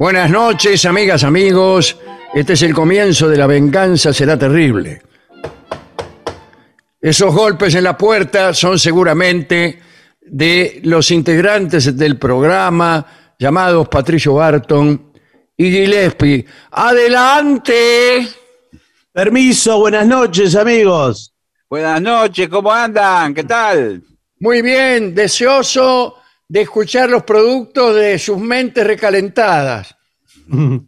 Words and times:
Buenas 0.00 0.30
noches, 0.30 0.86
amigas, 0.86 1.24
amigos. 1.24 1.98
Este 2.32 2.54
es 2.54 2.62
el 2.62 2.72
comienzo 2.72 3.28
de 3.28 3.36
La 3.36 3.46
venganza 3.46 4.14
será 4.14 4.38
terrible. 4.38 5.02
Esos 6.98 7.34
golpes 7.34 7.74
en 7.74 7.84
la 7.84 7.98
puerta 7.98 8.54
son 8.54 8.78
seguramente 8.78 9.78
de 10.22 10.80
los 10.84 11.10
integrantes 11.10 11.94
del 11.98 12.16
programa 12.16 13.34
llamados 13.38 13.90
Patricio 13.90 14.32
Barton 14.32 15.12
y 15.54 15.70
Gillespie. 15.70 16.46
¡Adelante! 16.70 18.26
Permiso, 19.12 19.80
buenas 19.80 20.06
noches, 20.06 20.56
amigos. 20.56 21.34
Buenas 21.68 22.00
noches, 22.00 22.48
¿cómo 22.48 22.72
andan? 22.72 23.34
¿Qué 23.34 23.44
tal? 23.44 24.02
Muy 24.38 24.62
bien, 24.62 25.14
deseoso 25.14 26.19
de 26.50 26.62
escuchar 26.62 27.08
los 27.08 27.22
productos 27.22 27.94
de 27.94 28.18
sus 28.18 28.36
mentes 28.38 28.84
recalentadas. 28.84 29.94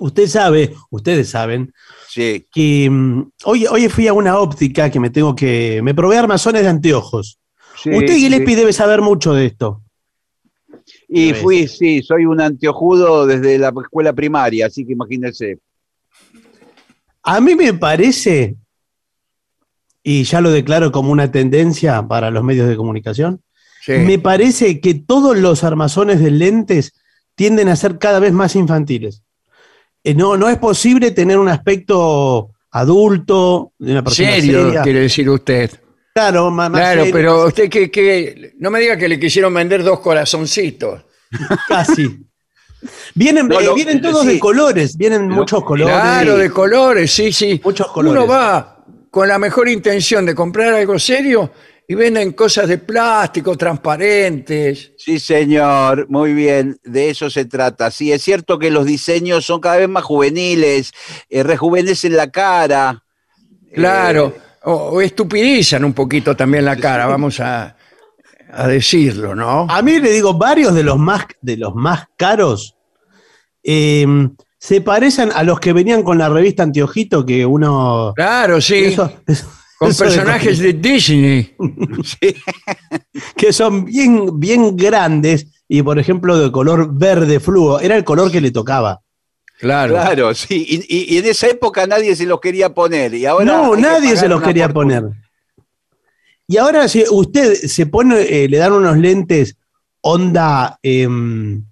Usted 0.00 0.26
sabe, 0.26 0.74
ustedes 0.90 1.28
saben, 1.28 1.72
Sí. 2.08 2.46
que 2.52 2.88
mm, 2.90 3.30
hoy, 3.44 3.66
hoy 3.66 3.88
fui 3.88 4.08
a 4.08 4.12
una 4.14 4.38
óptica 4.38 4.90
que 4.90 4.98
me 4.98 5.10
tengo 5.10 5.36
que. 5.36 5.80
Me 5.84 5.94
probé 5.94 6.16
armazones 6.16 6.62
de 6.62 6.68
anteojos. 6.68 7.38
sí, 7.80 7.90
Usted, 7.90 8.14
sí. 8.14 8.20
Gillespie, 8.20 8.56
debe 8.56 8.72
saber 8.72 9.02
mucho 9.02 9.34
de 9.34 9.46
esto. 9.46 9.82
Y 11.08 11.26
Debe 11.26 11.38
fui, 11.40 11.68
sí, 11.68 12.02
soy 12.02 12.24
un 12.24 12.40
anteojudo 12.40 13.26
desde 13.26 13.58
la 13.58 13.68
escuela 13.68 14.12
primaria, 14.14 14.66
así 14.66 14.84
que 14.86 14.92
imagínense. 14.94 15.58
A 17.22 17.40
mí 17.40 17.54
me 17.54 17.72
parece, 17.74 18.56
y 20.02 20.24
ya 20.24 20.40
lo 20.40 20.50
declaro 20.50 20.90
como 20.90 21.12
una 21.12 21.30
tendencia 21.30 22.02
para 22.08 22.30
los 22.30 22.42
medios 22.42 22.68
de 22.68 22.76
comunicación, 22.76 23.42
Sí. 23.84 23.92
me 23.92 24.18
parece 24.18 24.80
que 24.80 24.94
todos 24.94 25.36
los 25.36 25.62
armazones 25.64 26.20
de 26.20 26.30
lentes 26.30 26.92
tienden 27.34 27.68
a 27.68 27.76
ser 27.76 27.98
cada 27.98 28.18
vez 28.20 28.32
más 28.32 28.56
infantiles. 28.56 29.22
Eh, 30.02 30.14
no, 30.14 30.36
no 30.36 30.48
es 30.48 30.56
posible 30.58 31.10
tener 31.10 31.38
un 31.38 31.48
aspecto 31.48 32.50
adulto, 32.70 33.72
de 33.78 33.92
una 33.92 34.02
persona 34.04 34.30
Serio, 34.36 34.64
seria. 34.66 34.82
quiere 34.82 35.00
decir 35.00 35.28
usted. 35.28 35.70
Claro, 36.14 36.50
más 36.50 36.70
Claro, 36.70 37.00
serio, 37.00 37.12
pero 37.12 37.46
usted 37.46 37.68
que, 37.68 37.90
que 37.90 38.52
no 38.58 38.70
me 38.70 38.80
diga 38.80 38.96
que 38.96 39.08
le 39.08 39.18
quisieron 39.18 39.52
vender 39.52 39.82
dos 39.82 40.00
corazoncitos. 40.00 41.02
casi. 41.68 42.20
Vienen, 43.14 43.48
No, 43.48 43.60
eh, 43.60 43.64
lo- 43.64 43.74
vienen 43.74 44.00
todos 44.00 44.22
sí. 44.22 44.34
de 44.34 44.38
colores, 44.38 44.96
vienen 44.96 45.28
Lo- 45.28 45.34
muchos 45.36 45.64
colores. 45.64 45.94
Claro, 45.94 46.36
de 46.36 46.50
colores, 46.50 47.10
sí, 47.12 47.32
sí. 47.32 47.60
Muchos 47.64 47.88
colores. 47.88 48.22
Uno 48.22 48.26
va 48.32 48.84
con 49.10 49.26
la 49.28 49.38
mejor 49.38 49.68
intención 49.68 50.26
de 50.26 50.34
comprar 50.34 50.74
algo 50.74 50.98
serio 50.98 51.50
y 51.86 51.94
venden 51.94 52.32
cosas 52.32 52.68
de 52.68 52.78
plástico, 52.78 53.56
transparentes. 53.56 54.92
Sí, 54.96 55.18
señor, 55.18 56.06
muy 56.08 56.32
bien, 56.32 56.78
de 56.84 57.10
eso 57.10 57.28
se 57.30 57.44
trata. 57.44 57.90
Sí, 57.90 58.10
es 58.12 58.22
cierto 58.22 58.58
que 58.58 58.70
los 58.70 58.86
diseños 58.86 59.44
son 59.44 59.60
cada 59.60 59.76
vez 59.76 59.88
más 59.88 60.04
juveniles, 60.04 60.92
eh, 61.28 61.42
rejuvenecen 61.42 62.16
la 62.16 62.30
cara. 62.30 63.02
Claro, 63.74 64.32
Eh, 64.36 64.40
o, 64.64 64.72
o 64.72 65.00
estupidizan 65.02 65.84
un 65.84 65.92
poquito 65.92 66.34
también 66.34 66.64
la 66.64 66.76
cara, 66.76 67.06
vamos 67.06 67.38
a, 67.40 67.76
a 68.50 68.66
decirlo, 68.68 69.34
¿no? 69.34 69.66
A 69.68 69.82
mí 69.82 70.00
le 70.00 70.10
digo, 70.12 70.32
varios 70.34 70.74
de 70.74 70.84
los 70.84 70.96
más, 70.98 71.26
de 71.42 71.56
los 71.58 71.74
más 71.74 72.04
caros 72.16 72.76
eh, 73.62 74.06
se 74.58 74.80
parecen 74.80 75.30
a 75.34 75.42
los 75.42 75.60
que 75.60 75.74
venían 75.74 76.02
con 76.02 76.16
la 76.16 76.28
revista 76.30 76.62
Antiojito, 76.62 77.26
que 77.26 77.44
uno. 77.44 78.12
Claro, 78.16 78.60
sí, 78.62 78.76
eso- 78.84 79.12
eso- 79.26 79.50
con 79.84 79.90
eso 79.92 80.04
personajes 80.04 80.58
de 80.58 80.72
Disney. 80.72 81.54
que 83.36 83.52
son 83.52 83.84
bien, 83.84 84.38
bien 84.38 84.76
grandes 84.76 85.46
y, 85.68 85.82
por 85.82 85.98
ejemplo, 85.98 86.36
de 86.38 86.50
color 86.52 86.88
verde 86.92 87.40
fluo. 87.40 87.80
Era 87.80 87.96
el 87.96 88.04
color 88.04 88.30
que 88.30 88.40
le 88.40 88.50
tocaba. 88.50 89.00
Claro. 89.58 89.94
Claro, 89.94 90.34
sí, 90.34 90.66
y, 90.68 90.96
y- 90.96 91.14
y 91.14 91.18
en 91.18 91.26
esa 91.26 91.46
época 91.48 91.86
nadie 91.86 92.14
se 92.16 92.26
los 92.26 92.40
quería 92.40 92.74
poner. 92.74 93.14
Y 93.14 93.24
ahora 93.24 93.44
no, 93.44 93.76
nadie 93.76 94.16
se 94.16 94.28
los 94.28 94.42
quería 94.42 94.64
fortuna. 94.68 95.00
poner. 95.00 95.16
Y 96.46 96.56
ahora, 96.58 96.88
si 96.88 97.04
usted 97.08 97.54
se 97.54 97.86
pone, 97.86 98.20
eh, 98.20 98.48
le 98.48 98.58
dan 98.58 98.72
unos 98.72 98.98
lentes 98.98 99.56
onda 100.02 100.78
em, 100.82 101.64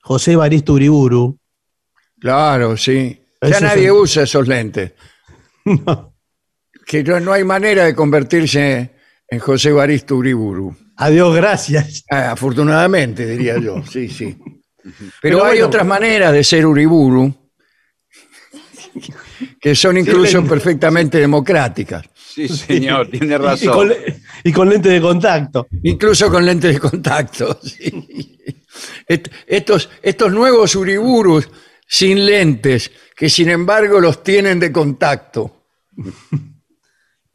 José 0.00 0.34
Baristo 0.34 0.72
Uriburu. 0.72 1.38
Claro, 2.18 2.76
sí. 2.76 3.20
Ya 3.42 3.60
nadie 3.60 3.88
son- 3.90 3.98
usa 3.98 4.22
esos 4.24 4.48
lentes. 4.48 4.92
Que 6.88 7.04
no, 7.04 7.20
no 7.20 7.32
hay 7.34 7.44
manera 7.44 7.84
de 7.84 7.94
convertirse 7.94 8.90
en 9.28 9.38
José 9.38 9.72
Baristo 9.72 10.16
Uriburu. 10.16 10.74
Adiós, 10.96 11.36
gracias. 11.36 12.02
Ah, 12.10 12.30
afortunadamente, 12.32 13.26
diría 13.26 13.58
yo. 13.58 13.82
Sí, 13.86 14.08
sí. 14.08 14.36
Pero, 14.82 14.94
Pero 15.20 15.44
hay 15.44 15.58
bueno. 15.58 15.66
otras 15.66 15.86
maneras 15.86 16.32
de 16.32 16.42
ser 16.42 16.64
Uriburu. 16.64 17.34
que 19.60 19.74
son 19.74 19.98
incluso 19.98 20.42
perfectamente 20.44 21.18
democráticas, 21.18 22.04
Sí, 22.14 22.48
señor, 22.48 23.08
tiene 23.10 23.26
Y 23.34 23.38
con, 23.38 23.42
razón. 23.44 23.92
y 24.44 24.52
con 24.52 24.68
lente 24.70 24.88
de 24.88 25.00
contacto. 25.00 25.66
incluso 25.82 26.30
con 26.30 26.46
lentes 26.46 26.72
de 26.74 26.80
contacto. 26.80 27.58
sí. 27.62 28.38
Est- 29.06 29.28
Estos, 29.46 29.90
estos 30.02 30.32
nuevos 30.32 30.74
uriburus 30.74 31.48
sin 31.86 32.24
lentes, 32.24 32.90
que 33.16 33.28
sin 33.28 33.50
embargo 33.50 34.00
los 34.00 34.22
tienen 34.22 34.58
de 34.58 34.72
contacto. 34.72 35.64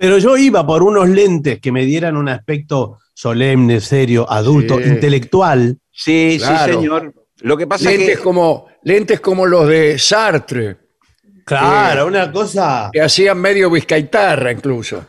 Pero 0.03 0.17
yo 0.17 0.35
iba 0.35 0.67
por 0.67 0.83
unos 0.83 1.07
lentes 1.07 1.61
que 1.61 1.71
me 1.71 1.85
dieran 1.85 2.17
un 2.17 2.27
aspecto 2.27 2.99
solemne, 3.13 3.79
serio, 3.79 4.29
adulto, 4.29 4.77
Sí. 4.77 4.89
intelectual. 4.89 5.77
Sí, 5.93 6.35
Claro. 6.39 6.73
sí, 6.73 6.79
señor. 6.79 7.13
Lo 7.39 7.55
que 7.55 7.67
pasa 7.67 7.89
Lentes 7.89 8.09
es 8.09 8.17
que 8.17 8.21
como, 8.21 8.67
lentes 8.83 9.21
como 9.21 9.45
los 9.45 9.65
de 9.65 9.97
Sartre, 9.97 10.75
Claro, 11.45 12.07
una 12.07 12.29
cosa. 12.33 12.89
que 12.91 12.99
hacían 12.99 13.39
medio 13.39 13.69
vizcaitarra 13.71 14.51
incluso. 14.51 15.05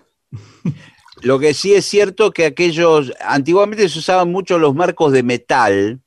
lo 1.22 1.40
que 1.40 1.54
sí 1.54 1.74
es 1.74 1.84
cierto 1.86 2.30
que 2.30 2.46
aquellos 2.46 3.12
antiguamente 3.20 3.88
se 3.88 3.98
usaban 3.98 4.30
mucho 4.30 4.60
los 4.60 4.76
marcos 4.76 5.10
de 5.12 5.24
metal 5.24 6.00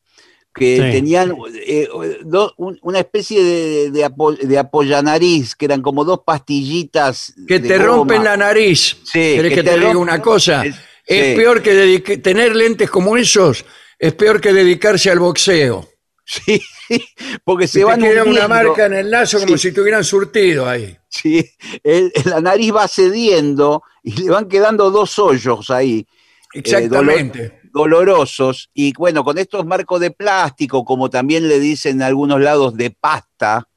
que 0.58 0.76
Sí. 0.78 0.92
tenían 0.92 1.36
eh, 1.66 1.88
do- 2.24 2.54
un- 2.58 2.80
una 2.82 3.00
especie 3.00 3.44
de, 3.44 3.92
de, 3.92 4.06
apo- 4.06 4.36
de 4.38 4.58
apoyanariz 4.58 5.56
que 5.56 5.66
eran 5.66 5.82
como 5.82 6.04
dos 6.04 6.22
pastillitas 6.26 7.34
Que 7.48 7.60
te 7.60 7.78
goma. 7.78 7.86
rompen 7.86 8.24
la 8.24 8.36
nariz. 8.38 8.98
Sí, 9.04 9.20
¿Querés 9.36 9.50
que 9.52 9.56
que 9.58 9.64
te 9.64 9.70
te 9.72 9.78
diga 9.80 9.98
una 9.98 10.22
cosa? 10.22 10.66
es- 10.66 10.76
Es 11.06 11.28
sí. 11.28 11.36
peor 11.36 11.62
que 11.62 11.74
dedique- 11.74 12.18
tener 12.22 12.56
lentes 12.56 12.90
como 12.90 13.16
esos, 13.16 13.64
es 13.98 14.14
peor 14.14 14.42
que 14.42 14.52
dedicarse 14.52 15.10
al 15.10 15.20
boxeo. 15.20 15.88
Sí, 16.26 16.62
porque 17.46 17.68
se 17.70 17.86
van 17.86 18.02
queda 18.02 18.24
una 18.24 18.46
hundiendo. 18.46 18.50
marca 18.50 18.86
en 18.88 18.94
el 18.96 19.10
lazo 19.12 19.40
como 19.40 19.58
Sí. 19.58 19.70
si 19.70 19.74
tuvieran 19.74 20.04
surtido 20.04 20.68
ahí. 20.68 20.98
Sí, 21.08 21.50
el- 21.84 22.12
la 22.26 22.42
nariz 22.42 22.74
va 22.76 22.88
cediendo 22.90 23.82
y 24.04 24.12
le 24.24 24.30
van 24.30 24.50
quedando 24.50 24.92
dos 24.92 25.18
hoyos 25.20 25.70
ahí. 25.70 26.06
Exactamente. 26.54 27.62
Dolorosos 27.78 28.70
y 28.74 28.94
bueno, 28.94 29.24
con 29.24 29.38
estos 29.38 29.66
marcos 29.66 30.00
de 30.02 30.12
plástico, 30.12 30.84
como 30.84 31.10
también 31.10 31.48
le 31.48 31.60
dicen 31.60 31.98
en 31.98 32.02
algunos 32.04 32.42
lados 32.42 32.76
de 32.76 32.92
pasta, 32.92 33.68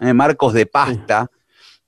eh, 0.00 0.12
marcos 0.12 0.52
de 0.54 0.66
pasta, 0.66 1.30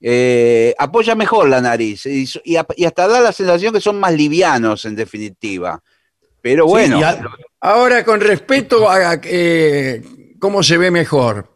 eh, 0.00 0.74
apoya 0.78 1.14
mejor 1.14 1.48
la 1.48 1.60
nariz 1.60 2.06
y, 2.06 2.56
hasta 2.56 3.08
da 3.08 3.20
la 3.20 3.32
sensación 3.32 3.72
que 3.74 3.80
son 3.80 3.98
más 4.00 4.12
livianos 4.14 4.84
en 4.84 4.94
definitiva. 4.96 5.82
Pero 6.42 6.66
bueno, 6.66 6.96
Sí, 6.96 7.00
y 7.02 7.04
a- 7.04 7.20
Ahora, 7.62 8.02
con 8.04 8.20
respecto 8.20 8.88
a 8.88 9.20
eh, 9.22 10.02
cómo 10.38 10.62
se 10.62 10.78
ve 10.78 10.90
mejor. 10.90 11.52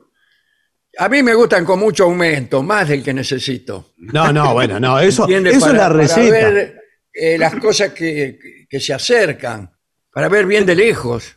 A 0.98 1.08
mí 1.08 1.22
me 1.22 1.34
gustan 1.34 1.64
con 1.64 1.78
mucho 1.80 2.04
aumento, 2.04 2.62
más 2.62 2.88
del 2.88 3.02
que 3.02 3.14
necesito. 3.14 3.94
No, 3.96 4.30
no, 4.32 4.52
bueno, 4.52 4.78
no, 4.78 5.00
eso, 5.00 5.26
eso 5.26 5.40
Para- 5.42 5.48
es 5.50 5.60
la 5.62 5.72
para 5.72 5.88
receta. 5.88 6.20
ver 6.30 6.80
eh, 7.14 7.38
las 7.38 7.56
cosas 7.56 7.92
que, 7.92 8.66
que 8.69 8.78
se 8.80 8.92
acercan, 8.92 9.74
para 10.14 10.28
ver 10.28 10.46
bien 10.46 10.64
de 10.64 10.75
lejos. 10.76 11.37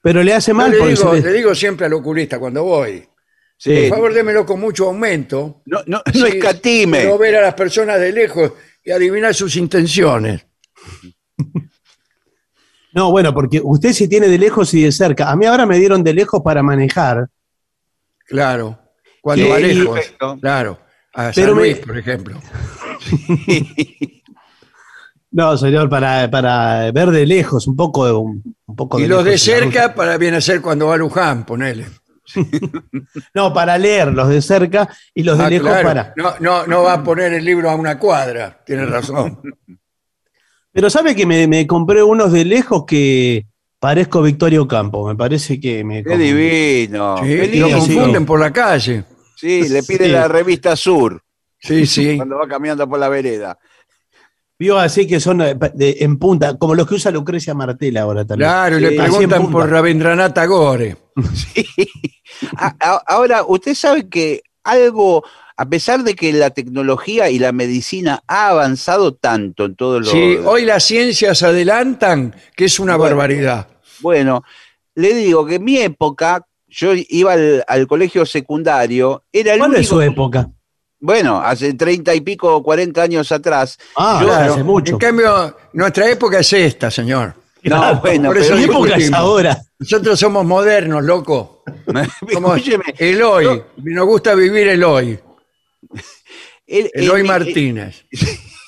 Pero 0.00 0.22
le 0.22 0.32
hace 0.32 0.52
Yo 0.52 0.54
mal 0.54 0.70
le, 0.70 0.86
digo, 0.86 1.12
le 1.14 1.32
digo 1.32 1.54
siempre 1.54 1.86
al 1.86 1.92
oculista 1.92 2.38
cuando 2.38 2.62
voy, 2.62 3.06
sí, 3.58 3.74
por 3.88 3.96
favor 3.98 4.14
démelo 4.14 4.46
con 4.46 4.60
mucho 4.60 4.86
aumento. 4.86 5.62
no, 5.66 5.80
no, 5.86 6.00
Sí, 6.12 6.20
no 6.20 6.26
escatime. 6.26 6.98
Quiero 7.00 7.18
ver 7.18 7.36
a 7.36 7.42
las 7.42 7.54
personas 7.54 7.98
de 8.00 8.12
lejos 8.12 8.52
y 8.84 8.92
adivinar 8.92 9.34
sus 9.34 9.56
intenciones. 9.56 10.46
No, 12.92 13.10
bueno, 13.10 13.34
porque 13.34 13.60
usted 13.62 13.92
si 13.92 14.08
tiene 14.08 14.28
de 14.28 14.38
lejos 14.38 14.72
y 14.72 14.82
de 14.84 14.92
cerca. 14.92 15.30
A 15.30 15.36
mí 15.36 15.44
ahora 15.44 15.66
me 15.66 15.78
dieron 15.78 16.02
de 16.02 16.14
lejos 16.14 16.40
para 16.42 16.62
manejar. 16.62 17.26
Claro. 18.26 18.78
Cuando 19.20 19.48
va 19.50 19.58
lejos. 19.58 19.94
perfecto. 19.98 20.38
Claro. 20.40 20.78
A 21.12 21.24
San 21.32 21.34
Pero 21.34 21.54
me- 21.56 21.62
Luis, 21.62 21.78
por 21.78 21.98
ejemplo. 21.98 22.40
No, 25.36 25.54
señor, 25.58 25.90
para, 25.90 26.30
para 26.30 26.90
ver 26.92 27.10
de 27.10 27.26
lejos, 27.26 27.66
un 27.66 27.76
poco 27.76 28.06
de 28.06 28.12
un, 28.14 28.42
un 28.64 28.74
poco 28.74 28.98
Y 28.98 29.02
de 29.02 29.08
los 29.08 29.22
de 29.22 29.36
cerca 29.36 29.94
para 29.94 30.16
viene 30.16 30.38
a 30.38 30.40
ser 30.40 30.62
cuando 30.62 30.86
va 30.86 30.94
a 30.94 30.96
Luján, 30.96 31.44
ponele. 31.44 31.84
No, 33.34 33.52
para 33.52 33.76
leer 33.76 34.14
los 34.14 34.28
de 34.30 34.40
cerca 34.40 34.88
y 35.14 35.22
los 35.22 35.36
de 35.36 35.44
Ah, 35.44 35.50
lejos 35.50 35.68
claro. 35.68 35.88
para. 35.88 36.14
No, 36.16 36.34
no, 36.40 36.66
no 36.66 36.82
va 36.84 36.94
a 36.94 37.04
poner 37.04 37.34
el 37.34 37.44
libro 37.44 37.68
a 37.70 37.74
una 37.74 37.98
cuadra, 37.98 38.62
tiene 38.64 38.86
razón. 38.86 39.38
Pero 40.72 40.88
sabe 40.88 41.14
que 41.14 41.26
me, 41.26 41.46
me 41.46 41.66
compré 41.66 42.02
unos 42.02 42.32
de 42.32 42.44
lejos 42.46 42.84
que 42.86 43.44
parezco 43.78 44.22
Victorio 44.22 44.66
Campo. 44.66 45.06
Me 45.06 45.16
parece 45.16 45.60
que 45.60 45.84
me. 45.84 46.02
Qué 46.02 46.16
divino. 46.16 47.18
Sí, 47.18 47.24
qué 47.26 47.56
lo 47.60 47.66
sí. 47.68 47.72
confunden 47.74 48.24
por 48.24 48.40
la 48.40 48.52
calle. 48.52 49.04
Sí, 49.36 49.68
le 49.68 49.82
pide 49.82 50.06
Sí. 50.06 50.12
la 50.12 50.28
revista 50.28 50.74
Sur 50.76 51.22
Sí, 51.58 51.84
sí. 51.86 52.16
cuando 52.16 52.38
va 52.38 52.48
caminando 52.48 52.88
por 52.88 52.98
la 52.98 53.10
vereda. 53.10 53.58
Vio 54.58 54.78
así 54.78 55.06
que 55.06 55.20
son 55.20 55.42
eh, 55.42 55.54
de- 55.74 55.96
en 56.00 56.18
punta, 56.18 56.56
como 56.56 56.74
los 56.74 56.86
que 56.88 56.94
usa 56.94 57.10
Lucrecia 57.10 57.52
Martel 57.54 57.96
ahora 57.98 58.24
también. 58.24 58.48
Claro, 58.50 58.78
y 58.78 58.84
Sí, 58.84 58.90
le 58.90 58.96
preguntan 58.96 59.50
por 59.50 59.68
Rabindranath 59.68 60.34
Tagore. 60.34 60.96
A- 62.56 62.74
a- 62.80 63.02
Ahora, 63.06 63.44
usted 63.46 63.74
sabe 63.74 64.08
que 64.08 64.42
algo, 64.64 65.24
a 65.56 65.68
pesar 65.68 66.02
de 66.04 66.14
que 66.14 66.32
la 66.32 66.50
tecnología 66.50 67.30
y 67.30 67.38
la 67.38 67.52
medicina 67.52 68.22
ha 68.26 68.48
avanzado 68.48 69.14
tanto 69.14 69.64
en 69.66 69.76
todo 69.76 70.00
lo... 70.00 70.06
Sí, 70.06 70.36
hoy 70.44 70.64
las 70.64 70.84
ciencias 70.84 71.42
adelantan 71.42 72.34
que 72.56 72.64
es 72.66 72.78
una 72.80 72.96
Bueno. 72.96 73.16
barbaridad. 73.16 73.68
Bueno, 74.00 74.42
le 74.94 75.14
digo 75.14 75.46
que 75.46 75.54
en 75.56 75.64
mi 75.64 75.78
época, 75.78 76.46
yo 76.68 76.92
iba 76.94 77.32
al, 77.32 77.64
al 77.66 77.86
colegio 77.86 78.26
secundario, 78.26 79.24
era 79.32 79.52
el 79.54 79.58
¿Cuál 79.60 79.76
es 79.76 79.88
su 79.88 80.00
época? 80.02 80.50
Bueno, 80.98 81.38
hace 81.40 81.74
treinta 81.74 82.14
y 82.14 82.20
pico, 82.22 82.62
cuarenta 82.62 83.02
años 83.02 83.30
atrás. 83.32 83.78
Ah, 83.96 84.20
Yo- 84.22 84.32
hace 84.32 84.62
mucho. 84.64 84.92
En 84.94 84.98
cambio, 84.98 85.56
nuestra 85.74 86.10
época 86.10 86.40
es 86.40 86.52
esta, 86.52 86.90
señor. 86.90 87.34
No, 87.62 88.00
bueno, 88.00 88.28
por 88.28 88.38
eso 88.38 88.54
Mi 88.54 88.64
época 88.64 88.94
es 88.96 89.12
ahora. 89.12 89.60
Nosotros 89.78 90.18
somos 90.18 90.44
modernos, 90.46 91.04
loco. 91.04 91.64
Somos 92.32 92.56
escúcheme, 92.58 92.84
el 92.98 93.22
hoy. 93.22 93.62
Nos 93.76 94.06
gusta 94.06 94.34
vivir 94.34 94.68
el 94.68 94.84
hoy. 94.84 95.18
el- 96.66 96.90
El 96.94 97.04
en 97.04 97.10
hoy 97.10 97.22
mi- 97.22 97.28
Martínez. 97.28 98.04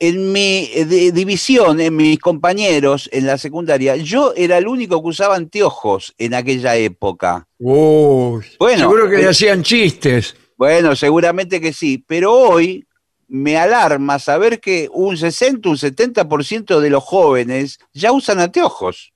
en 0.00 0.32
mi 0.32 0.68
eh, 0.74 0.84
de- 0.84 1.12
división, 1.12 1.80
en 1.80 1.96
mis 1.96 2.18
compañeros 2.18 3.08
en 3.12 3.26
la 3.26 3.38
secundaria, 3.38 3.96
yo 3.96 4.32
era 4.36 4.58
el 4.58 4.68
único 4.68 5.00
que 5.02 5.08
usaba 5.08 5.36
anteojos 5.36 6.14
en 6.18 6.34
aquella 6.34 6.76
época. 6.76 7.46
Uy, 7.58 8.44
Bueno, 8.58 8.78
seguro 8.80 9.08
que 9.08 9.16
eh, 9.16 9.22
le 9.22 9.28
hacían 9.28 9.62
chistes. 9.62 10.34
Bueno, 10.58 10.94
seguramente 10.96 11.60
que 11.60 11.72
sí, 11.72 12.04
pero 12.06 12.32
hoy 12.34 12.84
me 13.28 13.56
alarma 13.56 14.18
saber 14.18 14.60
que 14.60 14.88
un 14.92 15.16
60, 15.16 15.68
un 15.68 15.76
70% 15.76 16.80
de 16.80 16.90
los 16.90 17.04
jóvenes 17.04 17.78
ya 17.94 18.12
usan 18.12 18.40
anteojos. 18.40 19.12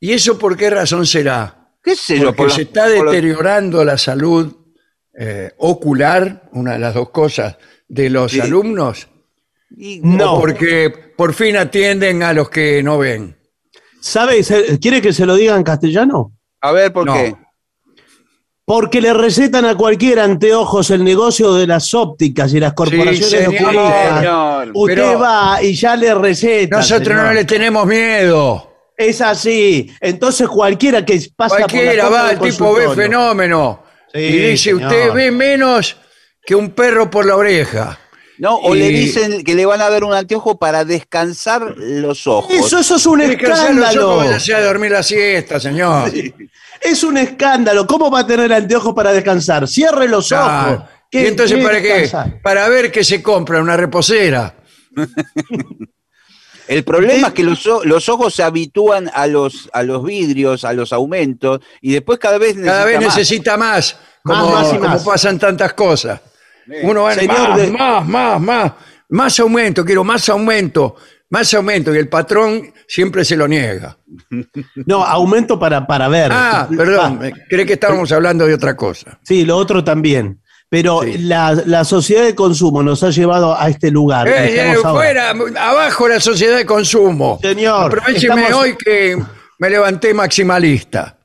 ¿Y 0.00 0.12
eso 0.12 0.36
por 0.38 0.56
qué 0.56 0.68
razón 0.70 1.06
será? 1.06 1.70
¿Qué 1.82 1.94
sé 1.96 2.18
yo? 2.18 2.26
Porque 2.26 2.36
por 2.36 2.50
se 2.50 2.58
los- 2.60 2.66
está 2.68 2.84
por 2.86 3.04
los- 3.06 3.12
deteriorando 3.14 3.84
la 3.84 3.96
salud 3.96 4.54
eh, 5.20 5.52
ocular, 5.58 6.48
una 6.52 6.74
de 6.74 6.78
las 6.78 6.94
dos 6.94 7.10
cosas, 7.10 7.56
de 7.88 8.08
los 8.10 8.30
Sí. 8.32 8.40
alumnos. 8.40 9.08
y- 9.76 10.00
No. 10.02 10.34
O 10.36 10.40
porque 10.40 10.90
por 11.16 11.34
fin 11.34 11.56
atienden 11.56 12.22
a 12.22 12.32
los 12.32 12.48
que 12.48 12.82
no 12.82 12.96
ven. 12.98 13.36
¿Sabe? 14.00 14.40
¿Quiere 14.80 15.02
que 15.02 15.12
se 15.12 15.26
lo 15.26 15.34
diga 15.36 15.56
en 15.56 15.62
castellano? 15.64 16.32
A 16.62 16.72
ver, 16.72 16.90
¿por 16.92 17.04
No. 17.04 17.12
qué? 17.14 17.34
Porque 18.68 19.00
le 19.00 19.14
recetan 19.14 19.64
a 19.64 19.74
cualquier 19.74 20.20
anteojos 20.20 20.90
el 20.90 21.02
negocio 21.02 21.54
de 21.54 21.66
las 21.66 21.94
ópticas 21.94 22.52
y 22.52 22.60
las 22.60 22.74
corporaciones 22.74 23.30
señor. 23.30 23.62
oculistas. 23.62 24.18
Señor. 24.18 24.70
Usted 24.74 25.18
va 25.18 25.62
y 25.62 25.74
ya 25.74 25.96
le 25.96 26.14
recetan. 26.14 26.78
Nosotros 26.80 27.08
señor. 27.08 27.24
no 27.24 27.32
le 27.32 27.44
tenemos 27.46 27.86
miedo. 27.86 28.70
Es 28.94 29.22
así. 29.22 29.90
Entonces 29.98 30.46
cualquiera 30.48 31.02
que 31.02 31.18
pasa 31.34 31.56
Cualquiera 31.56 32.04
por 32.04 32.12
la 32.12 32.22
va, 32.22 32.30
el 32.32 32.38
tipo 32.40 32.74
ve 32.74 32.94
fenómeno. 32.94 33.84
Sí, 34.12 34.20
y 34.20 34.38
dice, 34.50 34.74
usted 34.74 35.14
ve 35.14 35.30
menos 35.30 35.96
que 36.44 36.54
un 36.54 36.72
perro 36.72 37.10
por 37.10 37.24
la 37.24 37.36
oreja. 37.36 37.98
No, 38.38 38.56
o 38.56 38.74
Y- 38.74 38.78
le 38.78 38.88
dicen 38.88 39.42
que 39.44 39.54
le 39.54 39.66
van 39.66 39.80
a 39.80 39.90
dar 39.90 40.04
un 40.04 40.12
anteojo 40.14 40.58
para 40.58 40.84
descansar 40.84 41.74
los 41.76 42.26
ojos. 42.26 42.52
Eso, 42.54 42.78
eso 42.78 42.96
es 42.96 43.06
un 43.06 43.18
que 43.20 43.26
los 43.48 43.58
escándalo. 43.58 44.20
a 44.20 44.60
dormir 44.60 44.92
la 44.92 45.02
siesta, 45.02 45.58
señor. 45.58 46.12
Es 46.80 47.02
un 47.02 47.16
escándalo. 47.18 47.86
¿Cómo 47.86 48.10
va 48.10 48.20
a 48.20 48.26
tener 48.26 48.52
anteojos 48.52 48.94
para 48.94 49.12
descansar? 49.12 49.66
Cierre 49.66 50.06
los 50.08 50.30
Ah, 50.32 50.74
ojos. 50.76 50.88
¿Y 51.10 51.26
entonces 51.26 51.62
para 51.64 51.80
qué? 51.82 52.10
Para 52.42 52.68
ver 52.68 52.92
qué 52.92 53.02
se 53.02 53.22
compra, 53.22 53.60
una 53.60 53.76
reposera. 53.76 54.54
El 56.68 56.84
problema 56.84 57.28
es 57.28 57.32
que 57.32 57.42
los, 57.44 57.66
ojos 58.10 58.34
se 58.34 58.42
habitúan 58.42 59.10
a 59.14 59.26
los, 59.26 59.70
a 59.72 59.82
los 59.82 60.04
vidrios, 60.04 60.64
a 60.64 60.74
los 60.74 60.92
aumentos, 60.92 61.60
y 61.80 61.92
después 61.92 62.18
cada 62.18 62.36
vez 62.36 62.56
necesita 62.56 62.72
Cada 62.72 62.84
vez 62.84 62.96
más. 63.00 63.16
necesita 63.16 63.56
más, 63.56 63.96
Más, 64.22 64.38
como, 64.42 64.52
más 64.54 64.66
y 64.68 64.76
como 64.76 64.88
más. 64.90 65.02
pasan 65.02 65.38
tantas 65.38 65.72
cosas. 65.72 66.20
Uno 66.82 67.02
va 67.04 67.14
Señor 67.14 67.38
más, 67.50 67.56
de- 67.58 67.70
más, 67.70 68.06
más, 68.06 68.40
más, 68.40 68.72
más 69.10 69.40
aumento, 69.40 69.84
quiero 69.84 70.04
más 70.04 70.28
aumento, 70.28 70.96
más 71.30 71.52
aumento, 71.54 71.94
y 71.94 71.98
el 71.98 72.08
patrón 72.08 72.72
siempre 72.86 73.24
se 73.24 73.36
lo 73.36 73.46
niega. 73.48 73.98
No, 74.86 75.04
aumento 75.04 75.58
para, 75.58 75.86
para 75.86 76.08
ver. 76.08 76.30
Ah, 76.32 76.68
perdón, 76.74 77.20
cree 77.48 77.66
que 77.66 77.74
estábamos 77.74 78.10
hablando 78.12 78.46
de 78.46 78.54
otra 78.54 78.76
cosa. 78.76 79.18
Sí, 79.22 79.44
lo 79.44 79.56
otro 79.56 79.82
también. 79.84 80.40
Pero 80.70 81.00
Sí. 81.02 81.16
la, 81.18 81.54
la 81.64 81.82
sociedad 81.84 82.24
de 82.24 82.34
consumo 82.34 82.82
nos 82.82 83.02
ha 83.02 83.08
llevado 83.08 83.58
a 83.58 83.70
este 83.70 83.90
lugar. 83.90 84.28
Eh, 84.28 84.54
eh, 84.54 84.74
ahora. 84.84 84.90
fuera, 84.90 85.30
abajo 85.66 86.08
la 86.08 86.20
sociedad 86.20 86.58
de 86.58 86.66
consumo. 86.66 87.38
Señor, 87.40 87.86
Aprovecheme 87.86 88.42
estamos- 88.42 88.52
hoy 88.62 88.76
que 88.76 89.16
me 89.58 89.70
levanté 89.70 90.12
maximalista. 90.12 91.16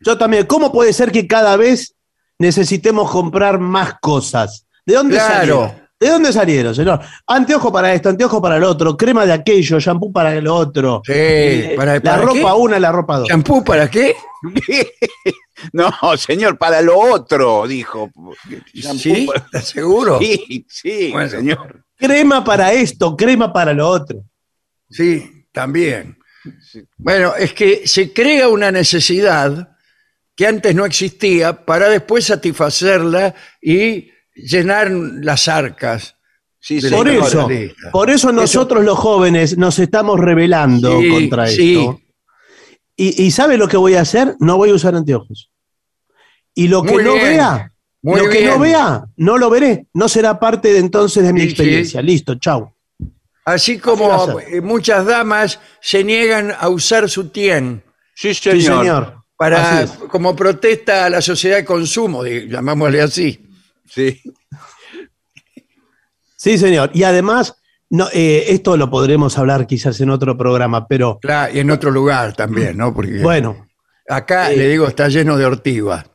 Yo 0.00 0.18
también. 0.18 0.46
¿Cómo 0.46 0.72
puede 0.72 0.92
ser 0.92 1.12
que 1.12 1.26
cada 1.28 1.56
vez 1.56 1.94
necesitemos 2.38 3.10
comprar 3.10 3.58
más 3.58 3.94
cosas? 4.00 4.66
¿De 4.84 4.94
dónde 4.94 5.16
Claro. 5.16 5.34
salieron? 5.34 5.86
¿De 5.98 6.10
dónde 6.10 6.30
salieron, 6.32 6.74
señor? 6.74 7.00
Anteojo 7.26 7.72
para 7.72 7.94
esto, 7.94 8.10
anteojo 8.10 8.40
para 8.42 8.58
el 8.58 8.64
otro, 8.64 8.96
crema 8.98 9.24
de 9.24 9.32
aquello, 9.32 9.80
shampoo 9.80 10.12
para 10.12 10.34
el 10.34 10.46
otro. 10.46 11.00
Sí, 11.06 11.12
Eh, 11.14 11.72
para- 11.74 11.94
la 11.94 12.00
¿para 12.02 12.16
ropa 12.18 12.34
qué? 12.34 12.52
una, 12.60 12.78
la 12.78 12.92
ropa 12.92 13.18
dos. 13.18 13.28
¿Champú 13.28 13.64
para 13.64 13.88
qué? 13.90 14.14
No, 15.72 15.90
señor, 16.18 16.58
para 16.58 16.82
lo 16.82 16.98
otro, 16.98 17.66
dijo. 17.66 18.10
Shampoo 18.74 18.98
¿Sí? 18.98 19.26
para- 19.26 19.38
¿Estás 19.40 19.68
seguro? 19.68 20.18
Sí, 20.18 20.66
sí, 20.68 21.10
Bueno. 21.12 21.30
señor. 21.30 21.82
Crema 21.96 22.44
para 22.44 22.72
esto, 22.74 23.16
crema 23.16 23.50
para 23.52 23.72
lo 23.72 23.88
otro. 23.88 24.22
Sí, 24.90 25.46
también. 25.52 26.18
Bueno, 26.98 27.34
es 27.34 27.54
que 27.54 27.88
se 27.88 28.12
crea 28.12 28.48
una 28.48 28.70
necesidad 28.70 29.70
que 30.36 30.46
antes 30.46 30.74
no 30.74 30.84
existía 30.84 31.64
para 31.64 31.88
después 31.88 32.26
satisfacerla 32.26 33.34
y 33.60 34.10
llenar 34.34 34.90
las 34.90 35.48
arcas. 35.48 36.14
Sí, 36.60 36.80
Por 36.90 37.08
eso, 37.08 37.48
por 37.92 38.10
eso 38.10 38.32
nosotros 38.32 38.84
los 38.84 38.98
jóvenes 38.98 39.56
nos 39.56 39.78
estamos 39.78 40.18
rebelando 40.20 41.00
Sí, 41.00 41.08
contra 41.08 41.46
sí. 41.46 41.78
esto. 41.78 42.00
Y, 42.96 43.24
y 43.24 43.30
¿sabe 43.30 43.56
lo 43.56 43.68
que 43.68 43.76
voy 43.76 43.94
a 43.94 44.00
hacer? 44.00 44.34
No 44.40 44.56
voy 44.56 44.70
a 44.70 44.74
usar 44.74 44.94
anteojos. 44.96 45.50
Y 46.54 46.68
lo 46.68 46.82
que 46.82 46.94
Muy 46.94 47.04
no 47.04 47.12
bien, 47.14 47.24
vea, 47.26 47.72
muy 48.02 48.20
lo 48.20 48.28
que 48.30 48.44
no 48.46 48.58
vea, 48.58 49.04
no 49.16 49.38
lo 49.38 49.48
veré. 49.50 49.86
No 49.94 50.08
será 50.08 50.40
parte 50.40 50.72
de 50.72 50.78
entonces 50.80 51.22
de 51.22 51.32
mi 51.32 51.40
Sí, 51.42 51.46
experiencia. 51.48 52.02
Listo, 52.02 52.34
chau. 52.36 52.74
Así 53.44 53.78
como 53.78 54.10
muchas 54.62 55.06
damas 55.06 55.60
se 55.80 56.02
niegan 56.02 56.52
a 56.58 56.68
usar 56.68 57.08
su 57.08 57.28
tien 57.28 57.84
Sí, 58.14 58.34
Sí, 58.34 58.50
señor. 58.50 58.78
señor. 58.80 59.15
Para, 59.36 59.86
como 60.08 60.34
protesta 60.34 61.06
a 61.06 61.10
la 61.10 61.20
sociedad 61.20 61.56
de 61.56 61.64
consumo, 61.64 62.24
llamámosle 62.24 63.02
así. 63.02 63.46
Sí. 63.88 64.20
Sí, 66.36 66.58
señor. 66.58 66.90
Y 66.94 67.02
además, 67.02 67.56
no, 67.90 68.08
eh, 68.12 68.46
esto 68.48 68.76
lo 68.76 68.90
podremos 68.90 69.36
hablar 69.38 69.66
quizás 69.66 70.00
en 70.00 70.10
otro 70.10 70.36
programa, 70.36 70.86
pero 70.86 71.18
Claro, 71.20 71.54
y 71.54 71.60
en 71.60 71.70
otro 71.70 71.90
lugar 71.90 72.34
también, 72.34 72.76
¿no? 72.76 72.94
Porque 72.94 73.20
bueno, 73.20 73.66
acá 74.08 74.52
eh, 74.52 74.56
le 74.56 74.68
digo, 74.68 74.86
está 74.86 75.08
lleno 75.08 75.36
de 75.36 75.44
ortigas. 75.44 76.06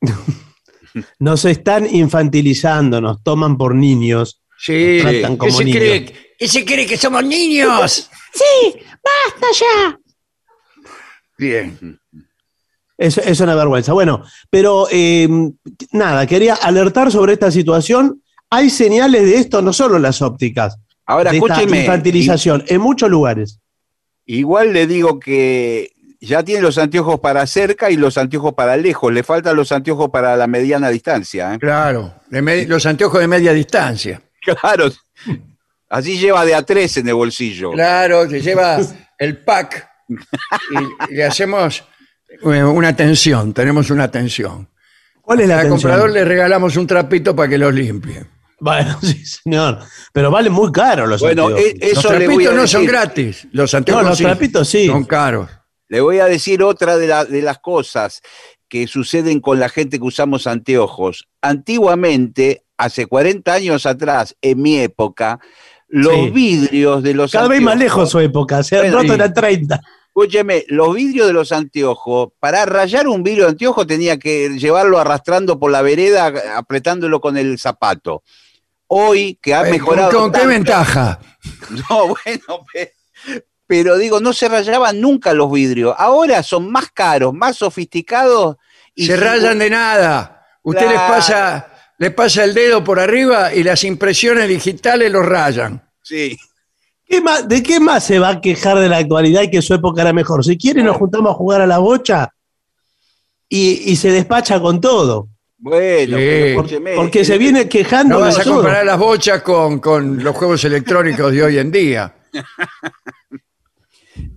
nos 1.18 1.44
están 1.44 1.86
infantilizando, 1.86 3.00
nos 3.00 3.22
toman 3.22 3.56
por 3.56 3.74
niños. 3.74 4.42
Sí, 4.58 4.98
tratan 5.02 5.32
¿qué 5.32 5.38
como 5.38 5.60
niños. 5.60 5.76
cree, 5.76 6.34
¿qué 6.38 6.48
se 6.48 6.64
cree 6.64 6.86
que 6.86 6.96
somos 6.96 7.24
niños? 7.24 8.10
Bien. 11.38 12.00
Es, 12.98 13.18
es 13.18 13.40
una 13.40 13.54
vergüenza. 13.54 13.92
Bueno, 13.92 14.24
pero 14.50 14.86
eh, 14.90 15.28
nada, 15.92 16.26
quería 16.26 16.54
alertar 16.54 17.12
sobre 17.12 17.34
esta 17.34 17.50
situación. 17.50 18.22
Hay 18.50 18.70
señales 18.70 19.22
de 19.22 19.36
esto, 19.36 19.60
no 19.60 19.72
solo 19.72 19.96
en 19.96 20.02
las 20.02 20.22
ópticas, 20.22 20.78
Ahora, 21.04 21.30
de 21.30 21.38
esta 21.38 21.54
escúcheme. 21.54 21.80
infantilización, 21.82 22.64
en 22.68 22.80
muchos 22.80 23.10
lugares. 23.10 23.58
Igual 24.24 24.72
le 24.72 24.86
digo 24.86 25.20
que 25.20 25.92
ya 26.20 26.42
tiene 26.42 26.62
los 26.62 26.78
anteojos 26.78 27.20
para 27.20 27.46
cerca 27.46 27.90
y 27.90 27.96
los 27.96 28.18
anteojos 28.18 28.54
para 28.54 28.76
lejos. 28.76 29.12
Le 29.12 29.22
faltan 29.22 29.56
los 29.56 29.70
anteojos 29.72 30.10
para 30.10 30.36
la 30.36 30.46
mediana 30.46 30.88
distancia. 30.88 31.54
¿eh? 31.54 31.58
Claro, 31.58 32.14
los 32.30 32.86
anteojos 32.86 33.20
de 33.20 33.28
media 33.28 33.52
distancia. 33.52 34.22
Claro. 34.62 34.92
Así 35.88 36.18
lleva 36.18 36.44
de 36.44 36.54
a 36.54 36.62
tres 36.62 36.96
en 36.98 37.08
el 37.08 37.14
bolsillo. 37.14 37.72
Claro, 37.72 38.30
se 38.30 38.40
lleva 38.40 38.78
el 39.18 39.38
pack 39.38 39.88
y 41.08 41.14
le 41.14 41.24
hacemos 41.24 41.82
eh, 42.42 42.62
una 42.64 42.94
tensión, 42.96 43.52
tenemos 43.52 43.90
una 43.90 44.10
tensión. 44.10 44.68
¿Cuál 45.20 45.40
es 45.40 45.48
la 45.48 45.60
Al 45.60 45.68
comprador 45.68 46.10
le 46.10 46.24
regalamos 46.24 46.76
un 46.76 46.86
trapito 46.86 47.34
para 47.34 47.48
que 47.48 47.58
los 47.58 47.74
limpie. 47.74 48.24
Bueno, 48.60 48.96
sí, 49.02 49.24
señor. 49.26 49.80
Pero 50.12 50.30
valen 50.30 50.52
muy 50.52 50.70
caro 50.72 51.06
los 51.06 51.20
Bueno, 51.20 51.48
anteojos. 51.48 51.64
e- 51.66 51.78
Los 51.80 51.98
eso 51.98 52.12
le 52.12 52.26
voy 52.28 52.44
trapitos 52.46 52.54
no 52.54 52.66
son 52.66 52.80
decir. 52.82 52.90
gratis, 52.96 53.48
los 53.52 53.74
anteojos 53.74 54.02
No, 54.04 54.08
los 54.10 54.18
sí, 54.18 54.24
trapitos 54.24 54.68
sí. 54.68 54.86
son 54.86 55.04
caros. 55.04 55.50
Le 55.88 56.00
voy 56.00 56.18
a 56.20 56.26
decir 56.26 56.62
otra 56.62 56.96
de, 56.96 57.06
la- 57.06 57.24
de 57.24 57.42
las 57.42 57.58
cosas 57.58 58.20
que 58.68 58.86
suceden 58.86 59.40
con 59.40 59.60
la 59.60 59.68
gente 59.68 59.98
que 59.98 60.04
usamos 60.04 60.46
anteojos. 60.46 61.28
Antiguamente, 61.42 62.64
hace 62.78 63.06
40 63.06 63.52
años 63.52 63.86
atrás, 63.86 64.36
en 64.40 64.62
mi 64.62 64.78
época, 64.78 65.38
los 65.88 66.14
Sí. 66.14 66.30
vidrios 66.30 67.02
de 67.02 67.14
los 67.14 67.30
Cada 67.32 67.48
vez 67.48 67.60
más 67.60 67.74
anteojos- 67.74 67.78
lejos 67.84 68.10
su 68.10 68.20
época. 68.20 68.62
Se 68.62 68.76
han 68.76 68.82
Bueno, 68.82 68.96
roto 68.96 69.06
sí. 69.08 69.12
en 69.12 69.18
la 69.18 69.32
30. 69.32 69.80
Escúcheme, 70.20 70.64
los 70.68 70.94
vidrios 70.94 71.26
de 71.26 71.34
los 71.34 71.52
anteojos, 71.52 72.30
para 72.40 72.64
rayar 72.64 73.06
un 73.06 73.22
vidrio 73.22 73.44
de 73.44 73.50
anteojo 73.50 73.86
tenía 73.86 74.18
que 74.18 74.48
llevarlo 74.58 74.98
arrastrando 74.98 75.58
por 75.58 75.70
la 75.70 75.82
vereda, 75.82 76.32
apretándolo 76.56 77.20
con 77.20 77.36
el 77.36 77.58
zapato. 77.58 78.22
Hoy, 78.86 79.38
que 79.42 79.52
ha 79.54 79.68
Eh, 79.68 79.72
mejorado. 79.72 80.10
¿Con, 80.10 80.30
con 80.32 80.40
qué 80.40 80.46
ventaja? 80.46 81.20
No, 81.90 82.08
bueno, 82.08 82.64
pe- 82.72 82.94
pero 83.66 83.98
digo, 83.98 84.18
no 84.18 84.32
se 84.32 84.48
rayaban 84.48 85.02
nunca 85.02 85.34
los 85.34 85.52
vidrios. 85.52 85.94
Ahora 85.98 86.42
son 86.42 86.72
más 86.72 86.90
caros, 86.92 87.34
más 87.34 87.56
sofisticados. 87.58 88.56
Y 88.94 89.06
se 89.06 89.16
rayan 89.18 89.58
de 89.58 89.68
nada. 89.68 90.46
Usted 90.62 90.88
les 90.88 90.98
pasa, 91.00 91.72
les 91.98 92.12
pasa 92.14 92.42
el 92.42 92.54
dedo 92.54 92.82
por 92.82 92.98
arriba 93.00 93.52
y 93.52 93.62
las 93.62 93.84
impresiones 93.84 94.48
digitales 94.48 95.12
los 95.12 95.26
rayan. 95.26 95.86
Sí. 96.02 96.38
¿Qué 97.08 97.20
más- 97.20 97.46
¿De 97.48 97.62
qué 97.62 97.78
más 97.80 98.04
se 98.04 98.18
va 98.18 98.30
a 98.30 98.40
quejar 98.40 98.78
de 98.78 98.88
la 98.88 98.98
actualidad 98.98 99.42
y 99.42 99.50
que 99.50 99.62
su 99.62 99.74
época 99.74 100.02
era 100.02 100.12
mejor? 100.12 100.44
Si 100.44 100.56
quiere, 100.58 100.82
nos 100.82 100.96
juntamos 100.96 101.30
a 101.30 101.34
jugar 101.34 101.60
a 101.60 101.66
la 101.66 101.78
bocha 101.78 102.30
y, 103.48 103.92
y 103.92 103.96
se 103.96 104.10
despacha 104.10 104.60
con 104.60 104.80
todo. 104.80 105.28
Bueno, 105.58 106.18
Sí. 106.18 106.22
pero 106.24 106.56
Por- 106.56 106.64
escúcheme, 106.66 106.94
porque 106.96 107.24
se 107.24 107.38
viene 107.38 107.68
quejando 107.68 108.16
No 108.18 108.24
de 108.26 108.26
vas 108.26 108.38
a 108.40 108.44
comparar 108.44 108.84
las 108.84 108.98
bochas 108.98 109.40
con, 109.42 109.78
con 109.78 110.22
los 110.22 110.36
juegos 110.36 110.62
electrónicos 110.64 111.32
de 111.32 111.42
hoy 111.42 111.58
en 111.58 111.70
día. 111.70 112.12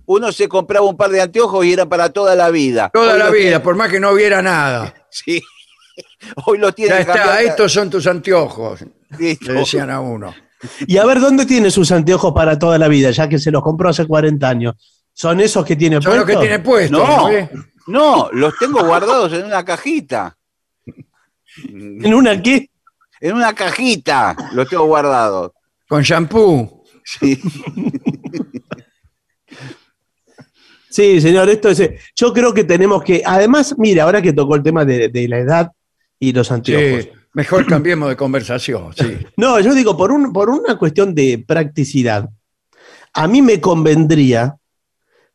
Uno 0.06 0.32
se 0.32 0.48
compraba 0.48 0.86
un 0.86 0.96
par 0.96 1.10
de 1.10 1.20
anteojos 1.20 1.64
y 1.64 1.72
eran 1.72 1.88
para 1.88 2.10
toda 2.10 2.34
la 2.34 2.50
vida. 2.50 2.90
Toda 2.92 3.12
Hoy 3.14 3.18
la 3.18 3.30
vida, 3.30 3.42
tiene- 3.42 3.60
por 3.60 3.76
más 3.76 3.90
que 3.90 4.00
no 4.00 4.10
hubiera 4.12 4.42
nada. 4.42 4.94
Sí. 5.12 5.42
Hoy 6.46 6.58
lo 6.58 6.72
tiene 6.72 6.90
Ya 6.94 7.00
está, 7.00 7.42
estos 7.42 7.72
son 7.72 7.90
tus 7.90 8.06
anteojos, 8.06 8.84
le 9.18 9.36
decían 9.40 9.90
a 9.90 10.00
uno. 10.00 10.32
Y 10.86 10.96
a 10.98 11.04
ver, 11.06 11.20
¿dónde 11.20 11.46
tiene 11.46 11.70
sus 11.70 11.90
anteojos 11.92 12.32
para 12.34 12.58
toda 12.58 12.78
la 12.78 12.88
vida? 12.88 13.10
Ya 13.10 13.28
que 13.28 13.38
se 13.38 13.50
los 13.50 13.62
compró 13.62 13.88
hace 13.88 14.06
40 14.06 14.48
años. 14.48 14.74
¿Son 15.12 15.40
esos 15.40 15.64
que 15.64 15.76
tiene 15.76 16.00
Son 16.00 16.16
los 16.16 16.24
que 16.24 16.34
puestos? 16.34 16.42
tiene 16.42 16.58
puesto. 16.60 16.98
No, 16.98 17.28
no, 17.86 18.28
los 18.32 18.56
tengo 18.58 18.84
guardados 18.84 19.32
en 19.32 19.44
una 19.46 19.64
cajita. 19.64 20.36
¿En 21.68 22.14
una 22.14 22.40
qué? 22.40 22.70
En 23.20 23.34
una 23.34 23.52
cajita 23.54 24.36
los 24.52 24.68
tengo 24.68 24.84
guardados. 24.84 25.52
Con 25.88 26.02
shampoo. 26.02 26.84
Sí. 27.04 27.40
Sí, 30.88 31.20
señor, 31.20 31.48
esto 31.48 31.68
es. 31.68 31.82
Yo 32.16 32.32
creo 32.32 32.52
que 32.52 32.64
tenemos 32.64 33.02
que. 33.04 33.22
Además, 33.24 33.74
mira, 33.78 34.04
ahora 34.04 34.20
que 34.20 34.32
tocó 34.32 34.56
el 34.56 34.62
tema 34.62 34.84
de, 34.84 35.08
de 35.08 35.28
la 35.28 35.38
edad 35.38 35.72
y 36.18 36.32
los 36.32 36.50
anteojos. 36.50 37.04
Sí, 37.04 37.10
mejor 37.34 37.66
cambiemos 37.66 38.08
de 38.08 38.16
conversación. 38.16 38.92
Sí. 38.96 39.18
No, 39.36 39.58
yo 39.60 39.74
digo, 39.74 39.96
por, 39.96 40.12
un, 40.12 40.32
por 40.32 40.50
una 40.50 40.76
cuestión 40.78 41.14
de 41.14 41.42
practicidad, 41.46 42.28
a 43.14 43.26
mí 43.28 43.42
me 43.42 43.60
convendría 43.60 44.56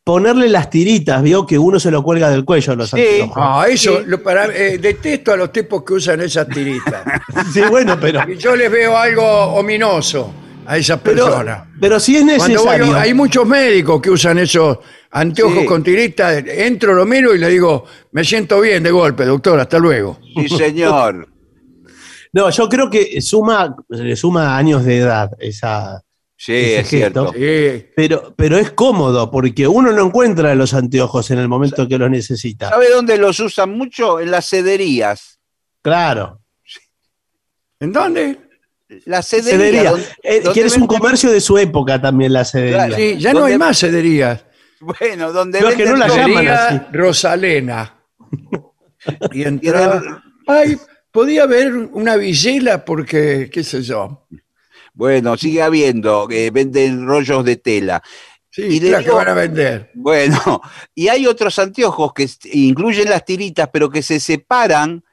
ponerle 0.03 0.47
las 0.49 0.69
tiritas, 0.69 1.23
vio 1.23 1.47
que 1.47 1.57
uno 1.57 1.79
se 1.79 1.89
lo 1.89 2.03
cuelga 2.03 2.29
del 2.29 2.45
cuello 2.45 2.73
a 2.73 2.75
los 2.75 2.91
Sí. 2.91 2.99
anteojos. 3.01 3.37
Ah, 3.37 3.65
eso, 3.67 4.01
lo- 4.05 4.21
para- 4.21 4.45
eh, 4.55 4.77
detesto 4.77 5.33
a 5.33 5.37
los 5.37 5.51
tipos 5.51 5.83
que 5.83 5.93
usan 5.93 6.21
esas 6.21 6.47
tiritas. 6.47 7.03
Sí, 7.53 7.61
bueno, 7.69 7.97
pero, 7.99 8.21
Y 8.31 8.37
Yo 8.37 8.55
les 8.55 8.69
veo 8.71 8.95
algo 8.95 9.23
ominoso 9.55 10.31
a 10.67 10.77
esas 10.77 10.99
pero, 11.01 11.25
personas. 11.25 11.63
pero 11.81 11.99
si 11.99 12.15
es 12.17 12.23
Cuando 12.23 12.63
voy- 12.63 12.77
necesario. 12.77 12.95
hay 12.97 13.13
muchos 13.15 13.47
médicos 13.47 13.99
que 14.01 14.11
usan 14.11 14.37
esos 14.37 14.77
anteojos 15.09 15.61
Sí. 15.61 15.65
con 15.65 15.83
tiritas. 15.83 16.43
Entro, 16.47 16.93
lo 16.93 17.05
miro 17.07 17.33
y 17.33 17.39
le 17.39 17.49
digo, 17.49 17.85
me 18.11 18.23
siento 18.23 18.61
bien 18.61 18.83
de 18.83 18.91
golpe, 18.91 19.25
doctor, 19.25 19.59
hasta 19.59 19.79
luego. 19.79 20.19
Sí, 20.35 20.49
señor. 20.49 21.27
No, 22.35 22.49
yo 22.49 22.67
creo 22.67 22.89
que 22.89 23.21
suma, 23.21 23.73
le 23.87 24.13
suma 24.17 24.57
años 24.57 24.83
de 24.83 24.97
edad 24.97 25.31
esa. 25.39 26.01
Sí, 26.35 26.51
Ese 26.53 26.79
es 26.81 26.87
cierto. 26.89 27.31
Sí. 27.33 27.85
Pero, 27.95 28.33
pero 28.35 28.57
es 28.57 28.71
cómodo 28.71 29.31
porque 29.31 29.65
uno 29.69 29.93
no 29.93 30.07
encuentra 30.07 30.53
los 30.53 30.73
anteojos 30.73 31.31
en 31.31 31.39
el 31.39 31.47
momento 31.47 31.87
que 31.87 31.97
los 31.97 32.09
necesita. 32.09 32.69
¿Sabe 32.71 32.89
dónde 32.89 33.17
los 33.17 33.39
usan 33.39 33.69
mucho? 33.69 34.19
En 34.19 34.31
las 34.31 34.49
cederías. 34.49 35.39
Claro. 35.81 36.41
¿En 37.79 37.93
dónde? 37.93 38.37
La 39.05 39.23
cedería. 39.23 39.93
Eh, 40.21 40.43
que 40.53 40.61
es 40.61 40.75
un 40.75 40.87
comercio 40.87 41.31
de 41.31 41.39
su 41.39 41.57
época 41.57 42.01
también, 42.01 42.33
la 42.33 42.43
cedería. 42.43 42.75
Claro. 42.87 42.95
Sí, 42.97 43.15
ya 43.17 43.31
no 43.31 43.39
¿Dónde- 43.39 43.53
hay 43.53 43.59
más 43.59 43.79
cederías. 43.79 44.45
Bueno, 44.81 45.31
donde 45.31 45.61
No, 45.61 45.69
es 45.69 45.75
que 45.75 45.85
no 45.85 45.95
la 45.95 46.07
llaman 46.09 46.47
así. 46.49 46.81
Rosalena. 46.91 47.95
Y 49.31 49.43
entrar. 49.43 50.01
Ay, 50.47 50.77
podía 51.15 51.43
haber 51.43 51.73
una 51.73 52.17
visela 52.17 52.83
porque, 52.83 53.49
qué 53.51 53.63
sé 53.63 53.81
yo. 53.81 54.27
Bueno, 54.93 55.37
sigue 55.37 55.61
habiendo, 55.61 56.27
que 56.27 56.51
venden 56.51 57.07
rollos 57.07 57.43
de 57.45 57.55
tela. 57.55 58.03
Sí, 58.51 58.63
Y 58.63 58.79
que 58.81 59.09
van 59.11 59.27
a 59.29 59.33
vender. 59.33 59.91
Bueno, 59.93 60.61
y 60.93 61.07
hay 61.07 61.25
otros 61.25 61.57
anteojos 61.59 62.13
que 62.13 62.29
incluyen 62.51 63.09
las 63.09 63.23
tiritas, 63.23 63.69
pero 63.71 63.89
que 63.89 64.01
se 64.03 64.19
separan 64.19 65.03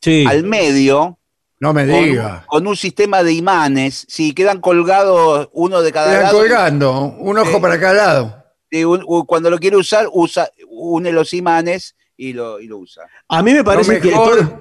Sí. 0.00 0.24
al 0.28 0.44
medio 0.44 1.18
No 1.60 1.72
me 1.72 1.86
con, 1.88 2.04
diga. 2.04 2.44
con 2.46 2.66
un 2.66 2.76
sistema 2.76 3.22
de 3.22 3.32
imanes. 3.32 4.04
Sí, 4.08 4.34
quedan 4.34 4.60
colgados 4.60 5.48
uno 5.52 5.80
de 5.80 5.90
cada 5.92 6.10
Quedan 6.10 6.22
lado. 6.24 6.38
colgando, 6.38 7.00
un 7.18 7.38
ojo 7.38 7.60
para 7.62 7.80
cada 7.80 7.94
lado. 7.94 8.44
Y 8.70 8.84
un- 8.84 9.02
u- 9.06 9.24
cuando 9.24 9.48
lo 9.50 9.58
quiere 9.58 9.76
usar, 9.78 10.06
usa, 10.12 10.50
une 10.68 11.12
los 11.12 11.32
imanes 11.32 11.96
y 12.16 12.32
lo, 12.34 12.60
y 12.60 12.66
lo 12.66 12.78
usa. 12.78 13.04
A 13.28 13.42
mí 13.42 13.52
me 13.54 13.64
parece 13.64 13.94
lo 13.96 14.00
que 14.00 14.10
todo- 14.10 14.60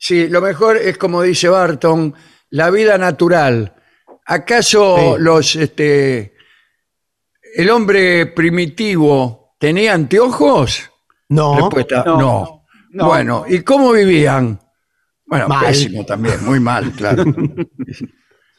sí, 0.00 0.28
lo 0.28 0.40
mejor 0.40 0.78
es 0.78 0.96
como 0.96 1.20
dice 1.22 1.48
Barton, 1.48 2.14
la 2.48 2.70
vida 2.70 2.96
natural. 2.98 3.74
¿Acaso 4.26 4.96
Sí. 5.16 5.22
los, 5.22 5.56
este, 5.56 6.34
el 7.54 7.68
hombre 7.70 8.26
primitivo 8.26 9.54
tenía 9.58 9.92
anteojos? 9.94 10.90
no, 11.28 11.56
Respuesta, 11.56 12.02
No, 12.06 12.16
no. 12.18 12.64
no. 12.90 13.06
Bueno, 13.06 13.44
¿y 13.46 13.60
cómo 13.60 13.92
vivían? 13.92 14.58
Bueno, 15.26 15.46
Mal. 15.48 15.66
pésimo 15.66 16.04
también, 16.04 16.44
muy 16.44 16.58
mal, 16.58 16.90
claro. 16.92 17.22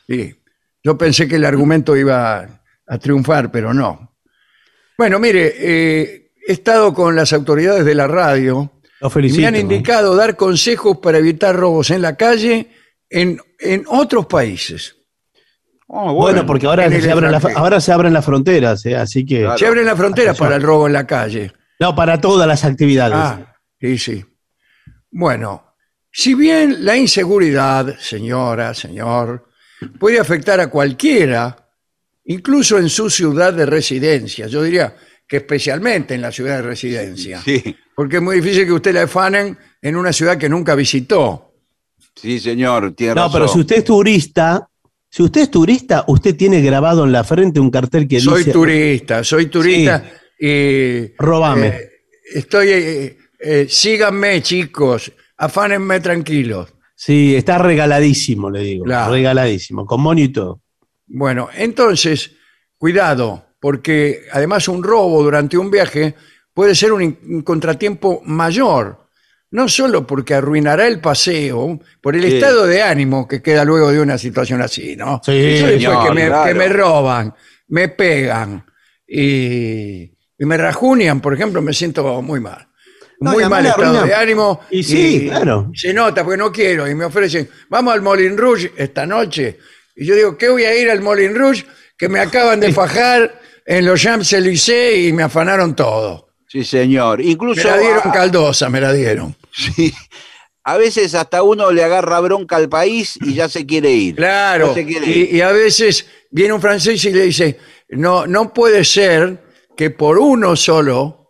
Sí. 0.07 0.35
Yo 0.83 0.97
pensé 0.97 1.27
que 1.27 1.35
el 1.35 1.45
argumento 1.45 1.95
iba 1.97 2.47
a 2.87 2.97
triunfar, 2.97 3.51
pero 3.51 3.73
no. 3.73 4.15
Bueno, 4.97 5.19
mire, 5.19 5.53
eh, 5.57 6.31
he 6.47 6.51
estado 6.53 6.93
con 6.93 7.15
las 7.15 7.33
autoridades 7.33 7.85
de 7.85 7.95
la 7.95 8.07
radio 8.07 8.71
lo 9.01 9.19
y 9.19 9.31
me 9.33 9.47
han 9.47 9.55
indicado 9.55 10.15
dar 10.15 10.35
consejos 10.35 10.99
para 10.99 11.17
evitar 11.17 11.55
robos 11.55 11.89
en 11.89 12.01
la 12.01 12.15
calle 12.15 12.69
en, 13.09 13.39
en 13.59 13.83
otros 13.87 14.27
países. 14.27 14.95
Oh, 15.87 16.13
Bueno, 16.13 16.45
porque 16.45 16.67
ahora 16.67 16.89
se, 16.89 17.11
abren 17.11 17.35
ahora 17.55 17.81
se 17.81 17.91
abren 17.91 18.13
las 18.13 18.23
fronteras, 18.23 18.85
eh, 18.85 18.95
así 18.95 19.25
que... 19.25 19.41
Claro. 19.41 19.57
Se 19.57 19.67
abren 19.67 19.85
las 19.85 19.97
fronteras 19.97 20.37
para 20.37 20.55
el 20.55 20.61
robo 20.61 20.87
en 20.87 20.93
la 20.93 21.05
calle. 21.05 21.51
No, 21.79 21.93
para 21.95 22.21
todas 22.21 22.47
las 22.47 22.63
actividades. 22.63 23.17
Ah, 23.17 23.57
sí, 23.79 23.97
sí. 23.97 24.25
Bueno, 25.09 25.75
si 26.11 26.33
bien 26.33 26.85
la 26.85 26.95
inseguridad, 26.95 27.97
señora, 27.99 28.73
señor, 28.73 29.49
puede 29.99 30.19
afectar 30.19 30.59
a 30.61 30.67
cualquiera, 30.67 31.57
incluso 32.25 32.77
en 32.77 32.87
su 32.87 33.09
ciudad 33.09 33.51
de 33.53 33.65
residencia, 33.65 34.47
yo 34.47 34.63
diría 34.63 34.95
que 35.27 35.37
especialmente 35.37 36.13
en 36.13 36.21
la 36.21 36.31
ciudad 36.31 36.57
de 36.57 36.61
residencia, 36.61 37.41
Sí, 37.41 37.75
porque 38.01 38.15
es 38.15 38.21
muy 38.23 38.37
difícil 38.37 38.65
que 38.65 38.71
usted 38.71 38.95
la 38.95 39.03
afanen 39.03 39.55
en 39.79 39.95
una 39.95 40.11
ciudad 40.11 40.35
que 40.35 40.49
nunca 40.49 40.73
visitó. 40.73 41.53
sí, 42.15 42.39
señor, 42.39 42.93
tiene 42.95 43.13
no, 43.13 43.25
razón. 43.25 43.33
pero 43.33 43.47
si 43.47 43.59
usted 43.59 43.75
es 43.77 43.83
turista, 43.83 44.67
si 45.07 45.21
usted 45.21 45.41
es 45.41 45.51
turista, 45.51 46.03
usted 46.07 46.35
tiene 46.35 46.61
grabado 46.61 47.03
en 47.05 47.11
la 47.11 47.23
frente 47.23 47.59
un 47.59 47.69
cartel 47.69 48.07
que 48.07 48.19
Soy 48.19 48.39
dice... 48.39 48.53
turista, 48.53 49.23
soy 49.23 49.45
turista 49.45 50.03
y 50.39 51.13
Robame. 51.15 51.67
eh, 51.67 51.91
estoy, 52.33 52.69
eh, 52.69 53.17
eh, 53.39 53.67
síganme 53.69 54.41
chicos, 54.41 55.11
afánenme 55.37 55.99
tranquilos. 55.99 56.73
Sí, 56.95 57.35
está 57.35 57.59
regaladísimo, 57.59 58.49
le 58.49 58.61
digo. 58.61 58.85
Claro. 58.85 59.11
Regaladísimo, 59.11 59.85
con 59.85 60.17
y 60.17 60.29
todo. 60.29 60.59
Bueno, 61.05 61.49
entonces, 61.55 62.31
cuidado, 62.79 63.45
porque 63.59 64.21
además 64.31 64.67
un 64.67 64.83
robo 64.83 65.21
durante 65.21 65.55
un 65.55 65.69
viaje 65.69 66.15
puede 66.53 66.75
ser 66.75 66.91
un, 66.93 67.41
contratiempo 67.43 68.21
mayor, 68.25 69.07
no 69.51 69.67
solo 69.67 70.05
porque 70.07 70.33
arruinará 70.33 70.87
el 70.87 70.99
paseo, 71.01 71.79
por 72.01 72.15
el 72.15 72.23
Sí. 72.23 72.35
estado 72.35 72.65
de 72.67 72.81
ánimo 72.81 73.27
que 73.27 73.41
queda 73.41 73.65
luego 73.65 73.91
de 73.91 73.99
una 74.01 74.17
situación 74.17 74.61
así, 74.61 74.95
¿no? 74.95 75.21
Sí, 75.25 75.31
Yo 75.31 75.37
después 75.47 75.71
señor, 75.73 76.07
que, 76.07 76.13
me, 76.13 76.27
claro. 76.27 76.47
que 76.47 76.53
me 76.53 76.67
roban, 76.69 77.33
me 77.67 77.87
pegan 77.89 78.65
y, 79.07 80.03
y 80.37 80.45
me 80.45 80.57
rajunian, 80.57 81.19
por 81.21 81.33
ejemplo, 81.33 81.61
me 81.61 81.73
siento 81.73 82.21
muy 82.21 82.39
mal. 82.39 82.67
No, 83.19 83.33
muy 83.33 83.43
además 83.43 83.57
mal 83.57 83.63
le 83.63 83.69
estado 83.69 83.93
arruinan- 83.93 84.07
de 84.07 84.15
ánimo. 84.15 84.59
Y 84.71 84.83
sí, 84.83 85.27
claro. 85.29 85.71
Se 85.75 85.93
nota 85.93 86.23
porque 86.23 86.37
no 86.37 86.51
quiero 86.51 86.89
y 86.89 86.95
me 86.95 87.05
ofrecen, 87.05 87.47
vamos 87.69 87.93
al 87.93 88.01
Molin 88.01 88.35
Rouge 88.37 88.71
esta 88.75 89.05
noche. 89.05 89.59
Y 89.95 90.05
yo 90.05 90.15
digo, 90.15 90.37
¿qué 90.37 90.49
voy 90.49 90.63
a 90.63 90.75
ir 90.75 90.89
al 90.89 91.01
Molin 91.01 91.35
Rouge? 91.35 91.65
Que 91.97 92.09
me 92.09 92.19
acaban 92.19 92.59
de 92.59 92.71
fajar 92.73 93.39
en 93.65 93.85
los 93.85 94.01
Champs-Élysées 94.01 95.07
y 95.09 95.13
me 95.13 95.21
afanaron 95.23 95.75
todo. 95.75 96.29
Sí, 96.51 96.65
señor. 96.65 97.19
Me 97.19 97.25
Incluso 97.25 97.65
la 97.67 97.77
dieron 97.77 98.01
a, 98.03 98.11
caldosa, 98.11 98.69
me 98.69 98.81
la 98.81 98.91
dieron. 98.91 99.33
sí, 99.53 99.93
a 100.65 100.75
veces 100.77 101.15
hasta 101.15 101.43
uno 101.43 101.71
le 101.71 101.81
agarra 101.81 102.19
bronca 102.19 102.57
al 102.57 102.67
país 102.67 103.17
y 103.21 103.33
ya 103.35 103.47
se 103.47 103.65
quiere 103.65 103.91
ir. 103.91 104.15
Claro. 104.17 104.67
No 104.67 104.73
se 104.73 104.85
quiere 104.85 105.05
ir. 105.07 105.33
Y, 105.33 105.37
y 105.37 105.41
a 105.41 105.51
veces 105.53 106.05
viene 106.29 106.53
un 106.53 106.59
francés 106.61 107.03
y 107.05 107.11
le 107.13 107.23
dice, 107.23 107.57
no, 107.89 108.27
no 108.27 108.53
puede 108.53 108.83
ser 108.83 109.41
que 109.77 109.91
por 109.91 110.19
uno 110.19 110.57
solo, 110.57 111.29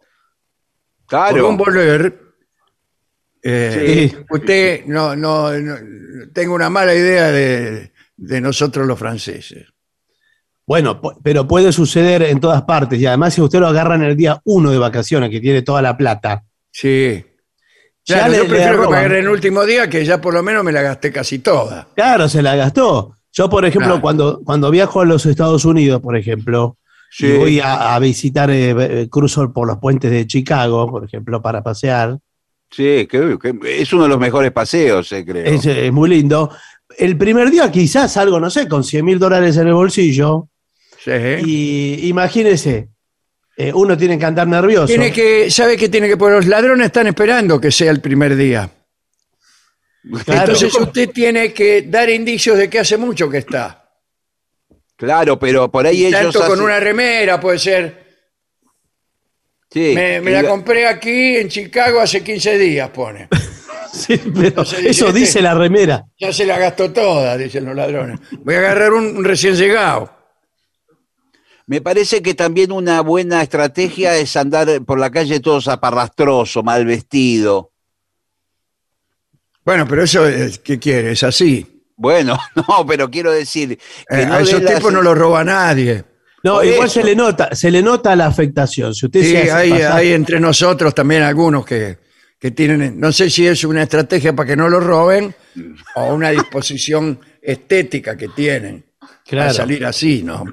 por 1.07 1.07
Claro. 1.07 1.49
un 1.49 1.57
volver, 1.57 2.19
eh, 3.43 4.09
Sí. 4.11 4.17
usted 4.29 4.85
no, 4.85 5.15
no, 5.15 5.51
no 5.51 5.75
tenga 6.33 6.53
una 6.53 6.69
mala 6.71 6.95
idea 6.95 7.31
de, 7.31 7.91
de 8.17 8.41
nosotros 8.41 8.87
los 8.87 8.97
franceses. 8.97 9.67
Bueno, 10.71 11.01
pero 11.21 11.45
puede 11.49 11.73
suceder 11.73 12.21
en 12.23 12.39
todas 12.39 12.61
partes. 12.61 12.97
Y 12.97 13.05
además, 13.05 13.33
si 13.33 13.41
usted 13.41 13.59
lo 13.59 13.67
agarra 13.67 13.95
en 13.95 14.03
el 14.03 14.15
día 14.15 14.39
uno 14.45 14.71
de 14.71 14.77
vacaciones, 14.77 15.29
que 15.29 15.41
tiene 15.41 15.63
toda 15.63 15.81
la 15.81 15.97
plata, 15.97 16.43
Sí. 16.71 17.25
Ya 18.05 18.15
Claro, 18.19 18.31
le- 18.31 18.37
yo 18.37 18.43
le 18.43 18.49
prefiero 18.49 18.95
en 18.95 19.11
el 19.11 19.27
último 19.27 19.65
día, 19.65 19.89
que 19.89 20.05
ya 20.05 20.21
por 20.21 20.33
lo 20.33 20.41
menos 20.41 20.63
me 20.63 20.71
la 20.71 20.81
gasté 20.81 21.11
casi 21.11 21.39
toda. 21.39 21.89
claro, 21.93 22.29
se 22.29 22.41
la 22.41 22.55
gastó. 22.55 23.17
Yo, 23.33 23.49
por 23.49 23.65
ejemplo, 23.65 23.87
Claro. 23.89 24.01
cuando, 24.01 24.41
cuando 24.45 24.71
viajo 24.71 25.01
a 25.01 25.05
los 25.05 25.25
Estados 25.25 25.65
Unidos, 25.65 25.99
por 26.01 26.15
ejemplo, 26.15 26.77
Sí. 27.11 27.25
y 27.27 27.37
voy 27.37 27.59
a, 27.59 27.93
a 27.93 27.99
visitar, 27.99 28.49
eh, 28.49 28.69
eh, 29.01 29.07
cruzo 29.09 29.51
por 29.51 29.67
los 29.67 29.77
puentes 29.79 30.09
de 30.09 30.25
Chicago, 30.25 30.89
por 30.89 31.03
ejemplo, 31.03 31.41
para 31.41 31.61
pasear, 31.61 32.17
Sí, 32.71 33.05
que, 33.11 33.37
que 33.37 33.81
es 33.81 33.91
uno 33.91 34.03
de 34.03 34.09
los 34.09 34.19
mejores 34.19 34.53
paseos, 34.53 35.11
eh, 35.11 35.25
creo. 35.25 35.43
es, 35.43 35.65
es 35.65 35.91
muy 35.91 36.09
lindo. 36.09 36.49
El 36.97 37.17
primer 37.17 37.51
día 37.51 37.69
quizás 37.69 38.15
algo, 38.15 38.39
no 38.39 38.49
sé, 38.49 38.69
con 38.69 38.85
100 38.85 39.03
mil 39.03 39.19
dólares 39.19 39.57
en 39.57 39.67
el 39.67 39.73
bolsillo, 39.73 40.47
Sí. 41.03 41.11
y 41.45 42.07
imagínese, 42.09 42.89
eh, 43.57 43.71
uno 43.73 43.97
tiene 43.97 44.17
que 44.19 44.25
andar 44.25 44.47
nervioso. 44.47 44.87
Tiene 44.87 45.11
que, 45.11 45.49
¿sabe 45.49 45.75
qué 45.77 45.89
tiene 45.89 46.07
que 46.07 46.15
poner? 46.17 46.35
Los 46.37 46.47
ladrones 46.47 46.85
están 46.87 47.07
esperando 47.07 47.59
que 47.59 47.71
sea 47.71 47.91
el 47.91 48.01
primer 48.01 48.35
día. 48.35 48.69
Claro. 50.25 50.41
Entonces 50.41 50.73
usted 50.75 51.09
tiene 51.09 51.53
que 51.53 51.83
dar 51.83 52.09
indicios 52.09 52.57
de 52.57 52.69
que 52.69 52.79
hace 52.79 52.97
mucho 52.97 53.29
que 53.29 53.39
está. 53.39 53.89
Claro, 54.95 55.37
pero 55.39 55.71
por 55.71 55.85
ahí 55.85 56.05
ellos. 56.05 56.21
Tanto 56.21 56.39
con 56.41 56.51
hacen- 56.59 56.63
una 56.65 56.79
remera, 56.79 57.39
puede 57.39 57.57
ser. 57.59 58.01
Sí, 59.71 59.93
Me, 59.95 60.19
me 60.21 60.31
y- 60.31 60.33
la 60.33 60.43
compré 60.47 60.85
aquí 60.87 61.37
en 61.37 61.47
Chicago 61.49 61.99
hace 62.01 62.23
15 62.23 62.57
días, 62.57 62.89
pone. 62.89 63.27
Sí, 63.93 64.17
pero 64.33 64.47
Entonces 64.47 64.77
dice, 64.79 64.89
eso 64.91 65.07
este- 65.09 65.19
dice 65.19 65.41
la 65.41 65.53
remera. 65.53 66.05
Ya 66.17 66.31
se 66.31 66.45
la 66.45 66.57
gastó 66.57 66.93
toda, 66.93 67.35
dicen 67.37 67.65
los 67.65 67.75
ladrones. 67.75 68.19
Voy 68.39 68.55
a 68.55 68.59
agarrar 68.59 68.93
un, 68.93 69.17
un 69.17 69.25
recién 69.25 69.53
llegado. 69.57 70.09
Me 71.71 71.79
parece 71.79 72.21
que 72.21 72.33
también 72.33 72.73
una 72.73 72.99
buena 72.99 73.41
estrategia 73.41 74.17
es 74.17 74.35
andar 74.35 74.83
por 74.83 74.99
la 74.99 75.09
calle 75.09 75.39
todo 75.39 75.61
zaparrastroso, 75.61 76.63
mal 76.63 76.85
vestido. 76.85 77.71
Bueno, 79.63 79.87
pero 79.87 80.03
eso, 80.03 80.27
es- 80.27 80.59
¿qué 80.59 80.77
quiere? 80.79 81.13
Es 81.13 81.23
así. 81.23 81.85
Bueno, 81.95 82.37
no, 82.67 82.85
pero 82.85 83.09
quiero 83.09 83.31
decir 83.31 83.77
que 84.09 84.21
Eh, 84.21 84.25
no 84.25 84.33
a 84.33 84.41
esos 84.41 84.65
tipos 84.65 84.91
no 84.91 85.01
los 85.01 85.17
roba 85.17 85.45
nadie. 85.45 86.03
No, 86.43 86.55
Por 86.55 86.65
igual 86.65 86.87
eso. 86.87 86.99
se 86.99 87.05
le 87.05 87.15
nota, 87.15 87.55
se 87.55 87.71
le 87.71 87.81
nota 87.81 88.17
la 88.17 88.25
afectación. 88.25 88.93
Si 88.93 89.05
usted 89.05 89.21
Sí, 89.21 89.31
se 89.31 89.41
hace 89.43 89.51
hay, 89.53 89.69
pasar- 89.69 89.91
hay 89.93 90.11
entre 90.11 90.41
nosotros 90.41 90.93
también 90.93 91.21
algunos 91.21 91.65
que, 91.65 91.99
que 92.37 92.51
tienen, 92.51 92.99
no 92.99 93.13
sé 93.13 93.29
si 93.29 93.47
es 93.47 93.63
una 93.63 93.83
estrategia 93.83 94.35
para 94.35 94.47
que 94.49 94.57
no 94.57 94.67
lo 94.67 94.81
roben 94.81 95.33
o 95.95 96.13
una 96.13 96.31
disposición 96.31 97.17
estética 97.41 98.17
que 98.17 98.27
tienen 98.27 98.83
para 98.99 99.21
Claro. 99.23 99.53
salir 99.53 99.85
así, 99.85 100.21
¿no? 100.21 100.43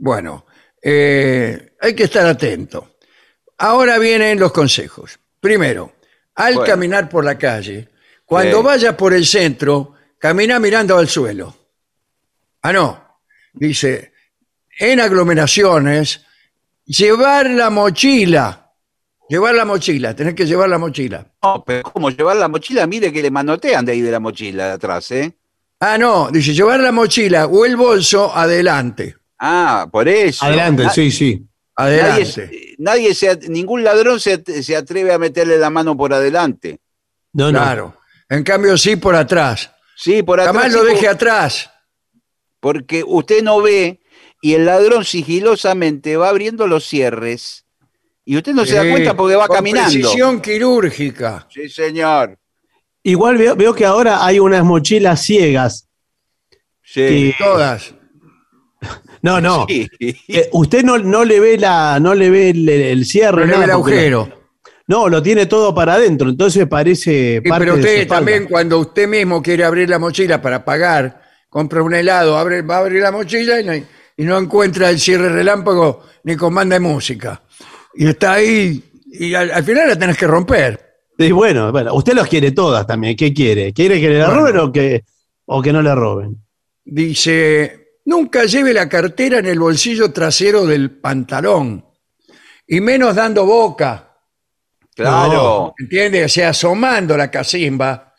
Bueno, 0.00 0.46
eh, 0.80 1.72
hay 1.80 1.94
que 1.94 2.04
estar 2.04 2.26
atento. 2.26 2.96
Ahora 3.58 3.98
vienen 3.98 4.38
los 4.38 4.52
consejos. 4.52 5.18
Primero, 5.40 5.94
al 6.36 6.54
Bueno. 6.54 6.66
caminar 6.70 7.08
por 7.08 7.24
la 7.24 7.36
calle, 7.36 7.88
cuando 8.24 8.58
Sí. 8.58 8.64
vayas 8.64 8.94
por 8.94 9.12
el 9.12 9.26
centro, 9.26 9.94
camina 10.18 10.58
mirando 10.60 10.96
al 10.96 11.08
suelo. 11.08 11.54
Ah, 12.62 12.72
no. 12.72 13.20
Dice, 13.52 14.12
en 14.78 15.00
aglomeraciones, 15.00 16.20
llevar 16.84 17.50
la 17.50 17.70
mochila. 17.70 18.64
Llevar 19.28 19.54
la 19.56 19.64
mochila, 19.64 20.14
tenés 20.14 20.34
que 20.34 20.46
llevar 20.46 20.68
la 20.70 20.78
mochila. 20.78 21.26
No, 21.42 21.62
pero 21.64 21.82
¿cómo 21.82 22.08
llevar 22.10 22.36
la 22.36 22.48
mochila? 22.48 22.86
Mire 22.86 23.12
que 23.12 23.20
le 23.20 23.30
manotean 23.30 23.84
de 23.84 23.92
ahí 23.92 24.00
de 24.00 24.10
la 24.10 24.20
mochila 24.20 24.68
de 24.68 24.72
atrás, 24.72 25.10
¿eh? 25.10 25.36
Ah, 25.80 25.98
no, 25.98 26.30
dice, 26.30 26.54
llevar 26.54 26.80
la 26.80 26.92
mochila 26.92 27.46
o 27.46 27.64
el 27.66 27.76
bolso 27.76 28.34
adelante. 28.34 29.16
Ah, 29.38 29.88
por 29.90 30.08
eso. 30.08 30.44
Adelante, 30.44 30.88
sí, 30.94 31.10
sí. 31.10 31.44
Adelante. 31.76 32.74
nadie 32.78 33.14
se, 33.14 33.36
ningún 33.48 33.84
ladrón 33.84 34.18
se, 34.18 34.42
se 34.62 34.74
atreve 34.76 35.12
a 35.12 35.18
meterle 35.18 35.58
la 35.58 35.70
mano 35.70 35.96
por 35.96 36.12
adelante. 36.12 36.80
No, 37.32 37.52
no. 37.52 37.58
Claro. 37.60 37.96
En 38.28 38.42
cambio, 38.42 38.76
sí 38.76 38.96
por 38.96 39.14
atrás. 39.14 39.70
Sí, 39.96 40.22
por 40.22 40.40
atrás. 40.40 40.54
Jamás 40.56 40.72
lo 40.72 40.80
por- 40.80 40.88
deje 40.88 41.08
atrás. 41.08 41.70
porque 42.60 43.04
usted 43.06 43.42
no 43.44 43.62
ve 43.62 44.00
y 44.42 44.54
el 44.54 44.66
ladrón 44.66 45.04
sigilosamente 45.04 46.16
va 46.16 46.28
abriendo 46.30 46.66
los 46.66 46.84
cierres 46.84 47.64
y 48.24 48.36
usted 48.36 48.52
no 48.52 48.66
se 48.66 48.74
da 48.74 48.82
cuenta 48.90 49.16
porque 49.16 49.36
va 49.36 49.46
con 49.46 49.56
caminando. 49.56 49.90
Precisión 49.92 50.40
quirúrgica. 50.40 51.46
Sí, 51.52 51.68
señor. 51.68 52.38
Igual 53.04 53.38
veo, 53.38 53.54
veo 53.56 53.72
que 53.74 53.84
ahora 53.86 54.24
hay 54.26 54.38
unas 54.40 54.64
mochilas 54.64 55.22
ciegas. 55.22 55.88
Sí. 56.82 57.00
que- 57.00 57.34
Todas. 57.38 57.94
No, 59.22 59.40
no. 59.40 59.66
Sí. 59.68 59.88
Eh, 60.28 60.48
usted 60.52 60.82
no, 60.84 60.98
no 60.98 61.24
le 61.24 61.40
ve 61.40 61.58
la, 61.58 61.98
no 62.00 62.14
le 62.14 62.30
ve 62.30 62.50
el, 62.50 62.68
el 62.68 63.04
cierre. 63.06 63.46
No 63.46 63.52
le 63.52 63.58
ve 63.58 63.64
el 63.64 63.70
agujero. 63.70 64.26
lo- 64.30 64.38
no, 64.88 65.08
lo 65.08 65.22
tiene 65.22 65.44
todo 65.46 65.74
para 65.74 65.94
adentro, 65.94 66.30
entonces 66.30 66.66
parece 66.66 67.40
Sí, 67.42 67.48
parte 67.48 67.64
pero 67.66 67.76
de 67.76 67.82
su 67.82 67.86
usted 67.88 68.00
espalda. 68.02 68.16
también, 68.20 68.46
cuando 68.48 68.78
usted 68.78 69.06
mismo 69.06 69.42
quiere 69.42 69.62
abrir 69.64 69.90
la 69.90 69.98
mochila 69.98 70.40
para 70.40 70.64
pagar, 70.64 71.20
compra 71.50 71.82
un 71.82 71.94
helado, 71.94 72.38
abre, 72.38 72.62
va 72.62 72.76
a 72.76 72.78
abrir 72.78 73.02
la 73.02 73.12
mochila 73.12 73.60
y 73.60 73.64
no, 73.64 73.74
y 73.74 74.24
no 74.24 74.38
encuentra 74.38 74.88
el 74.88 74.98
cierre 74.98 75.28
relámpago 75.28 76.04
ni 76.24 76.36
comanda 76.36 76.76
de 76.76 76.80
música. 76.80 77.42
Y 77.94 78.06
está 78.08 78.32
ahí, 78.34 78.82
y 79.12 79.34
al, 79.34 79.50
al 79.50 79.62
final 79.62 79.88
la 79.88 79.98
tenés 79.98 80.16
que 80.16 80.26
romper. 80.26 80.80
Y 81.18 81.32
bueno, 81.32 81.70
bueno, 81.70 81.92
usted 81.94 82.14
los 82.14 82.26
quiere 82.26 82.52
todas 82.52 82.86
también. 82.86 83.14
¿Qué 83.14 83.34
quiere? 83.34 83.74
¿Quiere 83.74 84.00
que 84.00 84.08
le 84.08 84.18
Bueno. 84.24 84.34
roben 84.40 84.56
o 84.58 84.72
que, 84.72 85.04
o 85.44 85.60
que 85.60 85.72
no 85.72 85.82
le 85.82 85.94
roben? 85.94 86.34
Dice, 87.02 87.87
nunca 88.08 88.44
lleve 88.44 88.72
la 88.72 88.88
cartera 88.88 89.38
en 89.38 89.46
el 89.46 89.58
bolsillo 89.58 90.10
trasero 90.12 90.64
del 90.66 90.90
pantalón, 90.90 91.84
y 92.66 92.80
menos 92.80 93.14
dando 93.14 93.44
boca. 93.46 94.16
Claro. 94.94 95.74
¿Entiende? 95.78 96.24
O 96.24 96.28
sea, 96.28 96.48
asomando 96.50 97.16
la 97.16 97.30
casimba 97.30 98.14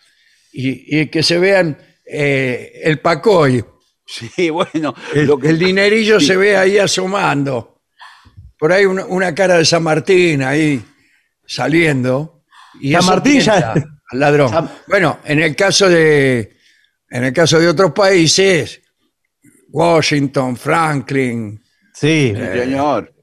y, 0.54 1.00
y 1.02 1.08
que 1.08 1.22
se 1.24 1.38
vean 1.38 1.78
eh, 2.06 2.72
el 2.84 3.00
pacoy. 3.00 3.64
Sí, 4.06 4.50
bueno. 4.52 4.96
El, 5.14 5.26
lo 5.28 5.38
que- 5.38 5.50
el 5.50 5.60
dinerillo 5.60 6.20
se 6.20 6.38
ve 6.38 6.56
ahí 6.56 6.78
asomando. 6.78 7.82
Por 8.58 8.72
ahí 8.72 8.86
una, 8.86 9.06
una 9.06 9.36
cara 9.36 9.58
de 9.58 9.66
San 9.66 9.84
Martín 9.84 10.42
ahí 10.44 10.82
saliendo. 11.46 12.44
Y 12.80 12.94
San 12.94 13.06
Martín 13.06 13.42
ya- 13.42 13.74
al 13.74 14.20
ladrón. 14.20 14.50
San- 14.50 14.72
Bueno, 14.88 15.20
en 15.26 15.40
el 15.42 15.56
caso 15.56 15.90
de 15.90 16.58
en 17.12 17.24
el 17.24 17.34
caso 17.34 17.60
de 17.60 17.68
otros 17.68 17.92
países, 17.92 18.82
Washington, 19.72 20.56
Franklin, 20.56 21.62
Sí. 21.94 22.34
Señor. 22.36 23.14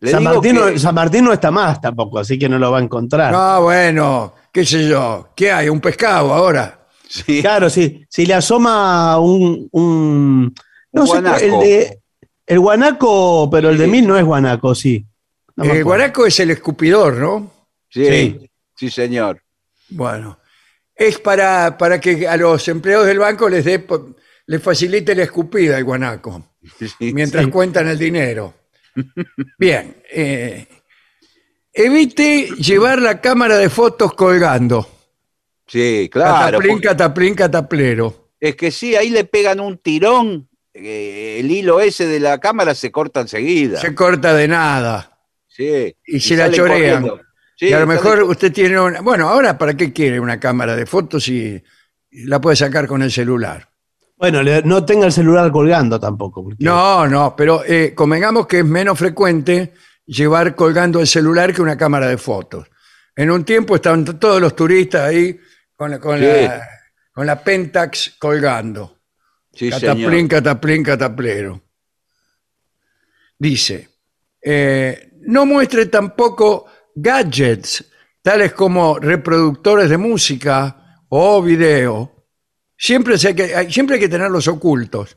Le 0.00 0.10
San 0.10 0.20
digo 0.20 0.34
Martín, 0.34 0.54
que- 0.56 0.60
no, 0.72 0.78
San 0.78 0.94
Martín 0.94 1.24
no 1.24 1.32
está 1.32 1.50
más 1.50 1.80
tampoco, 1.80 2.18
así 2.18 2.38
que 2.38 2.48
no 2.48 2.58
lo 2.58 2.70
va 2.70 2.78
a 2.78 2.82
encontrar. 2.82 3.32
no, 3.32 3.62
bueno, 3.62 4.34
qué 4.52 4.64
sé 4.66 4.86
yo, 4.88 5.28
¿qué 5.34 5.50
hay? 5.52 5.68
Un 5.68 5.80
pescado 5.80 6.32
ahora. 6.32 6.80
Sí. 7.08 7.40
Claro, 7.40 7.70
sí. 7.70 8.04
Si 8.08 8.26
le 8.26 8.34
asoma 8.34 9.18
un. 9.18 9.68
un 9.72 10.54
no 10.92 11.00
Un 11.02 11.06
sé, 11.06 11.12
guanaco. 11.12 11.40
el 11.44 11.50
de. 11.60 11.98
El 12.46 12.60
guanaco, 12.60 13.48
pero 13.50 13.70
el 13.70 13.78
de 13.78 13.84
Sí. 13.86 13.90
mil 13.90 14.06
no 14.06 14.18
es 14.18 14.24
guanaco, 14.24 14.74
sí. 14.74 15.06
No 15.56 15.64
el 15.64 15.84
guaraco 15.84 16.26
es 16.26 16.38
el 16.40 16.50
escupidor, 16.50 17.14
¿no? 17.14 17.50
Sí, 17.88 18.06
Sí. 18.06 18.50
sí, 18.76 18.90
señor. 18.90 19.40
Bueno, 19.90 20.38
es 20.94 21.18
para, 21.20 21.78
para 21.78 22.00
que 22.00 22.26
a 22.26 22.36
los 22.36 22.66
empleados 22.68 23.06
del 23.06 23.18
banco 23.20 23.48
les 23.48 23.64
dé, 23.64 23.78
les 24.46 24.62
facilite 24.62 25.14
la 25.14 25.22
escupida 25.24 25.78
el 25.78 25.84
guanaco, 25.84 26.50
Sí, 26.78 27.12
mientras 27.12 27.44
Sí. 27.44 27.50
cuentan 27.50 27.88
el 27.88 27.98
dinero. 27.98 28.54
Bien, 29.58 29.96
eh, 30.12 30.66
evite 31.72 32.48
llevar 32.58 33.00
la 33.02 33.20
cámara 33.20 33.56
de 33.58 33.68
fotos 33.68 34.14
colgando. 34.14 34.88
Sí, 35.66 36.08
claro. 36.12 36.58
cataplín, 36.58 36.72
porque- 36.72 36.86
cataplín, 36.88 37.34
cataplero. 37.34 38.30
Es 38.40 38.56
que 38.56 38.70
sí, 38.70 38.94
ahí 38.96 39.10
le 39.10 39.24
pegan 39.24 39.60
un 39.60 39.78
tirón. 39.78 40.48
eh, 40.76 41.36
el 41.38 41.52
hilo 41.52 41.80
ese 41.80 42.04
de 42.04 42.18
la 42.18 42.40
cámara 42.40 42.74
se 42.74 42.90
corta 42.90 43.20
enseguida. 43.20 43.80
Se 43.80 43.94
corta 43.94 44.34
de 44.34 44.48
nada. 44.48 45.18
Sí. 45.46 45.94
y 46.04 46.18
se 46.18 46.34
la 46.36 46.50
chorean. 46.50 47.08
Sí, 47.56 47.66
y 47.68 47.72
a 47.72 47.78
lo 47.78 47.86
mejor 47.86 48.24
usted 48.24 48.52
tiene 48.52 48.80
una... 48.80 49.00
Bueno, 49.00 49.28
ahora, 49.28 49.56
¿para 49.56 49.76
qué 49.76 49.92
quiere 49.92 50.18
una 50.18 50.40
cámara 50.40 50.74
de 50.74 50.84
fotos 50.84 51.22
si 51.22 51.62
la 52.10 52.40
puede 52.40 52.56
sacar 52.56 52.88
con 52.88 53.02
el 53.02 53.12
celular? 53.12 53.68
Bueno, 54.30 54.42
no 54.64 54.86
tenga 54.86 55.04
el 55.04 55.12
celular 55.12 55.52
colgando 55.52 56.00
tampoco. 56.00 56.42
porque- 56.44 56.64
No, 56.64 57.06
no, 57.06 57.36
pero 57.36 57.62
eh, 57.62 57.92
convengamos 57.94 58.46
que 58.46 58.60
es 58.60 58.64
menos 58.64 58.98
frecuente 58.98 59.74
llevar 60.06 60.54
colgando 60.54 60.98
el 61.00 61.06
celular 61.06 61.52
que 61.52 61.60
una 61.60 61.76
cámara 61.76 62.06
de 62.08 62.16
fotos. 62.16 62.66
En 63.14 63.30
un 63.30 63.44
tiempo 63.44 63.74
estaban 63.76 64.02
todos 64.18 64.40
los 64.40 64.56
turistas 64.56 65.02
ahí 65.02 65.38
con 65.76 65.90
la, 65.90 65.98
con 65.98 66.18
Sí. 66.18 66.24
la, 66.24 66.66
con 67.12 67.26
la 67.26 67.38
Pentax 67.44 68.16
colgando. 68.18 68.96
Sí, 69.52 69.68
cataplín, 69.68 70.10
señor. 70.10 70.28
cataplín, 70.28 70.82
cataplero. 70.82 71.60
Dice, 73.38 73.88
eh, 74.40 75.10
no 75.26 75.44
muestre 75.44 75.84
tampoco 75.86 76.64
gadgets, 76.94 77.84
tales 78.22 78.54
como 78.54 78.98
reproductores 78.98 79.90
de 79.90 79.98
música 79.98 81.02
o 81.10 81.42
video. 81.42 82.13
Siempre, 82.86 83.14
hay 83.14 83.34
que, 83.34 83.70
siempre 83.72 83.94
hay 83.96 84.00
que 84.00 84.10
tenerlos 84.10 84.46
ocultos. 84.46 85.16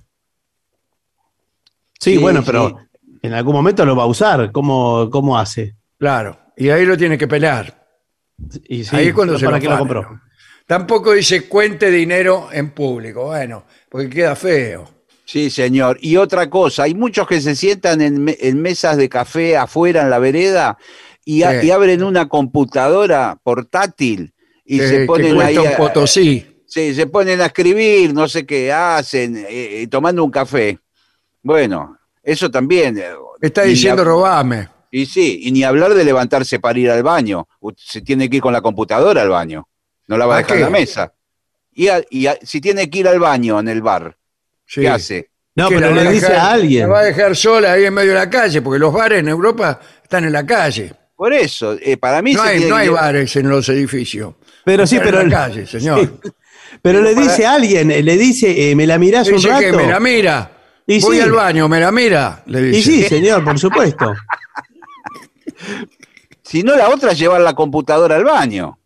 Sí, 2.00 2.12
Sí, 2.14 2.18
bueno, 2.18 2.40
sí. 2.40 2.46
pero 2.46 2.78
en 3.22 3.34
algún 3.34 3.54
momento 3.54 3.86
lo 3.86 3.94
va 3.94 4.04
a 4.04 4.08
usar. 4.08 4.54
¿Cómo, 4.54 5.10
cómo 5.12 5.38
hace? 5.38 5.76
Claro, 6.00 6.40
y 6.56 6.70
ahí 6.70 6.86
lo 6.86 6.96
tiene 6.96 7.18
que 7.18 7.28
pelar. 7.28 7.86
Y 8.70 8.86
sí, 8.86 8.96
ahí 8.96 9.08
es 9.08 9.14
cuando 9.14 9.38
se 9.38 9.44
¿Para 9.44 9.58
lo 9.60 9.66
afane, 9.66 9.80
compró? 9.80 10.02
¿no? 10.04 10.22
Tampoco 10.66 11.12
dice 11.12 11.50
cuente 11.50 11.92
dinero 11.92 12.48
en 12.54 12.70
público. 12.70 13.26
Bueno, 13.26 13.66
porque 13.90 14.10
queda 14.10 14.38
feo. 14.38 14.90
Sí, 15.26 15.50
señor. 15.50 15.98
Y 16.02 16.16
otra 16.16 16.50
cosa, 16.50 16.84
hay 16.84 16.94
muchos 16.96 17.28
que 17.28 17.42
se 17.42 17.54
sientan 17.54 18.00
en, 18.00 18.24
me- 18.24 18.38
en 18.40 18.62
mesas 18.62 18.96
de 18.96 19.10
café 19.10 19.58
afuera 19.58 20.04
en 20.04 20.10
la 20.10 20.20
vereda 20.20 20.78
y, 21.26 21.44
a- 21.44 21.60
Sí. 21.60 21.68
y 21.68 21.72
abren 21.72 22.02
una 22.02 22.30
computadora 22.30 23.38
portátil 23.44 24.34
y 24.64 24.78
que, 24.80 24.88
se 24.88 24.98
que 25.00 25.06
ponen 25.06 25.42
ahí. 25.42 25.56
cuesta 25.56 25.62
un 25.62 25.68
a- 25.68 25.78
potosí. 25.78 26.54
Sí, 26.68 26.94
se 26.94 27.08
ponen 27.08 27.40
a 27.42 27.46
escribir, 27.48 28.14
no 28.14 28.28
sé 28.28 28.46
qué 28.46 28.72
hacen, 28.74 29.38
eh, 29.38 29.46
eh, 29.84 29.88
tomando 29.88 30.24
un 30.24 30.30
café. 30.32 30.78
Bueno, 31.42 31.98
eso 32.22 32.52
también. 32.52 32.98
eh, 32.98 33.06
Está 33.42 33.66
y 33.66 33.70
diciendo 33.70 34.04
la- 34.04 34.10
robame. 34.10 34.70
Y 34.92 35.06
sí, 35.06 35.40
y 35.44 35.52
ni 35.52 35.64
hablar 35.64 35.94
de 35.94 36.04
levantarse 36.04 36.60
para 36.60 36.78
ir 36.80 36.90
al 36.92 37.04
baño. 37.04 37.48
Se 37.78 38.02
tiene 38.02 38.30
que 38.30 38.38
ir 38.38 38.42
con 38.42 38.54
la 38.54 38.62
computadora 38.62 39.22
al 39.22 39.30
baño. 39.30 39.68
No 40.08 40.18
la 40.18 40.26
va 40.26 40.36
a 40.36 40.38
¿A 40.38 40.42
dejar 40.42 40.58
en 40.58 40.64
la 40.64 40.70
mesa. 40.70 41.14
Y, 41.74 41.88
a- 41.90 42.02
y 42.10 42.28
a- 42.28 42.38
si 42.42 42.60
tiene 42.62 42.90
que 42.90 43.00
ir 43.00 43.08
al 43.08 43.20
baño 43.20 43.60
en 43.60 43.68
el 43.68 43.82
bar, 43.82 44.18
Sí. 44.66 44.82
¿qué 44.82 44.90
hace? 44.90 45.30
No, 45.56 45.70
pero 45.70 45.92
le 45.92 46.10
dice 46.12 46.28
dejar- 46.28 46.36
a 46.36 46.52
alguien. 46.52 46.82
La 46.88 46.94
va 46.94 47.00
a 47.00 47.04
dejar 47.04 47.36
sola 47.36 47.74
ahí 47.74 47.86
en 47.86 47.94
medio 47.94 48.10
de 48.12 48.16
la 48.18 48.30
calle, 48.30 48.62
porque 48.62 48.80
los 48.80 48.94
bares 48.94 49.20
en 49.20 49.28
Europa 49.28 49.80
están 50.04 50.24
en 50.26 50.32
la 50.34 50.46
calle. 50.46 50.94
Por 51.16 51.34
eso, 51.34 51.76
eh, 51.82 51.98
para 51.98 52.22
mí 52.22 52.34
No 52.34 52.44
se 52.44 52.50
hay, 52.50 52.58
tiene 52.58 52.70
no 52.70 52.76
que- 52.78 52.82
hay 52.84 52.90
bares 52.90 53.36
en 53.36 53.50
los 53.50 53.68
edificios. 53.70 54.36
Pero 54.64 54.86
sí, 54.86 55.00
pero. 55.04 55.22
en 55.22 55.30
la 55.30 55.38
calle, 55.48 55.66
señor. 55.66 56.00
Sí. 56.24 56.32
Pero 56.82 57.02
le 57.02 57.14
para- 57.14 57.26
dice 57.28 57.46
a 57.46 57.54
alguien, 57.54 57.92
eh, 57.92 58.02
le 58.04 58.18
dice, 58.18 58.72
eh, 58.72 58.76
¿me 58.76 58.86
la 58.88 58.98
mirás 58.98 59.28
un 59.30 59.36
Dice 59.36 59.50
rato? 59.50 59.60
que 59.62 59.72
me 59.74 59.88
la 59.88 60.00
mira. 60.00 60.52
Y 60.86 61.02
Voy 61.02 61.18
sí. 61.18 61.22
al 61.22 61.32
baño, 61.32 61.68
me 61.68 61.80
la 61.80 61.92
mira. 61.92 62.44
Le 62.46 62.62
dice. 62.62 62.80
Y 62.80 62.84
sí, 62.84 63.04
señor, 63.04 63.44
por 63.44 63.58
supuesto. 63.60 64.14
Si 66.44 66.64
no, 66.64 66.78
la 66.78 66.90
otra 66.90 67.12
es 67.12 67.20
llevar 67.20 67.42
la 67.42 67.54
computadora 67.54 68.16
al 68.16 68.24
baño. 68.24 68.80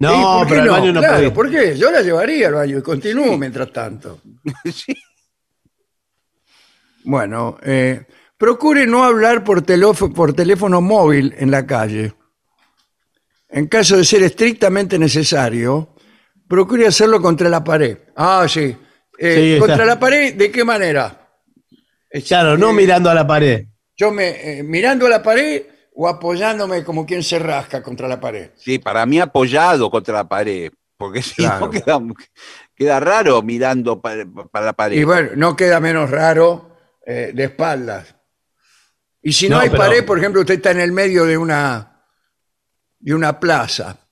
No, 0.00 0.10
¿Y 0.10 0.38
por 0.38 0.46
qué 0.48 0.54
pero 0.54 0.62
al 0.74 0.80
baño 0.80 0.92
no 0.92 1.00
Claro, 1.00 1.16
puede. 1.16 1.30
¿por 1.30 1.50
qué? 1.50 1.78
Yo 1.78 1.90
la 1.92 2.02
llevaría 2.02 2.48
al 2.48 2.54
baño 2.54 2.78
y 2.78 2.82
continúo 2.82 3.36
mientras 3.38 3.72
tanto. 3.72 4.20
Sí. 4.72 4.96
Bueno, 7.04 7.56
eh, 7.62 8.04
procure 8.36 8.86
no 8.86 9.04
hablar 9.04 9.44
por, 9.44 9.62
telófo- 9.62 10.12
por 10.12 10.32
teléfono 10.34 10.80
móvil 10.80 11.34
en 11.38 11.50
la 11.50 11.64
calle. 11.66 12.14
En 13.48 13.66
caso 13.68 13.96
de 13.96 14.04
ser 14.04 14.22
estrictamente 14.24 14.98
necesario, 14.98 15.94
procure 16.48 16.86
hacerlo 16.86 17.20
contra 17.20 17.48
la 17.48 17.62
pared. 17.62 17.98
Ah, 18.16 18.46
sí. 18.48 18.76
Eh, 19.18 19.34
Sí, 19.34 19.52
está. 19.54 19.66
¿Contra 19.66 19.84
la 19.84 19.98
pared 20.00 20.34
de 20.34 20.50
qué 20.50 20.64
manera? 20.64 21.28
Claro, 22.26 22.56
no 22.56 22.70
Eh, 22.70 22.74
mirando 22.74 23.10
a 23.10 23.14
la 23.14 23.26
pared. 23.26 23.66
Yo 23.96 24.10
me, 24.10 24.58
eh, 24.58 24.62
mirando 24.62 25.06
a 25.06 25.10
la 25.10 25.22
pared 25.22 25.62
o 25.94 26.08
apoyándome 26.08 26.84
como 26.84 27.04
quien 27.04 27.22
se 27.22 27.38
rasca 27.38 27.82
contra 27.82 28.06
la 28.08 28.20
pared. 28.20 28.50
Sí, 28.56 28.78
para 28.78 29.04
mí 29.04 29.18
apoyado 29.20 29.90
contra 29.90 30.14
la 30.14 30.28
pared. 30.28 30.70
Porque 30.96 31.22
si 31.22 31.34
Claro. 31.42 31.66
no 31.66 31.70
queda, 31.70 32.00
queda 32.74 32.98
raro 33.00 33.40
mirando 33.42 34.00
para, 34.00 34.24
para 34.50 34.66
la 34.66 34.72
pared. 34.72 34.96
Y 34.96 35.04
bueno, 35.04 35.30
no 35.36 35.54
queda 35.56 35.78
menos 35.80 36.10
raro 36.10 36.76
eh, 37.06 37.30
de 37.34 37.44
espaldas. 37.44 38.14
Y 39.22 39.32
si 39.32 39.48
no, 39.48 39.56
No, 39.56 39.62
hay 39.62 39.70
pero- 39.70 39.82
pared, 39.82 40.04
por 40.04 40.18
ejemplo, 40.18 40.40
usted 40.40 40.54
está 40.54 40.70
en 40.70 40.80
el 40.80 40.92
medio 40.92 41.24
de 41.24 41.36
una, 41.36 42.02
de 43.00 43.14
una 43.14 43.38
plaza. 43.38 44.07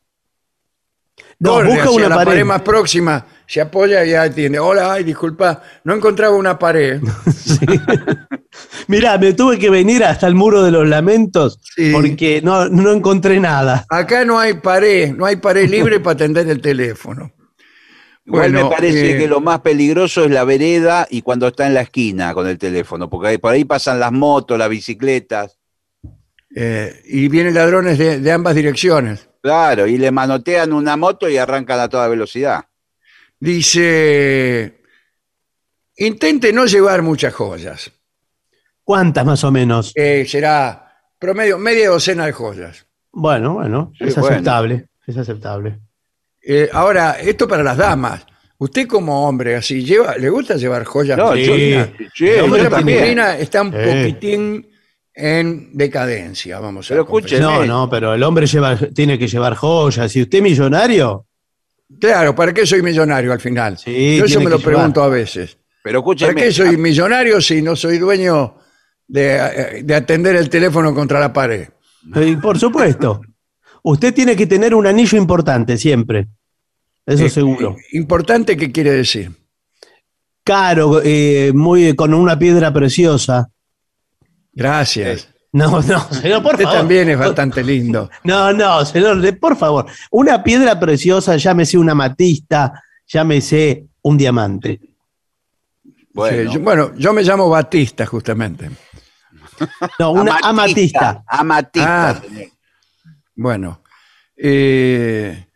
No, 1.38 1.50
Corre 1.52 1.68
busca 1.68 1.82
hacia 1.84 1.96
una 1.96 2.08
la 2.08 2.14
pared. 2.16 2.26
pared 2.30 2.44
más 2.46 2.62
próxima, 2.62 3.26
se 3.46 3.60
apoya 3.60 4.04
y 4.06 4.10
ya 4.10 4.22
atiende. 4.22 4.58
Hola, 4.58 4.94
ay, 4.94 5.04
disculpa, 5.04 5.62
no 5.84 5.94
encontraba 5.94 6.34
una 6.34 6.58
pared. 6.58 7.00
Mirá, 8.88 9.18
me 9.18 9.32
tuve 9.34 9.58
que 9.58 9.68
venir 9.70 10.04
hasta 10.04 10.26
el 10.26 10.34
muro 10.34 10.62
de 10.62 10.70
los 10.70 10.86
lamentos 10.88 11.58
Sí. 11.76 11.92
porque 11.92 12.40
no, 12.42 12.68
no 12.68 12.90
encontré 12.92 13.38
nada. 13.40 13.84
Acá 13.88 14.24
no 14.24 14.38
hay 14.38 14.54
pared, 14.54 15.12
no 15.14 15.26
hay 15.26 15.36
pared 15.36 15.68
libre 15.68 16.00
para 16.00 16.14
atender 16.14 16.48
el 16.48 16.60
teléfono. 16.60 17.32
Igual 18.24 18.52
Bueno, 18.52 18.68
me 18.68 18.74
parece 18.74 19.14
eh, 19.14 19.18
que 19.18 19.28
lo 19.28 19.40
más 19.40 19.60
peligroso 19.60 20.24
es 20.24 20.30
la 20.30 20.44
vereda 20.44 21.06
y 21.10 21.22
cuando 21.22 21.46
está 21.48 21.66
en 21.66 21.74
la 21.74 21.82
esquina 21.82 22.34
con 22.34 22.46
el 22.48 22.58
teléfono, 22.58 23.08
porque 23.08 23.28
ahí- 23.28 23.38
por 23.38 23.52
ahí 23.52 23.64
pasan 23.64 24.00
las 24.00 24.10
motos, 24.12 24.58
las 24.58 24.68
bicicletas. 24.68 25.58
eh, 26.58 27.02
y 27.04 27.28
vienen 27.28 27.52
ladrones 27.54 27.98
de, 27.98 28.18
de 28.20 28.32
ambas 28.32 28.54
direcciones. 28.54 29.28
Claro, 29.46 29.86
y 29.86 29.96
le 29.96 30.10
manotean 30.10 30.72
una 30.72 30.96
moto 30.96 31.28
y 31.28 31.36
arrancan 31.38 31.78
a 31.78 31.88
toda 31.88 32.08
velocidad. 32.08 32.64
Dice, 33.38 34.80
intente 35.98 36.52
no 36.52 36.66
llevar 36.66 37.02
muchas 37.02 37.32
joyas. 37.32 37.92
¿Cuántas 38.82 39.24
más 39.24 39.44
o 39.44 39.52
menos? 39.52 39.92
Eh, 39.94 40.26
será 40.28 40.98
promedio, 41.16 41.58
media 41.58 41.90
docena 41.90 42.26
de 42.26 42.32
joyas. 42.32 42.86
Bueno, 43.12 43.54
bueno, 43.54 43.92
Sí, 43.96 44.02
es 44.08 44.16
bueno. 44.16 44.34
aceptable. 44.34 44.88
Es 45.06 45.16
aceptable. 45.16 45.78
Eh, 46.42 46.68
ahora, 46.72 47.12
esto 47.20 47.46
para 47.46 47.62
las 47.62 47.76
damas. 47.76 48.26
Usted 48.58 48.88
como 48.88 49.28
hombre, 49.28 49.54
así, 49.54 49.84
lleva, 49.84 50.16
¿le 50.18 50.28
gusta 50.28 50.56
llevar 50.56 50.82
joyas? 50.84 51.16
No, 51.18 51.36
yo- 51.36 51.54
sí, 51.54 51.70
La 51.70 51.88
yo 52.16 52.48
joya 52.48 52.68
también. 52.68 53.16
está 53.38 53.62
un 53.62 53.70
Sí. 53.70 53.78
poquitín 53.78 54.68
en 55.16 55.70
decadencia, 55.76 56.60
vamos 56.60 56.86
a 56.86 56.88
Pero 56.90 57.06
confesar. 57.06 57.40
escuche, 57.40 57.66
No, 57.66 57.66
no, 57.66 57.90
pero 57.90 58.12
el 58.14 58.22
hombre 58.22 58.46
lleva, 58.46 58.76
tiene 58.76 59.18
que 59.18 59.26
llevar 59.26 59.54
joyas. 59.54 60.12
Si 60.12 60.22
usted 60.22 60.38
es 60.38 60.42
millonario, 60.44 61.26
Claro, 62.00 62.34
¿para 62.34 62.52
qué 62.52 62.66
soy 62.66 62.82
millonario 62.82 63.32
al 63.32 63.40
final? 63.40 63.78
Sí, 63.78 64.16
Yo 64.18 64.24
eso 64.24 64.40
me 64.40 64.50
lo 64.50 64.58
llevar. 64.58 64.74
pregunto 64.74 65.02
a 65.04 65.08
veces. 65.08 65.56
Pero 65.84 66.02
¿Para 66.02 66.14
escúcheme, 66.16 66.42
qué 66.42 66.52
soy 66.52 66.76
millonario 66.76 67.40
si 67.40 67.62
no 67.62 67.76
soy 67.76 67.98
dueño 67.98 68.56
de, 69.06 69.82
de 69.84 69.94
atender 69.94 70.34
el 70.34 70.50
teléfono 70.50 70.92
contra 70.92 71.20
la 71.20 71.32
pared? 71.32 71.68
eh, 72.16 72.36
por 72.42 72.58
supuesto. 72.58 73.20
Usted 73.84 74.12
tiene 74.12 74.34
que 74.34 74.48
tener 74.48 74.74
un 74.74 74.84
anillo 74.86 75.16
importante 75.16 75.76
siempre. 75.78 76.26
Eso 77.06 77.24
Eh, 77.26 77.30
seguro. 77.30 77.76
Importante, 77.92 78.56
¿qué 78.56 78.72
quiere 78.72 78.90
decir? 78.90 79.30
Caro, 80.42 81.00
eh, 81.04 81.52
muy 81.54 81.94
con 81.94 82.14
una 82.14 82.36
piedra 82.38 82.72
preciosa. 82.72 83.48
Gracias. 84.56 85.28
No, 85.52 85.80
no, 85.82 86.00
señor, 86.10 86.42
por 86.42 86.52
Usted 86.54 86.64
favor. 86.64 86.78
también 86.80 87.08
es 87.10 87.18
bastante 87.18 87.62
lindo. 87.62 88.10
No, 88.24 88.52
no, 88.52 88.84
señor, 88.84 89.20
de- 89.20 89.32
por 89.34 89.56
favor. 89.56 89.86
Una 90.10 90.42
piedra 90.42 90.78
preciosa, 90.80 91.36
llámese 91.36 91.78
una 91.78 91.94
matista, 91.94 92.82
llámese 93.06 93.86
un 94.02 94.16
diamante. 94.18 94.80
bueno, 96.12 96.50
Sí, 96.50 96.54
yo- 96.56 96.60
bueno, 96.64 96.94
yo 96.96 97.12
me 97.12 97.22
llamo 97.22 97.48
Batista, 97.48 98.04
justamente. 98.06 98.70
No, 99.98 100.10
una 100.12 100.38
amatista. 100.42 101.22
Amatista. 101.26 102.10
Ah. 102.10 102.22
Bueno. 103.34 103.82
eh, 104.36 105.46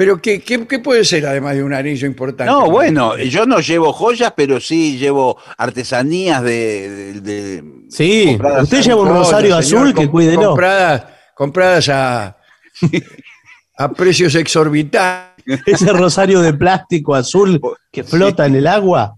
pero 0.00 0.16
¿qué, 0.18 0.40
qué, 0.40 0.66
qué 0.66 0.78
puede 0.78 1.04
ser 1.04 1.26
además 1.26 1.54
de 1.56 1.62
un 1.62 1.74
anillo 1.74 2.06
importante? 2.06 2.50
No, 2.50 2.70
bueno, 2.70 3.18
yo 3.18 3.44
no 3.44 3.60
llevo 3.60 3.92
joyas, 3.92 4.32
pero 4.34 4.58
sí 4.58 4.96
llevo 4.96 5.36
artesanías 5.58 6.42
de... 6.42 6.88
de- 6.88 7.20
de- 7.20 7.64
Sí, 7.90 8.38
usted 8.62 8.80
lleva 8.80 9.02
un 9.02 9.08
rosario 9.10 9.60
señor, 9.60 9.82
azul 9.88 9.94
que 9.94 10.08
cuídelo. 10.08 10.46
Compradas, 10.46 11.04
compradas 11.34 11.88
a, 11.90 12.38
a 13.76 13.92
precios 13.92 14.34
exorbitantes. 14.36 15.60
Ese 15.66 15.92
rosario 15.92 16.40
de 16.40 16.54
plástico 16.54 17.14
azul 17.14 17.60
que 17.92 18.02
flota 18.02 18.46
en 18.46 18.54
el 18.54 18.66
agua. 18.68 19.14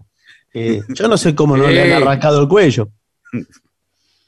eh, 0.53 0.81
yo 0.89 1.07
no 1.07 1.15
sé 1.15 1.33
cómo 1.33 1.55
no 1.55 1.65
le 1.69 1.81
han 1.93 2.03
arrancado 2.03 2.41
el 2.41 2.49
cuello. 2.49 2.89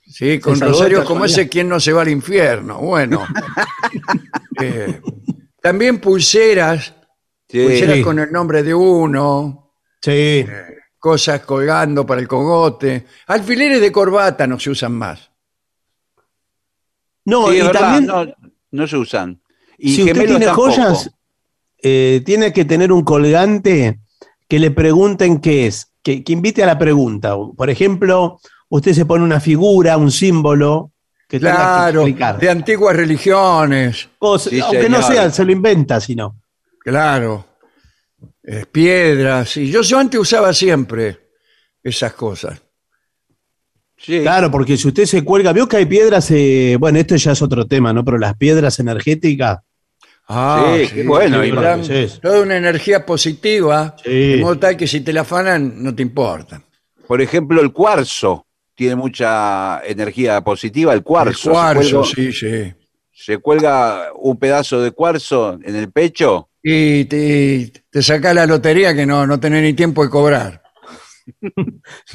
Sí, 0.07 0.39
con 0.39 0.57
rosarios 0.57 1.03
como 1.03 1.25
ese, 1.25 1.49
¿quién 1.49 1.67
no 1.67 1.81
se 1.81 1.91
va 1.91 2.03
al 2.03 2.09
infierno? 2.09 2.77
Bueno. 2.79 3.25
Eh, 4.61 5.01
también 5.65 5.99
pulseras, 5.99 6.93
Sí. 7.49 7.63
pulseras 7.63 7.95
Sí. 7.97 8.01
con 8.03 8.19
el 8.19 8.31
nombre 8.31 8.61
de 8.61 8.73
uno, 8.75 9.71
Sí. 9.99 10.45
cosas 10.99 11.41
colgando 11.41 12.05
para 12.05 12.21
el 12.21 12.27
cogote. 12.27 13.05
Alfileres 13.25 13.81
de 13.81 13.91
corbata 13.91 14.45
no 14.45 14.59
se 14.59 14.69
usan 14.69 14.93
más. 14.93 15.31
No, 17.25 17.49
Sí, 17.49 17.55
y 17.55 17.59
es 17.59 17.65
verdad, 17.65 17.79
también, 17.81 18.05
no, 18.05 18.25
no 18.71 18.87
se 18.87 18.97
usan. 18.97 19.41
Y 19.79 19.95
si 19.95 20.01
usted 20.01 20.13
gemelos 20.13 20.29
tiene 20.37 20.45
tampoco. 20.45 20.71
joyas, 20.71 21.11
eh, 21.81 22.21
tiene 22.25 22.53
que 22.53 22.65
tener 22.65 22.91
un 22.91 23.03
colgante 23.03 23.99
que 24.47 24.59
le 24.59 24.69
pregunten 24.69 25.39
qué 25.41 25.65
es, 25.65 25.91
que, 26.03 26.23
que 26.23 26.33
invite 26.33 26.61
a 26.61 26.67
la 26.67 26.77
pregunta. 26.77 27.35
Por 27.57 27.71
ejemplo, 27.71 28.39
usted 28.69 28.93
se 28.93 29.05
pone 29.05 29.23
una 29.23 29.39
figura, 29.39 29.97
un 29.97 30.11
símbolo 30.11 30.91
que 31.27 31.39
tenga 31.39 31.51
que 31.51 31.57
Claro, 31.57 32.01
explicar. 32.01 32.39
de 32.39 32.49
antiguas 32.49 32.95
religiones, 32.95 34.09
Cosas- 34.19 34.51
Sí, 34.51 34.59
aunque 34.59 34.89
no 34.89 35.01
señor. 35.01 35.13
sea, 35.23 35.29
se 35.31 35.45
lo 35.45 35.51
inventa, 35.51 35.99
sino. 35.99 36.39
claro. 36.79 37.45
Eh, 38.47 38.65
piedras. 38.71 39.57
Y 39.57 39.71
yo, 39.71 39.81
yo 39.81 39.97
antes 39.97 40.19
usaba 40.19 40.53
siempre 40.53 41.17
esas 41.81 42.13
cosas. 42.13 42.61
Sí. 43.97 44.21
Claro, 44.21 44.51
porque 44.51 44.77
si 44.77 44.87
usted 44.87 45.05
se 45.05 45.23
cuelga, 45.23 45.51
vio 45.51 45.67
que 45.67 45.77
hay 45.77 45.85
piedras, 45.87 46.29
eh, 46.29 46.77
bueno, 46.79 46.99
esto 46.99 47.15
ya 47.15 47.31
es 47.31 47.41
otro 47.41 47.65
tema, 47.65 47.91
¿no? 47.91 48.05
Pero 48.05 48.17
las 48.19 48.35
piedras 48.35 48.79
energéticas, 48.79 49.59
Ah, 50.27 50.75
Sí, 50.91 51.03
bueno, 51.03 51.43
sí, 51.43 51.49
y- 51.49 51.51
dan 51.55 51.83
toda 52.19 52.41
una 52.41 52.57
energía 52.57 53.05
positiva, 53.05 53.95
Sí. 54.03 54.09
de 54.09 54.37
modo 54.37 54.57
tal 54.57 54.75
que 54.75 54.87
si 54.87 55.01
te 55.01 55.13
la 55.13 55.21
afanan, 55.21 55.83
no 55.83 55.93
te 55.93 56.01
importa. 56.01 56.63
Por 57.07 57.21
ejemplo, 57.21 57.61
el 57.61 57.71
cuarzo 57.71 58.44
tiene 58.75 58.95
mucha 58.95 59.81
energía 59.85 60.41
positiva. 60.41 60.93
El 60.93 61.01
cuarzo. 61.03 61.49
El 61.49 61.53
cuarzo, 61.53 62.03
se, 62.03 62.13
cuelga, 62.15 62.31
sí, 62.31 62.33
sí. 62.33 62.73
se 63.13 63.37
cuelga 63.39 64.09
un 64.15 64.37
pedazo 64.37 64.81
de 64.81 64.91
cuarzo 64.91 65.57
en 65.63 65.75
el 65.75 65.91
pecho. 65.91 66.49
Y 66.61 67.05
te, 67.05 67.71
te 67.89 68.01
saca 68.01 68.33
la 68.33 68.45
lotería 68.45 68.93
que 68.95 69.05
no, 69.05 69.25
no 69.27 69.39
tenés 69.39 69.61
ni 69.63 69.73
tiempo 69.73 70.03
de 70.03 70.09
cobrar. 70.09 70.61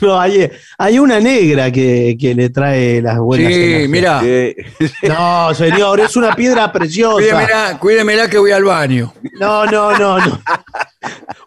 No, 0.00 0.20
hay, 0.20 0.48
hay 0.78 0.98
una 1.00 1.18
negra 1.18 1.70
que, 1.72 2.16
que 2.18 2.32
le 2.34 2.48
trae 2.50 3.02
las 3.02 3.18
buenas. 3.18 3.52
Sí, 3.52 3.86
mira, 3.88 4.20
Sí. 4.20 4.54
No, 5.08 5.52
señor, 5.52 5.98
es 6.00 6.16
una 6.16 6.34
piedra 6.36 6.70
preciosa. 6.72 7.14
cuídemela, 7.16 7.78
cuídemela 7.80 8.30
que 8.30 8.38
voy 8.38 8.52
al 8.52 8.64
baño. 8.64 9.12
No, 9.40 9.66
no, 9.66 9.98
no, 9.98 10.18
no. 10.24 10.40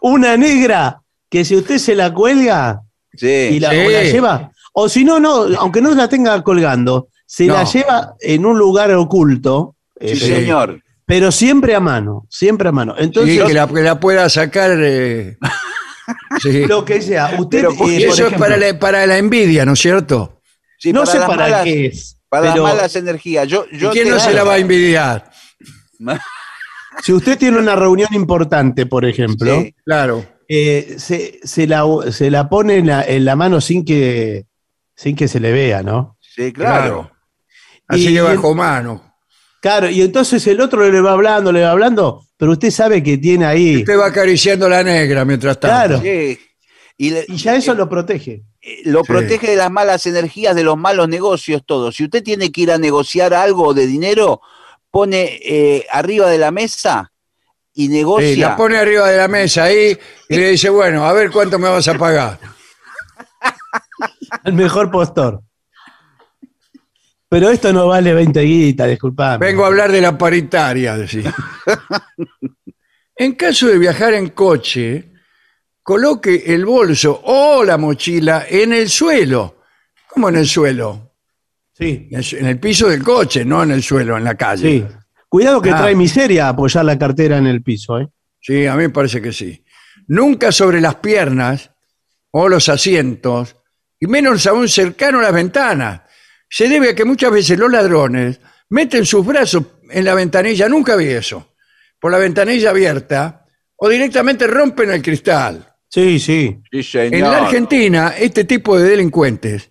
Una 0.02 0.36
negra 0.36 1.00
que 1.30 1.44
si 1.44 1.56
usted 1.56 1.78
se 1.78 1.94
la 1.94 2.12
cuelga 2.12 2.82
Sí. 3.16 3.26
y 3.52 3.60
la, 3.60 3.70
Sí. 3.70 3.76
la 3.76 4.02
lleva, 4.04 4.52
o 4.76 4.88
si 4.88 5.04
no, 5.04 5.18
no, 5.20 5.46
aunque 5.58 5.80
no 5.80 5.94
la 5.94 6.08
tenga 6.08 6.42
colgando, 6.42 7.08
se 7.26 7.46
No. 7.46 7.54
la 7.54 7.64
lleva 7.64 8.14
en 8.20 8.44
un 8.44 8.58
lugar 8.58 8.92
oculto, 8.92 9.76
Sí, 10.00 10.06
pero, 10.20 10.36
señor. 10.36 10.80
pero 11.06 11.32
siempre 11.32 11.74
a 11.74 11.80
mano, 11.80 12.26
siempre 12.28 12.68
a 12.68 12.72
mano. 12.72 12.94
Entonces, 12.98 13.40
Sí, 13.40 13.46
que 13.46 13.54
la, 13.54 13.66
que 13.68 13.80
la 13.82 13.98
pueda 14.00 14.28
sacar. 14.28 14.72
eh, 14.82 15.36
sí. 16.42 16.66
lo 16.66 16.84
que 16.84 17.00
sea, 17.00 17.34
usted, 17.38 17.64
Pero, 17.68 17.88
eh, 17.90 18.04
eso 18.06 18.26
es 18.26 18.34
para 18.34 18.56
la, 18.56 18.78
para 18.78 19.06
la 19.06 19.16
envidia, 19.18 19.64
¿no 19.64 19.72
es 19.74 19.80
cierto? 19.80 20.40
Sí, 20.78 20.92
no 20.92 21.06
sé 21.06 21.18
para 21.18 21.36
malas- 21.36 21.64
qué 21.64 21.86
es, 21.86 22.18
Para 22.28 22.52
pero 22.52 22.64
las 22.64 22.74
malas 22.74 22.96
energías. 22.96 23.48
Yo, 23.48 23.64
¿Y 23.70 23.78
yo 23.78 23.90
quién 23.90 24.10
no 24.10 24.18
se 24.18 24.32
la 24.34 24.44
va 24.44 24.54
a 24.54 24.58
envidiar? 24.58 25.30
si 27.02 27.12
usted 27.12 27.38
tiene 27.38 27.58
una 27.58 27.76
reunión 27.76 28.12
importante, 28.12 28.86
por 28.86 29.04
ejemplo, 29.04 29.60
Sí. 29.62 29.74
Claro. 29.84 30.24
eh, 30.48 30.94
se, 30.98 31.38
se 31.42 31.66
la, 31.66 31.84
se 32.10 32.30
la 32.30 32.48
pone 32.48 32.76
en 32.78 32.86
la, 32.88 33.02
en 33.04 33.24
la 33.24 33.36
mano 33.36 33.60
sin 33.60 33.84
que, 33.84 34.44
sin 34.96 35.16
que 35.16 35.28
se 35.28 35.40
le 35.40 35.52
vea, 35.52 35.82
¿no? 35.82 36.16
Sí, 36.20 36.52
claro. 36.52 37.10
Así 37.88 38.08
Y- 38.08 38.14
de 38.14 38.20
bajo 38.22 38.54
mano. 38.54 39.14
Claro, 39.60 39.88
y 39.88 40.02
entonces 40.02 40.46
el 40.46 40.60
otro 40.60 40.88
le 40.90 41.00
va 41.00 41.12
hablando, 41.12 41.50
le 41.50 41.62
va 41.62 41.70
hablando, 41.70 42.26
pero 42.36 42.52
usted 42.52 42.70
sabe 42.70 43.02
que 43.02 43.16
tiene 43.16 43.46
ahí. 43.46 43.78
Usted 43.78 43.98
va 43.98 44.06
acariciando 44.06 44.68
la 44.68 44.82
negra 44.82 45.24
mientras 45.24 45.58
tanto. 45.58 46.00
Claro. 46.00 46.02
Sí. 46.02 46.38
Y, 46.98 47.10
le- 47.10 47.24
Y 47.28 47.36
ya 47.36 47.56
eso 47.56 47.74
lo 47.74 47.88
protege. 47.88 48.42
eh, 48.60 48.82
lo 48.84 49.00
Sí. 49.00 49.06
protege 49.08 49.48
de 49.50 49.56
las 49.56 49.70
malas 49.70 50.04
energías, 50.06 50.54
de 50.54 50.64
los 50.64 50.76
malos 50.76 51.08
negocios, 51.08 51.62
todo. 51.66 51.90
Si 51.92 52.04
usted 52.04 52.22
tiene 52.22 52.52
que 52.52 52.60
ir 52.62 52.72
a 52.72 52.78
negociar 52.78 53.32
algo 53.34 53.72
de 53.74 53.86
dinero, 53.86 54.40
pone 54.90 55.40
eh, 55.42 55.86
arriba 55.90 56.28
de 56.30 56.38
la 56.38 56.50
mesa 56.50 57.10
y 57.74 57.88
negocia. 57.88 58.28
Sí, 58.28 58.36
la 58.36 58.56
pone 58.56 58.76
arriba 58.76 59.08
de 59.10 59.16
la 59.16 59.28
mesa 59.28 59.64
ahí 59.64 59.96
y 60.28 60.36
le 60.36 60.50
dice, 60.50 60.68
bueno, 60.68 61.04
a 61.06 61.12
ver 61.14 61.30
cuánto 61.30 61.58
me 61.58 61.68
vas 61.68 61.88
a 61.88 61.94
pagar. 61.98 62.38
El 64.44 64.52
mejor 64.54 64.90
postor. 64.90 65.42
Pero 67.28 67.50
esto 67.50 67.72
no 67.72 67.88
vale 67.88 68.14
20 68.14 68.40
guitas, 68.42 68.88
disculpame. 68.88 69.44
Vengo 69.44 69.64
a 69.64 69.66
hablar 69.68 69.90
de 69.90 70.00
la 70.00 70.16
paritaria, 70.16 70.96
decía. 70.96 71.34
En 73.16 73.34
caso 73.34 73.68
de 73.68 73.78
viajar 73.78 74.12
en 74.14 74.30
coche, 74.30 75.12
coloque 75.84 76.42
el 76.46 76.64
bolso 76.64 77.20
o 77.24 77.62
la 77.62 77.78
mochila 77.78 78.44
en 78.48 78.72
el 78.72 78.88
suelo. 78.88 79.60
¿Cómo 80.08 80.28
en 80.30 80.36
el 80.36 80.46
suelo? 80.48 81.12
Sí, 81.72 82.08
En 82.10 82.18
el 82.18 82.24
su- 82.24 82.36
en 82.36 82.46
el 82.46 82.58
piso 82.58 82.88
del 82.88 83.04
coche, 83.04 83.44
no 83.44 83.62
en 83.62 83.70
el 83.70 83.82
suelo, 83.84 84.16
en 84.16 84.24
la 84.24 84.34
calle. 84.34 84.68
sí. 84.68 84.84
Cuidado 85.28 85.60
que 85.62 85.70
Ah. 85.70 85.76
trae 85.78 85.94
miseria 85.96 86.48
apoyar 86.48 86.84
la 86.84 86.96
cartera 86.98 87.38
en 87.38 87.46
el 87.46 87.62
piso, 87.62 87.98
¿eh? 88.00 88.08
Sí, 88.40 88.66
a 88.66 88.74
mí 88.74 88.82
me 88.82 88.90
parece 88.90 89.20
que 89.22 89.32
sí. 89.32 89.64
Nunca 90.08 90.50
sobre 90.52 90.80
las 90.80 90.96
piernas 90.96 91.70
o 92.32 92.48
los 92.48 92.68
asientos 92.68 93.56
y 94.00 94.06
menos 94.06 94.46
aún 94.46 94.68
cercano 94.68 95.18
a 95.20 95.22
las 95.22 95.32
ventanas. 95.32 96.02
Se 96.48 96.68
debe 96.68 96.90
a 96.90 96.94
que 96.94 97.04
muchas 97.04 97.30
veces 97.32 97.58
los 97.58 97.70
ladrones 97.70 98.40
meten 98.70 99.04
sus 99.06 99.24
brazos 99.26 99.64
en 99.90 100.04
la 100.04 100.14
ventanilla, 100.14 100.68
nunca 100.68 100.96
vi 100.96 101.06
eso, 101.08 101.54
por 102.00 102.12
la 102.12 102.18
ventanilla 102.18 102.70
abierta, 102.70 103.46
o 103.76 103.88
directamente 103.88 104.46
rompen 104.46 104.90
el 104.90 105.02
cristal. 105.02 105.66
Sí, 105.88 106.18
sí. 106.18 106.60
Sí, 106.70 106.82
señor. 106.82 107.14
En 107.14 107.20
la 107.22 107.38
Argentina, 107.44 108.14
este 108.18 108.44
tipo 108.44 108.78
de 108.78 108.88
delincuentes 108.88 109.70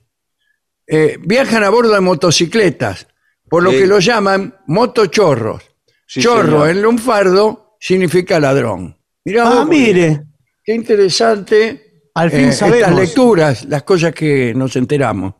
eh, 0.87 1.17
viajan 1.21 1.63
a 1.63 1.69
bordo 1.69 1.93
de 1.93 2.01
motocicletas, 2.01 3.07
por 3.49 3.63
lo 3.63 3.71
Sí. 3.71 3.77
que 3.79 3.87
lo 3.87 3.99
llaman 3.99 4.55
motochorros. 4.67 5.63
Sí, 6.05 6.21
Chorro 6.21 6.43
señor. 6.63 6.69
en 6.69 6.81
lunfardo 6.81 7.77
significa 7.79 8.39
ladrón. 8.39 8.97
Mirá 9.25 9.47
Ah, 9.47 9.53
vos, 9.59 9.67
mire, 9.69 10.21
qué 10.63 10.73
interesante 10.75 11.92
al 12.15 12.29
fin 12.31 12.39
eh, 12.41 12.49
estas 12.49 12.69
sabemos. 12.69 12.99
lecturas, 12.99 13.65
las 13.65 13.83
cosas 13.83 14.13
que 14.13 14.53
nos 14.55 14.75
enteramos. 14.75 15.33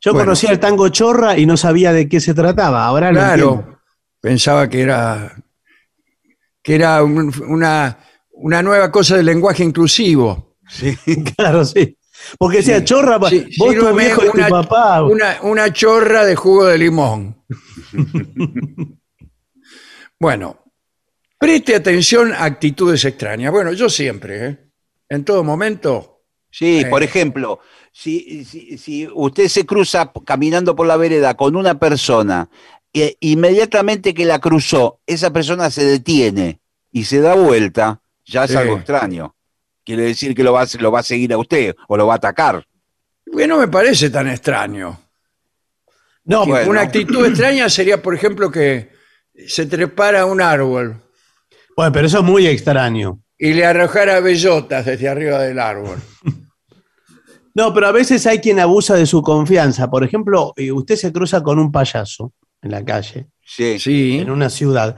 Yo 0.00 0.12
Bueno. 0.12 0.26
conocía 0.26 0.50
el 0.50 0.60
tango 0.60 0.88
chorra 0.90 1.36
y 1.38 1.46
no 1.46 1.56
sabía 1.56 1.92
de 1.92 2.08
qué 2.08 2.20
se 2.20 2.34
trataba. 2.34 2.84
Ahora 2.86 3.10
lo 3.10 3.20
entiendo. 3.20 3.62
Claro, 3.62 3.80
pensaba 4.20 4.68
que 4.68 4.82
era 4.82 5.34
que 6.62 6.74
era 6.74 7.02
un- 7.04 7.32
una, 7.48 7.98
una 8.32 8.62
nueva 8.62 8.90
cosa 8.90 9.16
del 9.16 9.26
lenguaje 9.26 9.62
inclusivo. 9.64 10.56
Claro, 11.36 11.64
sí. 11.64 11.96
Porque 12.38 12.58
decía, 12.58 12.78
Sí. 12.78 12.84
chorra, 12.84 13.20
pa- 13.20 13.30
Sí, 13.30 13.46
vos 13.58 13.74
tu 13.74 13.94
viejo 13.94 14.22
y 14.24 14.30
tu 14.30 14.36
una- 14.36 14.48
papá. 14.48 15.02
Una, 15.04 15.38
una 15.42 15.72
chorra 15.72 16.24
de 16.24 16.34
jugo 16.34 16.64
de 16.64 16.78
limón. 16.78 17.42
bueno, 20.18 20.64
preste 21.38 21.74
atención 21.76 22.32
a 22.32 22.44
actitudes 22.44 23.04
extrañas. 23.04 23.52
Bueno, 23.52 23.72
yo 23.72 23.88
siempre, 23.88 24.46
¿eh? 24.46 24.65
En 25.08 25.24
todo 25.24 25.44
momento. 25.44 26.20
Sí, 26.50 26.80
Eh. 26.80 26.86
por 26.86 27.02
ejemplo, 27.02 27.60
si, 27.92 28.44
si, 28.44 28.78
si 28.78 29.08
usted 29.12 29.48
se 29.48 29.66
cruza 29.66 30.12
caminando 30.24 30.74
por 30.74 30.86
la 30.86 30.96
vereda 30.96 31.34
con 31.34 31.54
una 31.56 31.78
persona, 31.78 32.48
e 32.92 33.16
inmediatamente 33.20 34.14
que 34.14 34.24
la 34.24 34.38
cruzó, 34.38 35.00
esa 35.06 35.30
persona 35.32 35.70
se 35.70 35.84
detiene 35.84 36.60
y 36.92 37.04
se 37.04 37.20
da 37.20 37.34
vuelta, 37.34 38.00
ya 38.24 38.44
es 38.44 38.52
Sí. 38.52 38.56
algo 38.56 38.76
extraño. 38.76 39.34
Quiere 39.84 40.02
decir 40.04 40.34
que 40.34 40.42
lo 40.42 40.52
va, 40.54 40.62
a- 40.62 40.68
lo 40.80 40.90
va 40.90 41.00
a 41.00 41.02
seguir 41.02 41.32
a 41.32 41.38
usted 41.38 41.76
o 41.88 41.96
lo 41.96 42.06
va 42.06 42.14
a 42.14 42.16
atacar. 42.16 42.66
Que 43.36 43.46
no 43.46 43.58
me 43.58 43.68
parece 43.68 44.08
tan 44.10 44.28
extraño. 44.28 44.98
No, 46.24 46.44
Bueno. 46.46 46.70
Una 46.70 46.80
actitud 46.82 47.24
extraña 47.26 47.68
sería, 47.68 48.02
por 48.02 48.14
ejemplo, 48.14 48.50
que 48.50 48.90
se 49.46 49.66
trepara 49.66 50.22
a 50.22 50.26
un 50.26 50.40
árbol 50.40 51.02
bueno, 51.76 51.92
pero 51.92 52.06
eso 52.06 52.18
es 52.18 52.24
muy 52.24 52.46
extraño. 52.46 53.20
Y 53.38 53.52
le 53.52 53.64
arrojara 53.66 54.20
bellotas 54.20 54.86
desde 54.86 55.08
arriba 55.08 55.40
del 55.40 55.58
árbol. 55.58 55.98
No, 57.58 57.72
pero 57.72 57.86
a 57.86 57.92
veces 57.92 58.26
hay 58.26 58.38
quien 58.40 58.60
abusa 58.60 58.96
de 58.96 59.06
su 59.06 59.22
confianza. 59.22 59.88
Por 59.88 60.04
ejemplo, 60.04 60.52
eh, 60.56 60.70
usted 60.70 60.94
se 60.94 61.10
cruza 61.10 61.42
con 61.42 61.58
un 61.58 61.72
payaso 61.72 62.34
en 62.60 62.70
la 62.70 62.84
calle, 62.84 63.28
Sí. 63.42 63.78
Sí. 63.78 64.18
en 64.18 64.30
una 64.30 64.50
ciudad, 64.50 64.94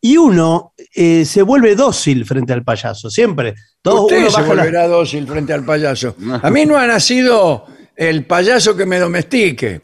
y 0.00 0.16
uno 0.16 0.72
eh, 0.94 1.26
se 1.26 1.42
vuelve 1.42 1.74
dócil 1.76 2.24
frente 2.24 2.54
al 2.54 2.64
payaso, 2.64 3.10
siempre. 3.10 3.56
Todo 3.82 4.04
Usted 4.04 4.20
uno 4.20 4.30
se 4.30 4.40
baja 4.40 4.54
la- 4.54 4.62
volverá 4.62 4.88
dócil 4.88 5.26
frente 5.26 5.52
al 5.52 5.66
payaso. 5.66 6.16
A 6.40 6.48
mí 6.48 6.64
no 6.64 6.78
ha 6.78 6.86
nacido 6.86 7.66
el 7.94 8.24
payaso 8.24 8.74
que 8.74 8.86
me 8.86 8.98
domestique. 8.98 9.82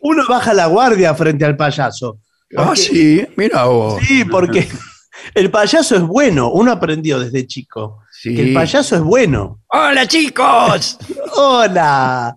uno 0.00 0.22
baja 0.26 0.54
la 0.54 0.64
guardia 0.66 1.14
frente 1.14 1.44
al 1.44 1.58
payaso. 1.58 2.20
Ah, 2.56 2.72
sí, 2.74 3.22
mira 3.36 3.64
vos. 3.64 4.00
Sí, 4.02 4.24
porque 4.24 4.66
el 5.34 5.50
payaso 5.50 5.96
es 5.96 6.02
bueno. 6.02 6.50
Uno 6.50 6.72
aprendió 6.72 7.18
desde 7.18 7.46
chico 7.46 8.02
Sí. 8.10 8.34
que 8.34 8.42
el 8.48 8.54
payaso 8.54 8.96
es 8.96 9.02
bueno. 9.02 9.60
¡Hola, 9.68 10.06
chicos! 10.06 10.98
¡Hola! 11.36 12.34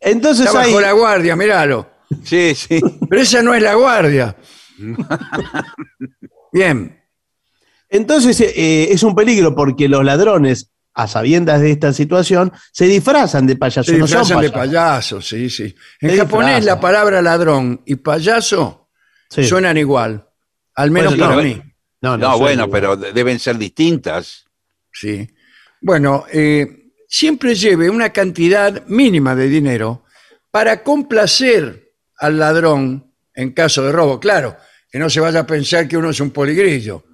Entonces 0.00 0.46
Está 0.46 0.62
hay. 0.62 0.66
bajo 0.72 0.80
la 0.80 0.92
guardia, 0.92 1.36
míralo. 1.36 1.88
Sí, 2.24 2.54
sí. 2.56 2.80
Pero 3.08 3.22
esa 3.22 3.40
no 3.42 3.54
es 3.54 3.62
la 3.62 3.74
guardia. 3.74 4.36
Bien. 6.52 6.96
Entonces 7.88 8.40
eh, 8.40 8.88
es 8.92 9.02
un 9.02 9.14
peligro 9.14 9.54
porque 9.54 9.88
los 9.88 10.04
ladrones, 10.04 10.70
a 10.94 11.06
sabiendas 11.08 11.60
de 11.60 11.70
esta 11.72 11.92
situación, 11.92 12.52
se 12.72 12.86
disfrazan 12.86 13.46
de 13.46 13.56
payaso. 13.56 13.84
Se 13.92 13.98
no 13.98 14.06
son 14.06 14.20
disfrazan 14.20 14.40
de 14.42 14.50
payasos. 14.50 14.68
payaso, 14.70 15.22
sí, 15.22 15.50
sí. 15.50 15.74
En 16.00 16.10
Se 16.10 16.16
japonés 16.18 16.56
disfrazan. 16.56 16.66
la 16.66 16.80
palabra 16.80 17.22
ladrón 17.22 17.82
y 17.86 17.96
payaso 17.96 18.88
Sí. 19.30 19.44
suenan 19.44 19.76
igual. 19.78 20.26
Al 20.74 20.90
menos 20.90 21.14
para 21.16 21.36
no, 21.36 21.42
mí. 21.42 21.60
No, 22.02 22.16
No, 22.16 22.38
bueno, 22.38 22.64
igual. 22.64 22.70
pero 22.70 22.96
de- 22.96 23.12
deben 23.12 23.38
ser 23.38 23.58
distintas. 23.58 24.46
Sí. 24.92 25.28
Bueno, 25.80 26.24
eh, 26.32 26.92
siempre 27.08 27.54
lleve 27.54 27.90
una 27.90 28.10
cantidad 28.10 28.86
mínima 28.86 29.34
de 29.34 29.48
dinero 29.48 30.04
para 30.50 30.82
complacer 30.82 31.92
al 32.18 32.38
ladrón 32.38 33.12
en 33.34 33.52
caso 33.52 33.82
de 33.84 33.92
robo. 33.92 34.18
Claro, 34.20 34.56
que 34.90 34.98
no 34.98 35.08
se 35.10 35.20
vaya 35.20 35.40
a 35.40 35.46
pensar 35.46 35.86
que 35.88 35.96
uno 35.96 36.10
es 36.10 36.20
un 36.20 36.30
poligrillo. 36.30 37.04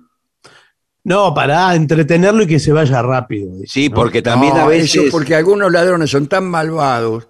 No, 1.05 1.33
para 1.35 1.73
entretenerlo 1.75 2.43
y 2.43 2.47
que 2.49 2.59
se 2.59 2.73
vaya 2.73 3.01
rápido. 3.03 3.53
Sí, 3.67 3.89
¿no? 3.89 3.95
porque 3.95 4.23
también 4.23 4.55
No, 4.55 4.63
a 4.63 4.67
veces. 4.69 4.95
eso 4.97 5.11
porque 5.13 5.35
algunos 5.37 5.71
ladrones 5.71 6.11
son 6.11 6.27
tan 6.27 6.45
malvados 6.51 7.29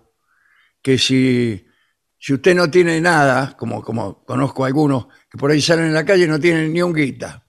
que 0.81 0.97
si, 0.97 1.66
si 2.19 2.33
usted 2.35 2.55
no 2.55 2.71
tiene 2.71 3.01
nada, 3.03 3.55
como, 3.59 3.83
como 3.83 4.25
conozco 4.25 4.64
algunos 4.64 5.09
que 5.31 5.37
por 5.37 5.51
ahí 5.51 5.61
salen 5.61 5.87
en 5.87 5.95
la 5.95 6.05
calle 6.07 6.25
y 6.25 6.29
no 6.29 6.40
tienen 6.40 6.73
ni 6.73 6.81
un 6.81 6.95
guita. 6.95 7.42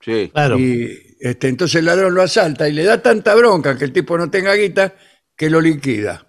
Sí. 0.00 0.30
Claro. 0.32 0.58
Y 0.58 1.16
este, 1.20 1.48
entonces 1.48 1.76
el 1.76 1.84
ladrón 1.84 2.14
lo 2.14 2.22
asalta 2.22 2.68
y 2.68 2.72
le 2.72 2.84
da 2.84 3.02
tanta 3.02 3.34
bronca 3.34 3.76
que 3.76 3.84
el 3.84 3.92
tipo 3.92 4.16
no 4.16 4.30
tenga 4.30 4.54
guita 4.54 4.94
que 5.36 5.50
lo 5.50 5.60
liquida. 5.60 6.26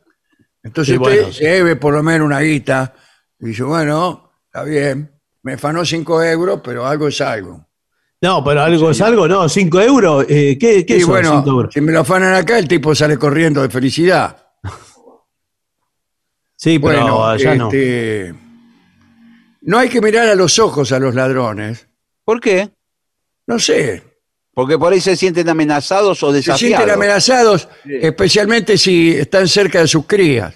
Entonces 0.63 0.95
Sí, 0.95 0.99
usted 1.01 1.15
bueno, 1.21 1.33
sí. 1.33 1.43
lleve 1.43 1.75
por 1.77 1.93
lo 1.93 2.03
menos 2.03 2.25
una 2.25 2.41
guita 2.41 2.93
y 3.39 3.47
dice, 3.47 3.63
bueno, 3.63 4.31
está 4.45 4.63
bien, 4.63 5.11
me 5.43 5.57
fanó 5.57 5.83
cinco 5.85 6.21
euros, 6.23 6.61
pero 6.63 6.85
algo 6.85 7.07
es 7.07 7.19
algo. 7.21 7.67
No, 8.21 8.43
pero 8.43 8.61
algo 8.61 8.91
es 8.91 9.01
algo, 9.01 9.27
no, 9.27 9.49
5 9.49 9.81
euros. 9.81 10.25
eh, 10.29 10.55
¿Qué, 10.59 10.85
qué 10.85 10.97
y 10.97 11.01
son 11.01 11.09
bueno, 11.09 11.37
cinco 11.37 11.49
euros? 11.49 11.73
si 11.73 11.81
me 11.81 11.91
lo 11.91 12.01
afanan 12.01 12.35
acá, 12.35 12.59
el 12.59 12.67
tipo 12.67 12.93
sale 12.93 13.17
corriendo 13.17 13.63
de 13.63 13.69
felicidad. 13.69 14.37
Sí, 16.55 16.77
pero 16.77 16.99
Bueno, 17.01 17.25
allá 17.25 17.55
no. 17.55 17.67
este, 17.69 18.35
no 19.61 19.79
hay 19.79 19.89
que 19.89 19.99
mirar 19.99 20.27
a 20.27 20.35
los 20.35 20.59
ojos 20.59 20.91
a 20.91 20.99
los 20.99 21.15
ladrones. 21.15 21.87
¿Por 22.23 22.39
qué? 22.39 22.69
No 23.51 23.59
sé, 23.59 24.01
Porque 24.53 24.77
por 24.77 24.93
ahí 24.93 25.01
se 25.01 25.15
sienten 25.17 25.49
amenazados 25.49 26.23
o 26.23 26.29
se 26.29 26.37
desafiados. 26.37 26.59
sienten 26.59 26.89
amenazados, 26.89 27.67
especialmente 27.85 28.77
si 28.77 29.11
están 29.17 29.47
cerca 29.47 29.79
de 29.81 29.87
sus 29.87 30.05
crías. 30.05 30.55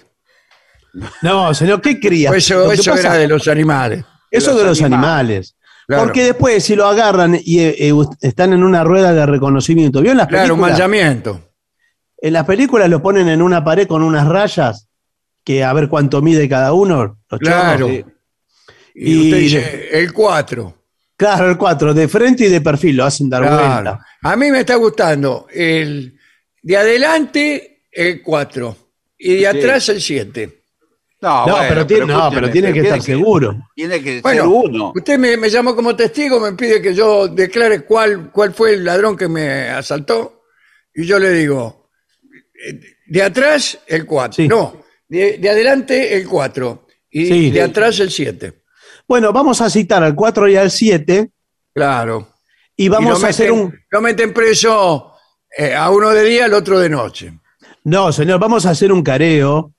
No, 1.22 1.52
señor, 1.52 1.80
¿qué 1.82 2.00
cría? 2.00 2.30
Pues 2.30 2.44
eso 2.44 2.64
Lo 2.64 2.68
que 2.70 2.74
eso 2.76 2.90
pasa- 2.92 3.08
era 3.08 3.14
de 3.18 3.28
los 3.28 3.46
animales. 3.48 4.04
Eso 4.30 4.52
de 4.54 4.62
de 4.62 4.64
los 4.70 4.80
animales. 4.82 5.56
Claro. 5.86 6.04
Porque 6.04 6.24
después, 6.24 6.64
si 6.64 6.74
lo 6.74 6.86
agarran 6.86 7.38
y 7.42 7.60
eh, 7.60 7.76
eh, 7.78 7.92
están 8.22 8.52
en 8.54 8.64
una 8.64 8.82
rueda 8.82 9.12
de 9.12 9.24
reconocimiento, 9.26 10.00
¿vio 10.00 10.10
en 10.12 10.16
las 10.18 10.26
Claro, 10.26 10.54
un 10.54 10.60
películas? 10.60 10.70
manchamiento. 10.72 11.50
En 12.18 12.32
las 12.32 12.44
películas 12.46 12.88
lo 12.88 13.00
ponen 13.02 13.28
en 13.28 13.40
una 13.42 13.62
pared 13.62 13.86
con 13.86 14.02
unas 14.02 14.26
rayas, 14.26 14.88
que 15.44 15.62
a 15.62 15.72
ver 15.74 15.88
cuánto 15.88 16.22
mide 16.22 16.48
cada 16.48 16.72
uno. 16.72 17.18
Los 17.30 17.40
Claro. 17.40 17.88
Y- 18.94 19.24
usted 19.26 19.38
dice, 19.38 19.88
el 19.92 20.12
4. 20.12 20.74
Claro, 21.16 21.48
el 21.50 21.56
cuatro, 21.56 21.94
de 21.94 22.08
frente 22.08 22.44
y 22.44 22.48
de 22.50 22.60
perfil, 22.60 22.96
lo 22.96 23.04
hacen 23.04 23.30
dar 23.30 23.42
vuelta. 23.42 24.04
A 24.22 24.36
mí 24.36 24.50
me 24.50 24.60
está 24.60 24.74
gustando 24.76 25.46
el 25.50 26.18
de 26.62 26.76
adelante, 26.76 27.84
el 27.90 28.22
4. 28.22 28.76
Y 29.18 29.36
de 29.36 29.46
atrás, 29.46 29.88
el 29.88 30.02
7. 30.02 30.60
No, 31.22 31.46
No, 31.46 31.52
bueno, 31.54 31.66
pero, 31.70 31.86
tiene, 31.86 32.04
no, 32.06 32.12
escúcheme, 32.18 32.40
pero 32.40 32.52
tiene 32.52 32.72
que 32.72 32.80
estar 32.80 33.00
seguro. 33.02 33.56
Tiene 33.74 34.02
que 34.02 34.12
ser 34.14 34.22
Bueno, 34.22 34.50
uno. 34.50 34.92
usted 34.94 35.18
me, 35.18 35.36
me 35.38 35.48
llamó 35.48 35.74
como 35.74 35.96
testigo, 35.96 36.38
me 36.38 36.52
pide 36.52 36.82
que 36.82 36.94
yo 36.94 37.26
declare 37.28 37.80
cuál, 37.84 38.30
cuál 38.30 38.52
fue 38.52 38.74
el 38.74 38.84
ladrón 38.84 39.16
que 39.16 39.26
me 39.28 39.68
asaltó. 39.70 40.42
Y 40.94 41.06
yo 41.06 41.18
le 41.18 41.30
digo, 41.30 41.88
eh, 42.68 42.78
de 43.06 43.22
atrás, 43.22 43.78
el 43.86 44.04
4. 44.04 44.34
Sí. 44.34 44.48
No, 44.48 44.82
de, 45.08 45.38
de 45.38 45.48
adelante, 45.48 46.14
el 46.14 46.28
4. 46.28 46.86
Y 47.10 47.26
Sí. 47.26 47.50
de 47.50 47.62
atrás, 47.62 47.98
el 48.00 48.10
7. 48.10 48.52
Bueno, 49.08 49.32
vamos 49.32 49.60
a 49.60 49.70
citar 49.70 50.02
al 50.02 50.14
4 50.14 50.48
y 50.48 50.56
al 50.56 50.70
7 50.70 51.30
Claro. 51.74 52.28
y 52.76 52.86
Y 52.86 52.88
vamos 52.88 53.22
a 53.24 53.28
hacer 53.28 53.50
meten- 53.52 53.62
un... 53.64 53.78
Lo 53.90 54.00
meten 54.00 54.32
preso 54.32 55.12
eh, 55.56 55.74
a 55.74 55.90
uno 55.90 56.10
de 56.10 56.24
día, 56.24 56.46
al 56.46 56.54
otro 56.54 56.78
de 56.78 56.88
noche. 56.88 57.32
No, 57.84 58.10
señor, 58.12 58.40
vamos 58.40 58.66
a 58.66 58.70
hacer 58.70 58.90
un 58.92 59.02
careo. 59.02 59.72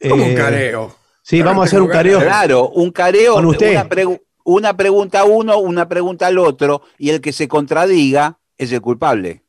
Como 0.00 0.24
un 0.24 0.30
eh, 0.32 0.34
careo. 0.34 0.94
Sí, 1.22 1.38
Ahora 1.38 1.50
vamos 1.50 1.62
a 1.64 1.66
hacer 1.68 1.80
un 1.80 1.88
careo. 1.88 2.20
Claro, 2.20 2.68
un 2.70 2.90
careo, 2.90 3.34
Con 3.34 3.46
usted. 3.46 3.70
Una, 3.72 3.88
pregu- 3.88 4.20
una 4.44 4.76
pregunta 4.76 5.20
a 5.20 5.24
uno, 5.24 5.58
una 5.58 5.88
pregunta 5.88 6.26
al 6.26 6.38
otro, 6.38 6.82
y 6.98 7.10
el 7.10 7.20
que 7.20 7.32
se 7.32 7.48
contradiga 7.48 8.38
es 8.58 8.70
el 8.72 8.80
culpable. 8.82 9.42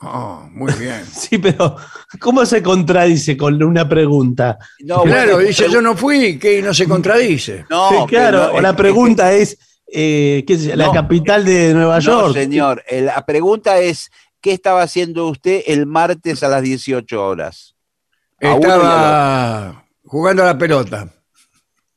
Oh, 0.00 0.48
muy 0.52 0.72
bien. 0.74 1.04
Sí, 1.12 1.38
pero 1.38 1.76
¿cómo 2.20 2.46
se 2.46 2.62
contradice 2.62 3.36
con 3.36 3.60
una 3.62 3.88
pregunta? 3.88 4.56
No, 4.80 5.02
claro, 5.02 5.34
bueno, 5.34 5.48
dice 5.48 5.68
yo 5.70 5.82
no 5.82 5.96
fui, 5.96 6.38
que 6.38 6.62
no 6.62 6.72
se 6.72 6.86
contradice. 6.86 7.64
No, 7.68 7.88
Sí, 7.90 7.96
claro, 8.08 8.42
pero, 8.46 8.54
o 8.58 8.60
la 8.60 8.76
pregunta 8.76 9.32
es, 9.32 9.58
eh, 9.92 10.44
¿qué 10.46 10.56
sé 10.58 10.68
yo, 10.68 10.76
la 10.76 10.86
No. 10.86 10.92
capital 10.92 11.44
de 11.44 11.74
Nueva 11.74 11.96
No, 11.96 12.00
York. 12.00 12.34
señor, 12.34 12.84
la 12.90 13.24
pregunta 13.26 13.78
es 13.80 14.10
¿qué 14.40 14.52
estaba 14.52 14.82
haciendo 14.82 15.26
usted 15.26 15.62
el 15.66 15.86
martes 15.86 16.42
a 16.44 16.48
las 16.48 16.62
18 16.62 17.24
horas? 17.24 17.74
A 18.40 18.54
Estaba 18.54 19.84
jugando 20.04 20.44
a 20.44 20.46
la 20.46 20.58
pelota. 20.58 21.12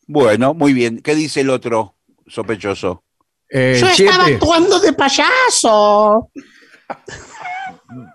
Bueno, 0.07 0.55
muy 0.55 0.73
bien. 0.73 1.01
¿Qué 1.03 1.13
dice 1.13 1.41
el 1.41 1.51
otro 1.51 1.95
sospechoso? 2.27 3.03
Eh, 3.47 3.77
Yo 3.79 3.87
estaba 3.87 4.25
actuando 4.25 4.79
de 4.79 4.91
payaso. 4.93 6.31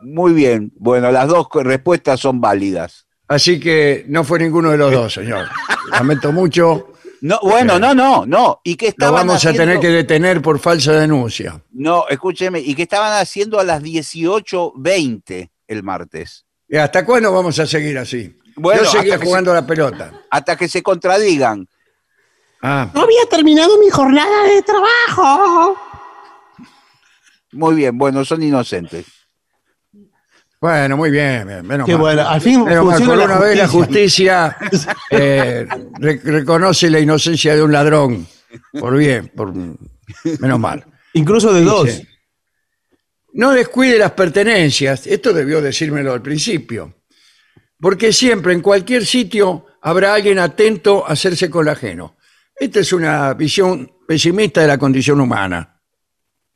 Muy 0.03 0.33
bien. 0.33 0.72
Bueno, 0.77 1.11
las 1.11 1.29
dos 1.29 1.47
respuestas 1.55 2.20
son 2.20 2.41
válidas. 2.41 3.07
Así 3.29 3.59
que 3.59 4.05
no 4.09 4.22
fue 4.24 4.39
ninguno 4.39 4.70
de 4.70 4.79
los 4.79 4.93
dos, 4.93 5.12
señor. 5.14 5.47
Lamento 5.91 6.33
mucho. 6.33 6.93
No, 7.22 7.39
bueno, 7.43 7.79
no, 7.79 7.95
no, 7.95 8.24
no. 8.27 8.61
¿Y 8.62 8.77
qué 8.77 8.87
Lo 8.87 8.91
estaban 8.91 9.14
vamos 9.14 9.35
a 9.35 9.37
haciendo? 9.49 9.59
tener 9.62 9.81
que 9.81 9.89
detener 9.89 10.43
por 10.43 10.59
falsa 10.61 10.93
denuncia. 10.93 11.61
No, 11.72 12.07
escúcheme. 12.09 12.61
¿Y 12.61 12.74
qué 12.74 12.83
estaban 12.83 13.12
haciendo 13.20 13.59
a 13.59 13.64
las 13.64 13.83
18.20 13.83 15.51
el 15.66 15.83
martes? 15.83 16.45
¿Y 16.68 16.77
hasta 16.77 17.05
cuándo 17.05 17.33
vamos 17.33 17.59
a 17.59 17.66
seguir 17.66 17.99
así? 17.99 18.37
Bueno, 18.57 18.83
Yo 18.85 18.91
seguía 18.91 19.14
hasta 19.14 19.22
que 19.24 19.27
jugando 19.29 19.53
la 19.55 19.66
pelota. 19.66 20.12
Hasta 20.31 20.57
que 20.57 20.68
se 20.68 20.83
contradigan. 20.83 21.66
Ah, 22.62 22.91
No 22.95 23.03
había 23.03 23.24
terminado 23.29 23.79
mi 23.79 23.91
jornada 23.91 24.45
de 24.45 24.62
trabajo. 24.62 25.77
Muy 27.53 27.74
bien, 27.74 27.97
bueno, 27.97 28.24
son 28.24 28.43
inocentes. 28.43 29.07
Bueno, 30.61 30.97
muy 30.97 31.11
bien, 31.11 31.47
bien, 31.47 31.67
menos 31.67 31.87
Qué 31.87 31.93
mal. 31.93 32.01
bueno, 32.01 32.29
al 32.29 32.41
fin 32.41 32.65
Menos 32.65 32.85
mal, 32.85 32.95
funciona 32.97 33.09
por 33.13 33.19
la 33.19 33.25
una 33.37 33.45
vez 33.45 33.59
la 33.59 33.69
justicia. 33.69 34.57
eh, 35.11 35.67
re- 35.99 36.21
reconoce 36.25 36.89
la 36.91 36.99
inocencia 37.01 37.55
de 37.55 37.63
un 37.63 37.73
ladrón. 37.73 38.27
Por 38.73 38.97
bien, 38.97 39.29
por 39.35 39.53
menos 39.55 40.59
mal. 40.59 40.85
Incluso 41.13 41.53
de 41.53 41.63
dos. 41.63 41.85
Dice, 41.87 42.09
No 43.35 43.53
descuide 43.53 43.99
las 43.99 44.13
pertenencias. 44.13 45.07
Esto 45.07 45.33
debió 45.33 45.61
decírmelo 45.61 46.13
al 46.13 46.23
principio. 46.23 46.95
Porque 47.79 48.13
siempre, 48.13 48.55
en 48.55 48.63
cualquier 48.63 49.05
sitio, 49.05 49.67
habrá 49.83 50.15
alguien 50.15 50.39
atento 50.39 51.07
a 51.07 51.13
hacerse 51.13 51.51
con 51.51 51.67
lo 51.67 51.73
ajeno. 51.73 52.17
Esta 52.59 52.81
es 52.81 52.93
una 52.95 53.35
visión 53.35 53.93
pesimista 54.09 54.63
de 54.63 54.69
la 54.69 54.79
condición 54.79 55.21
humana. 55.21 55.79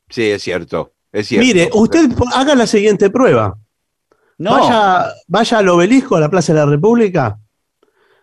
Sí, 0.09 0.23
es 0.31 0.41
cierto. 0.41 0.95
Es 1.11 1.27
cierto. 1.27 1.45
Mire, 1.45 1.69
usted 1.73 2.09
po- 2.15 2.27
haga 2.33 2.55
la 2.55 2.65
siguiente 2.65 3.11
prueba. 3.11 3.55
No, 4.41 4.51
Vaya, 4.59 5.13
vaya 5.27 5.57
al 5.59 5.69
obelisco, 5.69 6.15
a 6.15 6.19
la 6.19 6.29
Plaza 6.29 6.53
de 6.53 6.59
la 6.59 6.65
República. 6.65 7.37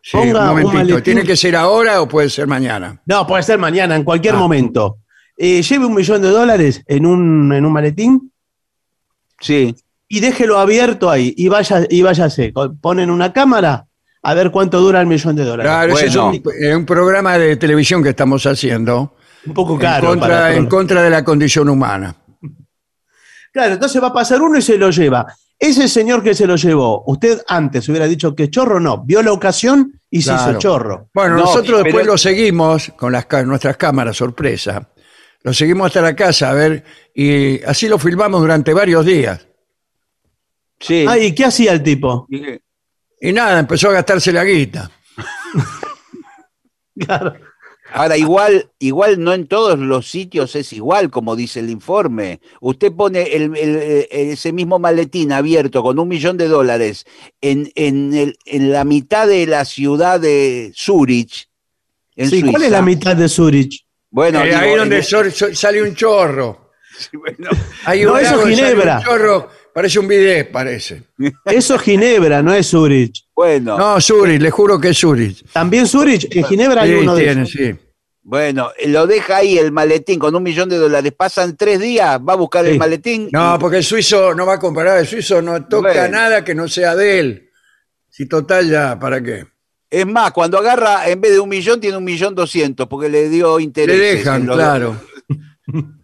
Sí, 0.02 0.16
Ponga 0.16 0.52
un 0.52 0.62
momentito. 0.62 1.02
¿Tiene 1.02 1.22
que 1.24 1.36
ser 1.36 1.54
ahora 1.56 2.00
o 2.00 2.08
puede 2.08 2.30
ser 2.30 2.46
mañana? 2.46 3.00
No, 3.06 3.26
puede 3.26 3.42
ser 3.42 3.58
mañana, 3.58 3.94
en 3.96 4.04
cualquier 4.04 4.34
Ah. 4.34 4.38
momento. 4.38 4.98
Eh, 5.36 5.62
lleve 5.62 5.86
un 5.86 5.94
millón 5.94 6.20
de 6.22 6.28
dólares 6.30 6.82
en 6.86 7.06
un, 7.06 7.52
en 7.52 7.64
un 7.64 7.72
maletín 7.72 8.32
sí. 9.40 9.74
y 10.08 10.20
déjelo 10.20 10.58
abierto 10.58 11.10
ahí 11.10 11.32
y 11.36 11.48
vaya 11.48 11.86
y 11.88 12.02
váyase. 12.02 12.52
Ponen 12.80 13.10
una 13.10 13.32
cámara 13.32 13.86
a 14.22 14.34
ver 14.34 14.50
cuánto 14.50 14.80
dura 14.80 15.00
el 15.00 15.06
millón 15.06 15.36
de 15.36 15.44
dólares. 15.44 15.70
Claro, 15.70 15.92
ese 15.94 16.06
es 16.06 16.16
un, 16.16 16.42
eh, 16.60 16.74
un 16.74 16.84
programa 16.84 17.38
de 17.38 17.56
televisión 17.56 18.02
que 18.02 18.08
estamos 18.10 18.44
haciendo 18.46 19.14
un 19.46 19.54
poco 19.54 19.74
en, 19.74 19.78
caro. 19.80 20.08
contra, 20.08 20.28
para- 20.28 20.54
en 20.54 20.66
contra 20.66 21.02
de 21.02 21.10
la 21.10 21.22
condición 21.24 21.68
humana. 21.68 22.16
Claro, 23.52 23.74
entonces 23.74 24.02
va 24.02 24.08
a 24.08 24.12
pasar 24.12 24.42
uno 24.42 24.58
y 24.58 24.62
se 24.62 24.76
lo 24.76 24.90
lleva. 24.90 25.26
Ese 25.58 25.88
señor 25.88 26.22
que 26.22 26.34
se 26.34 26.46
lo 26.46 26.54
llevó, 26.56 27.02
usted 27.06 27.42
antes 27.48 27.88
hubiera 27.88 28.06
dicho 28.06 28.34
que 28.34 28.48
chorro 28.48 28.78
no, 28.78 29.02
vio 29.04 29.22
la 29.22 29.32
ocasión 29.32 30.00
y 30.08 30.22
se 30.22 30.30
Claro. 30.30 30.50
hizo 30.52 30.58
chorro. 30.60 31.10
Bueno, 31.12 31.34
No, 31.36 31.40
nosotros 31.42 31.82
después 31.82 32.02
pero- 32.04 32.12
lo 32.12 32.18
seguimos 32.18 32.92
con 32.96 33.12
las, 33.12 33.26
nuestras 33.44 33.76
cámaras 33.76 34.16
sorpresa. 34.16 34.88
Lo 35.42 35.52
seguimos 35.52 35.86
hasta 35.88 36.00
la 36.00 36.14
casa, 36.16 36.50
a 36.50 36.54
ver, 36.54 36.84
y 37.14 37.62
así 37.64 37.88
lo 37.88 37.98
filmamos 37.98 38.40
durante 38.40 38.72
varios 38.72 39.04
días. 39.04 39.46
Sí. 40.80 41.04
Ay, 41.08 41.26
¿y 41.26 41.34
qué 41.34 41.44
hacía 41.46 41.72
el 41.72 41.82
tipo? 41.82 42.26
Dije, 42.28 42.60
Y 43.20 43.32
nada, 43.32 43.58
empezó 43.58 43.88
a 43.88 43.94
gastarse 43.94 44.32
la 44.32 44.44
guita. 44.44 44.90
Claro. 46.98 47.34
Ahora, 47.92 48.16
igual, 48.16 48.70
igual 48.78 49.22
no 49.22 49.32
en 49.32 49.46
todos 49.46 49.78
los 49.78 50.10
sitios 50.10 50.54
es 50.56 50.72
igual, 50.72 51.10
como 51.10 51.36
dice 51.36 51.60
el 51.60 51.70
informe. 51.70 52.40
Usted 52.60 52.92
pone 52.92 53.22
el- 53.34 53.56
el- 53.56 54.06
ese 54.10 54.52
mismo 54.52 54.78
maletín 54.78 55.32
abierto 55.32 55.82
con 55.82 55.98
un 55.98 56.06
millón 56.08 56.36
de 56.36 56.48
dólares 56.48 57.06
en, 57.40 57.70
en, 57.76 58.12
el- 58.14 58.36
en 58.44 58.72
la 58.72 58.84
mitad 58.84 59.26
de 59.26 59.46
la 59.46 59.64
ciudad 59.64 60.20
de 60.20 60.72
Zurich, 60.76 61.48
en 62.16 62.28
Sí, 62.30 62.42
¿cuál 62.42 62.62
es 62.64 62.70
la 62.70 62.82
mitad 62.82 63.16
de 63.16 63.28
Zurich? 63.28 63.84
Bueno, 64.10 64.40
Eh, 64.42 64.46
digo, 64.48 64.58
ahí 64.58 64.74
donde 64.76 64.96
el- 64.98 65.04
so- 65.04 65.30
so- 65.30 65.54
sale 65.54 65.82
un 65.82 65.94
chorro. 65.94 66.72
bueno, 67.12 67.48
Hay 67.84 68.02
No, 68.04 68.12
un 68.14 68.18
eso 68.20 68.30
lago 68.36 68.42
es 68.42 68.48
que 68.48 68.56
sale 68.56 68.68
Ginebra. 68.70 68.98
Un 68.98 69.04
chorro, 69.04 69.48
parece 69.72 69.98
un 69.98 70.08
bidet, 70.08 70.50
parece. 70.50 71.02
Eso 71.46 71.74
es 71.76 71.80
Ginebra, 71.82 72.42
no 72.42 72.52
es 72.52 72.66
Zurich. 72.68 73.24
Bueno, 73.38 73.78
No, 73.78 74.00
Zurich, 74.00 74.42
le 74.42 74.50
juro 74.50 74.80
que 74.80 74.88
es 74.88 74.98
Zurich. 74.98 75.44
También 75.52 75.86
Zurich, 75.86 76.26
en 76.34 76.42
Ginebra 76.44 76.82
hay 76.82 76.90
Sí, 76.90 76.96
uno 76.96 77.14
de 77.14 77.22
tiene, 77.24 77.42
esos. 77.42 77.52
sí. 77.52 77.74
bueno, 78.22 78.70
lo 78.86 79.06
deja 79.06 79.36
ahí 79.36 79.56
el 79.58 79.70
maletín 79.70 80.18
con 80.18 80.34
un 80.34 80.42
millón 80.42 80.68
de 80.68 80.76
dólares. 80.76 81.12
Pasan 81.16 81.56
tres 81.56 81.78
días, 81.78 82.18
va 82.20 82.32
a 82.32 82.36
buscar 82.36 82.66
el 82.66 82.76
maletín. 82.76 83.28
No, 83.32 83.54
y- 83.54 83.58
porque 83.60 83.76
el 83.76 83.84
suizo 83.84 84.34
no 84.34 84.44
va 84.44 84.54
a 84.54 84.58
comparar, 84.58 84.98
el 84.98 85.06
suizo 85.06 85.40
no 85.40 85.64
toca 85.66 85.92
Bueno. 85.92 86.08
nada 86.08 86.42
que 86.44 86.52
no 86.54 86.66
sea 86.66 86.96
de 86.96 87.20
él. 87.20 87.50
Si 88.10 88.26
total 88.26 88.68
ya, 88.68 88.98
¿para 88.98 89.22
qué? 89.22 89.46
Es 89.88 90.04
más, 90.04 90.32
cuando 90.32 90.58
agarra, 90.58 91.08
en 91.08 91.20
vez 91.20 91.30
de 91.32 91.38
un 91.38 91.48
millón, 91.48 91.80
tiene 91.80 91.96
un 91.96 92.04
millón 92.04 92.34
doscientos, 92.34 92.88
porque 92.88 93.08
le 93.08 93.28
dio 93.28 93.56
Le 93.58 93.62
interés. 93.64 93.98
dejan, 94.18 94.46
claro. 94.46 94.96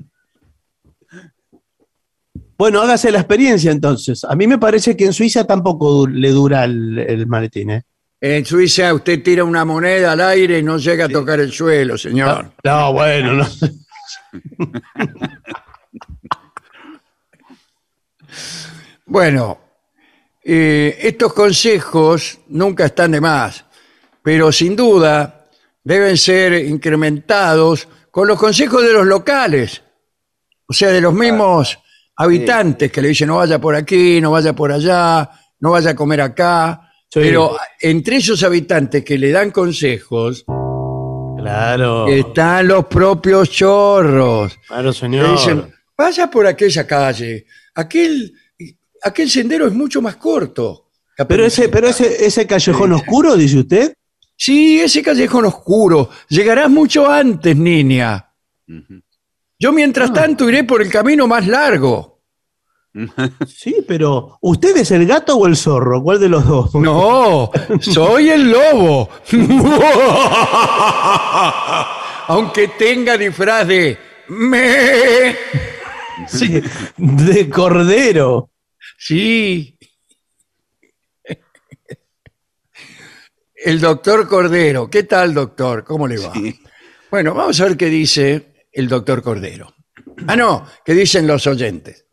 Bueno, 2.56 2.80
hágase 2.80 3.10
la 3.10 3.18
experiencia 3.18 3.70
entonces. 3.72 4.24
A 4.24 4.34
mí 4.36 4.46
me 4.46 4.58
parece 4.58 4.96
que 4.96 5.04
en 5.06 5.12
Suiza 5.12 5.44
tampoco 5.44 5.90
du- 5.90 6.06
le 6.06 6.30
dura 6.30 6.64
el, 6.64 6.98
el 6.98 7.26
maletín, 7.26 7.70
¿eh? 7.70 7.82
En 8.20 8.44
Suiza 8.46 8.94
usted 8.94 9.22
tira 9.22 9.44
una 9.44 9.64
moneda 9.64 10.12
al 10.12 10.20
aire 10.22 10.58
y 10.60 10.62
no 10.62 10.78
llega 10.78 11.04
a 11.06 11.08
tocar 11.08 11.40
el 11.40 11.52
suelo, 11.52 11.98
señor. 11.98 12.52
No, 12.64 12.92
bueno, 12.92 13.34
no. 13.34 13.46
Bueno, 19.06 19.58
eh, 20.42 20.96
estos 21.00 21.32
consejos 21.32 22.38
nunca 22.48 22.86
están 22.86 23.12
de 23.12 23.20
más, 23.20 23.64
pero 24.22 24.50
sin 24.52 24.74
duda 24.76 25.46
deben 25.82 26.16
ser 26.16 26.54
incrementados 26.66 27.88
con 28.10 28.28
los 28.28 28.38
consejos 28.38 28.82
de 28.82 28.92
los 28.92 29.06
locales, 29.06 29.82
o 30.66 30.72
sea, 30.72 30.88
de 30.90 31.00
los 31.00 31.12
mismos 31.12 31.78
habitantes 32.16 32.90
que 32.92 33.02
le 33.02 33.08
dicen 33.08 33.28
no 33.28 33.36
vaya 33.36 33.60
por 33.60 33.74
aquí, 33.74 34.20
no 34.20 34.30
vaya 34.30 34.52
por 34.54 34.72
allá, 34.72 35.30
no 35.60 35.70
vaya 35.72 35.90
a 35.90 35.94
comer 35.96 36.20
acá. 36.20 36.80
Sí. 37.10 37.20
Pero 37.20 37.56
entre 37.80 38.16
esos 38.16 38.42
habitantes 38.42 39.04
que 39.04 39.16
le 39.18 39.30
dan 39.30 39.50
consejos 39.50 40.44
Claro. 41.38 42.08
están 42.08 42.68
los 42.68 42.86
propios 42.86 43.50
chorros. 43.50 44.58
Claro, 44.66 44.88
Le 44.88 44.94
señor. 44.94 45.30
dicen, 45.32 45.74
vaya 45.96 46.30
por 46.30 46.46
aquella 46.46 46.86
calle, 46.86 47.46
aquel, 47.74 48.32
aquel 49.02 49.28
sendero 49.30 49.66
es 49.66 49.74
mucho 49.74 50.00
más 50.00 50.16
corto. 50.16 50.90
Pero 51.28 51.44
ese, 51.46 51.68
pero 51.68 51.88
ese, 51.88 52.24
ese 52.26 52.46
callejón 52.46 52.92
oscuro, 52.92 53.36
dice 53.36 53.58
usted. 53.58 53.94
Sí, 54.36 54.80
ese 54.80 55.00
callejón 55.02 55.44
oscuro. 55.44 56.10
Llegarás 56.28 56.68
mucho 56.68 57.08
antes, 57.08 57.56
niña. 57.56 58.32
Yo 59.64 59.72
mientras 59.72 60.12
tanto 60.12 60.46
iré 60.46 60.64
por 60.64 60.82
el 60.82 60.90
camino 60.90 61.26
más 61.26 61.46
largo. 61.46 62.20
Sí, 63.48 63.76
pero 63.88 64.36
¿usted 64.42 64.76
es 64.76 64.90
el 64.90 65.06
gato 65.06 65.36
o 65.36 65.46
el 65.46 65.56
zorro? 65.56 66.02
¿Cuál 66.02 66.20
de 66.20 66.28
los 66.28 66.46
dos? 66.46 66.74
No, 66.74 67.50
soy 67.80 68.28
el 68.28 68.50
lobo. 68.50 69.08
Aunque 72.28 72.68
tenga 72.78 73.16
disfraz 73.16 73.66
de 73.66 73.96
me. 74.28 75.34
Sí, 76.28 76.62
de 76.98 77.48
cordero. 77.48 78.50
Sí. 78.98 79.78
El 83.56 83.80
doctor 83.80 84.28
Cordero. 84.28 84.90
¿Qué 84.90 85.04
tal, 85.04 85.32
doctor? 85.32 85.84
¿Cómo 85.84 86.06
le 86.06 86.18
va? 86.18 86.34
Sí. 86.34 86.60
Bueno, 87.10 87.32
vamos 87.32 87.58
a 87.60 87.64
ver 87.64 87.78
qué 87.78 87.86
dice 87.86 88.53
el 88.74 88.88
doctor 88.88 89.22
Cordero. 89.22 89.74
Ah, 90.26 90.36
no, 90.36 90.66
qué 90.84 90.94
dicen 90.94 91.26
los 91.26 91.46
oyentes. 91.46 92.06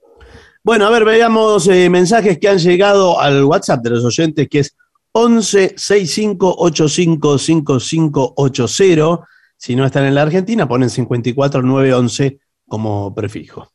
Bueno, 0.63 0.85
a 0.85 0.91
ver, 0.91 1.03
veamos 1.03 1.67
eh, 1.67 1.89
mensajes 1.89 2.37
que 2.37 2.47
han 2.47 2.59
llegado 2.59 3.19
al 3.19 3.43
WhatsApp 3.43 3.81
de 3.81 3.89
los 3.89 4.05
oyentes, 4.05 4.47
que 4.47 4.59
es 4.59 4.75
11 5.11 5.73
65 5.75 6.55
85 6.59 7.39
5580. 7.39 9.27
Si 9.57 9.75
no 9.75 9.85
están 9.85 10.05
en 10.05 10.15
la 10.15 10.21
Argentina, 10.21 10.67
ponen 10.67 10.89
54 10.89 11.61
911 11.61 12.39
como 12.67 13.13
prefijo. 13.13 13.71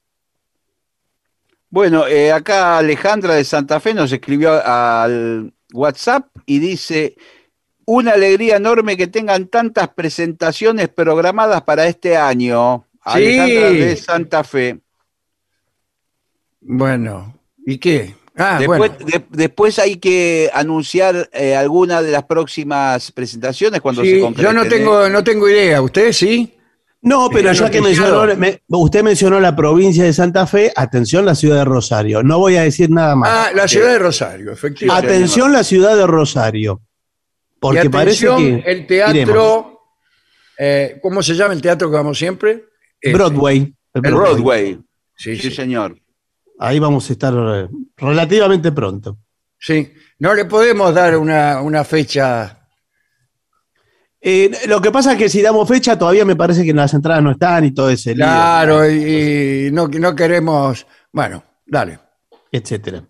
Bueno, 1.68 2.06
eh, 2.06 2.32
acá 2.32 2.78
Alejandra 2.78 3.34
de 3.34 3.44
Santa 3.44 3.80
Fe 3.80 3.92
nos 3.92 4.12
escribió 4.12 4.52
al 4.64 5.52
WhatsApp 5.72 6.28
y 6.46 6.60
dice, 6.60 7.16
una 7.86 8.12
alegría 8.12 8.56
enorme 8.56 8.96
que 8.96 9.06
tengan 9.06 9.46
tantas 9.46 9.88
presentaciones 9.88 10.88
programadas 10.88 11.62
para 11.62 11.86
este 11.86 12.16
año. 12.16 12.84
Sí. 12.92 13.00
Alejandra 13.02 13.70
de 13.70 13.96
Santa 13.96 14.44
Fe. 14.44 14.78
Bueno, 16.60 17.34
¿Y 17.64 17.78
qué? 17.78 18.14
Ah, 18.36 18.56
después, 18.58 18.78
bueno. 18.78 18.96
de- 19.06 19.24
después 19.30 19.78
hay 19.78 19.96
que 19.96 20.50
anunciar 20.52 21.30
eh, 21.32 21.56
alguna 21.56 22.02
de 22.02 22.10
las 22.12 22.24
próximas 22.24 23.10
presentaciones 23.12 23.80
cuando 23.80 24.02
Sí, 24.02 24.10
se 24.10 24.16
yo 24.18 24.24
concreten. 24.24 24.54
no 24.54 24.62
¿eh? 24.64 24.68
tengo, 24.68 25.08
no 25.08 25.24
tengo 25.24 25.48
idea. 25.48 25.80
¿Usted 25.80 26.12
sí? 26.12 26.52
No, 27.02 27.30
pero 27.30 27.52
ya 27.52 27.70
que 27.70 27.80
mencionó, 27.80 28.26
me- 28.36 28.60
usted 28.68 29.02
mencionó 29.02 29.40
la 29.40 29.54
provincia 29.56 30.04
de 30.04 30.12
Santa 30.12 30.46
Fe, 30.46 30.72
atención 30.76 31.24
la 31.24 31.34
ciudad 31.34 31.58
de 31.58 31.64
Rosario. 31.64 32.22
No 32.22 32.38
voy 32.38 32.56
a 32.56 32.62
decir 32.62 32.90
nada 32.90 33.14
más. 33.16 33.30
Ah, 33.32 33.50
la 33.54 33.66
ciudad 33.68 33.92
de 33.92 33.98
Rosario, 34.00 34.52
efectivamente. 34.52 35.06
atención 35.14 35.52
la 35.52 35.62
ciudad 35.64 35.96
de 35.96 36.06
Rosario. 36.06 36.82
Porque 37.60 37.86
y 37.86 37.88
parece 37.88 38.28
atención, 38.28 38.62
que 38.62 38.70
el 38.70 38.86
teatro, 38.86 39.80
eh, 40.58 40.98
¿cómo 41.02 41.22
se 41.22 41.34
llama 41.34 41.54
el 41.54 41.62
teatro 41.62 41.90
que 41.90 41.96
vamos 41.96 42.18
siempre? 42.18 42.64
Este. 43.00 43.16
Broadway. 43.16 43.74
el 43.94 44.00
Broadway. 44.00 44.78
Sí, 45.16 45.36
Sí, 45.36 45.50
sí, 45.50 45.50
señor. 45.54 45.98
Ahí 46.58 46.78
vamos 46.78 47.08
a 47.08 47.12
estar 47.12 47.34
eh, 47.34 47.68
relativamente 47.96 48.72
pronto. 48.72 49.18
sí. 49.58 49.92
No 50.18 50.32
le 50.32 50.46
podemos 50.46 50.94
dar 50.94 51.14
una, 51.18 51.60
una 51.60 51.84
fecha. 51.84 52.66
Eh, 54.18 54.50
lo 54.66 54.80
que 54.80 54.90
pasa 54.90 55.12
es 55.12 55.18
que 55.18 55.28
si 55.28 55.42
damos 55.42 55.68
fecha, 55.68 55.98
todavía 55.98 56.24
me 56.24 56.34
parece 56.34 56.64
que 56.64 56.72
las 56.72 56.94
entradas 56.94 57.22
no 57.22 57.32
están 57.32 57.66
y 57.66 57.72
todo 57.74 57.90
ese 57.90 58.14
lío, 58.14 58.24
Claro, 58.24 58.90
y, 58.90 59.66
y 59.66 59.70
no, 59.72 59.88
no 59.88 60.14
queremos. 60.16 60.86
Bueno, 61.12 61.44
dale. 61.66 61.98
etcétera. 62.50 63.04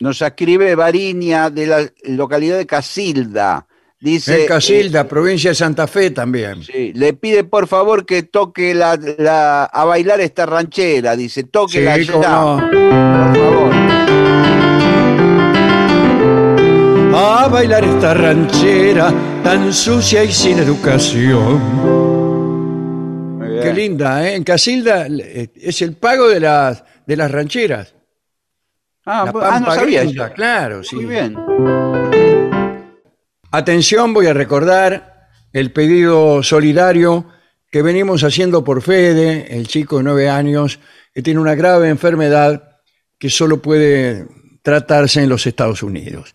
Nos 0.00 0.22
escribe 0.22 0.74
Varinia 0.76 1.50
de 1.50 1.66
la 1.66 1.80
localidad 2.04 2.56
de 2.58 2.66
Casilda. 2.66 3.66
Dice, 4.00 4.42
En 4.42 4.46
Casilda, 4.46 5.08
provincia 5.08 5.50
de 5.50 5.54
Santa 5.56 5.88
Fe 5.88 6.10
también. 6.12 6.60
eh, 6.60 6.64
sí, 6.72 6.92
le 6.94 7.14
pide 7.14 7.42
por 7.42 7.66
favor 7.66 8.06
que 8.06 8.22
toque 8.22 8.72
la, 8.74 8.96
la- 9.18 9.64
a 9.64 9.84
bailar 9.84 10.20
esta 10.20 10.46
ranchera. 10.46 11.16
Dice, 11.16 11.42
toque 11.44 11.80
la 11.80 11.96
Sí, 11.96 12.06
cómo 12.06 12.22
no. 12.22 12.56
por 12.70 13.34
favor. 13.36 13.74
A 17.14 17.48
bailar 17.48 17.84
esta 17.84 18.14
ranchera 18.14 19.12
tan 19.42 19.72
sucia 19.72 20.22
y 20.22 20.30
sin 20.30 20.58
educación. 20.60 21.60
Qué 23.60 23.72
linda, 23.74 24.28
¿eh? 24.28 24.36
En 24.36 24.44
Casilda 24.44 25.08
eh, 25.08 25.48
es 25.60 25.82
el 25.82 25.94
pago 25.94 26.28
de 26.28 26.38
las, 26.38 26.84
de 27.04 27.16
las 27.16 27.28
rancheras. 27.32 27.94
Ah, 29.10 29.22
La 29.24 29.32
bu- 29.32 29.40
ah, 29.42 29.58
no 29.60 29.66
Pampa 29.66 29.74
sabía 29.74 30.02
Gringa, 30.04 30.26
eso. 30.26 30.34
Claro, 30.34 30.84
sí. 30.84 30.96
Muy 30.96 31.06
bien. 31.06 31.34
Atención, 33.50 34.12
voy 34.12 34.26
a 34.26 34.34
recordar 34.34 35.28
el 35.52 35.72
pedido 35.72 36.42
solidario 36.42 37.26
que 37.70 37.82
venimos 37.82 38.22
haciendo 38.22 38.62
por 38.64 38.82
Fede, 38.82 39.56
el 39.56 39.66
chico 39.66 39.98
de 39.98 40.02
nueve 40.04 40.28
años, 40.28 40.78
que 41.14 41.22
tiene 41.22 41.40
una 41.40 41.54
grave 41.54 41.88
enfermedad 41.88 42.76
que 43.18 43.30
solo 43.30 43.62
puede 43.62 44.26
tratarse 44.62 45.22
en 45.22 45.28
los 45.30 45.46
Estados 45.46 45.82
Unidos. 45.82 46.34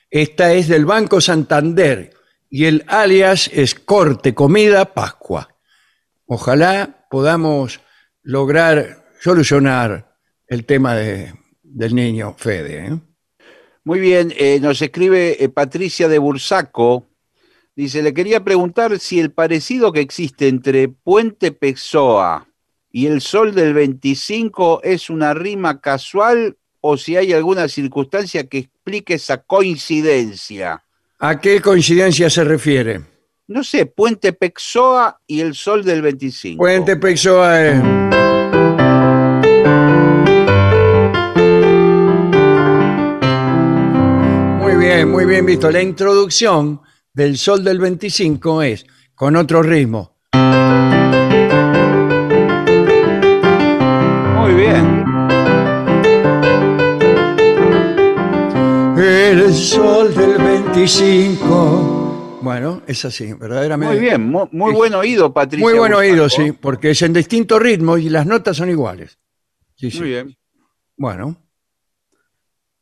Esta 0.09 0.53
es 0.53 0.67
del 0.67 0.85
Banco 0.85 1.19
Santander 1.19 2.13
y 2.49 2.65
el 2.65 2.83
alias 2.87 3.49
es 3.53 3.73
Corte 3.75 4.35
Comida 4.35 4.93
Pascua. 4.93 5.55
Ojalá 6.25 7.07
podamos 7.09 7.79
lograr 8.21 9.05
solucionar 9.19 10.10
el 10.51 10.65
tema 10.65 10.95
de- 10.95 11.33
del 11.63 11.95
niño 11.95 12.35
Fede. 12.37 12.85
¿eh? 12.87 12.99
Muy 13.85 13.99
bien, 14.01 14.33
eh, 14.37 14.59
nos 14.61 14.81
escribe 14.81 15.41
eh, 15.43 15.47
Patricia 15.49 16.09
de 16.09 16.19
Bursaco. 16.19 17.07
Dice, 17.73 18.03
le 18.03 18.13
quería 18.13 18.43
preguntar 18.43 18.99
si 18.99 19.21
el 19.21 19.31
parecido 19.31 19.93
que 19.93 20.01
existe 20.01 20.49
entre 20.49 20.89
Puente 20.89 21.53
Pexoa 21.53 22.47
y 22.91 23.07
el 23.07 23.21
Sol 23.21 23.55
del 23.55 23.73
25 23.73 24.81
es 24.83 25.09
una 25.09 25.33
rima 25.33 25.79
casual 25.79 26.57
o 26.81 26.97
si 26.97 27.15
hay 27.15 27.31
alguna 27.31 27.69
circunstancia 27.69 28.45
que 28.47 28.57
explique 28.57 29.13
esa 29.13 29.37
coincidencia. 29.41 30.83
¿A 31.19 31.39
qué 31.39 31.61
coincidencia 31.61 32.29
se 32.29 32.43
refiere? 32.43 32.99
No 33.47 33.63
sé, 33.63 33.85
Puente 33.85 34.33
Pexoa 34.33 35.17
y 35.25 35.39
el 35.39 35.55
Sol 35.55 35.85
del 35.85 36.01
25. 36.01 36.57
Puente 36.61 36.97
Peixoa 36.97 37.67
es... 37.67 37.81
bien, 45.03 45.11
muy 45.11 45.25
bien 45.25 45.45
visto. 45.45 45.69
La 45.71 45.81
introducción 45.81 46.81
del 47.13 47.37
Sol 47.37 47.63
del 47.63 47.79
25 47.79 48.61
es 48.63 48.85
con 49.15 49.35
otro 49.35 49.61
ritmo. 49.63 50.17
Muy 54.37 54.53
bien. 54.55 55.01
El 58.97 59.53
Sol 59.53 60.13
del 60.15 60.37
25. 60.37 62.39
Bueno, 62.41 62.81
es 62.87 63.05
así, 63.05 63.33
verdaderamente. 63.33 63.93
Muy 63.95 64.03
bien, 64.03 64.27
mu- 64.29 64.47
muy, 64.51 64.73
buen 64.73 64.93
oído, 64.95 65.31
Patricia. 65.33 65.63
Muy 65.65 65.77
buen 65.77 65.93
oído, 65.93 66.27
sí, 66.29 66.51
porque 66.53 66.91
es 66.91 67.01
en 67.03 67.13
distinto 67.13 67.59
ritmo 67.59 67.97
y 67.97 68.09
las 68.09 68.25
notas 68.25 68.57
son 68.57 68.69
iguales. 68.69 69.19
Sí, 69.75 69.91
sí. 69.91 69.99
Muy 69.99 70.09
bien. 70.09 70.35
Bueno, 70.97 71.37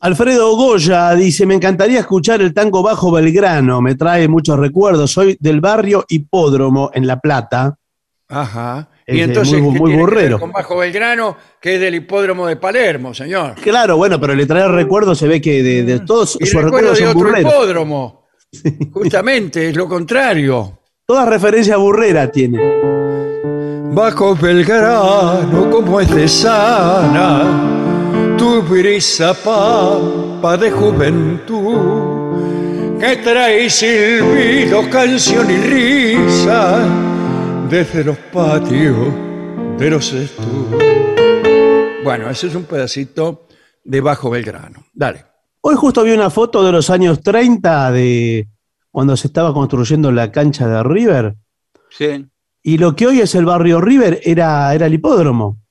Alfredo 0.02 0.56
Goya 0.56 1.14
dice, 1.16 1.46
me 1.46 1.56
encantaría 1.56 2.00
escuchar 2.00 2.42
el 2.42 2.54
tango 2.54 2.82
bajo 2.82 3.12
Belgrano, 3.12 3.82
me 3.82 3.96
trae 3.96 4.28
muchos 4.30 4.58
recuerdos, 4.58 5.12
soy 5.12 5.38
del 5.42 5.60
barrio 5.60 6.06
Hipódromo 6.08 6.90
en 6.94 7.06
La 7.06 7.20
Plata. 7.20 7.76
ajá. 8.30 8.90
Y 9.12 9.22
eh, 9.22 9.24
entonces, 9.24 9.60
muy- 9.60 9.74
¿qué 9.74 9.80
muy 9.80 9.90
tiene 9.90 9.90
que 9.90 9.98
ver 9.98 10.06
burrero. 10.22 10.40
Con 10.40 10.52
Bajo 10.52 10.78
Belgrano, 10.78 11.36
que 11.60 11.74
es 11.76 11.82
del 11.82 11.96
hipódromo 11.96 12.46
de 12.46 12.58
Palermo, 12.58 13.12
señor. 13.12 13.56
Claro, 13.56 13.98
bueno, 13.98 14.20
pero 14.22 14.36
le 14.36 14.46
trae 14.46 14.68
recuerdos, 14.68 15.18
se 15.18 15.28
ve 15.28 15.42
que 15.42 15.64
de, 15.64 15.82
de 15.84 16.00
todos 16.02 16.38
Y 16.40 16.46
sus 16.46 16.54
recuerdo 16.62 16.94
recuerdos 16.94 16.98
de 17.00 17.04
son 17.06 17.18
otro 17.18 17.28
burreros. 17.30 17.52
hipódromo. 17.52 18.28
Justamente, 18.94 19.70
es 19.70 19.76
lo 19.76 19.88
contrario. 19.90 20.80
Toda 21.08 21.26
referencia 21.26 21.78
burrera 21.78 22.32
tiene. 22.32 22.60
Bajo 23.96 24.36
Belgrano, 24.36 25.72
como 25.72 26.00
es 26.00 26.14
de 26.14 26.28
sana, 26.28 27.89
tu 28.60 28.66
brisa 28.68 29.34
pampa 29.34 30.58
de 30.58 30.72
juventud, 30.72 32.40
que 33.00 33.18
trae 33.18 33.70
silbido, 33.70 34.90
canción 34.90 35.50
y 35.50 35.58
risa 35.58 36.88
desde 37.70 38.04
los 38.04 38.18
patios 38.18 39.14
de 39.78 39.90
los 39.90 40.12
estudios. 40.14 40.84
Bueno, 42.04 42.30
ese 42.30 42.48
es 42.48 42.56
un 42.56 42.64
pedacito 42.64 43.48
de 43.84 44.02
Bajo 44.02 44.30
Belgrano. 44.30 44.86
Dale. 44.94 45.26
Hoy 45.62 45.76
justo 45.76 46.04
vi 46.04 46.12
una 46.12 46.30
foto 46.30 46.64
de 46.64 46.72
los 46.72 46.90
años 46.90 47.22
30 47.22 47.92
de 47.92 48.48
cuando 48.92 49.16
se 49.16 49.28
estaba 49.28 49.54
construyendo 49.54 50.12
la 50.12 50.32
cancha 50.32 50.68
de 50.68 50.84
River. 50.84 51.36
Sí. 51.90 52.26
Y 52.64 52.78
lo 52.78 52.96
que 52.96 53.08
hoy 53.08 53.22
es 53.22 53.36
el 53.36 53.46
barrio 53.46 53.80
River 53.80 54.20
era, 54.24 54.74
era 54.74 54.86
el 54.88 54.94
hipódromo. 54.94 55.62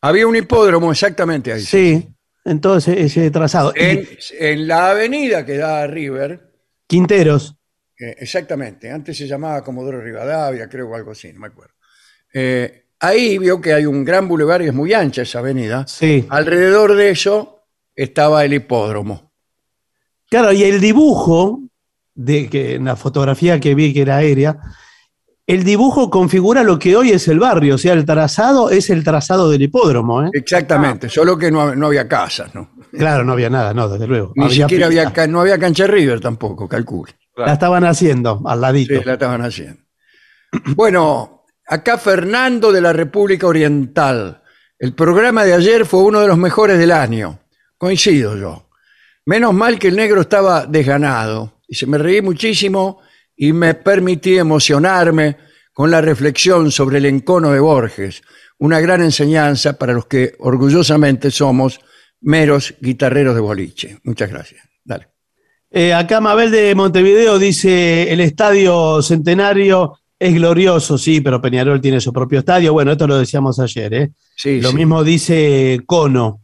Había 0.00 0.26
un 0.26 0.36
hipódromo 0.36 0.90
exactamente 0.92 1.52
ahí. 1.52 1.60
Sí, 1.60 2.15
entonces 2.46 2.96
ese 2.98 3.30
trazado. 3.30 3.72
En, 3.76 4.08
en 4.38 4.68
la 4.68 4.90
avenida 4.90 5.44
que 5.44 5.58
da 5.58 5.82
a 5.82 5.86
River, 5.86 6.52
Quinteros. 6.86 7.56
Eh, 7.98 8.14
exactamente, 8.18 8.90
antes 8.90 9.16
se 9.16 9.26
llamaba 9.26 9.62
Comodoro 9.62 10.00
Rivadavia, 10.00 10.68
creo 10.68 10.88
o 10.88 10.94
algo 10.94 11.12
así, 11.12 11.32
no 11.32 11.40
me 11.40 11.48
acuerdo. 11.48 11.74
Eh, 12.32 12.86
ahí 13.00 13.38
vio 13.38 13.60
que 13.60 13.72
hay 13.72 13.86
un 13.86 14.04
gran 14.04 14.28
bulevar 14.28 14.62
y 14.62 14.66
es 14.66 14.74
muy 14.74 14.92
ancha 14.92 15.22
esa 15.22 15.38
avenida. 15.38 15.86
Sí. 15.86 16.26
Alrededor 16.28 16.94
de 16.94 17.10
eso 17.10 17.66
estaba 17.94 18.44
el 18.44 18.54
hipódromo. 18.54 19.32
Claro, 20.28 20.52
y 20.52 20.64
el 20.64 20.80
dibujo, 20.80 21.60
de 22.14 22.48
que 22.48 22.74
en 22.74 22.84
la 22.86 22.96
fotografía 22.96 23.60
que 23.60 23.74
vi 23.74 23.92
que 23.92 24.02
era 24.02 24.16
aérea, 24.16 24.58
el 25.46 25.62
dibujo 25.62 26.10
configura 26.10 26.64
lo 26.64 26.78
que 26.78 26.96
hoy 26.96 27.10
es 27.10 27.28
el 27.28 27.38
barrio, 27.38 27.76
o 27.76 27.78
sea, 27.78 27.92
el 27.92 28.04
trazado 28.04 28.70
es 28.70 28.90
el 28.90 29.04
trazado 29.04 29.48
del 29.48 29.62
hipódromo. 29.62 30.24
¿eh? 30.24 30.30
Exactamente, 30.32 31.08
solo 31.08 31.38
que 31.38 31.50
no, 31.50 31.74
no 31.74 31.86
había 31.86 32.08
casas, 32.08 32.54
¿no? 32.54 32.70
Claro, 32.90 33.24
no 33.24 33.32
había 33.32 33.50
nada, 33.50 33.72
no, 33.72 33.88
desde 33.88 34.06
luego. 34.06 34.32
Ni 34.34 34.50
siquiera 34.50 34.86
había, 34.86 35.04
pista. 35.04 35.26
no 35.26 35.40
había 35.40 35.58
cancha 35.58 35.84
de 35.84 35.88
River 35.88 36.20
tampoco, 36.20 36.68
calcule. 36.68 37.12
La 37.36 37.52
estaban 37.52 37.84
haciendo 37.84 38.42
al 38.46 38.60
ladito. 38.60 38.94
Sí, 38.94 39.04
la 39.04 39.12
estaban 39.12 39.42
haciendo. 39.42 39.82
Bueno, 40.74 41.44
acá 41.66 41.98
Fernando 41.98 42.72
de 42.72 42.80
la 42.80 42.92
República 42.92 43.46
Oriental. 43.46 44.42
El 44.78 44.94
programa 44.94 45.44
de 45.44 45.52
ayer 45.52 45.84
fue 45.84 46.02
uno 46.02 46.20
de 46.20 46.28
los 46.28 46.38
mejores 46.38 46.78
del 46.78 46.92
año. 46.92 47.38
Coincido 47.76 48.36
yo. 48.36 48.68
Menos 49.26 49.52
mal 49.52 49.78
que 49.78 49.88
el 49.88 49.96
negro 49.96 50.22
estaba 50.22 50.66
desganado. 50.66 51.60
Y 51.68 51.74
se 51.74 51.86
me 51.86 51.98
reí 51.98 52.22
muchísimo 52.22 53.00
y 53.36 53.52
me 53.52 53.74
permití 53.74 54.38
emocionarme 54.38 55.36
con 55.72 55.90
la 55.90 56.00
reflexión 56.00 56.70
sobre 56.70 56.98
el 56.98 57.06
encono 57.06 57.52
de 57.52 57.60
Borges. 57.60 58.22
Una 58.58 58.80
gran 58.80 59.02
enseñanza 59.02 59.78
para 59.78 59.92
los 59.92 60.06
que 60.06 60.34
orgullosamente 60.38 61.30
somos 61.30 61.80
meros 62.22 62.74
guitarreros 62.80 63.34
de 63.34 63.40
boliche. 63.42 63.98
Muchas 64.04 64.30
gracias. 64.30 64.62
Dale. 64.82 65.08
Eh, 65.70 65.92
acá 65.92 66.20
Mabel 66.20 66.50
de 66.50 66.74
Montevideo 66.74 67.38
dice, 67.38 68.10
el 68.10 68.20
estadio 68.20 69.02
centenario 69.02 69.98
es 70.18 70.32
glorioso, 70.34 70.96
sí, 70.96 71.20
pero 71.20 71.42
Peñarol 71.42 71.80
tiene 71.80 72.00
su 72.00 72.12
propio 72.12 72.38
estadio. 72.38 72.72
Bueno, 72.72 72.92
esto 72.92 73.06
lo 73.06 73.18
decíamos 73.18 73.58
ayer, 73.60 73.92
¿eh? 73.92 74.12
Sí, 74.34 74.60
Lo 74.60 74.70
sí. 74.70 74.76
mismo 74.76 75.04
dice 75.04 75.80
Cono, 75.84 76.40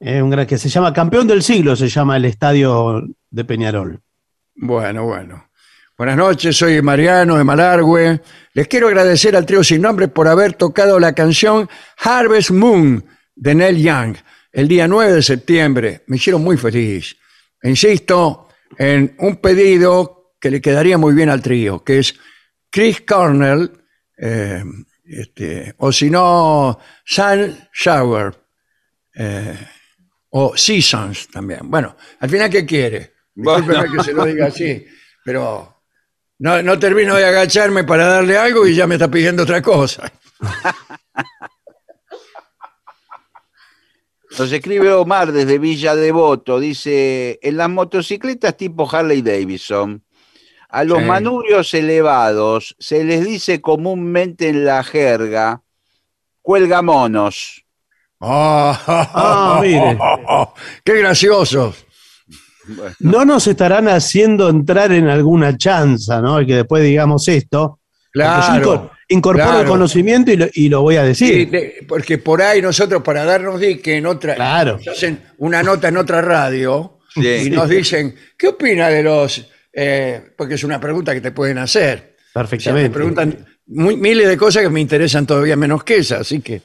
eh, 0.00 0.20
un 0.20 0.30
gran 0.30 0.46
que 0.46 0.58
se 0.58 0.68
llama 0.68 0.92
Campeón 0.92 1.28
del 1.28 1.44
Siglo, 1.44 1.76
se 1.76 1.88
llama 1.88 2.16
el 2.16 2.24
estadio 2.24 3.04
de 3.30 3.44
Peñarol. 3.44 4.00
Bueno, 4.56 5.04
bueno. 5.04 5.44
Buenas 5.96 6.16
noches, 6.16 6.56
soy 6.56 6.80
Mariano 6.80 7.36
de 7.36 7.44
Malargüe. 7.44 8.20
Les 8.54 8.66
quiero 8.66 8.88
agradecer 8.88 9.36
al 9.36 9.44
trío 9.46 9.62
sin 9.62 9.82
nombre 9.82 10.08
por 10.08 10.26
haber 10.26 10.54
tocado 10.54 10.98
la 10.98 11.14
canción 11.14 11.68
Harvest 11.98 12.50
Moon 12.50 13.04
de 13.36 13.54
Neil 13.54 13.82
Young 13.82 14.16
el 14.52 14.68
día 14.68 14.88
9 14.88 15.12
de 15.12 15.22
septiembre. 15.22 16.02
Me 16.06 16.16
hicieron 16.16 16.42
muy 16.42 16.56
feliz. 16.56 17.16
E 17.62 17.68
insisto 17.68 18.48
en 18.78 19.14
un 19.18 19.36
pedido 19.36 20.34
que 20.40 20.50
le 20.50 20.60
quedaría 20.60 20.96
muy 20.98 21.14
bien 21.14 21.28
al 21.28 21.42
trío, 21.42 21.84
que 21.84 21.98
es 22.00 22.14
Chris 22.70 23.02
Cornell, 23.02 23.70
eh, 24.16 24.64
este, 25.04 25.74
o 25.78 25.92
si 25.92 26.10
no, 26.10 26.78
Sun 27.04 27.68
Shower, 27.72 28.34
eh, 29.14 29.58
o 30.30 30.56
Seasons 30.56 31.28
también. 31.28 31.60
Bueno, 31.70 31.94
al 32.18 32.30
final, 32.30 32.50
¿qué 32.50 32.64
quiere? 32.64 33.12
Discúlpeme 33.34 33.78
Bueno. 33.78 33.92
que 33.92 34.04
se 34.04 34.12
lo 34.14 34.24
diga 34.24 34.46
así, 34.46 34.84
pero 35.24 35.71
no, 36.38 36.62
no 36.62 36.78
termino 36.78 37.14
de 37.14 37.24
agacharme 37.26 37.84
para 37.84 38.06
darle 38.06 38.36
algo 38.36 38.66
y 38.66 38.74
ya 38.74 38.86
me 38.86 38.94
está 38.96 39.08
pidiendo 39.10 39.42
otra 39.44 39.62
cosa. 39.62 40.10
Nos 44.38 44.50
escribe 44.50 44.90
Omar 44.92 45.30
desde 45.30 45.58
Villa 45.58 45.94
Devoto, 45.94 46.58
dice, 46.58 47.38
en 47.42 47.58
las 47.58 47.68
motocicletas 47.68 48.56
tipo 48.56 48.88
Harley 48.90 49.20
Davidson, 49.20 50.02
a 50.70 50.84
los 50.84 51.00
Sí. 51.00 51.04
manubrios 51.04 51.74
elevados 51.74 52.74
se 52.78 53.04
les 53.04 53.24
dice 53.26 53.60
comúnmente 53.60 54.48
en 54.48 54.64
la 54.64 54.82
jerga, 54.84 55.62
cuelgamonos. 56.40 57.64
Ah, 58.24 59.58
mire. 59.60 59.98
¡Qué 60.84 60.94
graciosos! 60.94 61.84
No 63.00 63.24
nos 63.24 63.46
estarán 63.46 63.88
haciendo 63.88 64.48
entrar 64.48 64.92
en 64.92 65.08
alguna 65.08 65.56
chanza, 65.56 66.20
¿no? 66.20 66.40
Y 66.40 66.46
que 66.46 66.56
después 66.56 66.82
digamos 66.82 67.26
esto. 67.28 67.78
yo 68.14 68.20
Claro. 68.20 68.62
incor- 68.62 68.90
incorporo 69.08 69.60
el 69.60 69.66
conocimiento 69.66 70.30
y 70.32 70.36
lo, 70.36 70.46
y 70.52 70.68
lo 70.68 70.82
voy 70.82 70.96
a 70.96 71.02
decir. 71.04 71.50
de- 71.50 71.84
porque 71.88 72.18
por 72.18 72.42
ahí 72.42 72.60
nosotros 72.60 73.02
para 73.02 73.24
darnos 73.24 73.58
di 73.58 73.76
que 73.78 73.96
en 73.96 74.04
otra 74.06 74.34
Claro. 74.34 74.78
hacen 74.90 75.22
una 75.38 75.62
nota 75.62 75.88
en 75.88 75.96
otra 75.96 76.20
radio 76.20 76.98
Sí. 77.14 77.26
y 77.46 77.50
nos 77.50 77.68
dicen 77.70 78.14
¿qué 78.36 78.48
opina 78.48 78.88
de 78.88 79.02
los? 79.02 79.46
eh, 79.74 80.20
porque 80.36 80.54
es 80.56 80.64
una 80.64 80.78
pregunta 80.78 81.14
que 81.14 81.22
te 81.22 81.32
pueden 81.32 81.56
hacer. 81.56 82.16
O 82.18 82.32
sea, 82.32 82.42
Perfectamente. 82.42 82.88
me 82.90 82.94
preguntan 82.94 83.46
muy- 83.68 83.96
miles 83.96 84.28
de 84.28 84.36
cosas 84.36 84.62
que 84.62 84.68
me 84.68 84.80
interesan 84.82 85.24
todavía 85.26 85.56
menos 85.56 85.82
que 85.82 85.96
esa, 85.96 86.18
así 86.18 86.40
que 86.42 86.60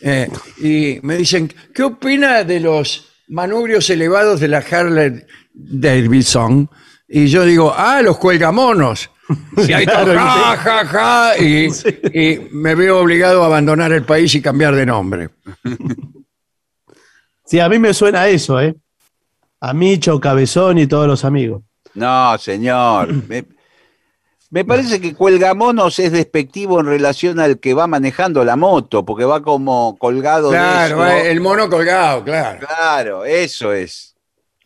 eh, 0.00 0.28
y 0.60 0.98
me 1.02 1.16
dicen 1.16 1.52
¿qué 1.72 1.84
opina 1.84 2.42
de 2.42 2.58
los 2.58 3.07
manubrios 3.28 3.88
elevados 3.90 4.40
de 4.40 4.48
la 4.48 4.58
Harley 4.58 5.24
Davidson? 5.52 6.68
Y 7.08 7.26
yo 7.26 7.44
digo 7.44 7.72
ah 7.76 8.02
los 8.02 8.18
cuelgamonos. 8.18 9.10
Y 9.58 9.72
ahí 9.74 9.84
ja, 9.84 10.56
ja, 10.56 10.86
ja, 10.86 11.38
y, 11.38 11.68
y 12.14 12.48
me 12.50 12.74
veo 12.74 12.98
obligado 12.98 13.42
a 13.42 13.46
abandonar 13.46 13.92
el 13.92 14.04
país 14.04 14.34
y 14.34 14.40
cambiar 14.40 14.74
de 14.74 14.86
nombre. 14.86 15.28
Sí, 17.44 17.60
a 17.60 17.68
mí 17.68 17.78
me 17.78 17.92
suena 17.92 18.26
eso, 18.28 18.60
¿eh? 18.60 18.74
A 19.60 19.72
Micho, 19.72 20.20
Cabezón 20.20 20.78
y 20.78 20.86
todos 20.86 21.06
los 21.06 21.24
amigos. 21.24 21.62
No, 21.94 22.38
señor. 22.38 23.12
Me, 23.28 23.44
me 24.50 24.64
parece 24.64 25.00
que 25.00 25.14
cuelgamonos 25.14 25.98
es 25.98 26.10
despectivo 26.12 26.80
en 26.80 26.86
relación 26.86 27.38
al 27.40 27.58
que 27.60 27.74
va 27.74 27.86
manejando 27.86 28.44
la 28.44 28.56
moto, 28.56 29.04
porque 29.04 29.24
va 29.24 29.42
como 29.42 29.96
colgado 29.98 30.50
Claro, 30.50 31.02
de 31.02 31.18
eso. 31.20 31.26
el 31.28 31.40
mono 31.40 31.68
colgado, 31.68 32.24
claro. 32.24 32.66
Claro, 32.66 33.24
eso 33.24 33.72
es. 33.72 34.14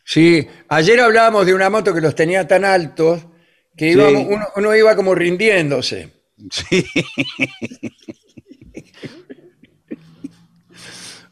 Sí, 0.05 0.47
ayer 0.69 0.99
hablábamos 0.99 1.45
de 1.45 1.53
una 1.53 1.69
moto 1.69 1.93
que 1.93 2.01
los 2.01 2.15
tenía 2.15 2.47
tan 2.47 2.63
altos 2.65 3.21
que 3.75 3.91
Sí. 3.93 3.99
íbamos- 3.99 4.25
uno, 4.29 4.45
uno 4.55 4.75
iba 4.75 4.95
como 4.95 5.15
rindiéndose. 5.15 6.11
Sí. 6.51 6.85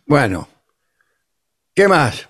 Bueno, 0.06 0.48
¿qué 1.74 1.88
más? 1.88 2.28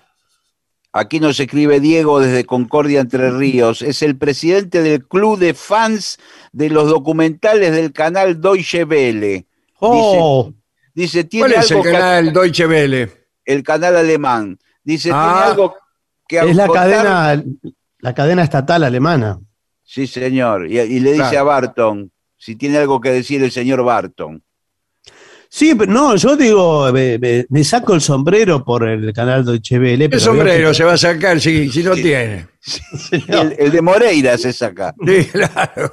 Aquí 0.94 1.20
nos 1.20 1.40
escribe 1.40 1.80
Diego 1.80 2.20
desde 2.20 2.44
Concordia 2.44 3.00
Entre 3.00 3.30
Ríos. 3.30 3.80
Es 3.80 4.02
el 4.02 4.16
presidente 4.18 4.82
del 4.82 5.06
club 5.06 5.38
de 5.38 5.54
fans 5.54 6.18
de 6.52 6.68
los 6.68 6.88
documentales 6.90 7.72
del 7.72 7.92
canal 7.92 8.40
Deutsche 8.40 8.84
Welle. 8.84 9.46
¡Oh! 9.78 10.52
Dice, 10.94 11.24
tiene 11.24 11.48
¿Cuál 11.54 11.64
es 11.64 11.70
el 11.70 11.82
que- 11.82 11.92
canal 11.92 12.32
Deutsche 12.32 12.66
Welle? 12.66 13.10
el 13.44 13.62
canal 13.62 13.96
alemán. 13.96 14.58
Dice, 14.84 15.10
Ah. 15.12 15.32
tiene 15.32 15.50
algo 15.52 15.76
que 16.28 16.38
es 16.38 16.54
la 16.56 16.68
cadena, 16.68 17.42
la 17.98 18.14
cadena 18.14 18.42
estatal 18.44 18.84
alemana. 18.84 19.40
Sí, 19.82 20.06
señor. 20.06 20.70
Y, 20.70 20.78
y 20.78 21.00
le 21.00 21.12
dice 21.12 21.30
Claro. 21.30 21.40
a 21.40 21.42
Barton, 21.44 22.12
si 22.36 22.54
tiene 22.56 22.78
algo 22.78 23.00
que 23.00 23.10
decir 23.10 23.42
el 23.42 23.50
señor 23.50 23.82
Barton. 23.82 24.42
Sí, 25.54 25.74
pero 25.74 25.92
no, 25.92 26.16
yo 26.16 26.34
digo, 26.34 26.90
me, 26.92 27.18
me- 27.18 27.44
me 27.50 27.62
saco 27.62 27.92
el 27.92 28.00
sombrero 28.00 28.64
por 28.64 28.88
el 28.88 29.12
canal 29.12 29.44
Deutsche 29.44 29.78
Welle. 29.78 30.08
¿Qué 30.08 30.18
sombrero 30.18 30.72
se 30.72 30.82
va 30.82 30.94
a 30.94 30.96
sacar 30.96 31.38
si, 31.42 31.68
si 31.70 31.82
no 31.82 31.94
tiene? 31.94 32.46
El, 33.28 33.54
el 33.58 33.70
de 33.70 33.82
Moreira 33.82 34.38
se 34.38 34.50
saca. 34.54 34.94
Sí, 35.06 35.26
claro. 35.26 35.92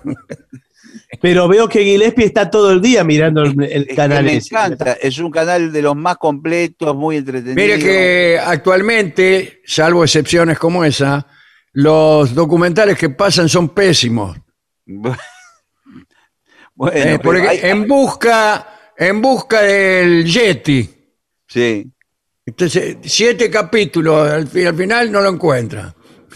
pero 1.21 1.49
veo 1.49 1.67
que 1.67 1.83
Gillespie 1.83 2.23
está 2.25 2.49
todo 2.49 2.71
el 2.71 2.79
día 2.79 3.03
mirando 3.03 3.41
el, 3.43 3.61
el 3.63 3.81
Es 3.81 3.87
que 3.89 3.95
canal 3.95 4.23
me 4.23 4.35
encanta. 4.35 4.93
Es 4.93 5.17
un 5.19 5.29
canal 5.29 5.73
de 5.73 5.81
los 5.81 5.93
más 5.95 6.15
completos, 6.15 6.95
muy 6.95 7.17
entretenido. 7.17 7.55
Mire 7.55 7.79
que 7.79 8.39
actualmente, 8.41 9.59
salvo 9.65 10.05
excepciones 10.05 10.57
como 10.57 10.85
esa, 10.85 11.27
los 11.73 12.33
documentales 12.33 12.97
que 12.97 13.09
pasan 13.09 13.49
son 13.49 13.67
pésimos. 13.69 14.37
bueno, 14.85 15.17
Eh, 16.95 17.19
porque 17.21 17.45
hay- 17.45 17.59
en 17.63 17.87
busca, 17.89 18.65
en 18.99 19.21
busca 19.21 19.61
del 19.61 20.25
Yeti. 20.25 20.89
sí. 21.47 21.91
Entonces, 22.45 22.97
siete 23.03 23.47
capítulos, 23.51 24.27
al, 24.27 24.47
fi- 24.47 24.65
al 24.65 24.75
final 24.75 25.11
no 25.11 25.21
lo 25.21 25.29
encuentra. 25.29 25.93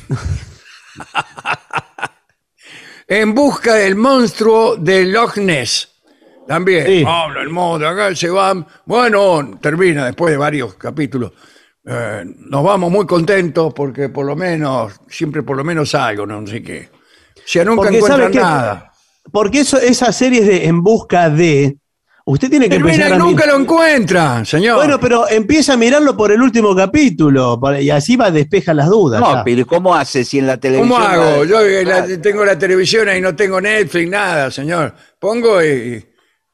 en 3.08 3.34
busca 3.34 3.76
del 3.76 3.96
monstruo 3.96 4.76
de 4.76 5.06
Loch 5.06 5.38
Ness. 5.38 5.90
También. 6.48 6.86
Sí. 6.86 7.04
Habla 7.08 7.42
el 7.42 7.50
modo, 7.50 7.88
acá 7.88 8.14
se 8.16 8.30
van. 8.30 8.66
Bueno, 8.86 9.58
termina 9.62 10.06
después 10.06 10.32
de 10.32 10.38
varios 10.38 10.76
capítulos. 10.76 11.32
Eh, 11.86 12.24
nos 12.26 12.64
vamos 12.64 12.92
muy 12.92 13.06
contentos 13.08 13.74
porque 13.74 14.10
por 14.10 14.26
lo 14.26 14.36
menos, 14.36 14.94
siempre 15.10 15.42
por 15.42 15.58
lo 15.58 15.64
menos 15.64 15.96
algo, 15.96 16.26
no 16.26 16.46
sé 16.46 16.62
qué. 16.62 16.90
O 17.38 17.42
sea, 17.46 17.66
nunca 17.66 17.90
encuentran 17.90 18.20
¿sabe 18.20 18.32
qué? 18.32 18.40
nada. 18.40 18.92
Porque 19.32 19.62
eso, 19.62 19.80
esas 19.80 20.16
series 20.16 20.46
de 20.46 20.66
En 20.68 20.84
Busca 20.84 21.30
de. 21.30 21.78
Usted 22.26 22.50
tiene 22.50 22.66
que 22.70 22.76
Termina 22.76 22.94
empezar 22.94 23.12
y 23.12 23.14
a 23.16 23.18
nunca 23.18 23.46
lo 23.46 23.58
encuentra, 23.58 24.46
señor. 24.46 24.78
Bueno, 24.78 24.98
pero 24.98 25.28
empieza 25.30 25.74
a 25.74 25.78
mirarlo 25.78 26.16
por 26.16 26.32
el 26.32 26.42
último 26.42 26.74
capítulo 26.74 27.60
y 27.82 27.90
así 27.90 28.16
va 28.16 28.32
despeja 28.32 28.74
las 28.74 28.88
dudas. 28.90 29.20
No, 29.20 29.34
ya. 29.36 29.44
pero 29.44 29.66
¿cómo 29.68 29.94
hace 29.94 30.24
si 30.24 30.40
en 30.40 30.48
la 30.48 30.58
televisión... 30.58 30.90
¿Cómo 30.90 31.04
hago? 31.06 31.44
la- 31.44 31.50
Yo 31.50 31.60
eh, 31.62 31.84
la- 31.84 32.22
tengo 32.22 32.46
la 32.46 32.58
televisión 32.58 33.10
ahí, 33.10 33.20
no 33.20 33.36
tengo 33.36 33.60
Netflix, 33.60 34.10
nada, 34.10 34.50
señor. 34.52 34.94
Pongo 35.20 35.62
y... 35.62 36.06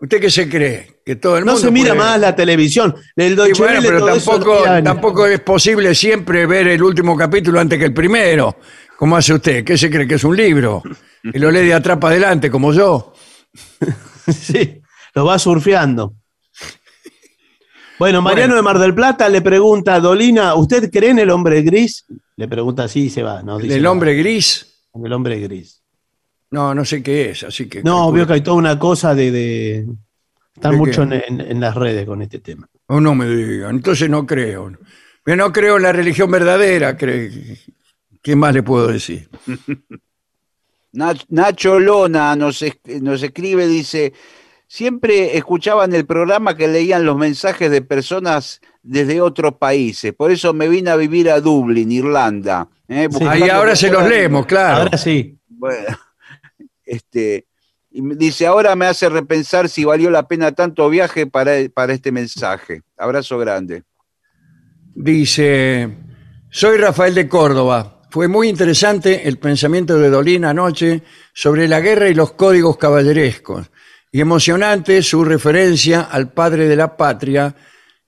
¿Usted 0.01 0.19
qué 0.21 0.31
se 0.31 0.49
cree? 0.49 1.01
Que 1.05 1.17
todo 1.17 1.37
el 1.37 1.45
no 1.45 1.51
mundo 1.51 1.67
se 1.67 1.71
mira 1.71 1.89
puede- 1.93 1.99
más 1.99 2.19
la 2.19 2.35
televisión. 2.35 2.95
El 3.15 3.35
Sí, 3.35 3.51
bueno, 3.61 3.79
pero 3.83 4.05
tampoco, 4.05 4.63
no 4.65 4.83
tampoco 4.83 5.27
es 5.27 5.39
posible 5.41 5.93
siempre 5.93 6.47
ver 6.47 6.67
el 6.69 6.81
último 6.81 7.15
capítulo 7.15 7.59
antes 7.59 7.77
que 7.77 7.85
el 7.85 7.93
primero. 7.93 8.55
¿Cómo 8.97 9.17
hace 9.17 9.33
usted? 9.35 9.63
¿Qué 9.63 9.77
se 9.77 9.89
cree 9.91 10.07
que 10.07 10.15
es 10.15 10.23
un 10.23 10.35
libro? 10.35 10.81
Y 11.23 11.37
lo 11.37 11.51
lee 11.51 11.65
de 11.67 11.73
atrás 11.75 11.97
para 11.99 12.13
adelante, 12.13 12.49
como 12.49 12.73
yo. 12.73 13.13
Sí, 14.31 14.78
lo 15.15 15.25
va 15.25 15.37
surfeando. 15.39 16.13
Bueno, 17.97 18.21
Mariano 18.21 18.55
de 18.55 18.61
Mar 18.61 18.79
del 18.79 18.93
Plata 18.95 19.27
le 19.27 19.41
pregunta, 19.41 19.99
Dolina, 19.99 20.55
¿usted 20.55 20.89
cree 20.89 21.09
en 21.09 21.19
el 21.19 21.29
hombre 21.31 21.61
gris? 21.63 22.05
Le 22.37 22.47
pregunta 22.47 22.83
así 22.85 23.05
y 23.05 23.09
se 23.09 23.23
va. 23.23 23.43
No, 23.43 23.57
dice 23.57 23.75
¿El 23.75 23.81
nada. 23.83 23.91
hombre 23.91 24.13
gris? 24.15 24.85
En 24.93 25.05
el 25.05 25.11
hombre 25.11 25.37
gris. 25.41 25.83
No, 26.51 26.73
no 26.73 26.85
sé 26.85 27.03
qué 27.03 27.31
es, 27.31 27.43
así 27.43 27.67
que... 27.67 27.83
No, 27.83 28.07
calculo- 28.07 28.13
veo 28.13 28.27
que 28.27 28.33
hay 28.33 28.41
toda 28.41 28.55
una 28.57 28.79
cosa 28.79 29.13
de, 29.13 29.31
de 29.31 29.87
Están 30.55 30.71
¿De 30.71 30.77
mucho 30.77 31.03
en, 31.03 31.09
qué? 31.09 31.23
en- 31.27 31.41
en 31.41 31.59
las 31.59 31.75
redes 31.75 32.05
con 32.05 32.21
este 32.21 32.39
tema. 32.39 32.67
O 32.87 33.01
no 33.01 33.13
me 33.15 33.27
digan, 33.27 33.75
entonces 33.75 34.09
no 34.09 34.25
creo. 34.25 34.71
Yo 35.25 35.35
no 35.35 35.51
creo 35.51 35.75
en 35.77 35.83
la 35.83 35.91
religión 35.91 36.31
verdadera. 36.31 36.95
¿Qué 36.97 38.35
más 38.35 38.53
le 38.53 38.63
puedo 38.63 38.87
decir? 38.87 39.29
Nach- 40.93 41.25
Nacho 41.29 41.79
Lona 41.79 42.35
nos, 42.35 42.63
nos 43.01 43.21
escribe, 43.23 43.67
dice, 43.67 44.13
siempre 44.69 45.35
escuchaban 45.35 45.93
el 45.93 46.05
programa 46.05 46.55
que 46.55 46.67
leían 46.67 47.03
los 47.03 47.17
mensajes 47.17 47.71
de 47.71 47.81
personas 47.81 48.61
desde 48.83 49.19
otros 49.19 49.55
países, 49.55 50.13
por 50.13 50.31
eso 50.31 50.53
me 50.53 50.69
vine 50.69 50.91
a 50.91 50.95
vivir 50.95 51.29
a 51.29 51.41
Dublín, 51.41 51.91
Irlanda. 51.91 52.69
¿eh? 52.87 53.09
Ahí 53.27 53.49
ahora 53.49 53.75
se 53.75 53.89
los 53.89 54.07
leemos, 54.07 54.45
claro. 54.45 54.83
Ahora 54.83 54.97
sí. 54.97 55.37
Bueno, 55.47 55.97
este, 56.85 57.47
y 57.89 58.01
me 58.03 58.15
dice, 58.15 58.45
ahora 58.45 58.75
me 58.75 58.85
hace 58.85 59.09
repensar 59.09 59.67
si 59.67 59.83
valió 59.83 60.11
la 60.11 60.27
pena 60.27 60.51
tanto 60.51 60.87
viaje 60.87 61.25
para, 61.25 61.53
para 61.73 61.93
este 61.93 62.11
mensaje. 62.11 62.83
Abrazo 62.95 63.39
grande. 63.39 63.83
Dice, 64.93 65.97
soy 66.51 66.77
Rafael 66.77 67.15
de 67.15 67.27
Córdoba. 67.27 68.03
Fue 68.11 68.27
muy 68.27 68.47
interesante 68.47 69.27
el 69.27 69.39
pensamiento 69.39 69.97
de 69.97 70.09
Dolín 70.09 70.45
anoche 70.45 71.01
sobre 71.33 71.67
la 71.67 71.79
guerra 71.79 72.07
y 72.07 72.13
los 72.13 72.33
códigos 72.33 72.77
caballerescos. 72.77 73.71
Y 74.11 74.21
emocionante 74.21 75.03
su 75.03 75.23
referencia 75.23 76.01
al 76.01 76.31
padre 76.31 76.67
de 76.67 76.75
la 76.75 76.97
patria 76.97 77.55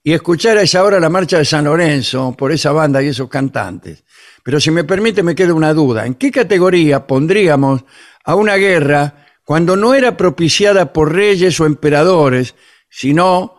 y 0.02 0.12
escuchar 0.12 0.58
a 0.58 0.62
esa 0.62 0.82
hora 0.82 0.98
la 0.98 1.08
marcha 1.08 1.38
de 1.38 1.44
San 1.44 1.64
Lorenzo 1.64 2.34
por 2.36 2.50
esa 2.50 2.72
banda 2.72 3.02
y 3.02 3.08
esos 3.08 3.28
cantantes. 3.28 4.04
Pero 4.42 4.60
si 4.60 4.70
me 4.70 4.84
permite 4.84 5.22
me 5.22 5.34
queda 5.34 5.54
una 5.54 5.72
duda. 5.72 6.06
¿En 6.06 6.14
qué 6.14 6.32
categoría 6.32 7.06
pondríamos 7.06 7.84
a 8.24 8.34
una 8.34 8.56
guerra 8.56 9.26
cuando 9.44 9.76
no 9.76 9.94
era 9.94 10.16
propiciada 10.16 10.92
por 10.92 11.12
reyes 11.12 11.60
o 11.60 11.66
emperadores, 11.66 12.54
sino 12.88 13.56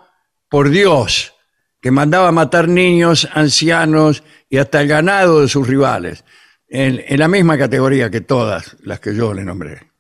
por 0.50 0.70
Dios? 0.70 1.34
que 1.84 1.92
mandaba 1.92 2.32
matar 2.32 2.70
niños, 2.70 3.28
ancianos 3.34 4.24
y 4.50 4.58
hasta 4.58 4.80
el 4.80 4.88
ganado 4.88 5.42
de 5.42 5.50
sus 5.50 5.68
rivales, 5.68 6.24
en, 6.70 7.04
en 7.06 7.20
la 7.20 7.28
misma 7.28 7.58
categoría 7.58 8.10
que 8.10 8.22
todas 8.22 8.78
las 8.84 9.02
que 9.02 9.14
yo 9.14 9.34
le 9.34 9.44
nombré. 9.44 9.93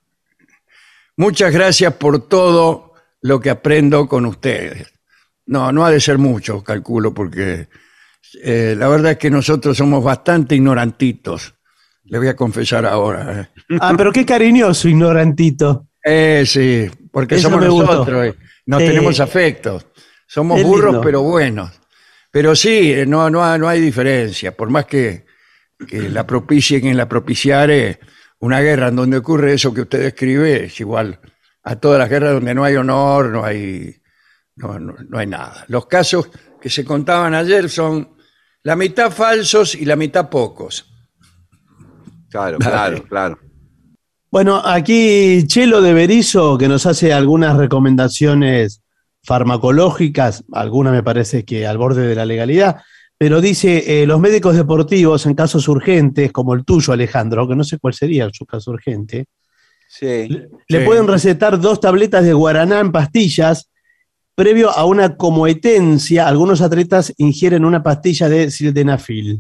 Muchas 1.17 1.53
gracias 1.53 1.93
por 1.93 2.27
todo 2.27 2.93
lo 3.21 3.39
que 3.39 3.49
aprendo 3.49 4.07
con 4.07 4.25
ustedes. 4.25 4.91
No, 5.45 5.71
no 5.71 5.85
ha 5.85 5.91
de 5.91 5.99
ser 5.99 6.17
mucho, 6.17 6.63
calculo, 6.63 7.13
porque 7.13 7.67
eh, 8.41 8.75
la 8.77 8.87
verdad 8.87 9.13
es 9.13 9.17
que 9.17 9.29
nosotros 9.29 9.77
somos 9.77 10.03
bastante 10.03 10.55
ignorantitos. 10.55 11.53
Le 12.05 12.17
voy 12.17 12.27
a 12.27 12.35
confesar 12.35 12.85
ahora. 12.85 13.41
¿eh? 13.41 13.77
Ah, 13.79 13.93
pero 13.95 14.11
qué 14.11 14.25
cariñoso, 14.25 14.87
ignorantito. 14.87 15.87
Eh, 16.03 16.43
sí, 16.45 16.89
porque 17.11 17.35
Eso 17.35 17.49
somos 17.49 17.65
nosotros, 17.65 18.25
eh, 18.25 18.35
nos 18.65 18.79
tenemos 18.79 19.19
afectos. 19.19 19.85
Somos 20.27 20.61
burros, 20.63 20.93
lindo. 20.93 21.01
pero 21.01 21.21
buenos. 21.21 21.71
Pero 22.31 22.55
sí, 22.55 22.91
eh, 22.91 23.05
no, 23.05 23.29
no, 23.29 23.57
no 23.57 23.69
hay 23.69 23.79
diferencia. 23.79 24.55
Por 24.55 24.69
más 24.69 24.85
que, 24.85 25.25
que 25.87 26.09
la 26.09 26.25
propicie 26.25 26.81
quien 26.81 26.97
la 26.97 27.07
propiciare, 27.07 27.99
una 28.43 28.59
guerra 28.59 28.89
en 28.89 28.97
donde 28.97 29.17
ocurre 29.17 29.53
eso 29.53 29.73
que 29.73 29.81
usted 29.81 30.01
describe 30.01 30.65
es 30.65 30.79
igual 30.81 31.17
a 31.63 31.77
todas 31.77 31.97
las 31.97 32.09
guerras 32.09 32.33
donde 32.33 32.53
no 32.53 32.65
hay 32.65 32.75
honor, 32.75 33.29
no 33.29 33.45
hay, 33.45 33.95
no, 34.57 34.77
no- 34.79 34.95
no 35.07 35.17
hay 35.17 35.27
nada. 35.27 35.63
Los 35.69 35.85
casos 35.85 36.29
que 36.59 36.69
se 36.69 36.83
contaban 36.83 37.33
ayer 37.35 37.69
son 37.69 38.17
la 38.63 38.75
mitad 38.75 39.11
falsos 39.11 39.75
y 39.75 39.85
la 39.85 39.95
mitad 39.95 40.29
pocos. 40.29 40.85
Claro, 42.29 42.57
claro, 42.59 43.03
claro. 43.09 43.39
Bueno, 44.29 44.57
aquí 44.65 45.45
Chelo 45.47 45.81
de 45.81 45.93
Berizo, 45.93 46.57
que 46.57 46.67
nos 46.67 46.85
hace 46.85 47.13
algunas 47.13 47.55
recomendaciones 47.55 48.81
farmacológicas, 49.23 50.43
algunas 50.51 50.91
me 50.91 51.03
parece 51.03 51.45
que 51.45 51.65
al 51.65 51.77
borde 51.77 52.07
de 52.07 52.15
la 52.15 52.25
legalidad, 52.25 52.81
pero 53.23 53.39
dice, 53.39 54.01
eh, 54.03 54.05
los 54.05 54.19
médicos 54.19 54.53
deportivos 54.53 55.25
en 55.25 55.33
casos 55.33 55.65
urgentes, 55.69 56.33
como 56.33 56.53
el 56.55 56.65
tuyo, 56.65 56.91
Alejandro, 56.91 57.47
que 57.47 57.55
no 57.55 57.63
sé 57.63 57.77
cuál 57.79 57.93
sería 57.93 58.27
su 58.33 58.45
caso 58.45 58.71
urgente, 58.71 59.27
Sí. 59.87 60.27
le 60.67 60.79
Sí. 60.79 60.85
pueden 60.85 61.07
recetar 61.07 61.57
dos 61.57 61.79
tabletas 61.79 62.25
de 62.25 62.33
guaraná 62.33 62.81
en 62.81 62.91
pastillas 62.91 63.69
previo 64.35 64.71
a 64.71 64.83
una 64.83 65.15
comoetencia. 65.15 66.27
Algunos 66.27 66.61
atletas 66.61 67.13
ingieren 67.17 67.63
una 67.63 67.81
pastilla 67.81 68.27
de 68.27 68.51
sildenafil. 68.51 69.39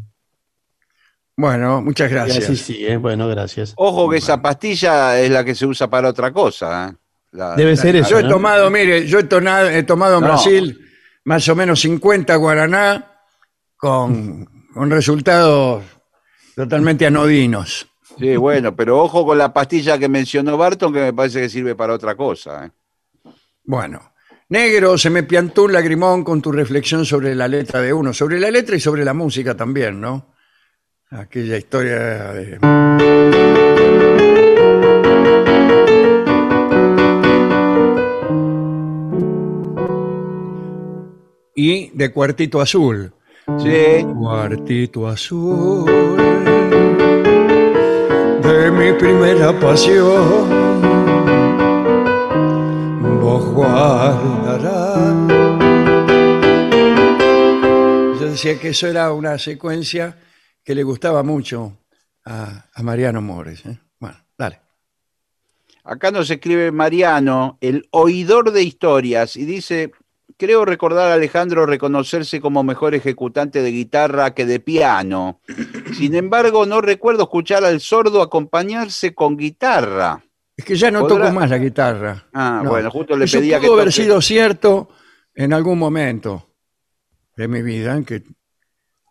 Bueno, 1.35 1.81
muchas 1.81 2.09
gracias. 2.09 2.45
así 2.45 2.55
sí, 2.55 2.85
eh, 2.85 2.95
bueno, 2.95 3.27
gracias. 3.27 3.73
Ojo 3.75 4.09
que 4.09 4.15
esa 4.19 4.41
pastilla 4.41 5.19
es 5.19 5.29
la 5.29 5.43
que 5.43 5.55
se 5.55 5.65
usa 5.65 5.89
para 5.89 6.07
otra 6.07 6.31
cosa. 6.31 6.87
¿eh? 6.89 6.95
La- 7.33 7.55
Debe 7.57 7.75
ser 7.75 7.97
eso. 7.97 8.11
Yo 8.11 8.19
he 8.19 8.29
tomado, 8.29 8.69
mire, 8.69 9.05
yo 9.07 9.19
he, 9.19 9.23
tona- 9.25 9.73
he 9.75 9.83
tomado 9.83 10.19
en 10.19 10.21
No. 10.21 10.27
Brasil 10.27 10.79
más 11.25 11.49
o 11.49 11.53
menos 11.55 11.81
50 11.81 12.33
guaraná 12.37 13.09
con, 13.83 14.45
con 14.73 14.89
resultados 14.89 15.83
totalmente 16.55 17.05
anodinos. 17.05 17.85
Sí, 18.17 18.37
bueno, 18.37 18.73
pero 18.73 19.03
ojo 19.03 19.25
con 19.25 19.37
la 19.37 19.51
pastilla 19.51 19.97
que 19.97 20.07
mencionó 20.07 20.55
Barton, 20.55 20.93
que 20.93 21.01
me 21.01 21.11
parece 21.11 21.41
que 21.41 21.49
sirve 21.49 21.75
para 21.75 21.93
otra 21.93 22.15
cosa. 22.15 22.65
¿eh? 22.65 22.71
Bueno, 23.65 24.13
negro, 24.47 24.97
se 24.97 25.09
me 25.09 25.23
piantó 25.23 25.63
un 25.63 25.73
lagrimón 25.73 26.23
con 26.23 26.41
tu 26.41 26.53
reflexión 26.53 27.05
sobre 27.05 27.35
la 27.35 27.49
letra 27.49 27.81
de 27.81 27.91
uno, 27.91 28.13
sobre 28.13 28.39
la 28.39 28.49
letra 28.49 28.77
y 28.77 28.79
sobre 28.79 29.03
la 29.03 29.13
música 29.13 29.53
también, 29.53 29.99
¿no? 29.99 30.33
Aquella 31.09 31.57
historia 31.57 32.31
de... 32.31 32.59
Y 41.53 41.89
de 41.89 42.13
Cuartito 42.13 42.61
Azul. 42.61 43.13
Sí, 43.45 44.05
Cuartito 44.17 45.07
azul 45.07 45.85
de 48.41 48.71
mi 48.71 48.93
primera 48.97 49.57
pasión, 49.59 50.49
vos 53.21 53.45
guardarás. 53.53 55.15
Yo 58.19 58.29
decía 58.29 58.59
que 58.59 58.69
eso 58.69 58.87
era 58.87 59.11
una 59.11 59.37
secuencia 59.37 60.17
que 60.63 60.73
le 60.75 60.83
gustaba 60.83 61.21
mucho 61.23 61.79
a, 62.25 62.69
a 62.73 62.83
Mariano 62.83 63.21
Mores. 63.21 63.65
¿eh? 63.65 63.77
Bueno, 63.99 64.17
dale. 64.37 64.61
acá 65.83 66.11
nos 66.11 66.29
escribe 66.29 66.71
Mariano, 66.71 67.57
el 67.59 67.87
oidor 67.91 68.51
de 68.51 68.63
historias, 68.63 69.35
y 69.35 69.43
dice, 69.43 69.91
creo 70.37 70.65
recordar 70.65 71.11
a 71.11 71.15
Alejandro 71.15 71.65
reconocerse 71.65 72.39
como 72.41 72.63
mejor 72.63 72.95
ejecutante 72.95 73.61
de 73.61 73.71
guitarra 73.71 74.33
que 74.33 74.45
de 74.45 74.59
piano. 74.59 75.39
Sin 75.97 76.15
embargo, 76.15 76.65
no 76.65 76.81
recuerdo 76.81 77.23
escuchar 77.23 77.63
al 77.65 77.79
sordo 77.81 78.21
acompañarse 78.21 79.13
con 79.13 79.37
guitarra. 79.37 80.23
Es 80.55 80.65
que 80.65 80.75
ya 80.75 80.91
no 80.91 81.01
¿Podrá? 81.01 81.25
toco 81.25 81.33
más 81.39 81.49
la 81.49 81.57
guitarra. 81.57 82.25
Ah, 82.33 82.61
No. 82.63 82.69
bueno, 82.69 82.91
justo 82.91 83.15
le 83.17 83.25
Eso 83.25 83.39
pedía 83.39 83.59
que 83.59 83.67
pudo 83.67 83.79
haber 83.79 83.91
sido 83.91 84.21
cierto 84.21 84.89
en 85.33 85.51
algún 85.53 85.79
momento 85.79 86.49
de 87.35 87.47
mi 87.47 87.61
vida 87.63 87.95
en 87.95 88.05
que 88.05 88.23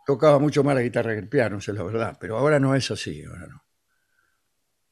tocaba 0.07 0.39
mucho 0.39 0.63
más 0.63 0.75
la 0.75 0.83
guitarra 0.83 1.13
que 1.15 1.19
el 1.21 1.29
piano, 1.29 1.59
esa 1.59 1.73
es 1.73 1.79
la 1.79 1.85
verdad, 1.85 2.17
pero 2.21 2.37
ahora 2.39 2.61
no 2.61 2.75
es 2.75 2.91
así. 2.91 3.25
Ahora 3.25 3.47
no. 3.49 3.62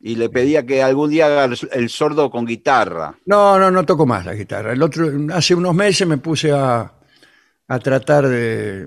Y 0.02 0.14
le 0.16 0.30
pedía 0.30 0.64
que 0.64 0.82
algún 0.82 1.10
día 1.10 1.26
haga 1.26 1.54
el- 1.72 1.90
sordo 1.90 2.30
con 2.30 2.46
guitarra. 2.46 3.14
no, 3.26 3.58
no, 3.58 3.70
no 3.70 3.84
toco 3.84 4.06
más 4.06 4.24
la 4.24 4.34
guitarra. 4.34 4.72
El 4.72 4.82
otro, 4.82 5.10
hace 5.34 5.54
unos 5.54 5.74
meses 5.74 6.06
me 6.08 6.16
puse 6.16 6.52
a, 6.52 6.90
a 7.68 7.78
tratar 7.80 8.26
de, 8.26 8.86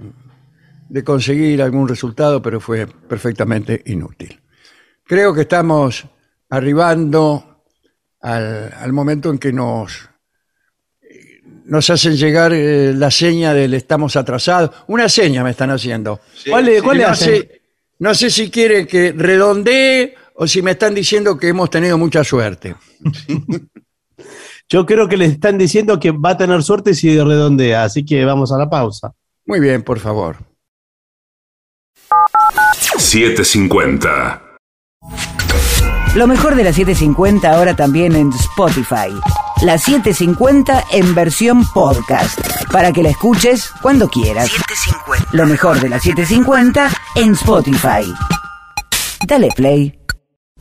de 0.90 1.04
conseguir 1.04 1.62
algún 1.62 1.88
resultado, 1.88 2.42
pero 2.42 2.60
fue 2.60 2.88
perfectamente 2.88 3.84
inútil. 3.86 4.42
Creo 5.06 5.34
que 5.36 5.42
estamos 5.42 6.04
arribando 6.50 7.64
al, 8.22 8.74
al 8.76 8.92
momento 8.94 9.30
en 9.30 9.38
que 9.38 9.54
nos, 9.54 10.10
nos 11.66 11.90
hacen 11.90 12.16
llegar 12.18 12.54
eh, 12.54 12.94
la 12.96 13.12
seña 13.12 13.54
del 13.54 13.74
estamos 13.76 14.16
atrasados. 14.16 14.72
Una 14.88 15.08
seña 15.10 15.44
me 15.44 15.52
están 15.52 15.70
haciendo. 15.70 16.22
¿Cuál 16.50 16.66
le- 16.66 16.82
cuál 16.82 16.98
le 16.98 17.04
no, 17.04 17.10
hacen? 17.10 17.36
sé, 17.36 17.62
no 18.00 18.16
sé 18.16 18.30
si 18.30 18.50
quieren 18.50 18.88
que 18.88 19.12
redondee 19.16 20.16
o 20.36 20.48
si 20.48 20.62
me 20.62 20.72
están 20.72 20.94
diciendo 20.94 21.38
que 21.38 21.50
hemos 21.50 21.70
tenido 21.70 21.98
mucha 21.98 22.24
suerte. 22.24 22.76
Yo 24.70 24.86
creo 24.86 25.08
que 25.08 25.18
le 25.18 25.26
están 25.26 25.58
diciendo 25.58 26.00
que 26.00 26.12
va 26.12 26.32
a 26.32 26.38
tener 26.38 26.64
suerte 26.64 26.94
si 26.94 27.20
redondea, 27.20 27.84
así 27.84 28.06
que 28.06 28.24
vamos 28.26 28.52
a 28.52 28.58
la 28.58 28.70
pausa. 28.70 29.14
Muy 29.46 29.60
bien, 29.60 29.84
por 29.84 30.00
favor. 30.00 30.38
750. 32.98 34.42
Lo 36.16 36.28
mejor 36.28 36.56
de 36.56 36.64
la 36.64 36.72
750 36.72 37.52
ahora 37.52 37.76
también 37.76 38.16
en 38.16 38.30
Spotify. 38.30 39.10
La 39.62 39.78
750 39.78 40.86
en 40.92 41.16
versión 41.16 41.66
podcast. 41.74 42.40
Para 42.72 42.92
que 42.92 43.04
la 43.04 43.10
escuches 43.10 43.70
cuando 43.82 44.08
quieras. 44.08 44.50
Lo 45.32 45.46
mejor 45.46 45.80
de 45.80 45.90
la 45.90 46.00
750 46.00 46.90
en 47.16 47.34
Spotify. 47.34 48.14
Dale 49.28 49.50
play. 49.56 50.03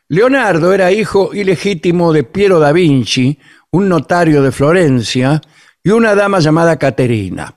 Leonardo 0.08 0.74
era 0.74 0.92
hijo 0.92 1.34
ilegítimo 1.34 2.12
de 2.14 2.24
Piero 2.24 2.60
da 2.60 2.72
Vinci, 2.72 3.38
un 3.72 3.88
notario 3.88 4.42
de 4.42 4.52
Florencia, 4.52 5.42
y 5.84 5.89
una 5.89 6.16
dama 6.16 6.39
llamada 6.39 6.78
Caterina. 6.78 7.54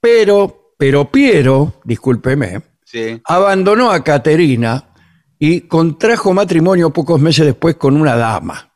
Pero, 0.00 0.74
pero 0.78 1.10
Piero, 1.10 1.80
discúlpeme, 1.84 2.62
Sí. 2.84 3.20
abandonó 3.24 3.90
a 3.90 4.04
Caterina 4.04 4.92
y 5.38 5.62
contrajo 5.62 6.32
matrimonio 6.32 6.90
pocos 6.92 7.20
meses 7.20 7.46
después 7.46 7.76
con 7.76 7.96
una 7.96 8.16
dama. 8.16 8.72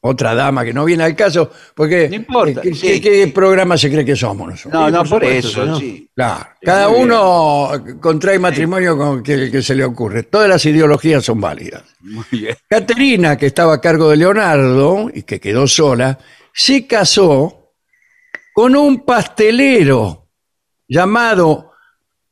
Otra 0.00 0.32
dama 0.32 0.64
que 0.64 0.72
no 0.72 0.84
viene 0.84 1.02
al 1.02 1.16
caso, 1.16 1.50
porque 1.74 2.08
No 2.08 2.14
importa, 2.14 2.60
¿qué, 2.62 2.72
sí. 2.72 2.86
qué- 2.86 3.00
qué 3.00 3.26
programa 3.34 3.76
se 3.76 3.90
cree 3.90 4.04
que 4.04 4.14
somos 4.14 4.48
nosotros? 4.48 4.72
No, 4.80 4.88
no, 4.90 4.98
por 4.98 5.08
supuesto, 5.08 5.48
eso, 5.48 5.66
¿no? 5.66 5.76
sí. 5.78 6.08
Claro, 6.14 6.46
cada 6.62 6.88
uno 6.88 7.70
contrae 8.00 8.38
matrimonio 8.38 8.96
con 8.96 9.24
que, 9.24 9.50
que 9.50 9.60
se 9.60 9.74
le 9.74 9.84
ocurre. 9.84 10.22
Todas 10.22 10.48
las 10.48 10.64
ideologías 10.66 11.24
son 11.24 11.40
válidas. 11.40 11.82
Muy 12.00 12.24
bien. 12.30 12.56
Caterina, 12.68 13.36
que 13.36 13.46
estaba 13.46 13.74
a 13.74 13.80
cargo 13.80 14.08
de 14.10 14.18
Leonardo 14.18 15.10
y 15.12 15.24
que 15.24 15.40
quedó 15.40 15.66
sola, 15.66 16.16
se 16.54 16.86
casó 16.86 17.72
con 18.54 18.76
un 18.76 19.04
pastelero 19.04 20.28
llamado 20.86 21.72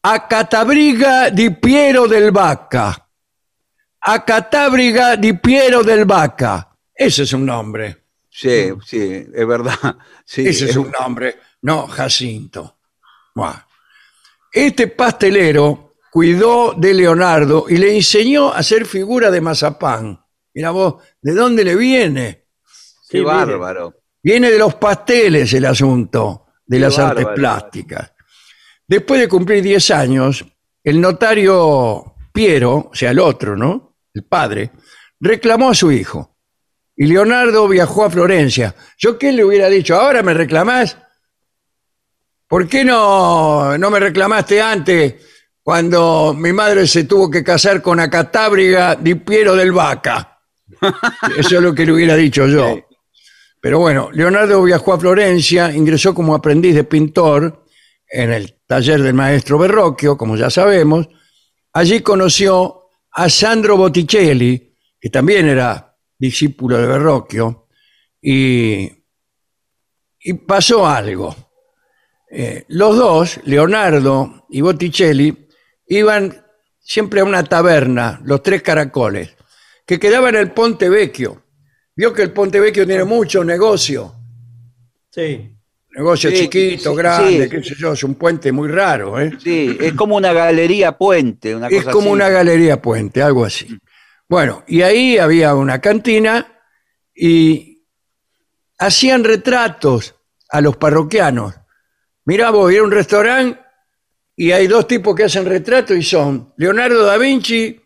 Acatabriga 0.02 1.30
di 1.30 1.50
Piero 1.50 2.06
del 2.06 2.30
Vaca. 2.30 3.05
Acatabriga 4.08 5.16
di 5.16 5.36
Piero 5.36 5.82
del 5.82 6.04
Vaca. 6.04 6.72
Ese 6.94 7.24
es 7.24 7.32
un 7.32 7.44
nombre. 7.44 8.04
Sí, 8.30 8.68
sí, 8.84 9.26
es 9.34 9.46
verdad. 9.46 9.74
Sí, 10.24 10.46
Ese 10.46 10.66
es 10.66 10.76
un 10.76 10.90
nombre, 10.90 11.36
no 11.62 11.86
Jacinto. 11.86 12.78
Buah. 13.34 13.64
Este 14.52 14.88
pastelero 14.88 15.94
cuidó 16.10 16.74
de 16.76 16.94
Leonardo 16.94 17.66
y 17.68 17.76
le 17.76 17.94
enseñó 17.94 18.52
a 18.52 18.58
hacer 18.58 18.86
figura 18.86 19.30
de 19.30 19.40
mazapán. 19.40 20.20
Mira 20.54 20.70
vos, 20.70 21.02
¿de 21.20 21.32
dónde 21.32 21.64
le 21.64 21.76
viene? 21.76 22.46
Qué 23.08 23.18
Sí, 23.18 23.20
bárbaro. 23.24 23.94
Viene 24.20 24.50
de 24.50 24.58
los 24.58 24.74
pasteles 24.74 25.52
el 25.52 25.64
asunto 25.64 26.46
de 26.66 26.76
Qué 26.76 26.80
las 26.80 26.98
artes 26.98 27.26
plásticas. 27.34 28.12
Después 28.86 29.20
de 29.20 29.28
cumplir 29.28 29.62
10 29.62 29.90
años, 29.92 30.44
el 30.82 31.00
notario 31.00 32.16
Piero, 32.32 32.90
o 32.90 32.94
sea, 32.94 33.12
el 33.12 33.20
otro, 33.20 33.56
¿no? 33.56 33.85
El 34.16 34.24
padre, 34.24 34.70
reclamó 35.20 35.68
a 35.68 35.74
su 35.74 35.92
hijo. 35.92 36.38
Y 36.96 37.04
Leonardo 37.04 37.68
viajó 37.68 38.06
a 38.06 38.10
Florencia. 38.10 38.74
¿Yo 38.96 39.18
qué 39.18 39.30
le 39.30 39.44
hubiera 39.44 39.68
dicho? 39.68 39.94
¿Ahora 39.94 40.22
me 40.22 40.32
reclamás? 40.32 40.96
¿Por 42.48 42.66
qué 42.66 42.82
no, 42.82 43.76
no 43.76 43.90
me 43.90 44.00
reclamaste 44.00 44.62
antes 44.62 45.16
cuando 45.62 46.32
mi 46.34 46.50
madre 46.54 46.86
se 46.86 47.04
tuvo 47.04 47.30
que 47.30 47.44
casar 47.44 47.82
con 47.82 48.00
Acatábriga 48.00 48.94
di 48.94 49.16
Piero 49.16 49.54
del 49.54 49.72
Vaca? 49.72 50.40
Eso 51.36 51.56
es 51.56 51.62
lo 51.62 51.74
que 51.74 51.84
le 51.84 51.92
hubiera 51.92 52.16
dicho 52.16 52.46
yo. 52.46 52.78
Pero 53.60 53.80
bueno, 53.80 54.08
Leonardo 54.12 54.62
viajó 54.62 54.94
a 54.94 54.98
Florencia, 54.98 55.70
ingresó 55.72 56.14
como 56.14 56.34
aprendiz 56.34 56.74
de 56.74 56.84
pintor 56.84 57.66
en 58.08 58.32
el 58.32 58.62
taller 58.66 59.02
del 59.02 59.12
maestro 59.12 59.58
Verrocchio, 59.58 60.16
como 60.16 60.36
ya 60.36 60.48
sabemos. 60.48 61.06
Allí 61.74 62.00
conoció 62.00 62.85
a 63.18 63.30
Sandro 63.30 63.76
Botticelli, 63.78 64.74
que 65.00 65.08
también 65.08 65.48
era 65.48 65.96
discípulo 66.18 66.76
de 66.76 66.86
Verrocchio, 66.86 67.68
y, 68.20 68.90
pasó 70.46 70.86
algo. 70.86 71.34
Eh, 72.30 72.64
los 72.68 72.96
dos, 72.96 73.40
Leonardo 73.44 74.46
y 74.50 74.60
Botticelli, 74.60 75.48
iban 75.86 76.44
siempre 76.78 77.20
a 77.20 77.24
una 77.24 77.42
taberna, 77.44 78.20
los 78.24 78.42
tres 78.42 78.62
caracoles, 78.62 79.34
que 79.86 79.98
quedaba 79.98 80.28
en 80.28 80.36
el 80.36 80.50
Ponte 80.52 80.90
Vecchio. 80.90 81.44
Vio 81.94 82.12
que 82.12 82.22
el 82.22 82.32
Ponte 82.32 82.60
Vecchio 82.60 82.86
tiene 82.86 83.04
mucho 83.04 83.42
negocio, 83.42 84.12
Sí. 85.10 85.55
Negocio 85.96 86.30
Sí, 86.30 86.36
chiquito, 86.36 86.90
sí, 86.90 86.96
grande, 86.96 87.44
sí. 87.44 87.48
qué 87.50 87.62
sé 87.62 87.74
yo, 87.78 87.92
es 87.94 88.04
un 88.04 88.14
puente 88.16 88.52
muy 88.52 88.68
raro, 88.68 89.18
¿eh? 89.20 89.32
Sí, 89.42 89.76
es 89.80 89.94
como 89.94 90.16
una 90.16 90.32
galería 90.32 90.92
puente, 90.98 91.54
una 91.56 91.68
Es 91.68 91.78
cosa 91.78 91.90
como 91.92 92.06
así. 92.08 92.12
una 92.12 92.28
galería 92.28 92.80
puente, 92.82 93.22
algo 93.22 93.44
así. 93.44 93.78
Bueno, 94.28 94.62
y 94.66 94.82
ahí 94.82 95.16
había 95.18 95.54
una 95.54 95.80
cantina 95.80 96.46
y 97.14 97.82
hacían 98.78 99.24
retratos 99.24 100.14
a 100.50 100.60
los 100.60 100.76
parroquianos. 100.76 101.54
Mirá 102.26 102.50
vos, 102.50 102.70
era 102.72 102.82
un 102.82 102.90
restaurante 102.90 103.58
y 104.36 104.50
hay 104.52 104.66
dos 104.66 104.86
tipos 104.86 105.14
que 105.14 105.24
hacen 105.24 105.46
retratos 105.46 105.96
y 105.96 106.02
son 106.02 106.52
Leonardo 106.58 107.04
da 107.06 107.16
Vinci 107.16 107.80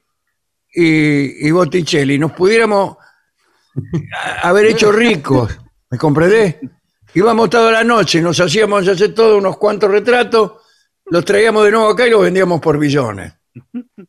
y, 0.74 1.46
y 1.46 1.50
Botticelli. 1.52 2.18
Nos 2.18 2.32
pudiéramos 2.32 2.96
a- 4.14 4.48
haber 4.48 4.66
hecho 4.66 4.90
ricos, 4.90 5.56
¿me 5.90 5.98
comprendés? 5.98 6.56
Íbamos 7.14 7.50
toda 7.50 7.72
la 7.72 7.84
noche, 7.84 8.20
nos 8.20 8.38
hacíamos 8.40 8.86
hacer 8.86 9.14
todos 9.14 9.38
unos 9.38 9.56
cuantos 9.56 9.90
retratos, 9.90 10.52
los 11.06 11.24
traíamos 11.24 11.64
de 11.64 11.72
nuevo 11.72 11.88
acá 11.88 12.06
y 12.06 12.10
los 12.10 12.22
vendíamos 12.22 12.60
por 12.60 12.78
billones. 12.78 13.32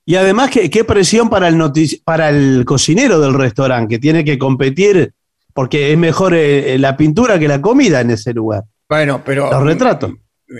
Y 0.05 0.15
además, 0.15 0.51
¿qué, 0.51 0.69
qué 0.69 0.83
presión 0.83 1.29
para 1.29 1.47
el, 1.47 1.57
para 2.03 2.29
el 2.29 2.63
cocinero 2.65 3.19
del 3.19 3.33
restaurante, 3.33 3.95
que 3.95 3.99
tiene 3.99 4.23
que 4.23 4.37
competir, 4.37 5.13
porque 5.53 5.91
es 5.91 5.97
mejor 5.97 6.33
eh, 6.35 6.77
la 6.77 6.95
pintura 6.95 7.39
que 7.39 7.47
la 7.47 7.59
comida 7.59 8.01
en 8.01 8.11
ese 8.11 8.33
lugar. 8.33 8.63
Bueno, 8.87 9.21
pero 9.25 9.49
Los 9.51 9.63
retratos. 9.63 10.11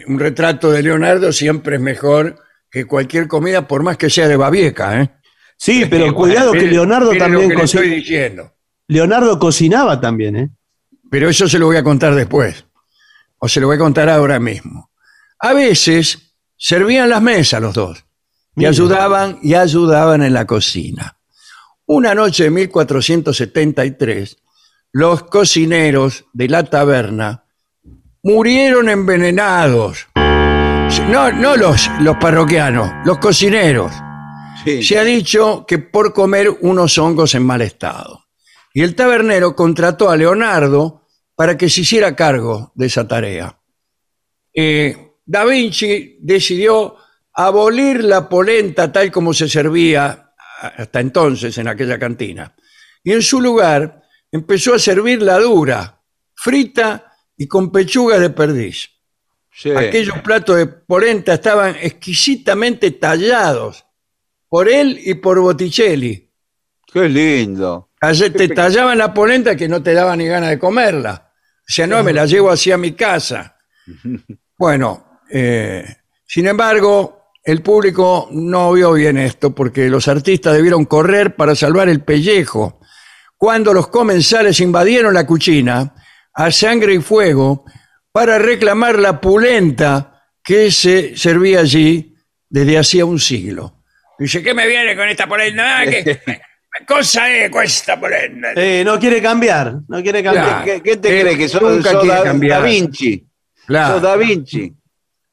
un 0.07 0.19
retrato 0.19 0.71
de 0.71 0.81
Leonardo 0.83 1.31
siempre 1.31 1.75
es 1.75 1.81
mejor 1.81 2.37
que 2.69 2.85
cualquier 2.85 3.27
comida, 3.27 3.67
por 3.67 3.83
más 3.83 3.97
que 3.97 4.09
sea 4.09 4.27
de 4.27 4.37
Babieca, 4.37 5.01
¿eh? 5.01 5.09
Sí, 5.57 5.85
pero 5.89 6.13
cuidado 6.15 6.53
que 6.53 6.65
Leonardo 6.65 7.11
también 7.15 7.43
lo 7.43 7.49
que 7.49 7.55
le 7.55 7.63
estoy 7.63 7.81
cocina. 7.81 7.95
diciendo. 7.95 8.53
Leonardo 8.87 9.37
cocinaba 9.37 10.01
también, 10.01 10.35
¿eh? 10.35 10.49
Pero 11.12 11.30
eso 11.30 11.45
se 11.49 11.59
lo 11.59 11.66
voy 11.66 11.76
a 11.76 11.84
contar 11.84 12.16
después. 12.16 12.64
O 13.38 13.49
se 13.49 13.59
lo 13.59 13.68
voy 13.68 13.76
a 13.76 13.80
contar 13.80 14.09
ahora 14.09 14.39
mismo. 14.39 14.91
A 15.39 15.51
veces 15.51 16.38
servían 16.55 17.09
las 17.09 17.22
mesas 17.22 17.62
los 17.62 17.74
dos 17.74 18.05
y 18.55 18.66
ayudaban 18.66 19.38
y 19.43 19.55
ayudaban 19.55 20.24
en 20.24 20.34
la 20.34 20.47
cocina. 20.47 21.18
Una 21.86 22.16
noche 22.16 22.45
de 22.45 22.51
1473, 22.51 24.38
los 24.93 25.24
cocineros 25.24 26.24
de 26.32 26.47
la 26.47 26.64
taberna 26.64 27.43
murieron 28.24 28.88
envenenados. 28.88 30.07
No, 30.16 31.30
no 31.34 31.57
los, 31.57 31.89
los 31.99 32.16
parroquianos, 32.22 32.89
los 33.03 33.18
cocineros. 33.18 33.91
Sí. 34.64 34.82
Se 34.82 34.97
ha 34.97 35.03
dicho 35.03 35.66
que 35.68 35.78
por 35.78 36.14
comer 36.14 36.55
unos 36.62 36.97
hongos 36.97 37.36
en 37.36 37.45
mal 37.45 37.62
estado. 37.62 38.28
Y 38.74 38.84
el 38.84 38.95
tabernero 38.95 39.57
contrató 39.57 40.09
a 40.09 40.16
Leonardo 40.16 41.01
para 41.41 41.57
que 41.57 41.71
se 41.71 41.81
hiciera 41.81 42.15
cargo 42.15 42.71
de 42.75 42.85
esa 42.85 43.07
tarea. 43.07 43.57
Eh, 44.53 44.95
da 45.25 45.43
Vinci 45.43 46.19
decidió 46.21 46.97
abolir 47.33 48.03
la 48.03 48.29
polenta 48.29 48.91
tal 48.91 49.11
como 49.11 49.33
se 49.33 49.49
servía 49.49 50.33
hasta 50.77 50.99
entonces 50.99 51.57
en 51.57 51.67
aquella 51.67 51.97
cantina. 51.97 52.55
Y 53.03 53.13
en 53.13 53.23
su 53.23 53.41
lugar 53.41 54.03
empezó 54.31 54.75
a 54.75 54.77
servir 54.77 55.23
la 55.23 55.39
dura, 55.39 56.03
frita 56.35 57.11
y 57.35 57.47
con 57.47 57.71
pechuga 57.71 58.19
de 58.19 58.29
perdiz. 58.29 58.91
Sí. 59.51 59.71
Aquellos 59.71 60.19
platos 60.19 60.57
de 60.57 60.67
polenta 60.67 61.33
estaban 61.33 61.75
exquisitamente 61.81 62.91
tallados 62.91 63.83
por 64.47 64.69
él 64.69 64.99
y 65.03 65.15
por 65.15 65.39
Botticelli. 65.39 66.31
Qué 66.93 67.09
lindo. 67.09 67.89
Te 67.99 68.47
tallaban 68.49 68.99
la 68.99 69.11
polenta 69.11 69.55
que 69.55 69.67
no 69.67 69.81
te 69.81 69.95
daba 69.95 70.15
ni 70.15 70.27
ganas 70.27 70.51
de 70.51 70.59
comerla. 70.59 71.30
Sea, 71.66 71.88
no, 71.88 72.03
me 72.03 72.14
la 72.14 72.26
llevo 72.26 72.49
así 72.49 72.72
a 72.72 72.78
mi 72.78 72.93
casa. 72.93 73.57
Bueno, 74.57 75.20
eh, 75.30 75.86
sin 76.26 76.47
embargo, 76.47 77.32
el 77.43 77.62
público 77.62 78.30
no 78.32 78.74
vio 78.74 78.93
bien 78.93 79.18
esto 79.18 79.55
porque 79.55 79.89
los 79.89 80.07
artistas 80.07 80.55
debieron 80.55 80.86
correr 80.86 81.36
para 81.36 81.55
salvar 81.55 81.89
el 81.89 82.03
pellejo. 82.03 82.80
Cuando 83.38 83.74
los 83.74 83.88
comensales 83.88 84.59
invadieron 84.59 85.14
la 85.14 85.26
cuchina 85.26 85.95
a 86.34 86.51
sangre 86.51 86.93
y 86.93 86.99
fuego 86.99 87.66
para 88.12 88.38
reclamar 88.38 88.99
la 88.99 89.20
pulenta 89.20 90.26
que 90.43 90.72
se 90.72 91.18
servía 91.18 91.62
allí 91.62 92.16
desde 92.49 92.78
hacía 92.78 93.05
un 93.05 93.20
siglo. 93.20 93.84
Dice, 94.20 94.43
¿qué 94.43 94.53
me 94.53 94.68
viene 94.68 94.95
con 94.95 95.09
esta 95.09 95.28
polenta? 95.28 95.84
¿Qué, 95.86 96.03
qué 96.03 96.41
cosa 96.88 97.30
es 97.32 97.49
con 97.49 97.63
esta 97.63 97.99
polenta? 97.99 98.53
Eh, 98.55 98.84
no 98.86 98.99
quiere 98.99 99.22
cambiar, 99.22 99.76
no 99.88 100.01
quiere 100.01 100.24
cambiar. 100.24 100.63
Claro. 100.63 100.65
¿Qué, 100.65 100.82
qué 100.82 100.97
te 100.97 101.17
Eh, 101.17 101.22
crees? 101.22 101.38
Que 101.38 101.49
sos, 101.49 101.61
nunca 101.61 101.91
sos 101.91 102.07
da, 102.07 102.24
cambiar. 102.24 102.61
Da 102.61 102.65
Vinci. 102.65 103.28
Claro. 103.65 103.93
Sos 103.95 104.01
Da 104.01 104.15
Vinci. 104.15 104.74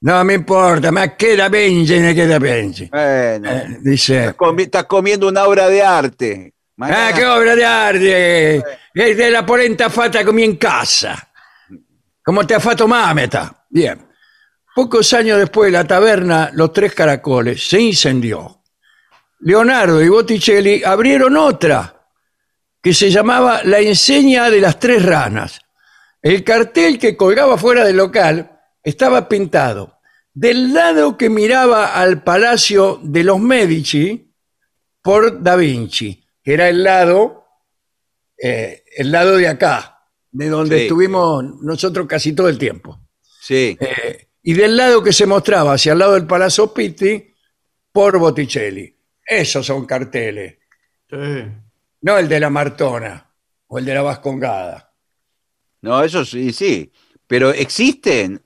No 0.00 0.24
me 0.24 0.34
importa, 0.34 0.92
me 0.92 1.16
queda 1.16 1.48
Vinci, 1.48 1.98
me 1.98 2.14
queda 2.14 2.38
Vinci. 2.38 2.86
Bueno. 2.88 3.50
Eh, 3.50 3.78
dice, 3.82 4.18
Estás, 4.20 4.36
comi- 4.36 4.62
estás 4.62 4.84
comiendo 4.84 5.26
una 5.28 5.44
obra 5.44 5.68
de 5.68 5.82
arte. 5.82 6.54
ah, 6.80 7.10
qué 7.14 7.24
obra 7.26 7.56
de 7.56 7.64
arte, 7.64 8.56
es 8.94 9.16
de 9.16 9.30
la 9.30 9.44
polenta 9.44 9.90
fatta 9.90 10.24
comí 10.24 10.44
en 10.44 10.56
casa, 10.56 11.28
como 12.24 12.46
te 12.46 12.54
ha 12.54 12.60
fatto 12.60 12.86
mameta. 12.86 13.64
Bien, 13.68 14.06
pocos 14.74 15.12
años 15.14 15.38
después 15.38 15.72
la 15.72 15.84
taberna 15.84 16.50
Los 16.52 16.72
Tres 16.72 16.94
Caracoles 16.94 17.66
se 17.68 17.80
incendió. 17.80 18.57
Leonardo 19.40 20.02
y 20.02 20.08
Botticelli 20.08 20.82
abrieron 20.84 21.36
otra 21.36 22.06
que 22.82 22.92
se 22.94 23.10
llamaba 23.10 23.62
La 23.64 23.80
Enseña 23.80 24.50
de 24.50 24.60
las 24.60 24.78
Tres 24.78 25.04
Ranas. 25.04 25.60
El 26.22 26.42
cartel 26.44 26.98
que 26.98 27.16
colgaba 27.16 27.56
fuera 27.58 27.84
del 27.84 27.96
local 27.96 28.60
estaba 28.82 29.28
pintado 29.28 29.98
del 30.34 30.72
lado 30.72 31.16
que 31.16 31.28
miraba 31.30 31.94
al 32.00 32.22
palacio 32.22 33.00
de 33.02 33.24
los 33.24 33.40
Medici 33.40 34.32
por 35.02 35.42
Da 35.42 35.56
Vinci, 35.56 36.22
que 36.44 36.54
era 36.54 36.68
el 36.68 36.84
lado, 36.84 37.44
eh, 38.40 38.84
el 38.96 39.10
lado 39.10 39.36
de 39.36 39.48
acá, 39.48 40.04
de 40.30 40.48
donde 40.48 40.76
Sí. 40.76 40.82
estuvimos 40.84 41.44
nosotros 41.60 42.06
casi 42.06 42.34
todo 42.34 42.48
el 42.48 42.56
tiempo. 42.56 43.00
Sí. 43.40 43.76
Eh, 43.80 44.28
y 44.42 44.52
del 44.52 44.76
lado 44.76 45.02
que 45.02 45.12
se 45.12 45.26
mostraba 45.26 45.72
hacia 45.72 45.92
el 45.94 45.98
lado 45.98 46.14
del 46.14 46.26
Palazzo 46.26 46.72
Pitti 46.72 47.34
por 47.90 48.16
Botticelli. 48.18 48.94
Esos 49.28 49.66
son 49.66 49.84
carteles, 49.86 50.56
Sí. 51.10 51.16
no 52.02 52.18
el 52.18 52.28
de 52.28 52.40
la 52.40 52.50
Martona 52.50 53.30
o 53.66 53.78
el 53.78 53.84
de 53.84 53.94
la 53.94 54.02
Vascongada. 54.02 54.92
No, 55.82 56.02
eso 56.02 56.24
sí, 56.24 56.52
sí. 56.52 56.90
Pero 57.26 57.50
existen. 57.50 58.40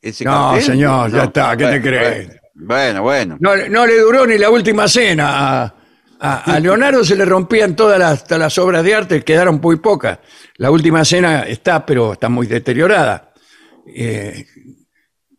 Ese 0.00 0.24
No, 0.24 0.50
cartel? 0.52 0.62
señor, 0.62 1.10
ya 1.10 1.24
está, 1.24 1.56
¿qué 1.56 1.66
te 1.66 1.80
crees? 1.82 2.28
Bueno, 2.54 3.02
bueno. 3.02 3.36
No, 3.40 3.56
no 3.68 3.86
le 3.86 3.98
duró 3.98 4.26
ni 4.26 4.38
la 4.38 4.50
última 4.50 4.86
cena. 4.88 5.62
A, 5.64 5.74
a- 6.20 6.54
a 6.54 6.60
Leonardo 6.60 7.02
se 7.04 7.16
le 7.16 7.24
rompían 7.24 7.74
todas 7.74 7.98
las, 7.98 8.24
todas 8.24 8.38
las 8.40 8.58
obras 8.58 8.84
de 8.84 8.94
arte, 8.94 9.22
quedaron 9.24 9.58
muy 9.60 9.76
pocas. 9.76 10.18
La 10.56 10.70
última 10.70 11.04
cena 11.04 11.42
está, 11.42 11.84
pero 11.84 12.12
está 12.12 12.28
muy 12.28 12.46
deteriorada. 12.46 13.32
Eh, 13.86 14.46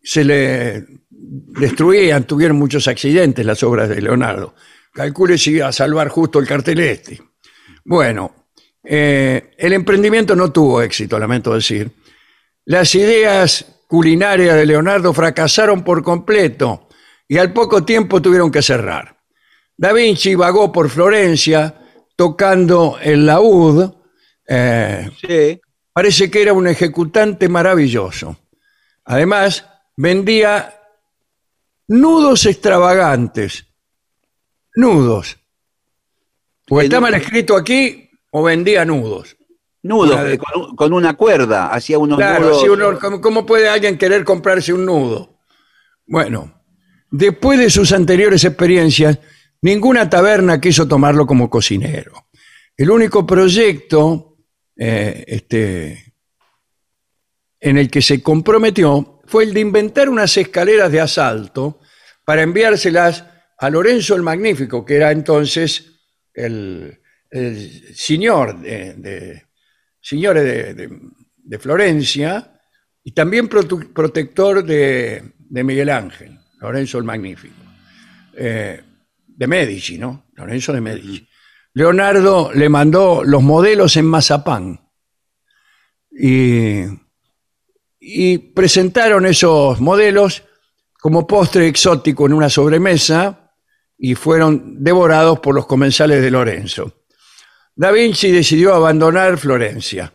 se 0.03 0.23
le 0.23 0.85
destruían, 1.19 2.25
tuvieron 2.25 2.57
muchos 2.57 2.87
accidentes 2.87 3.45
las 3.45 3.61
obras 3.63 3.89
de 3.89 4.01
Leonardo. 4.01 4.53
Calcule 4.97 5.37
si 5.37 5.51
iba 5.51 5.67
a 5.67 5.71
salvar 5.71 6.09
justo 6.09 6.39
el 6.39 6.47
cartel 6.47 6.79
este. 6.79 7.21
Bueno, 7.85 8.47
eh, 8.83 9.51
el 9.55 9.73
emprendimiento 9.73 10.35
no 10.35 10.51
tuvo 10.51 10.81
éxito, 10.81 11.19
lamento 11.19 11.53
decir. 11.53 11.91
Las 12.65 12.95
ideas 12.95 13.83
culinarias 13.87 14.55
de 14.55 14.65
Leonardo 14.65 15.13
fracasaron 15.13 15.83
por 15.83 16.01
completo 16.01 16.89
y 17.27 17.37
al 17.37 17.53
poco 17.53 17.85
tiempo 17.85 18.23
tuvieron 18.23 18.49
que 18.49 18.63
cerrar. 18.63 19.15
Da 19.77 19.93
Vinci 19.93 20.33
vagó 20.33 20.71
por 20.71 20.89
Florencia 20.89 21.75
tocando 22.15 22.97
el 22.99 23.27
laúd. 23.27 23.93
eh, 24.47 25.11
Sí. 25.21 25.61
parece 25.93 26.31
que 26.31 26.41
era 26.41 26.53
un 26.53 26.65
ejecutante 26.67 27.47
maravilloso. 27.47 28.35
Además, 29.05 29.63
vendía 29.95 30.73
nudos 31.87 32.47
extravagantes. 32.47 33.66
Nudos. 34.77 35.37
O 36.69 36.79
El- 36.79 36.85
está 36.85 36.99
mal 36.99 37.13
escrito 37.15 37.57
aquí 37.57 38.09
o 38.31 38.43
vendía 38.43 38.85
nudos. 38.85 39.35
Nudos, 39.81 40.23
de- 40.23 40.33
eh, 40.33 40.37
con, 40.37 40.61
un- 40.61 40.75
con 40.75 40.93
una 40.93 41.15
cuerda. 41.15 41.67
Hacía 41.73 41.97
unos 41.97 42.17
Claro, 42.17 42.45
nudos. 42.45 42.61
si 42.61 42.67
uno- 42.69 42.99
¿cómo, 42.99 43.19
cómo 43.21 43.45
puede 43.45 43.67
alguien 43.69 43.97
querer 43.97 44.23
comprarse 44.23 44.73
un 44.73 44.85
nudo? 44.85 45.39
Bueno, 46.05 46.61
después 47.09 47.57
de 47.57 47.69
sus 47.71 47.91
anteriores 47.91 48.43
experiencias, 48.43 49.17
ninguna 49.61 50.09
taberna 50.09 50.61
quiso 50.61 50.87
tomarlo 50.87 51.25
como 51.25 51.49
cocinero. 51.49 52.27
El 52.75 52.91
único 52.91 53.25
proyecto 53.25 54.35
eh, 54.79 55.23
este, 55.27 56.13
en 57.59 57.79
el 57.79 57.89
que 57.89 58.03
se 58.03 58.21
comprometió 58.21 59.21
fue 59.25 59.43
el 59.45 59.53
de 59.55 59.61
inventar 59.61 60.07
unas 60.07 60.37
escaleras 60.37 60.91
de 60.91 61.01
asalto 61.01 61.79
para 62.23 62.43
enviárselas 62.43 63.23
a 63.59 63.69
Lorenzo 63.69 64.15
el 64.15 64.21
Magnífico, 64.21 64.85
que 64.85 64.95
era 64.95 65.11
entonces 65.11 66.01
el, 66.33 66.99
el 67.29 67.95
señor 67.95 68.59
de, 68.59 68.93
de- 68.93 69.43
señores 69.99 70.43
de, 70.43 70.73
de- 70.73 70.99
de 71.35 71.59
Florencia 71.59 72.59
y 73.03 73.11
también 73.11 73.49
protu- 73.49 73.91
protector 73.93 74.63
de, 74.63 75.33
Miguel 75.49 75.89
Ángel, 75.89 76.37
Lorenzo 76.59 76.97
el 76.97 77.03
Magnífico. 77.05 77.55
Eh, 78.35 78.81
de 79.25 79.47
Medici, 79.47 79.97
¿no? 79.97 80.25
Lorenzo 80.35 80.73
de 80.73 80.81
Medici. 80.81 81.27
Leonardo 81.73 82.51
le 82.53 82.69
mandó 82.69 83.23
los 83.23 83.43
modelos 83.43 83.97
en 83.97 84.05
mazapán 84.05 84.79
y, 86.11 86.81
y 87.99 88.37
presentaron 88.39 89.25
esos 89.25 89.79
modelos 89.79 90.43
como 90.99 91.27
postre 91.27 91.67
exótico 91.67 92.25
en 92.25 92.33
una 92.33 92.49
sobremesa 92.49 93.46
y 93.97 94.15
fueron 94.15 94.83
devorados 94.83 95.39
por 95.39 95.55
los 95.55 95.65
comensales 95.65 96.21
de 96.21 96.31
Lorenzo. 96.31 97.03
Da 97.75 97.91
Vinci 97.91 98.31
decidió 98.31 98.73
abandonar 98.73 99.37
Florencia, 99.37 100.13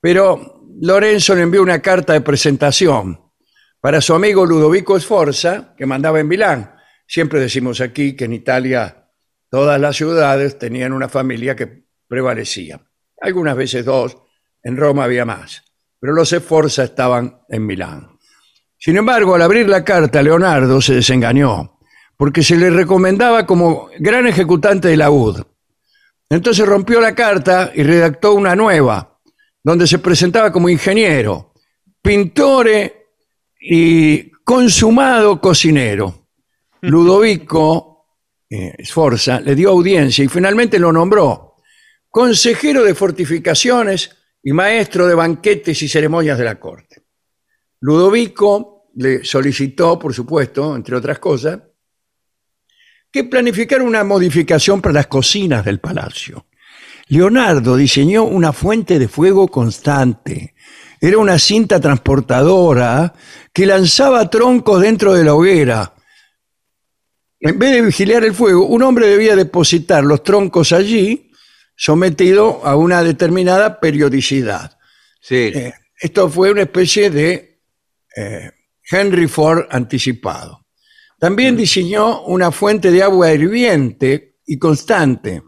pero 0.00 0.62
Lorenzo 0.80 1.34
le 1.34 1.42
envió 1.42 1.62
una 1.62 1.80
carta 1.80 2.12
de 2.12 2.20
presentación 2.20 3.20
para 3.80 4.00
su 4.00 4.14
amigo 4.14 4.44
Ludovico 4.44 4.98
Sforza, 4.98 5.74
que 5.76 5.86
mandaba 5.86 6.20
en 6.20 6.28
Milán. 6.28 6.74
Siempre 7.06 7.40
decimos 7.40 7.80
aquí 7.80 8.14
que 8.14 8.24
en 8.24 8.32
Italia 8.32 9.08
todas 9.50 9.80
las 9.80 9.96
ciudades 9.96 10.58
tenían 10.58 10.92
una 10.92 11.08
familia 11.08 11.56
que 11.56 11.84
prevalecía. 12.06 12.80
Algunas 13.20 13.56
veces 13.56 13.84
dos, 13.84 14.16
en 14.62 14.76
Roma 14.76 15.04
había 15.04 15.24
más, 15.24 15.62
pero 16.00 16.12
los 16.12 16.30
Sforza 16.30 16.84
estaban 16.84 17.40
en 17.48 17.66
Milán. 17.66 18.18
Sin 18.78 18.96
embargo, 18.96 19.34
al 19.34 19.42
abrir 19.42 19.68
la 19.68 19.84
carta, 19.84 20.22
Leonardo 20.22 20.80
se 20.80 20.94
desengañó, 20.94 21.77
porque 22.18 22.42
se 22.42 22.56
le 22.56 22.68
recomendaba 22.68 23.46
como 23.46 23.88
gran 23.98 24.26
ejecutante 24.26 24.88
de 24.88 24.98
laúd. 24.98 25.40
Entonces 26.28 26.66
rompió 26.66 27.00
la 27.00 27.14
carta 27.14 27.72
y 27.74 27.82
redactó 27.82 28.34
una 28.34 28.54
nueva, 28.54 29.18
donde 29.64 29.86
se 29.86 30.00
presentaba 30.00 30.52
como 30.52 30.68
ingeniero, 30.68 31.54
pintore 32.02 33.06
y 33.58 34.30
consumado 34.44 35.40
cocinero. 35.40 36.26
Ludovico 36.82 38.04
eh, 38.50 38.74
Sforza 38.84 39.40
le 39.40 39.54
dio 39.54 39.70
audiencia 39.70 40.24
y 40.24 40.28
finalmente 40.28 40.78
lo 40.78 40.92
nombró 40.92 41.48
consejero 42.10 42.82
de 42.82 42.94
fortificaciones 42.94 44.10
y 44.42 44.52
maestro 44.52 45.06
de 45.06 45.14
banquetes 45.14 45.82
y 45.82 45.88
ceremonias 45.88 46.38
de 46.38 46.44
la 46.44 46.58
corte. 46.58 47.04
Ludovico 47.80 48.88
le 48.96 49.24
solicitó, 49.24 49.98
por 49.98 50.12
supuesto, 50.12 50.74
entre 50.74 50.96
otras 50.96 51.18
cosas, 51.18 51.60
que 53.10 53.24
planificara 53.24 53.82
una 53.82 54.04
modificación 54.04 54.80
para 54.80 54.94
las 54.94 55.06
cocinas 55.06 55.64
del 55.64 55.80
palacio. 55.80 56.46
Leonardo 57.08 57.76
diseñó 57.76 58.24
una 58.24 58.52
fuente 58.52 58.98
de 58.98 59.08
fuego 59.08 59.48
constante. 59.48 60.54
Era 61.00 61.18
una 61.18 61.38
cinta 61.38 61.80
transportadora 61.80 63.14
que 63.52 63.66
lanzaba 63.66 64.28
troncos 64.28 64.82
dentro 64.82 65.14
de 65.14 65.24
la 65.24 65.34
hoguera. 65.34 65.94
En 67.40 67.58
vez 67.58 67.72
de 67.72 67.82
vigilar 67.82 68.24
el 68.24 68.34
fuego, 68.34 68.66
un 68.66 68.82
hombre 68.82 69.06
debía 69.06 69.36
depositar 69.36 70.04
los 70.04 70.22
troncos 70.22 70.72
allí, 70.72 71.30
sometido 71.76 72.60
a 72.64 72.76
una 72.76 73.02
determinada 73.02 73.80
periodicidad. 73.80 74.76
Sí. 75.20 75.52
Eh, 75.54 75.72
esto 76.00 76.28
fue 76.28 76.50
una 76.50 76.62
especie 76.62 77.10
de 77.10 77.60
eh, 78.16 78.50
Henry 78.90 79.28
Ford 79.28 79.66
anticipado. 79.70 80.66
También 81.18 81.56
diseñó 81.56 82.22
una 82.22 82.52
fuente 82.52 82.92
de 82.92 83.02
agua 83.02 83.32
hirviente 83.32 84.36
y 84.46 84.56
constante, 84.56 85.42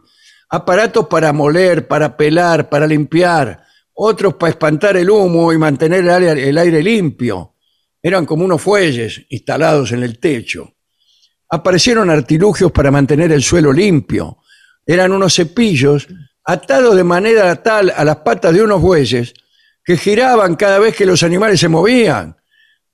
aparatos 0.49 1.07
para 1.07 1.33
moler, 1.33 1.87
para 1.87 2.17
pelar, 2.17 2.69
para 2.69 2.89
limpiar, 2.89 3.65
otros 3.95 4.35
para 4.35 4.51
espantar 4.51 4.97
el 4.97 5.09
humo 5.09 5.53
y 5.53 5.59
mantener 5.59 6.01
el 6.01 6.11
aire, 6.11 6.49
el 6.49 6.59
aire 6.59 6.83
limpio. 6.83 7.55
Eran 8.03 8.27
como 8.27 8.45
unos 8.45 8.61
fuelles 8.61 9.23
instalados 9.29 9.93
en 9.93 10.03
el 10.03 10.19
techo. 10.19 10.75
Aparecieron 11.51 12.11
artilugios 12.11 12.73
para 12.73 12.91
mantener 12.91 13.31
el 13.31 13.43
suelo 13.43 13.73
limpio. 13.73 14.39
Eran 14.85 15.13
unos 15.13 15.35
cepillos 15.37 16.09
atados 16.45 16.97
de 16.97 17.05
manera 17.05 17.63
tal 17.63 17.93
a 17.95 18.05
las 18.05 18.17
patas 18.17 18.53
de 18.55 18.63
unos 18.63 18.81
bueyes 18.81 19.35
que 19.85 19.97
giraban 19.97 20.57
cada 20.57 20.81
vez 20.81 20.97
que 20.97 21.07
los 21.07 21.23
animales 21.23 21.61
se 21.61 21.69
movían. 21.69 22.37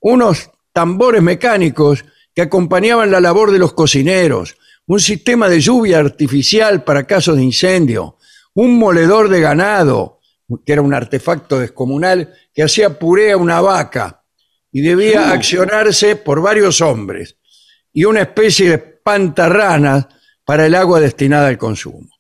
Unos 0.01 0.51
tambores 0.73 1.23
mecánicos 1.23 2.05
que 2.37 2.43
acompañaban 2.43 3.11
la 3.11 3.19
labor 3.19 3.51
de 3.51 3.59
los 3.59 3.73
cocineros, 3.73 4.57
un 4.85 5.01
sistema 5.01 5.49
de 5.49 5.59
lluvia 5.59 5.99
artificial 5.99 6.85
para 6.85 7.07
casos 7.07 7.35
de 7.35 7.43
incendio, 7.43 8.19
un 8.53 8.79
moledor 8.79 9.31
de 9.31 9.41
ganado, 9.41 10.21
que 10.67 10.75
era 10.75 10.83
un 10.83 10.93
artefacto 10.93 11.59
descomunal 11.59 12.35
que 12.53 12.63
hacía 12.63 12.99
puré 12.99 13.33
a 13.33 13.39
una 13.39 13.63
vaca 13.63 14.23
y 14.71 14.83
debía 14.83 15.33
accionarse 15.33 16.17
por 16.17 16.43
varios 16.43 16.83
hombres, 16.83 17.39
y 17.91 18.05
una 18.05 18.21
especie 18.21 18.69
de 18.69 18.79
pantarranas 18.79 20.07
para 20.45 20.67
el 20.67 20.75
agua 20.75 21.01
destinada 21.01 21.49
al 21.49 21.57
consumo. 21.57 22.11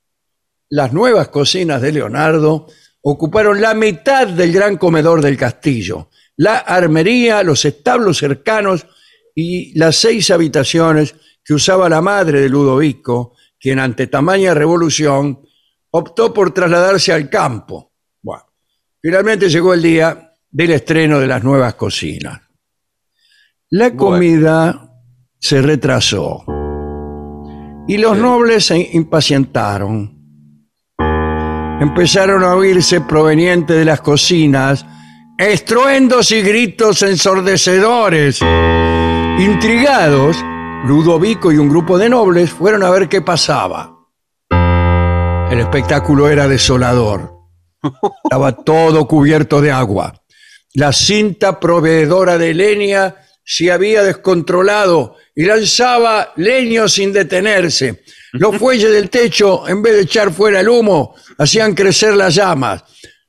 Las 0.70 0.94
nuevas 0.94 1.28
cocinas 1.28 1.82
de 1.82 1.92
Leonardo 1.92 2.68
ocuparon 3.02 3.60
la 3.60 3.74
mitad 3.74 4.26
del 4.26 4.50
gran 4.50 4.78
comedor 4.78 5.20
del 5.20 5.36
castillo, 5.36 6.08
la 6.36 6.56
armería, 6.56 7.42
los 7.42 7.66
establos 7.66 8.16
cercanos 8.16 8.86
y 9.38 9.78
las 9.78 9.96
seis 9.96 10.30
habitaciones 10.30 11.14
que 11.44 11.54
usaba 11.54 11.90
la 11.90 12.00
madre 12.00 12.40
de 12.40 12.48
Ludovico, 12.48 13.34
quien 13.60 13.78
ante 13.78 14.06
tamaña 14.06 14.54
revolución 14.54 15.40
optó 15.90 16.32
por 16.32 16.52
trasladarse 16.52 17.12
al 17.12 17.28
campo. 17.28 17.92
Bueno, 18.22 18.44
finalmente 19.00 19.50
llegó 19.50 19.74
el 19.74 19.82
día 19.82 20.32
del 20.50 20.70
estreno 20.72 21.20
de 21.20 21.26
las 21.26 21.44
nuevas 21.44 21.74
cocinas. 21.74 22.40
La 23.68 23.94
comida 23.94 24.90
se 25.38 25.60
retrasó 25.60 26.44
y 27.86 27.98
los 27.98 28.16
nobles 28.16 28.64
se 28.64 28.78
impacientaron. 28.94 30.16
Empezaron 31.78 32.42
a 32.42 32.54
oírse 32.54 33.02
provenientes 33.02 33.76
de 33.76 33.84
las 33.84 34.00
cocinas 34.00 34.86
estruendos 35.38 36.30
y 36.30 36.40
gritos 36.40 37.02
ensordecedores. 37.02 38.40
Intrigados, 39.38 40.38
Ludovico 40.86 41.52
y 41.52 41.58
un 41.58 41.68
grupo 41.68 41.98
de 41.98 42.08
nobles 42.08 42.50
fueron 42.50 42.82
a 42.82 42.90
ver 42.90 43.06
qué 43.06 43.20
pasaba. 43.20 43.94
El 45.50 45.60
espectáculo 45.60 46.30
era 46.30 46.48
desolador. 46.48 47.34
Estaba 48.24 48.52
todo 48.52 49.06
cubierto 49.06 49.60
de 49.60 49.70
agua. 49.70 50.22
La 50.72 50.90
cinta 50.90 51.60
proveedora 51.60 52.38
de 52.38 52.54
leña 52.54 53.14
se 53.44 53.70
había 53.70 54.02
descontrolado 54.02 55.16
y 55.34 55.44
lanzaba 55.44 56.32
leño 56.36 56.88
sin 56.88 57.12
detenerse. 57.12 58.04
Los 58.32 58.56
fuelles 58.56 58.90
del 58.90 59.10
techo, 59.10 59.68
en 59.68 59.82
vez 59.82 59.96
de 59.96 60.02
echar 60.02 60.32
fuera 60.32 60.60
el 60.60 60.68
humo, 60.70 61.14
hacían 61.36 61.74
crecer 61.74 62.14
las 62.14 62.34
llamas. 62.34 62.84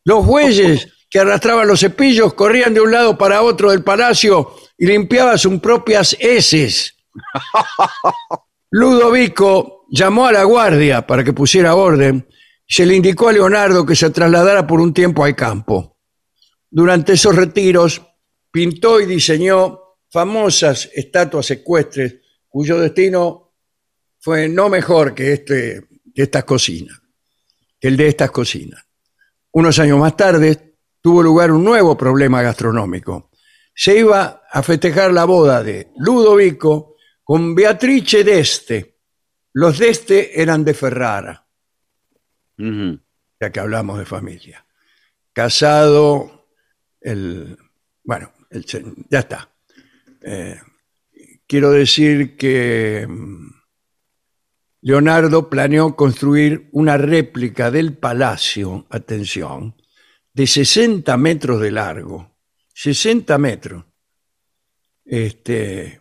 Los 0.06 0.26
bueyes 0.26 0.88
que 1.10 1.20
arrastraban 1.20 1.68
los 1.68 1.82
cepillos 1.82 2.34
corrían 2.34 2.74
de 2.74 2.80
un 2.80 2.92
lado 2.92 3.18
para 3.18 3.42
otro 3.42 3.72
del 3.72 3.84
palacio 3.84 4.54
y 4.78 4.86
limpiaban 4.86 5.38
sus 5.38 5.60
propias 5.60 6.16
heces. 6.20 6.96
Ludovico 8.70 9.86
llamó 9.90 10.28
a 10.28 10.32
la 10.32 10.44
guardia 10.44 11.06
para 11.06 11.24
que 11.24 11.34
pusiera 11.34 11.76
orden 11.76 12.28
y 12.68 12.74
se 12.74 12.86
le 12.86 12.96
indicó 12.96 13.30
a 13.30 13.34
Leonardo 13.34 13.86
que 13.86 13.96
se 13.96 14.10
trasladara 14.10 14.68
por 14.68 14.80
un 14.80 14.94
tiempo 14.94 15.24
al 15.24 15.36
campo. 15.36 15.98
Durante 16.70 17.14
esos 17.14 17.36
retiros 17.36 18.02
pintó 18.52 19.00
y 19.00 19.06
diseñó 19.06 19.80
famosas 20.10 20.90
estatuas 20.94 21.50
ecuestres 21.52 22.16
cuyo 22.48 22.80
destino 22.80 23.54
fue 24.20 24.50
no 24.50 24.68
mejor 24.70 25.14
que, 25.14 25.34
este, 25.34 25.88
que 26.14 26.24
estas 26.24 26.44
cocinas, 26.44 27.00
que 27.80 27.88
el 27.88 27.96
de 27.96 28.08
estas 28.08 28.32
cocinas. 28.32 28.84
Unos 29.52 29.80
años 29.80 30.00
más 30.00 30.18
tarde 30.18 30.76
tuvo 31.02 31.24
lugar 31.24 31.52
un 31.52 31.64
nuevo 31.64 31.98
problema 31.98 32.42
gastronómico. 32.42 33.27
Se 33.80 33.96
iba 34.00 34.42
a 34.50 34.64
festejar 34.64 35.14
la 35.14 35.26
boda 35.26 35.62
de 35.62 35.92
Ludovico 35.98 36.96
con 37.24 37.54
Beatrice 37.54 38.24
d'Este. 38.24 38.96
Los 39.54 39.78
d'Este 39.78 40.42
eran 40.42 40.66
de 40.66 40.74
Ferrara, 40.74 41.46
ya 42.58 43.52
que 43.52 43.60
hablamos 43.60 44.00
de 44.00 44.06
familia. 44.06 44.66
Casado, 45.32 46.48
el, 47.00 47.56
bueno, 48.04 48.34
el 48.50 48.66
ya 49.12 49.20
está. 49.20 49.48
Eh, 50.22 50.60
quiero 51.46 51.70
decir 51.70 52.36
que 52.36 53.06
mm, 53.08 53.48
Leonardo 54.82 55.52
planeó 55.52 55.96
construir 55.96 56.68
una 56.72 56.98
réplica 56.98 57.70
del 57.70 57.96
palacio, 57.96 58.88
atención, 58.90 59.76
de 60.34 60.48
60 60.48 61.16
metros 61.18 61.62
de 61.62 61.70
largo. 61.70 62.37
60 62.80 63.40
metros. 63.40 63.86
Este, 65.04 66.00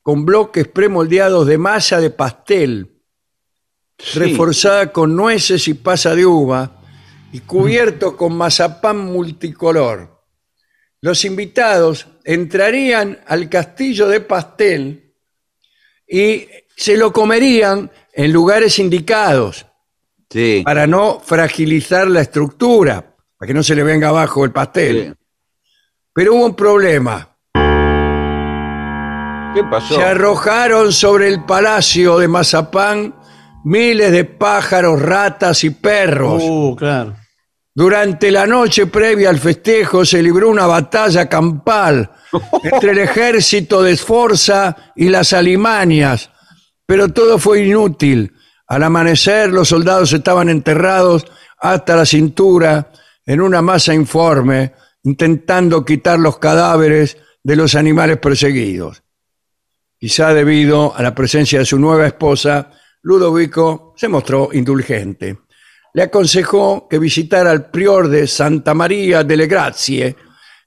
con 0.00 0.24
bloques 0.24 0.66
premoldeados 0.66 1.46
de 1.46 1.58
masa 1.58 2.00
de 2.00 2.08
pastel, 2.08 3.02
reforzada 4.14 4.92
con 4.92 5.14
nueces 5.14 5.68
y 5.68 5.74
pasa 5.74 6.14
de 6.14 6.24
uva 6.24 6.80
y 7.32 7.40
cubierto 7.40 8.16
con 8.16 8.34
mazapán 8.34 8.98
multicolor. 8.98 10.24
Los 11.02 11.26
invitados 11.26 12.06
entrarían 12.24 13.18
al 13.26 13.50
castillo 13.50 14.08
de 14.08 14.20
pastel 14.20 15.12
y 16.08 16.46
se 16.74 16.96
lo 16.96 17.12
comerían 17.12 17.90
en 18.14 18.32
lugares 18.32 18.78
indicados 18.78 19.66
Sí. 20.30 20.62
para 20.64 20.86
no 20.86 21.20
fragilizar 21.20 22.08
la 22.08 22.22
estructura, 22.22 23.14
para 23.36 23.46
que 23.46 23.54
no 23.54 23.62
se 23.62 23.74
le 23.74 23.82
venga 23.82 24.08
abajo 24.08 24.44
el 24.46 24.52
pastel. 24.52 25.14
Sí. 25.14 25.25
Pero 26.16 26.34
hubo 26.34 26.46
un 26.46 26.56
problema. 26.56 27.28
¿Qué 29.54 29.62
pasó? 29.70 29.94
Se 29.94 30.02
arrojaron 30.02 30.90
sobre 30.90 31.28
el 31.28 31.44
palacio 31.44 32.18
de 32.18 32.26
Mazapán 32.26 33.14
miles 33.64 34.12
de 34.12 34.24
pájaros, 34.24 35.02
ratas 35.02 35.62
y 35.64 35.70
perros. 35.70 36.42
Uh, 36.42 36.74
claro. 36.74 37.16
Durante 37.74 38.30
la 38.30 38.46
noche 38.46 38.86
previa 38.86 39.28
al 39.28 39.38
festejo 39.38 40.06
se 40.06 40.22
libró 40.22 40.48
una 40.48 40.66
batalla 40.66 41.28
campal 41.28 42.10
entre 42.62 42.92
el 42.92 42.98
ejército 42.98 43.82
de 43.82 43.94
Sforza 43.94 44.74
y 44.96 45.10
las 45.10 45.34
Alimanias, 45.34 46.30
pero 46.86 47.08
todo 47.10 47.38
fue 47.38 47.66
inútil. 47.66 48.32
Al 48.68 48.84
amanecer 48.84 49.50
los 49.50 49.68
soldados 49.68 50.14
estaban 50.14 50.48
enterrados 50.48 51.26
hasta 51.60 51.94
la 51.94 52.06
cintura 52.06 52.90
en 53.26 53.42
una 53.42 53.60
masa 53.60 53.92
informe, 53.92 54.72
intentando 55.06 55.84
quitar 55.84 56.18
los 56.18 56.38
cadáveres 56.38 57.16
de 57.44 57.54
los 57.54 57.76
animales 57.76 58.18
perseguidos. 58.18 59.04
Quizá 59.98 60.34
debido 60.34 60.96
a 60.96 61.00
la 61.00 61.14
presencia 61.14 61.60
de 61.60 61.64
su 61.64 61.78
nueva 61.78 62.08
esposa, 62.08 62.72
Ludovico 63.02 63.94
se 63.96 64.08
mostró 64.08 64.48
indulgente. 64.52 65.38
Le 65.94 66.02
aconsejó 66.02 66.88
que 66.88 66.98
visitara 66.98 67.52
al 67.52 67.70
prior 67.70 68.08
de 68.08 68.26
Santa 68.26 68.74
María 68.74 69.22
delle 69.22 69.46
Grazie, 69.46 70.16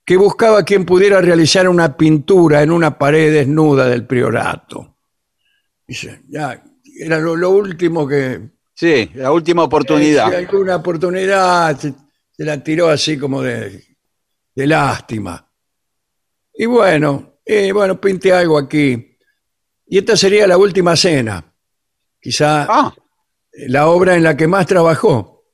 que 0.06 0.16
buscaba 0.16 0.64
quien 0.64 0.86
pudiera 0.86 1.20
realizar 1.20 1.68
una 1.68 1.98
pintura 1.98 2.64
en 2.64 2.72
una 2.72 2.98
pared 2.98 3.34
desnuda 3.34 3.90
del 3.90 4.08
priorato. 4.08 4.96
Dice, 5.86 6.22
ya, 6.30 6.64
era 6.98 7.20
lo, 7.20 7.36
lo 7.36 7.50
último 7.50 8.08
que... 8.08 8.40
Sí, 8.74 9.12
la 9.16 9.34
última 9.34 9.64
oportunidad. 9.64 10.30
Si 10.30 10.36
alguna 10.36 10.78
oportunidad 10.78 11.78
se, 11.78 11.94
se 12.32 12.46
la 12.46 12.64
tiró 12.64 12.88
así 12.88 13.18
como 13.18 13.42
de, 13.42 13.89
de 14.56 14.68
lástima. 14.68 15.50
Y 16.54 16.66
bueno, 16.66 17.40
eh, 17.46 17.72
bueno, 17.72 18.00
pinte 18.00 18.32
algo 18.34 18.58
aquí. 18.58 19.18
Y 19.88 19.98
esta 19.98 20.16
sería 20.16 20.46
la 20.46 20.58
última 20.58 20.96
cena. 20.96 21.44
Quizá 22.22 22.68
Ah, 22.70 22.94
la 23.68 23.88
obra 23.88 24.16
en 24.16 24.24
la 24.24 24.38
que 24.38 24.48
más 24.48 24.68
trabajó. 24.68 25.46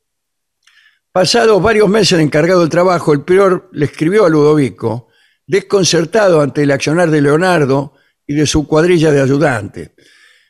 Pasados 1.11 1.61
varios 1.61 1.87
meses 1.87 2.19
encargado 2.19 2.61
del 2.61 2.69
trabajo, 2.69 3.13
el 3.13 3.23
prior 3.23 3.69
le 3.71 3.85
escribió 3.85 4.25
a 4.25 4.29
Ludovico, 4.29 5.07
desconcertado 5.47 6.41
ante 6.41 6.63
el 6.63 6.71
accionar 6.71 7.09
de 7.09 7.21
Leonardo 7.21 7.93
y 8.27 8.33
de 8.33 8.45
su 8.45 8.67
cuadrilla 8.67 9.11
de 9.11 9.21
ayudantes. 9.21 9.91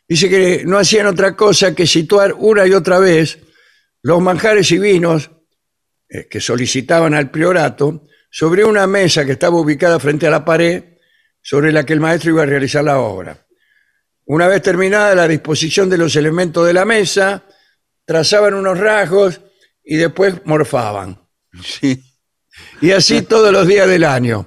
Dice 0.07 0.30
que 0.30 0.63
no 0.65 0.77
hacían 0.77 1.07
otra 1.07 1.35
cosa 1.35 1.76
que 1.76 1.85
situar 1.85 2.34
una 2.38 2.65
y 2.65 2.73
otra 2.73 2.99
vez 2.99 3.39
los 4.01 4.22
manjares 4.22 4.72
y 4.72 4.80
vinos 4.80 5.31
eh, 6.09 6.27
que 6.30 6.39
solicitaban 6.39 7.13
al 7.13 7.30
priorato 7.30 8.03
sobre 8.38 8.66
una 8.66 8.86
mesa 8.86 9.26
que 9.26 9.32
estaba 9.32 9.56
ubicada 9.56 9.98
frente 9.98 10.28
a 10.28 10.30
la 10.30 10.44
pared 10.44 10.84
sobre 11.41 11.72
la 11.72 11.86
que 11.86 11.94
el 11.94 12.02
maestro 12.02 12.32
iba 12.32 12.44
a 12.44 12.45
realizar 12.45 12.84
la 12.84 12.99
obra. 12.99 13.48
Una 14.26 14.49
vez 14.49 14.62
terminada 14.62 15.16
la 15.16 15.26
disposición 15.26 15.90
de 15.90 15.98
los 15.98 16.18
elementos 16.18 16.68
de 16.68 16.74
la 16.74 16.84
mesa, 16.84 17.45
trazaban 18.03 18.53
unos 18.53 18.78
rasgos 18.78 19.40
y 19.86 19.95
después 19.95 20.36
morfaban. 20.44 21.18
sí. 21.64 22.03
Y 22.82 22.91
así 22.91 23.22
todos 23.22 23.53
los 23.53 23.66
días 23.68 23.88
del 23.88 24.03
año. 24.03 24.45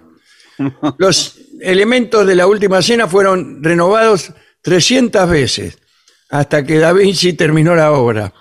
Los 0.98 1.38
elementos 1.60 2.26
de 2.26 2.34
la 2.34 2.46
última 2.46 2.82
cena 2.82 3.06
fueron 3.06 3.62
renovados 3.62 4.32
300 4.62 5.30
veces 5.30 5.78
hasta 6.28 6.62
que 6.62 6.78
Da 6.78 6.92
Vinci 6.92 7.32
terminó 7.34 7.74
la 7.74 7.92
obra. 7.92 8.34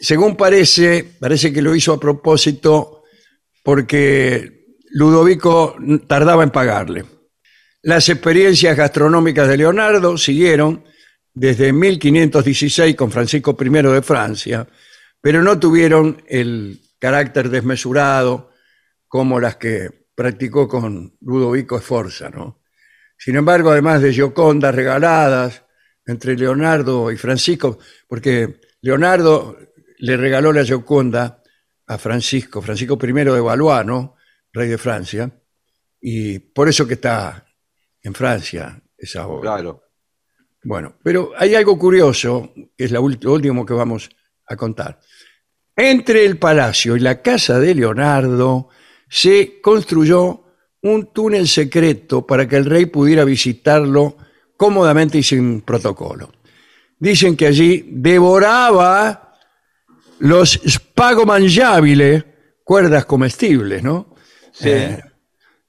Según 0.00 0.36
parece, 0.36 1.16
parece 1.18 1.52
que 1.52 1.62
lo 1.62 1.74
hizo 1.74 1.92
a 1.92 2.00
propósito 2.00 2.95
porque 3.66 4.76
Ludovico 4.90 5.74
tardaba 6.06 6.44
en 6.44 6.50
pagarle. 6.50 7.04
Las 7.82 8.08
experiencias 8.08 8.76
gastronómicas 8.76 9.48
de 9.48 9.56
Leonardo 9.56 10.16
siguieron 10.16 10.84
desde 11.34 11.72
1516 11.72 12.94
con 12.94 13.10
Francisco 13.10 13.56
I 13.60 13.68
de 13.68 14.02
Francia, 14.02 14.68
pero 15.20 15.42
no 15.42 15.58
tuvieron 15.58 16.22
el 16.28 16.80
carácter 17.00 17.48
desmesurado 17.48 18.52
como 19.08 19.40
las 19.40 19.56
que 19.56 19.90
practicó 20.14 20.68
con 20.68 21.16
Ludovico 21.20 21.80
Sforza. 21.80 22.30
Sin 23.18 23.34
embargo, 23.34 23.72
además 23.72 24.00
de 24.00 24.12
Giocondas 24.12 24.76
regaladas 24.76 25.64
entre 26.06 26.36
Leonardo 26.36 27.10
y 27.10 27.16
Francisco, 27.16 27.80
porque 28.06 28.60
Leonardo 28.80 29.58
le 29.98 30.16
regaló 30.16 30.52
la 30.52 30.64
Gioconda 30.64 31.42
a 31.86 31.98
Francisco, 31.98 32.60
Francisco 32.60 32.98
I 33.02 33.12
de 33.12 33.40
Valois. 33.40 33.86
Rey 34.56 34.68
de 34.68 34.78
Francia, 34.78 35.30
y 36.00 36.38
por 36.38 36.66
eso 36.66 36.86
que 36.86 36.94
está 36.94 37.46
en 38.02 38.14
Francia 38.14 38.82
esa 38.96 39.26
obra. 39.26 39.42
Claro. 39.42 39.82
Bueno, 40.64 40.96
pero 41.02 41.32
hay 41.36 41.54
algo 41.54 41.78
curioso, 41.78 42.54
que 42.74 42.84
es 42.84 42.90
lo 42.90 43.02
último 43.02 43.66
que 43.66 43.74
vamos 43.74 44.08
a 44.46 44.56
contar. 44.56 44.98
Entre 45.76 46.24
el 46.24 46.38
palacio 46.38 46.96
y 46.96 47.00
la 47.00 47.20
casa 47.20 47.58
de 47.58 47.74
Leonardo 47.74 48.70
se 49.10 49.60
construyó 49.60 50.44
un 50.80 51.12
túnel 51.12 51.46
secreto 51.46 52.26
para 52.26 52.48
que 52.48 52.56
el 52.56 52.64
rey 52.64 52.86
pudiera 52.86 53.24
visitarlo 53.24 54.16
cómodamente 54.56 55.18
y 55.18 55.22
sin 55.22 55.60
protocolo. 55.60 56.32
Dicen 56.98 57.36
que 57.36 57.46
allí 57.46 57.90
devoraba 57.92 59.25
los 60.18 60.60
spago 60.66 61.26
mangiabile, 61.26 62.24
cuerdas 62.64 63.04
comestibles, 63.04 63.82
¿no? 63.82 64.14
Sí. 64.52 64.70
Eh, 64.70 65.00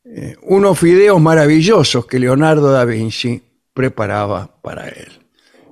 eh, 0.06 0.36
unos 0.44 0.80
fideos 0.80 1.20
maravillosos 1.20 2.06
que 2.06 2.20
Leonardo 2.20 2.72
da 2.72 2.86
Vinci 2.86 3.42
preparaba 3.74 4.62
para 4.62 4.88
él. 4.88 5.12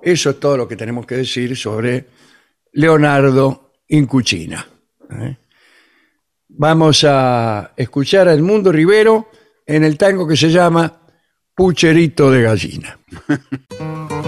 Eso 0.02 0.32
es 0.32 0.40
todo 0.40 0.58
lo 0.58 0.68
que 0.68 0.76
tenemos 0.76 1.06
que 1.06 1.16
decir 1.16 1.56
sobre 1.56 2.06
Leonardo 2.74 3.74
in 3.88 4.06
cucina. 4.06 4.68
¿eh? 5.10 5.38
Vamos 6.50 7.04
a 7.08 7.74
escuchar 7.76 8.28
a 8.28 8.34
Edmundo 8.34 8.72
Rivero 8.72 9.30
en 9.66 9.84
el 9.84 9.98
tango 9.98 10.28
que 10.28 10.38
se 10.38 10.50
llama 10.50 11.02
Pucherito 11.56 12.30
de 12.30 12.42
gallina. 12.44 13.00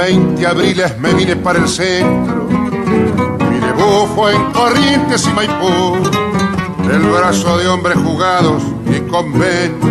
20 0.00 0.46
abriles 0.46 0.98
me 0.98 1.12
vine 1.12 1.36
para 1.36 1.58
el 1.58 1.68
centro. 1.68 2.46
Mi 3.50 3.58
debut 3.58 4.08
fue 4.14 4.34
en 4.34 4.50
Corrientes 4.50 5.26
y 5.26 5.30
Maipú. 5.34 5.96
El 6.90 7.00
brazo 7.00 7.58
de 7.58 7.68
hombres 7.68 7.98
jugados 7.98 8.62
y 8.86 8.98
conventos. 9.10 9.90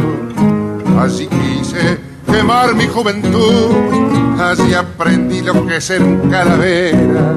Allí 0.99 1.27
quise 1.27 1.99
quemar 2.25 2.73
mi 2.73 2.87
juventud. 2.87 3.69
Allí 4.41 4.73
aprendí 4.73 5.41
lo 5.41 5.67
que 5.67 5.77
es 5.77 5.85
ser 5.85 6.01
un 6.01 6.27
calavera. 6.31 7.35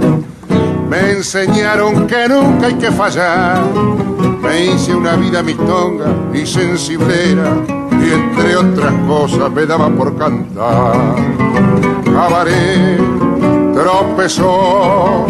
Me 0.88 1.10
enseñaron 1.10 2.06
que 2.06 2.26
nunca 2.26 2.68
hay 2.68 2.74
que 2.74 2.90
fallar. 2.90 3.62
Me 4.40 4.64
hice 4.64 4.94
una 4.94 5.14
vida 5.16 5.42
mistonga 5.42 6.06
y 6.32 6.46
sensiblera. 6.46 7.54
Y 8.02 8.12
entre 8.12 8.56
otras 8.56 8.94
cosas 9.06 9.50
me 9.52 9.66
daba 9.66 9.90
por 9.90 10.16
cantar 10.16 11.81
cabaret 12.14 13.01
tropezó. 13.74 15.26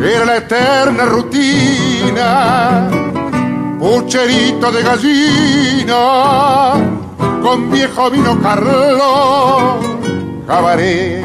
Era 0.00 0.24
la 0.24 0.36
eterna 0.36 1.04
rutina, 1.06 2.88
pucherito 3.78 4.70
de 4.70 4.82
gallina, 4.82 6.74
con 7.42 7.70
viejo 7.70 8.10
vino 8.10 8.40
Carlos, 8.40 9.84
cabaret 10.46 11.24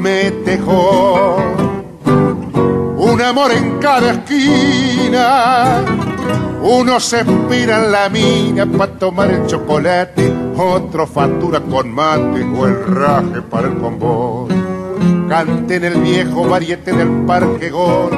me 0.00 0.30
dejó. 0.44 1.36
Un 2.96 3.20
amor 3.22 3.50
en 3.52 3.78
cada 3.78 4.12
esquina, 4.12 5.82
uno 6.62 7.00
se 7.00 7.20
espira 7.20 7.84
en 7.84 7.92
la 7.92 8.08
mina 8.08 8.66
para 8.66 8.92
tomar 8.92 9.30
el 9.30 9.46
chocolate, 9.46 10.32
otro 10.56 11.06
factura 11.06 11.60
con 11.60 11.92
mate 11.92 12.44
o 12.44 12.66
el 12.66 12.84
raje 12.86 13.42
para 13.42 13.68
el 13.68 13.78
convoy. 13.78 14.48
Cante 15.28 15.76
en 15.76 15.84
el 15.84 16.00
viejo 16.00 16.48
variete 16.48 16.92
del 16.92 17.08
Parque 17.26 17.70
Gol 17.70 18.10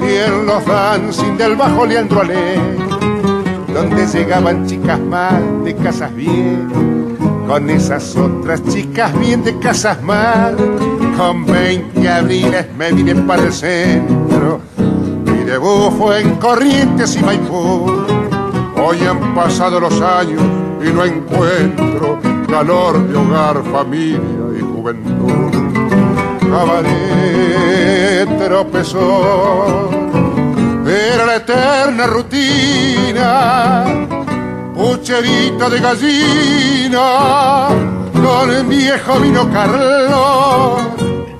y 0.00 0.16
en 0.16 0.46
los 0.46 0.64
dancing 0.64 1.36
del 1.36 1.56
Bajo 1.56 1.86
Leandro 1.86 2.22
Ale, 2.22 2.54
donde 3.72 4.06
llegaban 4.06 4.66
chicas 4.66 4.98
mal 4.98 5.64
de 5.64 5.74
casas 5.76 6.14
bien, 6.14 7.16
con 7.46 7.68
esas 7.68 8.16
otras 8.16 8.64
chicas 8.64 9.18
bien 9.18 9.44
de 9.44 9.58
casas 9.58 10.02
mal. 10.02 10.56
Con 11.16 11.44
20 11.44 12.08
abriles 12.08 12.66
me 12.76 12.92
vine 12.92 13.14
para 13.14 13.42
el 13.42 13.52
centro 13.52 14.60
debut 15.50 15.90
fue 15.98 16.20
en 16.20 16.36
Corrientes 16.36 17.16
y 17.16 17.22
Maipú. 17.24 18.06
Hoy 18.76 18.98
han 19.04 19.34
pasado 19.34 19.80
los 19.80 20.00
años 20.00 20.40
y 20.80 20.92
no 20.92 21.04
encuentro 21.04 22.20
calor 22.48 23.04
de 23.08 23.16
hogar, 23.16 23.60
familia 23.72 24.20
y 24.56 24.60
juventud. 24.60 25.50
Cabaret 26.52 28.28
tropezó, 28.38 29.90
era 30.86 31.26
la 31.26 31.36
eterna 31.36 32.06
rutina, 32.06 33.84
pucherita 34.72 35.68
de 35.68 35.80
gallina, 35.80 37.68
con 38.12 38.50
el 38.50 38.64
viejo 38.66 39.18
vino 39.18 39.50
Carlos, 39.52 40.80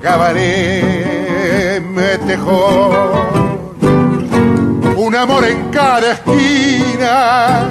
cabaret 0.01 1.81
me 1.81 2.17
dejó 2.17 3.60
un 5.11 5.17
amor 5.17 5.43
en 5.43 5.69
cada 5.71 6.13
esquina. 6.13 7.67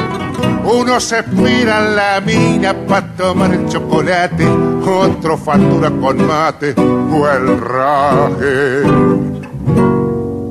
Uno 0.62 1.00
se 1.00 1.20
espera 1.20 1.78
en 1.78 1.96
la 1.96 2.20
mina 2.20 2.74
para 2.86 3.16
tomar 3.16 3.54
el 3.54 3.66
chocolate, 3.66 4.46
otro 4.46 5.38
factura 5.38 5.90
con 5.90 6.26
mate 6.26 6.74
o 6.76 7.30
el 7.30 7.58
raje, 7.58 8.82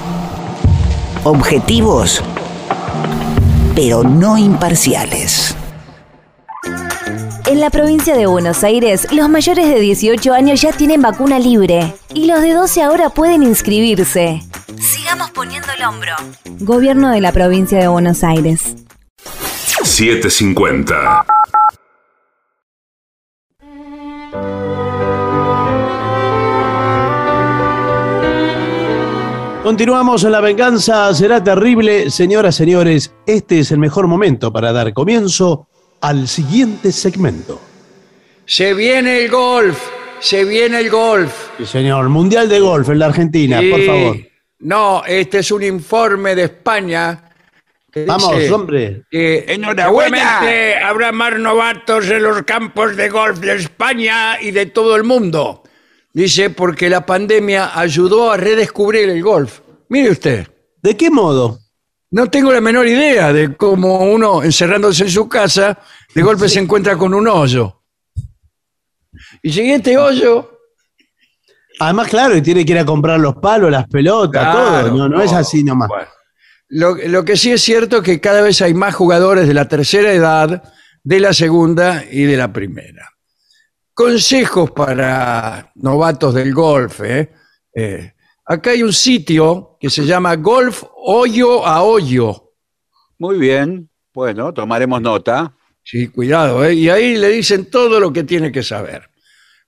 Objetivos, 1.24 2.22
pero 3.76 4.04
no 4.04 4.38
imparciales. 4.38 5.56
En 7.60 7.64
la 7.64 7.72
provincia 7.72 8.16
de 8.16 8.26
Buenos 8.26 8.64
Aires, 8.64 9.06
los 9.12 9.28
mayores 9.28 9.68
de 9.68 9.82
18 9.82 10.34
años 10.34 10.62
ya 10.62 10.72
tienen 10.72 11.02
vacuna 11.02 11.40
libre 11.40 11.94
y 12.14 12.26
los 12.26 12.42
de 12.42 12.54
12 12.54 12.82
ahora 12.84 13.10
pueden 13.10 13.44
inscribirse. 13.44 14.42
Sigamos 14.80 15.30
poniendo 15.32 15.68
el 15.78 15.84
hombro. 15.84 16.14
Gobierno 16.62 17.10
de 17.10 17.20
la 17.20 17.34
provincia 17.34 17.78
de 17.78 17.90
Buenos 17.90 18.24
Aires. 18.24 18.78
750. 19.84 21.26
Continuamos 29.64 30.24
en 30.24 30.32
La 30.32 30.40
venganza 30.40 31.14
será 31.14 31.44
terrible. 31.44 32.10
Señoras, 32.10 32.56
señores, 32.56 33.14
este 33.28 33.60
es 33.60 33.72
el 33.74 33.80
mejor 33.80 34.08
momento 34.08 34.54
para 34.54 34.72
dar 34.72 34.94
comienzo 34.94 35.68
al 36.02 36.28
siguiente 36.28 36.92
segmento. 36.92 37.62
Se 38.46 38.74
viene 38.74 39.24
el 39.24 39.30
golf, 39.30 39.78
se 40.20 40.44
viene 40.46 40.80
el 40.80 40.90
golf. 40.90 41.32
Sí, 41.58 41.66
señor, 41.66 42.10
Mundial 42.10 42.50
de 42.50 42.60
Golf 42.60 42.90
en 42.90 43.00
la 43.00 43.06
Argentina, 43.08 43.62
por 43.70 43.86
favor. 43.86 44.18
No, 44.60 45.04
este 45.06 45.40
es 45.40 45.52
un 45.52 45.64
informe 45.64 46.36
de 46.36 46.44
España. 46.46 47.32
que 47.92 48.06
Vamos, 48.06 48.38
dice 48.38 48.52
hombre. 48.52 49.04
que 49.10 49.46
¡Enhorabuena! 49.48 50.18
seguramente 50.18 50.76
habrá 50.84 51.12
más 51.12 51.38
novatos 51.40 52.10
en 52.10 52.24
los 52.24 52.42
campos 52.44 52.96
de 52.96 53.10
golf 53.10 53.40
de 53.40 53.56
España 53.56 54.42
y 54.42 54.52
de 54.52 54.66
todo 54.66 54.96
el 54.96 55.04
mundo. 55.04 55.64
Dice 56.12 56.50
porque 56.50 56.90
la 56.90 57.06
pandemia 57.06 57.80
ayudó 57.80 58.32
a 58.32 58.38
redescubrir 58.38 59.10
el 59.10 59.22
golf. 59.24 59.60
Mire 59.90 60.10
usted, 60.12 60.48
¿De 60.82 60.96
qué 60.96 61.10
modo? 61.10 61.60
No 62.12 62.28
tengo 62.28 62.52
la 62.52 62.62
menor 62.62 62.88
idea 62.88 63.32
de 63.34 63.56
cómo 63.56 64.00
uno, 64.00 64.44
encerrándose 64.44 65.04
en 65.04 65.12
su 65.12 65.28
casa, 65.30 65.80
de 66.14 66.22
golpe 66.22 66.50
se 66.50 66.60
encuentra 66.60 66.98
con 66.98 67.14
un 67.14 67.28
hoyo. 67.28 67.84
Y 69.42 69.52
siguiente 69.52 69.98
hoyo, 69.98 70.60
Además, 71.80 72.10
claro, 72.10 72.36
y 72.36 72.42
tiene 72.42 72.66
que 72.66 72.74
ir 72.74 72.80
a 72.80 72.86
comprar 72.86 73.20
los 73.20 73.36
palos, 73.38 73.72
las 73.72 73.88
pelotas, 73.88 74.44
Claro, 74.44 74.90
todo. 74.90 74.98
No, 74.98 75.10
no 75.10 75.22
es 75.22 75.32
así 75.32 75.64
nomás. 75.64 75.88
Bueno, 75.88 76.10
lo, 76.68 76.96
lo 76.96 77.24
que 77.24 77.38
sí 77.38 77.52
es 77.52 77.62
cierto 77.62 77.98
es 77.98 78.04
que 78.04 78.20
cada 78.20 78.42
vez 78.42 78.62
hay 78.62 78.74
más 78.74 78.94
jugadores 78.94 79.48
de 79.48 79.54
la 79.54 79.68
tercera 79.68 80.12
edad, 80.12 80.62
de 81.04 81.20
la 81.20 81.34
segunda 81.34 82.04
y 82.10 82.24
de 82.24 82.36
la 82.36 82.52
primera. 82.52 83.10
Consejos 83.94 84.72
para 84.72 85.72
novatos 85.76 86.34
del 86.34 86.54
golf. 86.54 87.00
¿eh? 87.02 87.32
Eh, 87.74 88.14
acá 88.50 88.72
hay 88.72 88.84
un 88.84 88.92
sitio 88.94 89.78
que 89.80 89.90
se 89.90 90.06
llama 90.06 90.36
Golf 90.36 90.84
Hoyo 90.96 91.66
a 91.66 91.84
Hoyo. 91.84 92.52
Muy 93.18 93.38
bien. 93.38 93.90
Bueno, 94.14 94.54
tomaremos 94.54 95.02
nota. 95.02 95.54
Sí, 95.84 96.08
cuidado, 96.10 96.66
¿eh? 96.66 96.74
y 96.74 96.90
ahí 96.90 97.16
le 97.16 97.30
dicen 97.30 97.70
todo 97.70 98.00
lo 98.00 98.12
que 98.12 98.24
tiene 98.24 98.52
que 98.52 98.62
saber. 98.64 99.10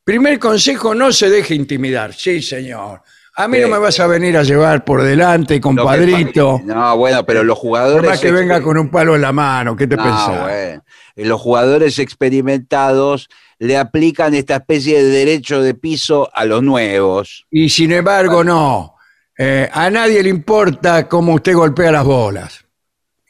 Primer 0.03 0.39
consejo, 0.39 0.93
no 0.93 1.11
se 1.11 1.29
deje 1.29 1.55
intimidar. 1.55 2.13
Sí, 2.13 2.41
señor. 2.41 3.01
A 3.35 3.47
mí 3.47 3.57
Sí. 3.57 3.63
no 3.63 3.69
me 3.69 3.77
vas 3.77 3.99
a 3.99 4.07
venir 4.07 4.35
a 4.37 4.43
llevar 4.43 4.83
por 4.83 5.01
delante, 5.03 5.61
compadrito. 5.61 6.59
No, 6.65 6.97
bueno, 6.97 7.25
pero 7.25 7.43
los 7.43 7.57
Por 7.57 7.61
jugadores. 7.69 8.09
más 8.09 8.19
que 8.19 8.31
venga 8.31 8.61
con 8.61 8.77
un 8.77 8.89
palo 8.91 9.15
en 9.15 9.21
la 9.21 9.31
mano, 9.31 9.75
¿qué 9.75 9.87
te 9.87 9.95
No, 9.95 10.03
pensás? 10.03 10.41
bueno. 10.41 10.83
Eh, 11.21 11.25
Los 11.25 11.39
jugadores 11.41 11.99
experimentados 11.99 13.29
le 13.59 13.77
aplican 13.77 14.33
esta 14.33 14.55
especie 14.57 15.03
de 15.03 15.09
derecho 15.09 15.61
de 15.61 15.73
piso 15.73 16.29
a 16.33 16.45
los 16.45 16.63
nuevos. 16.63 17.45
Y 17.51 17.69
sin 17.69 17.91
embargo, 17.91 18.43
no. 18.43 18.95
Eh, 19.37 19.69
a 19.71 19.89
nadie 19.89 20.21
le 20.23 20.29
importa 20.29 21.07
cómo 21.07 21.33
usted 21.35 21.53
golpea 21.55 21.91
las 21.91 22.05
bolas. 22.05 22.65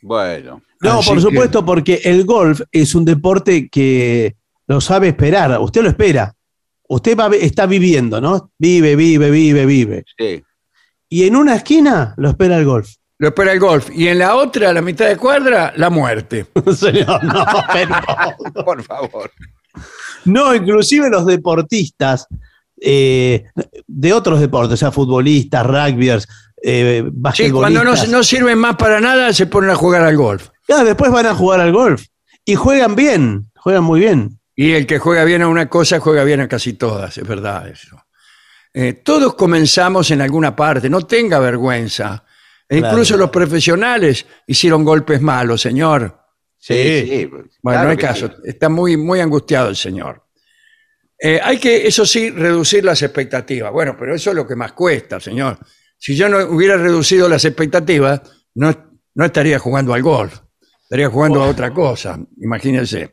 Bueno, 0.02 0.62
No, 0.84 1.00
Así 1.00 1.10
por 1.10 1.18
que- 1.18 1.22
supuesto, 1.22 1.64
porque 1.66 2.02
el 2.06 2.26
golf 2.26 2.62
es 2.72 2.96
un 2.96 3.06
deporte 3.06 3.70
que 3.70 4.36
lo 4.66 4.82
sabe 4.82 5.10
esperar. 5.10 5.60
Usted 5.62 5.84
lo 5.84 5.90
espera. 5.90 6.34
Usted 6.90 7.16
va, 7.16 7.30
está 7.36 7.68
viviendo, 7.68 8.20
¿no? 8.20 8.52
Vive, 8.58 8.96
vive, 8.96 9.30
vive, 9.30 9.66
vive. 9.68 10.06
sí. 10.18 10.42
Y 11.08 11.28
en 11.28 11.36
una 11.36 11.56
esquina 11.58 12.14
lo 12.18 12.30
espera 12.30 12.58
el 12.58 12.66
golf. 12.66 12.90
Lo 13.22 13.28
espera 13.28 13.52
el 13.54 13.60
golf. 13.60 13.90
Y 13.94 14.08
en 14.08 14.18
la 14.18 14.36
otra, 14.36 14.72
a 14.72 14.74
la 14.74 14.82
mitad 14.82 15.08
de 15.08 15.16
cuadra, 15.16 15.72
la 15.76 15.92
muerte. 15.92 16.48
Señor, 16.76 17.24
no, 17.24 17.46
pero- 17.72 18.66
Por 18.66 18.82
favor. 18.82 19.30
No, 20.26 20.56
inclusive 20.56 21.08
los 21.08 21.28
deportistas 21.28 22.26
eh, 22.82 23.46
de 23.86 24.14
otros 24.14 24.40
deportes, 24.40 24.74
o 24.74 24.78
sea, 24.78 24.92
futbolistas, 24.92 25.64
rugbyers, 25.68 26.28
eh, 26.64 27.04
Sí, 27.36 27.52
cuando 27.52 27.84
no, 27.84 27.92
basquetbolistas. 27.92 28.10
no 28.10 28.24
sirven 28.24 28.58
más 28.58 28.76
para 28.76 29.00
nada, 29.00 29.32
se 29.34 29.46
ponen 29.46 29.70
a 29.70 29.76
jugar 29.76 30.02
al 30.02 30.18
golf. 30.18 30.50
Claro, 30.66 30.84
después 30.86 31.12
van 31.12 31.28
a 31.28 31.36
jugar 31.36 31.60
al 31.60 31.72
golf. 31.72 32.04
Y 32.44 32.56
juegan 32.56 32.96
bien, 32.96 33.52
juegan 33.56 33.84
muy 33.84 34.00
bien. 34.00 34.40
Y 34.56 34.72
el 34.72 34.88
que 34.88 34.98
juega 34.98 35.24
bien 35.26 35.44
a 35.44 35.48
una 35.48 35.70
cosa, 35.70 36.00
juega 36.00 36.24
bien 36.24 36.42
a 36.42 36.48
casi 36.48 36.74
todas, 36.74 37.20
es 37.20 37.28
verdad 37.28 37.68
eso. 37.68 38.04
Eh, 38.74 38.94
todos 38.94 39.36
comenzamos 39.36 40.10
en 40.10 40.22
alguna 40.22 40.56
parte, 40.56 40.90
no 40.90 41.02
tenga 41.06 41.38
vergüenza. 41.38 42.24
E 42.72 42.78
Claro. 42.80 42.94
incluso 42.94 43.18
los 43.18 43.30
profesionales 43.30 44.26
hicieron 44.48 44.86
golpes 44.86 45.20
malos, 45.22 45.60
señor. 45.62 46.18
Sí, 46.58 46.74
Sí. 46.74 47.08
sí. 47.10 47.26
Bueno, 47.26 47.50
claro 47.62 47.84
no 47.84 47.90
hay 47.92 47.98
caso, 47.98 48.28
sí. 48.28 48.34
está 48.46 48.70
muy, 48.70 48.96
muy 48.96 49.20
angustiado 49.20 49.68
el 49.68 49.76
señor. 49.76 50.24
Eh, 51.20 51.40
hay 51.44 51.58
que, 51.60 51.86
eso 51.86 52.06
sí, 52.06 52.30
reducir 52.30 52.86
las 52.86 53.02
expectativas. 53.02 53.72
Bueno, 53.74 53.96
pero 54.00 54.16
eso 54.16 54.30
es 54.30 54.36
lo 54.38 54.48
que 54.48 54.56
más 54.56 54.72
cuesta, 54.72 55.20
señor. 55.20 55.60
Si 55.98 56.16
yo 56.16 56.30
no 56.30 56.38
hubiera 56.46 56.78
reducido 56.78 57.28
las 57.28 57.44
expectativas, 57.46 58.22
no, 58.56 58.74
no 59.16 59.26
estaría 59.26 59.60
jugando 59.60 59.94
al 59.94 60.02
golf, 60.02 60.40
estaría 60.84 61.10
jugando 61.10 61.44
a 61.44 61.48
otra 61.50 61.74
cosa, 61.74 62.18
imagínense. 62.40 63.12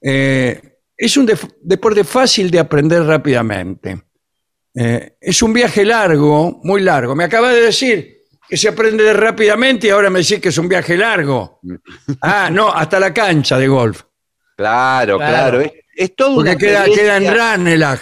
Eh, 0.00 0.78
es 0.96 1.16
un 1.16 1.28
deporte 1.62 2.04
fácil 2.04 2.50
de 2.50 2.58
aprender 2.60 3.02
rápidamente. 3.02 4.00
Eh, 4.74 5.16
es 5.20 5.42
un 5.42 5.52
viaje 5.52 5.84
largo, 5.84 6.60
muy 6.62 6.80
largo. 6.82 7.14
Me 7.16 7.24
acaba 7.24 7.50
de 7.52 7.62
decir 7.62 8.19
que 8.50 8.56
se 8.56 8.68
aprende 8.68 9.12
rápidamente 9.12 9.86
y 9.86 9.90
ahora 9.90 10.10
me 10.10 10.18
decís 10.18 10.40
que 10.40 10.48
es 10.50 10.58
un 10.58 10.68
viaje 10.68 10.96
largo. 10.96 11.60
Ah, 12.20 12.50
no, 12.52 12.68
hasta 12.72 12.98
la 13.00 13.14
cancha 13.14 13.56
de 13.58 13.68
golf. 13.68 14.02
Claro, 14.56 15.16
Claro. 15.18 15.58
claro. 15.58 15.60
Es, 15.60 15.72
es 15.96 16.16
todo 16.16 16.34
Porque 16.36 16.50
una 16.50 16.58
queda, 16.58 16.84
queda 16.86 17.16
en. 17.16 17.34
Ranelagh. 17.34 18.00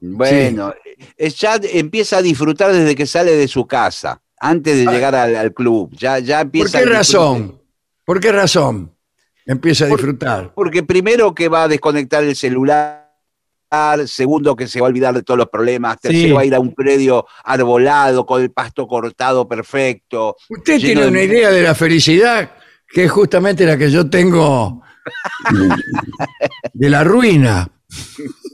Bueno, 0.00 0.74
es 1.16 1.36
ya 1.36 1.60
empieza 1.62 2.16
a 2.18 2.22
disfrutar 2.22 2.72
desde 2.72 2.94
que 2.96 3.06
sale 3.06 3.32
de 3.32 3.46
su 3.46 3.66
casa, 3.66 4.20
antes 4.38 4.78
de 4.78 4.90
llegar 4.90 5.14
al, 5.14 5.36
al 5.36 5.52
club. 5.52 5.90
Ya, 5.92 6.18
ya 6.18 6.38
¿Por 6.38 6.46
empieza 6.46 6.70
qué 6.70 6.76
a 6.78 6.80
disfrutar. 6.98 6.98
razón? 6.98 7.60
¿Por 8.04 8.20
qué 8.20 8.32
razón? 8.32 8.94
Empieza 9.44 9.84
a 9.84 9.88
Por- 9.88 9.98
disfrutar. 9.98 10.52
Porque 10.54 10.82
primero 10.82 11.34
que 11.34 11.48
va 11.48 11.64
a 11.64 11.68
desconectar 11.68 12.24
el 12.24 12.34
celular, 12.34 12.99
segundo 14.06 14.56
que 14.56 14.66
se 14.66 14.80
va 14.80 14.86
a 14.86 14.90
olvidar 14.90 15.14
de 15.14 15.22
todos 15.22 15.38
los 15.38 15.48
problemas, 15.48 16.00
tercero 16.00 16.26
Sí. 16.28 16.32
va 16.32 16.40
a 16.40 16.44
ir 16.44 16.54
a 16.54 16.60
un 16.60 16.74
predio 16.74 17.26
arbolado 17.44 18.26
con 18.26 18.42
el 18.42 18.50
pasto 18.50 18.86
cortado 18.88 19.46
perfecto. 19.48 20.36
Usted 20.48 20.78
tiene 20.80 21.02
de- 21.02 21.08
una 21.08 21.22
idea 21.22 21.50
de 21.50 21.62
la 21.62 21.74
felicidad 21.74 22.52
que 22.88 23.04
es 23.04 23.10
justamente 23.10 23.64
la 23.64 23.76
que 23.78 23.90
yo 23.90 24.10
tengo 24.10 24.82
de 26.72 26.90
la 26.90 27.04
ruina. 27.04 27.68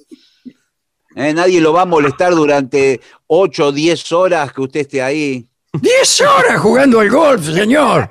Eh, 1.18 1.32
Nadie 1.32 1.62
lo 1.62 1.72
va 1.72 1.80
a 1.80 1.86
molestar 1.86 2.34
durante 2.34 3.00
8 3.28 3.68
o 3.68 3.72
10 3.72 4.12
horas 4.12 4.52
que 4.52 4.60
usted 4.60 4.80
esté 4.80 5.00
ahí. 5.00 5.48
¡Diez 5.72 6.20
horas 6.20 6.60
jugando 6.60 7.00
al 7.00 7.08
golf, 7.08 7.42
señor! 7.42 8.10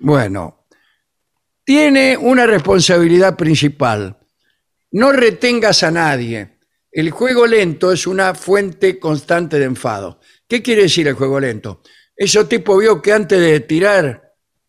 Bueno, 0.00 0.66
tiene 1.64 2.16
una 2.16 2.46
responsabilidad 2.46 3.36
principal. 3.36 4.18
No 4.92 5.12
retengas 5.12 5.82
a 5.82 5.90
nadie. 5.90 6.58
El 6.90 7.10
juego 7.10 7.46
lento 7.46 7.92
es 7.92 8.06
una 8.06 8.34
fuente 8.34 8.98
constante 8.98 9.58
de 9.58 9.64
enfado. 9.64 10.20
¿Qué 10.46 10.60
quiere 10.62 10.82
decir 10.82 11.08
el 11.08 11.14
juego 11.14 11.40
lento? 11.40 11.82
Esos 12.14 12.48
tipos 12.48 12.78
vio 12.78 13.00
que 13.00 13.12
antes 13.12 13.40
de 13.40 13.60
tirar 13.60 14.20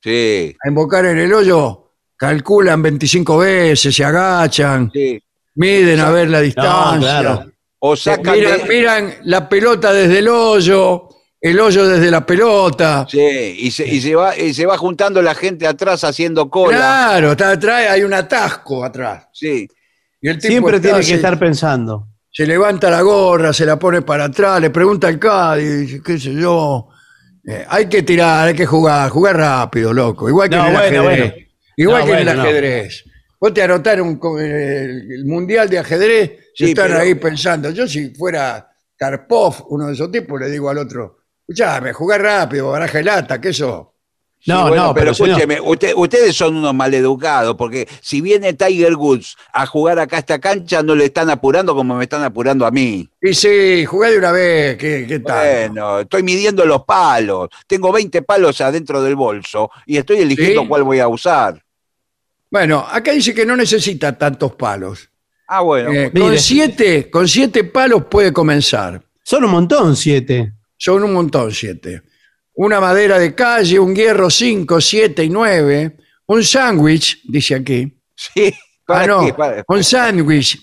Sí, 0.01 0.55
a 0.63 0.67
invocar 0.69 1.05
en 1.05 1.17
el 1.17 1.33
hoyo, 1.33 1.91
calculan 2.17 2.81
25 2.81 3.37
veces, 3.37 3.95
se 3.95 4.03
agachan, 4.03 4.89
sí. 4.93 5.17
miden 5.55 5.99
a 6.01 6.09
ver 6.11 6.29
la 6.29 6.41
distancia. 6.41 6.99
claro. 6.99 7.51
O 7.79 7.95
sacan 7.95 8.35
Miran, 8.37 8.57
de- 8.59 8.65
miran 8.65 9.13
la 9.23 9.47
pelota 9.47 9.93
desde 9.93 10.19
el 10.19 10.27
hoyo, 10.29 11.07
el 11.39 11.59
hoyo 11.59 11.87
desde 11.87 12.09
la 12.11 12.25
pelota. 12.25 13.05
Sí, 13.09 13.55
y 13.59 13.71
se, 13.71 13.85
y 13.87 13.99
se 14.01 14.15
va, 14.15 14.37
y 14.37 14.53
se 14.53 14.65
va 14.65 14.77
juntando 14.77 15.21
la 15.21 15.35
gente 15.35 15.67
atrás 15.67 16.03
haciendo 16.05 16.49
cola. 16.49 16.77
Claro, 16.77 17.31
está 17.31 17.51
atrás, 17.51 17.89
hay 17.89 18.03
un 18.03 18.13
atasco 18.13 18.83
atrás. 18.83 19.27
Sí. 19.33 19.67
Y 20.23 20.29
el 20.29 20.37
tipo 20.37 20.47
Siempre 20.51 20.75
está, 20.77 20.87
tiene 20.87 20.99
que 21.01 21.05
se, 21.05 21.15
estar 21.15 21.37
pensando. 21.37 22.07
se 22.31 22.47
levanta 22.47 22.89
la 22.89 23.01
gorra, 23.01 23.51
se 23.53 23.65
la 23.65 23.77
pone 23.77 24.01
para 24.01 24.23
atrás, 24.25 24.59
le 24.61 24.69
pregunta 24.71 25.07
al 25.07 25.19
Cádiz, 25.19 25.79
dice, 25.81 26.01
qué 26.03 26.17
sé 26.17 26.33
yo. 26.33 26.87
Eh, 27.45 27.65
hay 27.67 27.87
que 27.87 28.03
tirar, 28.03 28.47
hay 28.47 28.55
que 28.55 28.65
jugar, 28.65 29.09
jugar 29.09 29.35
rápido, 29.37 29.91
loco. 29.93 30.29
Igual 30.29 30.49
que 30.49 30.55
No, 30.55 30.61
en 30.63 30.67
el 30.69 30.73
bueno, 30.79 31.01
ajedrez. 31.09 31.19
bueno. 31.33 31.47
Igual 31.75 31.99
No, 32.01 32.05
que 32.07 32.11
en 32.13 32.19
el 32.29 32.39
ajedrez. 32.39 33.03
Vos 33.39 33.53
te 33.53 33.61
anotaron 33.63 34.19
eh, 34.39 34.85
el 35.15 35.25
mundial 35.25 35.67
de 35.69 35.77
ajedrez 35.79 36.31
y 36.55 36.63
Sí, 36.65 36.69
están 36.71 36.87
pero- 36.87 36.99
ahí 37.01 37.15
pensando. 37.15 37.69
Yo 37.71 37.85
si 37.85 38.15
fuera 38.15 38.65
Karpov, 38.95 39.65
uno 39.69 39.87
de 39.87 39.93
esos 39.93 40.09
tipos, 40.09 40.39
le 40.39 40.49
digo 40.49 40.69
al 40.69 40.77
otro, 40.77 41.17
escuchame, 41.41 41.91
jugar 41.91 42.21
rápido, 42.21 42.69
baraja 42.71 43.01
lata, 43.01 43.41
¿qué 43.41 43.49
eso? 43.49 43.92
Sí, 44.45 44.51
No, 44.51 44.67
bueno, 44.67 44.87
no, 44.87 44.93
pero, 44.93 45.05
pero 45.05 45.13
señor. 45.13 45.29
escúcheme, 45.39 45.61
usted- 45.61 45.93
ustedes 45.95 46.35
son 46.35 46.57
unos 46.57 46.73
maleducados, 46.73 47.55
porque 47.55 47.87
si 48.01 48.19
viene 48.19 48.51
Tiger 48.51 48.93
Woods 48.95 49.37
a 49.53 49.65
jugar 49.65 49.99
acá 49.99 50.17
a 50.17 50.19
esta 50.19 50.39
cancha, 50.39 50.83
no 50.83 50.95
le 50.95 51.05
están 51.05 51.29
apurando 51.29 51.73
como 51.73 51.95
me 51.95 52.03
están 52.03 52.23
apurando 52.23 52.65
a 52.65 52.71
mí. 52.71 53.07
Y 53.21 53.33
sí, 53.33 53.85
jugué 53.85 54.11
de 54.11 54.17
una 54.17 54.33
vez, 54.33 54.77
¿qué, 54.77 55.05
qué 55.07 55.19
tal? 55.19 55.69
Bueno, 55.69 55.99
estoy 56.01 56.23
midiendo 56.23 56.65
los 56.65 56.83
palos. 56.83 57.47
Tengo 57.67 57.93
20 57.93 58.21
palos 58.23 58.59
adentro 58.59 59.01
del 59.01 59.15
bolso 59.15 59.71
y 59.85 59.95
estoy 59.95 60.17
eligiendo 60.17 60.63
¿Sí? 60.63 60.67
cuál 60.67 60.83
voy 60.83 60.99
a 60.99 61.07
usar. 61.07 61.63
Bueno, 62.51 62.85
acá 62.91 63.13
dice 63.13 63.33
que 63.33 63.45
no 63.45 63.55
necesita 63.55 64.17
tantos 64.17 64.55
palos. 64.55 65.09
Ah, 65.47 65.61
bueno. 65.61 65.89
Eh, 65.93 66.11
con, 66.11 66.37
siete, 66.37 67.09
con 67.09 67.27
siete 67.29 67.63
palos 67.63 68.03
puede 68.09 68.33
comenzar. 68.33 69.01
Son 69.23 69.43
un 69.45 69.51
montón, 69.51 69.95
siete. 69.95 70.51
Son 70.77 71.01
un 71.01 71.13
montón 71.13 71.51
siete. 71.53 72.01
Una 72.55 72.79
madera 72.79 73.17
de 73.17 73.33
calle, 73.33 73.79
un 73.79 73.95
hierro 73.95 74.29
5, 74.29 74.79
7 74.79 75.23
y 75.23 75.29
9, 75.29 75.97
un 76.27 76.43
sándwich, 76.43 77.21
dice 77.25 77.55
aquí. 77.55 77.99
Sí, 78.15 78.53
Ah, 78.85 78.85
¿para 78.85 79.07
no, 79.07 79.25
qué? 79.25 79.33
Para- 79.33 79.63
un 79.67 79.83
sándwich 79.83 80.59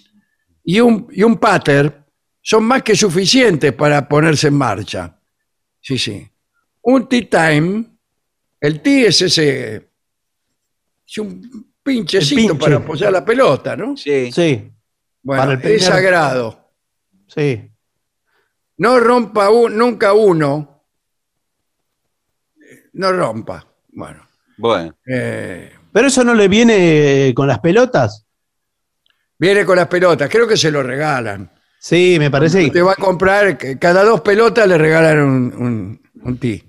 y 0.65 0.79
un, 0.81 1.09
y 1.11 1.23
un 1.23 1.37
pater 1.39 2.05
son 2.43 2.65
más 2.65 2.83
que 2.83 2.95
suficientes 2.95 3.73
para 3.73 4.07
ponerse 4.09 4.49
en 4.49 4.55
marcha. 4.55 5.19
Sí, 5.81 5.97
sí. 5.99 6.29
Un 6.83 7.09
tea 7.09 7.29
time, 7.29 7.85
el 8.61 8.81
tea 8.83 9.09
es 9.09 9.23
ese, 9.23 9.91
es 11.07 11.19
un 11.19 11.73
pinchecito 11.83 12.37
pinche. 12.53 12.55
para 12.59 12.77
apoyar 12.77 13.11
la 13.13 13.25
pelota, 13.25 13.77
¿no? 13.77 13.97
Sí. 13.97 14.31
Sí, 14.31 14.71
Bueno, 15.23 15.43
Para 15.43 15.53
el 15.55 15.59
primer- 15.61 15.77
es 15.79 15.85
sagrado. 15.85 16.73
sí. 17.27 17.67
No 18.79 18.99
rompa 19.01 19.51
un- 19.51 19.77
nunca 19.77 20.13
uno. 20.15 20.80
No 22.93 23.13
rompa. 23.13 23.67
Bueno. 23.93 24.27
Bueno. 24.57 24.95
eh, 25.07 25.73
Pero 25.93 26.07
eso 26.09 26.23
no 26.25 26.35
le 26.35 26.49
viene 26.49 27.29
eh, 27.29 27.35
con 27.35 27.47
las 27.49 27.59
pelotas. 27.61 28.27
viene 29.39 29.65
con 29.65 29.77
las 29.77 29.89
pelotas. 29.89 30.29
Creo 30.29 30.47
que 30.47 30.57
se 30.57 30.71
lo 30.71 30.83
regalan. 30.83 31.51
Sí, 31.79 32.17
me 32.19 32.31
parece. 32.31 32.69
Te 32.71 32.83
va 32.83 32.93
a 32.93 32.97
comprar, 32.97 33.57
que 33.57 33.79
cada 33.79 34.05
dos 34.05 34.21
pelotas 34.21 34.69
le 34.69 34.77
regalan 34.77 35.19
un, 35.21 35.55
un, 35.57 36.03
un 36.23 36.39
tee. 36.39 36.65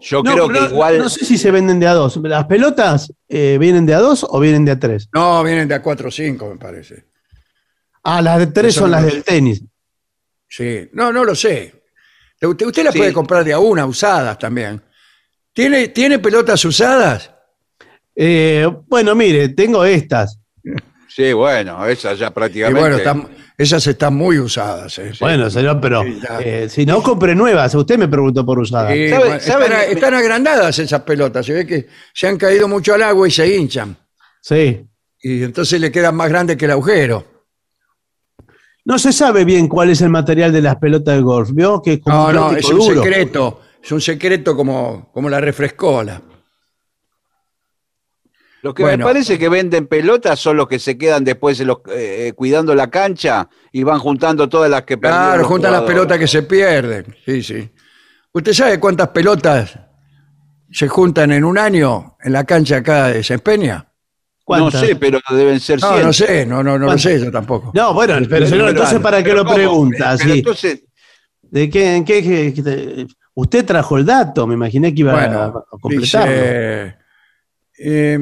Yo 0.00 0.22
No, 0.22 0.32
creo 0.32 0.48
que 0.48 0.60
no- 0.60 0.66
igual. 0.66 0.98
No 0.98 1.08
sé 1.08 1.24
si 1.24 1.38
se 1.38 1.50
venden 1.50 1.78
de 1.80 1.86
a 1.86 1.94
dos. 1.94 2.16
¿Las 2.16 2.46
pelotas 2.46 3.12
eh, 3.28 3.56
vienen 3.60 3.86
de 3.86 3.94
a 3.94 3.98
dos 4.00 4.26
o 4.28 4.40
vienen 4.40 4.64
de 4.64 4.72
a 4.72 4.78
tres? 4.80 5.08
No, 5.12 5.42
vienen 5.44 5.68
de 5.68 5.74
a 5.74 5.82
4 5.82 6.08
o 6.08 6.10
5, 6.10 6.48
me 6.50 6.56
parece. 6.56 7.04
Ah, 8.02 8.20
las 8.22 8.38
de 8.38 8.46
tres 8.48 8.74
Eso 8.74 8.80
son 8.82 8.90
las 8.92 9.04
del 9.04 9.22
tenis. 9.24 9.62
Sí. 10.48 10.88
No, 10.92 11.12
no 11.12 11.24
lo 11.24 11.34
sé. 11.34 11.82
Usted, 12.40 12.66
usted 12.66 12.84
las 12.84 12.92
Sí. 12.94 12.98
puede 13.00 13.12
comprar 13.12 13.44
de 13.44 13.52
a 13.52 13.58
una, 13.58 13.86
usadas 13.86 14.38
también. 14.38 14.82
¿Tiene, 15.58 15.88
¿tiene 15.88 16.20
pelotas 16.20 16.64
usadas? 16.64 17.32
Eh, 18.14 18.64
bueno, 18.86 19.16
mire, 19.16 19.48
tengo 19.48 19.84
estas. 19.84 20.38
Sí, 21.08 21.32
bueno, 21.32 21.84
esa 21.84 22.14
ya 22.14 22.28
Y 22.28 22.30
prácticamente. 22.30 22.78
bueno, 22.80 22.96
están- 22.96 23.28
esas 23.58 23.84
están 23.88 24.14
muy 24.14 24.38
usadas. 24.38 24.96
eh. 25.00 25.10
Bueno, 25.18 25.50
señor, 25.50 25.80
pero 25.80 26.04
Sí, 26.04 26.20
ya. 26.22 26.38
eh, 26.38 26.68
si 26.68 26.86
no, 26.86 27.02
compre 27.02 27.34
nuevas. 27.34 27.74
Usted 27.74 27.98
me 27.98 28.06
preguntó 28.06 28.46
por 28.46 28.60
usadas. 28.60 28.92
Sí, 28.92 29.08
¿Sabe- 29.08 29.24
bueno, 29.24 29.40
sabe- 29.40 29.64
están, 29.64 29.90
están 29.96 30.14
agrandadas 30.14 30.78
esas 30.78 31.02
pelotas. 31.02 31.44
Se 31.44 31.52
ve 31.52 31.66
que 31.66 31.88
se 32.14 32.28
han 32.28 32.36
caído 32.38 32.68
mucho 32.68 32.94
al 32.94 33.02
agua 33.02 33.26
y 33.26 33.32
se 33.32 33.52
hinchan. 33.56 33.96
Sí. 34.40 34.86
Y 35.20 35.42
entonces 35.42 35.80
le 35.80 35.90
quedan 35.90 36.14
más 36.14 36.28
grandes 36.28 36.56
que 36.56 36.66
el 36.66 36.70
agujero. 36.70 37.26
No 38.84 38.96
se 39.00 39.12
sabe 39.12 39.44
bien 39.44 39.66
cuál 39.66 39.90
es 39.90 40.00
el 40.02 40.10
material 40.10 40.52
de 40.52 40.62
las 40.62 40.76
pelotas 40.76 41.16
de 41.16 41.20
golf. 41.22 41.50
¿Vio? 41.52 41.82
Que 41.82 41.94
es 41.94 41.98
como 42.00 42.16
No, 42.16 42.26
un 42.28 42.34
no, 42.34 42.46
es 42.46 42.64
plástico 42.64 42.80
un 42.84 42.88
duro. 42.90 43.02
secreto. 43.02 43.60
Es 43.82 43.92
un 43.92 44.00
secreto 44.00 44.56
como, 44.56 45.10
como 45.12 45.28
la 45.28 45.40
refrescola. 45.40 46.20
Lo 48.62 48.74
que 48.74 48.82
Bueno. 48.82 48.98
me 48.98 49.04
parece 49.04 49.38
que 49.38 49.48
venden 49.48 49.86
pelotas 49.86 50.38
son 50.40 50.56
los 50.56 50.66
que 50.66 50.80
se 50.80 50.98
quedan 50.98 51.22
después 51.24 51.60
los- 51.60 51.78
eh, 51.92 52.32
cuidando 52.34 52.74
la 52.74 52.90
cancha 52.90 53.48
y 53.70 53.84
van 53.84 54.00
juntando 54.00 54.48
todas 54.48 54.68
las 54.68 54.82
que 54.82 54.98
perdieron 54.98 55.26
Claro, 55.26 55.38
los 55.42 55.46
juntan 55.48 55.72
las 55.72 55.82
pelotas 55.82 56.18
que 56.18 56.26
se 56.26 56.42
pierden. 56.42 57.16
Sí, 57.24 57.42
sí. 57.42 57.70
¿Usted 58.32 58.52
sabe 58.52 58.80
cuántas 58.80 59.08
pelotas 59.08 59.78
se 60.72 60.88
juntan 60.88 61.30
en 61.32 61.44
un 61.44 61.56
año 61.56 62.16
en 62.20 62.32
la 62.32 62.44
cancha 62.44 62.78
acá 62.78 63.08
de 63.08 63.22
Sempeña? 63.22 63.76
No 63.76 63.92
¿Cuántas? 64.44 64.80
sé, 64.80 64.96
pero 64.96 65.20
deben 65.30 65.60
ser 65.60 65.80
No, 65.80 65.92
100. 65.92 66.06
no 66.06 66.12
sé, 66.12 66.46
no, 66.46 66.62
no, 66.62 66.78
no 66.78 66.86
lo 66.86 66.98
sé 66.98 67.20
yo 67.20 67.30
tampoco. 67.30 67.70
No, 67.74 67.94
bueno, 67.94 68.16
pero 68.28 68.46
señor, 68.46 68.70
entonces 68.70 68.98
¿para 68.98 69.18
qué 69.18 69.24
Pero 69.30 69.36
lo 69.36 69.44
¿cómo? 69.44 69.54
pregunta? 69.54 70.16
Pero 70.18 70.32
Sí. 70.32 70.38
entonces, 70.40 70.84
¿De 71.42 71.70
qué, 71.70 71.96
en 71.96 72.04
qué, 72.04 72.22
qué- 72.22 72.52
qué- 72.54 73.06
usted 73.40 73.64
trajo 73.64 73.96
el 73.98 74.04
dato, 74.04 74.46
me 74.46 74.54
imaginé 74.54 74.92
que 74.94 75.00
iba 75.00 75.12
a- 75.12 75.26
Bueno, 75.26 75.42
a 75.72 75.78
completarlo. 75.80 76.32
dice, 76.34 76.96
eh, 77.78 78.18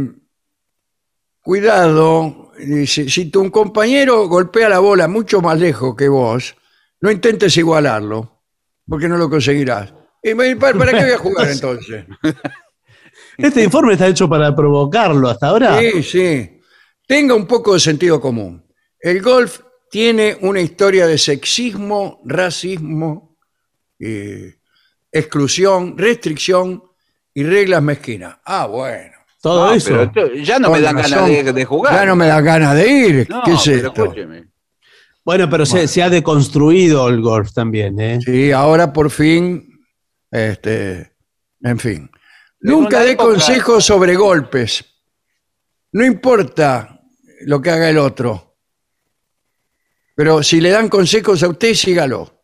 cuidado, 1.41 2.53
dice, 2.59 3.09
si 3.09 3.27
tu 3.31 3.51
compañero 3.51 4.27
golpea 4.29 4.69
la 4.69 4.79
bola 4.79 5.09
mucho 5.09 5.41
más 5.41 5.59
lejos 5.59 5.95
que 5.97 6.09
vos, 6.09 6.55
no 7.01 7.11
intentes 7.11 7.57
igualarlo, 7.57 8.43
porque 8.87 9.09
no 9.09 9.17
lo 9.17 9.31
conseguirás. 9.31 9.93
¿Y 10.23 10.35
¿Para, 10.57 10.77
para 10.79 10.93
qué 10.93 11.05
voy 11.05 11.13
a 11.13 11.19
jugar 11.19 11.49
entonces? 11.49 12.05
Este 13.39 13.63
informe 13.63 13.93
está 13.95 14.07
hecho 14.09 14.29
para 14.29 14.55
provocarlo 14.55 15.29
hasta 15.29 15.49
ahora. 15.49 15.79
Sí, 15.79 16.03
sí. 16.03 16.61
Tenga 17.07 17.35
un 17.35 17.47
poco 17.47 17.75
de 17.75 17.81
sentido 17.81 18.19
común. 18.21 18.65
El 18.99 19.21
golf 19.23 19.61
tiene 19.91 20.39
una 20.41 20.61
historia 20.61 21.07
de 21.07 21.19
sexismo, 21.19 22.21
racismo, 22.25 23.37
eh, 23.99 24.56
exclusión, 25.19 25.97
restricción 25.97 26.83
y 27.35 27.45
reglas 27.45 27.83
mezquinas. 27.83 28.37
Ah, 28.45 28.67
bueno. 28.67 29.13
Todo 29.41 29.67
no, 29.67 29.73
eso. 29.73 30.03
esto- 30.03 30.33
ya 30.35 30.59
no 30.59 30.71
me 30.71 30.81
dan 30.81 30.97
ganas 30.97 31.27
de, 31.29 31.53
de 31.53 31.65
jugar. 31.65 31.95
Ya 31.95 32.05
no 32.07 32.17
me 32.17 32.27
da 32.27 32.41
ganas 32.41 32.75
de 32.75 32.89
ir. 32.89 33.27
No, 33.31 33.43
¿Qué 33.45 33.53
es 33.53 33.63
pero 33.65 33.77
esto? 33.89 34.03
escúcheme. 34.05 34.47
Bueno, 35.25 35.49
pero 35.51 35.67
se, 35.67 35.89
se 35.89 36.03
ha 36.03 36.09
deconstruido 36.11 37.09
el 37.09 37.21
golf 37.21 37.53
también, 37.53 37.99
¿eh? 38.01 38.21
Sí, 38.25 38.53
ahora 38.53 38.93
por 38.93 39.11
fin, 39.11 39.81
este, 40.31 41.13
en 41.63 41.79
fin. 41.79 42.11
Nunca 42.61 43.01
dé 43.01 43.13
época- 43.13 43.31
consejos 43.31 43.85
sobre 43.85 44.15
golpes. 44.17 44.85
No 45.93 46.05
importa 46.05 47.01
lo 47.43 47.61
que 47.61 47.71
haga 47.71 47.91
el 47.91 47.99
otro. 47.99 48.57
Pero 50.15 50.43
si 50.43 50.61
le 50.61 50.71
dan 50.71 50.89
consejos 50.89 51.43
a 51.43 51.49
usted, 51.49 51.75
sígalo. 51.75 52.36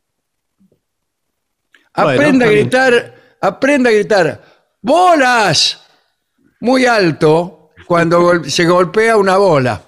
Bueno, 1.94 2.10
Aprenda 2.10 2.46
a 2.46 2.48
está 2.48 2.50
bien. 2.50 2.60
gritar, 2.68 3.14
aprenda 3.40 3.90
a 3.90 3.92
gritar, 3.92 4.42
¡bolas! 4.80 5.80
Muy 6.60 6.86
alto 6.86 7.70
cuando 7.86 8.20
gol- 8.22 8.44
se 8.50 8.64
golpea 8.66 9.16
una 9.16 9.36
bola. 9.36 9.82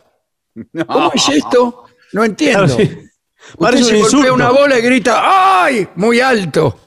No. 0.73 0.87
¿Cómo 0.87 1.13
es 1.15 1.29
esto? 1.29 1.85
No 2.13 2.25
entiendo. 2.25 2.77
Claro, 2.77 2.77
sí. 2.77 2.99
Usted 3.59 3.83
se 3.83 3.99
golpea 4.17 4.33
una 4.33 4.51
bola 4.51 4.79
y 4.79 4.83
grita 4.83 5.63
¡ay! 5.65 5.89
Muy 5.97 6.21
alto. 6.21 6.79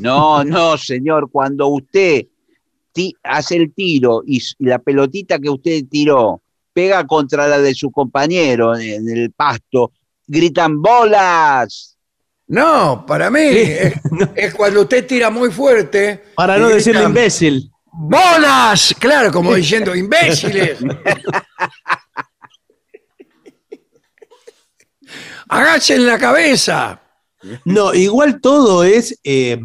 No, 0.00 0.44
no, 0.44 0.76
señor, 0.76 1.30
cuando 1.30 1.68
usted 1.68 2.26
hace 3.22 3.56
el 3.56 3.72
tiro 3.72 4.22
y, 4.26 4.42
la 4.58 4.78
pelotita 4.80 5.38
que 5.38 5.48
usted 5.48 5.84
tiró 5.88 6.42
pega 6.72 7.06
contra 7.06 7.46
la 7.48 7.58
de 7.58 7.74
su 7.74 7.90
compañero 7.90 8.76
en, 8.76 9.08
en 9.08 9.16
el 9.18 9.30
pasto, 9.32 9.92
gritan 10.26 10.82
bolas. 10.82 11.96
No, 12.48 13.04
para 13.06 13.30
mí 13.30 13.40
es, 13.42 13.94
es 14.34 14.54
cuando 14.54 14.80
usted 14.82 15.06
tira 15.06 15.28
muy 15.30 15.50
fuerte. 15.50 16.24
Para 16.34 16.56
no 16.58 16.68
decirle 16.68 17.00
grita, 17.02 17.08
imbécil. 17.10 17.70
¡Bolas! 17.92 18.94
Claro, 18.98 19.30
como 19.30 19.54
diciendo 19.54 19.94
imbéciles. 19.94 20.78
Agachen 25.48 26.06
la 26.06 26.18
cabeza. 26.18 27.00
No, 27.64 27.94
igual 27.94 28.40
todo 28.40 28.84
es. 28.84 29.18
eh, 29.24 29.60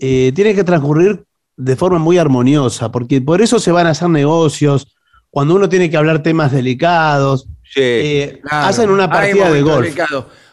eh, 0.00 0.32
tiene 0.34 0.54
que 0.54 0.64
transcurrir 0.64 1.24
de 1.56 1.76
forma 1.76 1.98
muy 1.98 2.18
armoniosa, 2.18 2.90
porque 2.90 3.20
por 3.20 3.40
eso 3.42 3.58
se 3.58 3.72
van 3.72 3.86
a 3.86 3.90
hacer 3.90 4.08
negocios. 4.08 4.94
Cuando 5.30 5.54
uno 5.54 5.68
tiene 5.68 5.88
que 5.90 5.96
hablar 5.96 6.22
temas 6.22 6.52
delicados, 6.52 7.46
Sí. 7.64 7.80
eh, 7.80 8.40
Claro, 8.42 8.66
hacen 8.66 8.90
una 8.90 9.08
partida 9.08 9.50
de 9.50 9.62
golf. 9.62 9.96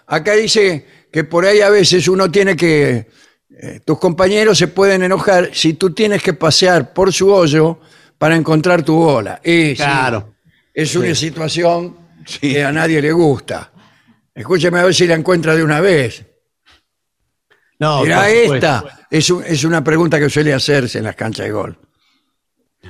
Acá 0.08 0.34
dice 0.34 0.86
que 1.12 1.24
por 1.24 1.46
ahí 1.46 1.62
a 1.62 1.70
veces 1.70 2.08
uno 2.08 2.30
tiene 2.32 2.56
que, 2.56 3.08
Eh, 3.62 3.82
tus 3.84 4.00
compañeros 4.00 4.58
se 4.58 4.70
pueden 4.70 5.04
enojar 5.04 5.50
si 5.54 5.74
tú 5.74 5.90
tienes 5.94 6.24
que 6.24 6.34
pasear 6.34 6.94
por 6.94 7.12
su 7.12 7.30
hoyo 7.34 7.82
para 8.18 8.38
encontrar 8.38 8.84
tu 8.84 8.96
bola. 8.96 9.42
Y 9.44 9.72
sí, 9.72 9.76
Claro. 9.76 10.36
es 10.74 10.96
una 10.96 11.14
situación 11.14 11.98
que 12.40 12.64
a 12.64 12.72
nadie 12.72 13.02
le 13.02 13.12
gusta. 13.12 13.70
Escúcheme 14.34 14.80
a 14.80 14.86
ver 14.86 14.94
si 14.96 15.06
la 15.08 15.16
encuentra 15.16 15.56
de 15.58 15.64
una 15.64 15.82
vez. 15.82 16.24
No, 17.80 18.04
Mira 18.04 18.18
por 18.22 18.26
supuesto. 18.30 18.56
esta. 18.56 19.08
Es, 19.10 19.30
un- 19.30 19.44
es 19.44 19.64
una 19.66 19.84
pregunta 19.84 20.20
que 20.20 20.30
suele 20.30 20.54
hacerse 20.54 21.00
en 21.00 21.06
las 21.06 21.16
canchas 21.16 21.46
de 21.46 21.52
golf. 21.52 21.76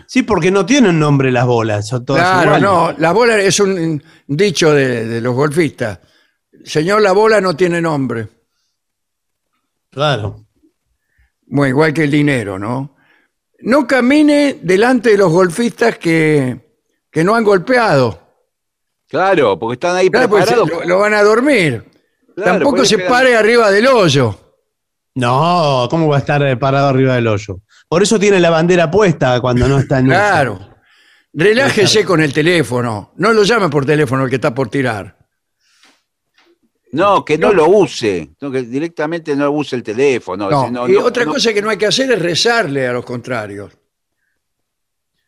Sí, 0.05 0.21
porque 0.23 0.51
no 0.51 0.65
tienen 0.67 0.99
nombre 0.99 1.31
las 1.31 1.45
bolas, 1.47 1.87
son 1.87 2.05
todas 2.05 2.21
Claro, 2.21 2.57
iguales. 2.57 2.61
no. 2.61 2.95
La 2.99 3.11
bola 3.11 3.37
es 3.39 3.59
un 3.59 4.03
dicho 4.27 4.71
de, 4.71 5.05
de 5.07 5.21
los 5.21 5.33
golfistas. 5.33 5.99
Señor, 6.64 7.02
la 7.02 7.11
bola 7.11 7.41
no 7.41 7.56
tiene 7.56 7.81
nombre. 7.81 8.27
Claro. 9.91 10.45
Bueno, 11.45 11.69
igual 11.69 11.94
que 11.94 12.03
el 12.03 12.11
dinero, 12.11 12.60
¿no? 12.60 12.95
No 13.61 13.88
camine 13.88 14.60
delante 14.61 15.11
de 15.11 15.18
los 15.18 15.31
golfistas 15.31 15.98
que, 15.98 16.77
que 17.11 17.23
no 17.23 17.36
han 17.36 17.44
golpeado. 17.44 18.27
Claro, 19.07 19.57
porque 19.57 19.73
están 19.73 19.95
ahí 19.95 20.10
Claro, 20.10 20.30
pues, 20.30 20.45
preparados. 20.45 20.69
lo, 20.69 20.86
lo 20.86 20.99
van 20.99 21.14
a 21.15 21.23
dormir. 21.23 21.84
Claro, 22.36 22.52
Tampoco 22.52 22.86
se 22.86 22.99
pare 22.99 23.36
arriba 23.36 23.72
del 23.72 23.88
hoyo. 23.88 24.38
No, 25.15 25.88
¿cómo 25.90 26.07
va 26.07 26.18
a 26.18 26.19
estar 26.19 26.41
eh, 26.44 26.56
parado 26.56 26.88
arriba 26.90 27.15
del 27.15 27.27
hoyo? 27.27 27.61
Por 27.90 28.03
eso 28.03 28.19
tiene 28.19 28.40
la 28.40 28.52
bandera 28.52 28.90
puesta 28.90 29.41
cuando 29.41 29.68
no 29.68 29.80
está 29.80 29.99
en 29.99 30.06
uso. 30.07 30.15
Claro. 30.15 30.69
Relájese 31.34 32.06
con 32.06 32.22
el 32.22 32.31
teléfono. 32.31 33.11
No 33.18 33.34
lo 33.34 33.44
llame 33.44 33.68
por 33.69 33.86
teléfono 33.86 34.23
el 34.23 34.30
que 34.30 34.36
está 34.36 34.53
por 34.53 34.69
tirar. 34.69 35.18
No, 36.91 37.24
que 37.24 37.38
no, 37.38 37.53
lo 37.53 37.68
use. 37.70 38.30
No, 38.41 38.49
que 38.52 38.64
directamente 38.64 39.36
no 39.36 39.52
use 39.52 39.76
el 39.76 39.84
teléfono. 39.84 40.49
No, 40.49 40.88
y 40.88 40.94
no- 40.94 41.03
otra 41.06 41.24
no- 41.26 41.34
cosa 41.34 41.53
que 41.53 41.61
no 41.61 41.70
hay 41.70 41.78
que 41.78 41.86
hacer 41.86 42.11
es 42.11 42.20
rezarle 42.20 42.88
a 42.88 42.94
los 42.94 43.06
contrarios. 43.06 43.72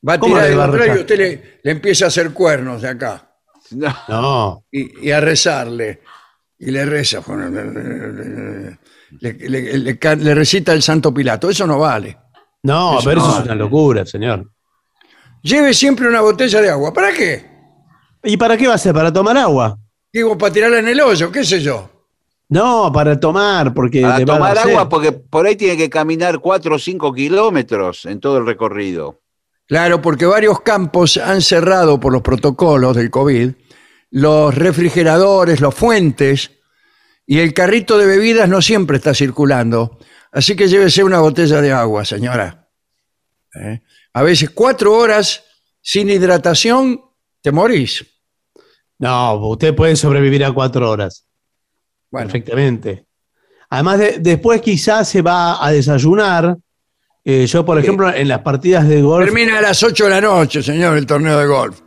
Va 0.07 0.13
a 0.13 0.19
¿Cómo 0.19 0.33
tirar 0.33 0.47
le 0.49 0.53
el 0.55 0.59
contrario 0.59 0.95
y 0.95 0.99
usted 1.01 1.17
le, 1.17 1.59
le 1.61 1.71
empieza 1.71 2.05
a 2.05 2.07
hacer 2.07 2.33
cuernos 2.33 2.81
de 2.81 2.87
acá. 2.89 3.31
no. 3.71 3.93
No. 4.09 4.65
y, 4.71 5.07
y 5.07 5.11
a 5.11 5.21
rezarle. 5.21 6.01
Y 6.57 6.71
le 6.71 6.85
reza. 6.85 7.21
Le, 9.19 9.33
le- 9.33 9.77
le 9.77 9.99
can- 9.99 10.23
le 10.23 10.33
recita 10.33 10.71
el 10.73 10.81
Santo 10.81 11.13
Pilato. 11.13 11.49
Eso 11.49 11.67
no 11.67 11.77
vale. 11.79 12.17
No, 12.63 12.97
Eso 12.99 13.09
pero 13.09 13.19
eso 13.21 13.39
es 13.39 13.43
una 13.45 13.55
locura, 13.55 14.05
señor. 14.05 14.49
Lleve 15.43 15.73
siempre 15.73 16.07
una 16.07 16.21
botella 16.21 16.61
de 16.61 16.69
agua. 16.69 16.93
¿Para 16.93 17.11
qué? 17.11 17.45
¿Y 18.23 18.37
para 18.37 18.55
qué 18.55 18.67
va 18.67 18.75
a 18.75 18.77
ser? 18.77 18.93
¿Para 18.93 19.11
tomar 19.11 19.35
agua? 19.37 19.77
Digo, 20.13 20.37
para 20.37 20.53
tirarla 20.53 20.79
en 20.79 20.87
el 20.87 21.01
hoyo, 21.01 21.31
qué 21.31 21.43
sé 21.43 21.61
yo. 21.61 21.89
No, 22.49 22.91
para 22.91 23.19
tomar, 23.19 23.73
porque 23.73 24.01
Para 24.01 24.25
tomar 24.25 24.57
agua, 24.57 24.89
porque 24.89 25.13
por 25.13 25.45
ahí 25.45 25.55
tiene 25.55 25.77
que 25.77 25.89
caminar 25.89 26.39
4 26.39 26.75
o 26.75 26.79
5 26.79 27.13
kilómetros 27.13 28.05
en 28.05 28.19
todo 28.19 28.37
el 28.37 28.45
recorrido. 28.45 29.21
Claro, 29.67 30.01
porque 30.01 30.25
varios 30.25 30.59
campos 30.61 31.15
han 31.15 31.41
cerrado 31.41 31.97
por 31.99 32.11
los 32.11 32.21
protocolos 32.21 32.95
del 32.95 33.09
COVID 33.09 33.51
los 34.11 34.53
refrigeradores, 34.53 35.61
los 35.61 35.73
fuentes, 35.73 36.51
y 37.25 37.39
el 37.39 37.53
carrito 37.53 37.97
de 37.97 38.05
bebidas 38.05 38.47
no 38.47 38.61
siempre 38.61 38.97
está 38.97 39.13
circulando. 39.13 39.97
Así 40.31 40.55
que 40.55 40.67
llévese 40.67 41.03
una 41.03 41.19
botella 41.19 41.61
de 41.61 41.71
agua, 41.71 42.05
señora. 42.05 42.69
¿Eh? 43.55 43.81
A 44.13 44.21
veces 44.21 44.49
cuatro 44.49 44.93
horas 44.93 45.43
sin 45.81 46.09
hidratación, 46.09 47.01
te 47.41 47.51
morís. 47.51 48.05
No, 49.01 49.35
usted 49.47 49.75
puede 49.75 49.95
sobrevivir 49.95 50.45
a 50.45 50.51
cuatro 50.51 50.89
horas. 50.89 51.25
Bueno, 52.11 52.27
Perfectamente. 52.27 53.05
Además, 53.69 53.97
de- 53.97 54.19
después 54.19 54.61
quizás 54.61 55.09
se 55.09 55.21
va 55.21 55.65
a 55.65 55.71
desayunar. 55.71 56.55
Eh, 57.25 57.47
yo, 57.47 57.65
por 57.65 57.79
ejemplo, 57.79 58.13
en 58.13 58.27
las 58.27 58.39
partidas 58.41 58.87
de 58.87 59.01
golf. 59.01 59.25
termina 59.25 59.57
a 59.57 59.61
las 59.61 59.81
8 59.81 60.03
de 60.05 60.09
la 60.11 60.21
noche, 60.21 60.61
señor, 60.61 60.97
el 60.97 61.05
torneo 61.07 61.39
de 61.39 61.47
golf. 61.47 61.81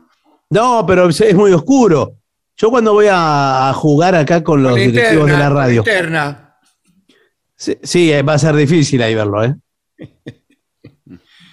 No, 0.51 0.85
pero 0.87 1.09
es 1.09 1.21
es 1.21 1.35
muy 1.35 1.53
oscuro. 1.53 2.17
Yo 2.57 2.71
cuando 2.71 2.93
voy 2.93 3.07
a, 3.11 3.73
jugar 3.75 4.15
acá 4.17 4.43
con 4.43 4.63
los 4.63 4.75
directivos 4.75 5.27
de 5.27 5.37
la 5.39 5.51
radio. 5.51 5.83
linterna. 5.83 6.57
Sí, 7.57 7.79
sí, 7.83 8.13
eh, 8.13 8.23
va 8.23 8.35
a 8.35 8.39
ser 8.39 8.57
difícil 8.57 9.01
ahí 9.03 9.15
verlo, 9.15 9.45
¿eh? 9.45 9.55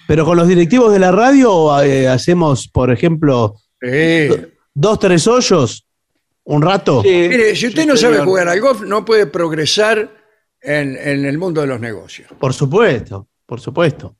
Pero 0.08 0.24
con 0.24 0.36
los 0.36 0.48
directivos 0.48 0.92
de 0.92 0.98
la 0.98 1.12
radio 1.12 1.80
eh, 1.82 2.08
hacemos, 2.08 2.68
por 2.68 2.90
ejemplo, 2.90 3.54
Sí. 3.80 4.28
Dos, 4.74 4.98
tres 4.98 5.26
hoyos, 5.26 5.86
un 6.44 6.62
rato. 6.62 7.02
Mire, 7.02 7.54
si 7.56 7.68
usted 7.68 7.82
sí, 7.82 7.88
no 7.88 7.96
sabe 7.96 8.18
jugar 8.20 8.48
al 8.48 8.60
golf, 8.60 8.82
no 8.82 9.04
puede 9.04 9.26
progresar 9.26 10.10
en, 10.60 10.96
en 10.96 11.24
el 11.24 11.38
mundo 11.38 11.60
de 11.60 11.66
los 11.66 11.80
negocios. 11.80 12.30
Por 12.38 12.54
supuesto, 12.54 13.28
por 13.46 13.60
supuesto. 13.60 14.16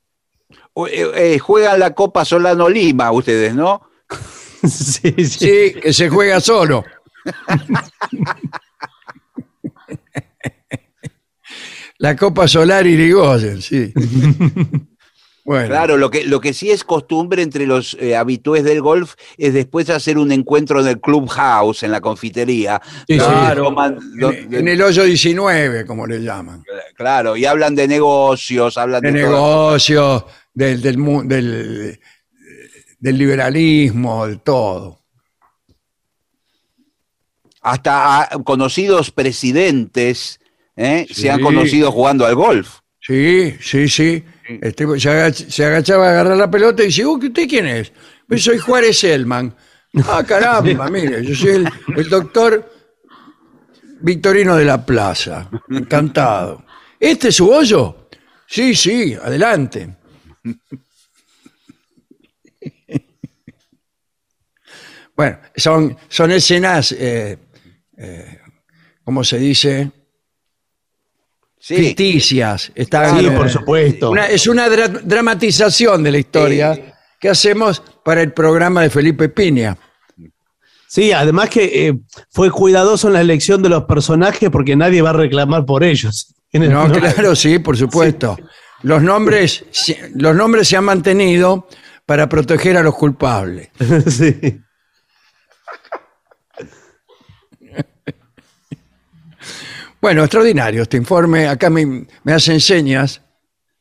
Eh, 0.89 1.11
eh, 1.15 1.39
juegan 1.39 1.79
la 1.79 1.93
Copa 1.93 2.25
Solano 2.25 2.67
Lima 2.67 3.11
ustedes, 3.11 3.53
¿no? 3.53 3.89
sí, 4.63 5.13
sí. 5.17 5.27
Sí, 5.27 5.73
que 5.79 5.93
se 5.93 6.09
juega 6.09 6.39
solo. 6.39 6.83
La 12.03 12.15
Copa 12.17 12.47
Solar 12.49 12.85
Irigoyen, 12.85 13.61
sí. 13.61 13.93
Bueno, 15.45 15.67
Claro, 15.67 15.97
lo 15.97 16.09
que, 16.09 16.23
lo 16.23 16.39
que 16.39 16.53
sí 16.53 16.71
es 16.71 16.85
costumbre 16.85 17.41
entre 17.41 17.65
los 17.67 17.97
eh, 17.99 18.15
habitués 18.15 18.63
del 18.63 18.81
golf 18.81 19.15
es 19.37 19.53
después 19.53 19.89
hacer 19.89 20.17
un 20.17 20.31
encuentro 20.31 20.79
en 20.79 20.87
el 20.87 21.01
clubhouse, 21.01 21.83
en 21.83 21.91
la 21.91 21.99
confitería. 21.99 22.81
Sí, 23.07 23.17
Claro, 23.17 23.65
toman- 23.69 23.99
do- 24.19 24.31
en, 24.31 24.53
en 24.53 24.67
el 24.69 24.81
hoyo 24.81 25.03
19, 25.03 25.85
como 25.85 26.07
le 26.07 26.19
llaman. 26.21 26.63
Claro, 26.95 27.35
y 27.35 27.43
hablan 27.45 27.75
de 27.75 27.89
negocios, 27.89 28.77
hablan 28.77 29.01
De 29.01 29.11
de, 29.11 29.21
negocios, 29.23 30.23
del, 30.53 30.81
del, 30.81 30.95
del, 31.27 31.99
del 32.99 33.17
liberalismo, 33.17 34.25
de 34.27 34.37
todo. 34.37 35.01
hasta 37.61 38.29
conocidos 38.43 39.11
presidentes 39.11 40.39
¿eh? 40.75 41.05
Sí. 41.07 41.13
se 41.23 41.31
han 41.31 41.41
conocido 41.41 41.91
jugando 41.91 42.25
al 42.25 42.35
golf. 42.35 42.79
Sí, 42.99 43.55
sí, 43.61 43.87
sí. 43.89 44.23
Este, 44.61 44.85
se, 44.99 45.09
agach- 45.09 45.49
se 45.49 45.65
agachaba 45.65 46.07
a 46.07 46.11
agarrar 46.11 46.37
la 46.37 46.49
pelota 46.51 46.83
y 46.83 46.87
dice, 46.87 47.05
"Uh, 47.05 47.17
¿usted 47.17 47.47
quién 47.47 47.67
es? 47.67 47.91
Pues 48.27 48.43
soy 48.43 48.57
Juárez 48.57 49.03
Elman. 49.03 49.55
Ah, 50.07 50.23
caramba, 50.27 50.89
mire, 50.89 51.23
yo 51.23 51.35
soy 51.35 51.49
el, 51.51 51.69
el 51.95 52.09
doctor 52.09 52.71
Victorino 54.01 54.55
de 54.55 54.65
la 54.65 54.83
Plaza. 54.85 55.49
Encantado. 55.69 56.65
¿Este 56.99 57.27
es 57.29 57.35
su 57.35 57.49
hoyo? 57.49 58.07
Sí, 58.47 58.73
sí, 58.75 59.13
adelante. 59.21 59.95
Bueno, 65.15 65.37
son, 65.55 65.95
son 66.09 66.31
escenas, 66.31 66.91
eh, 66.93 67.37
eh, 67.97 68.39
¿cómo 69.03 69.23
se 69.23 69.37
dice? 69.37 69.91
Sí, 71.65 71.77
ficticias. 71.77 72.73
Están, 72.75 73.17
Sí, 73.19 73.29
por 73.29 73.49
supuesto. 73.49 74.11
una- 74.11 74.27
es 74.27 74.47
una 74.47 74.67
dra- 74.67 74.99
dramatización 75.01 76.03
de 76.03 76.11
la 76.11 76.17
historia 76.17 76.93
que 77.21 77.29
hacemos 77.29 77.81
para 78.03 78.21
el 78.21 78.33
programa 78.33 78.81
de 78.81 78.89
Felipe 78.89 79.29
Piña. 79.29 79.77
Sí, 80.89 81.13
además 81.13 81.49
que 81.49 81.87
eh, 81.87 81.93
fue 82.31 82.51
cuidadoso 82.51 83.07
en 83.07 83.13
la 83.13 83.21
elección 83.21 83.63
de 83.63 83.69
los 83.69 83.85
personajes 83.85 84.49
porque 84.49 84.75
nadie 84.75 85.01
va 85.01 85.11
a 85.11 85.13
reclamar 85.13 85.65
por 85.65 85.85
ellos. 85.85 86.35
No, 86.51 86.91
claro, 86.91 87.33
sí, 87.35 87.59
por 87.59 87.77
supuesto. 87.77 88.37
Los 88.81 89.01
nombres, 89.01 89.63
los 90.15 90.35
nombres 90.35 90.67
se 90.67 90.75
han 90.75 90.83
mantenido 90.83 91.67
para 92.05 92.27
proteger 92.27 92.75
a 92.75 92.83
los 92.83 92.93
culpables. 92.95 93.69
sí. 94.07 94.35
Bueno, 100.03 100.21
extraordinario 100.25 100.81
este 100.81 100.97
informe. 100.97 101.47
Acá 101.47 101.69
me, 101.69 102.05
me 102.25 102.33
hacen 102.33 102.59
señas. 102.59 103.21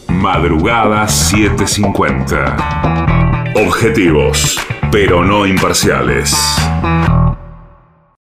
Madrugada 0.09 1.09
750. 1.09 3.53
Objetivos, 3.57 4.59
pero 4.93 5.25
no 5.25 5.47
imparciales. 5.47 6.37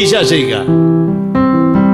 Y 0.00 0.06
ya 0.06 0.22
llega 0.22 0.64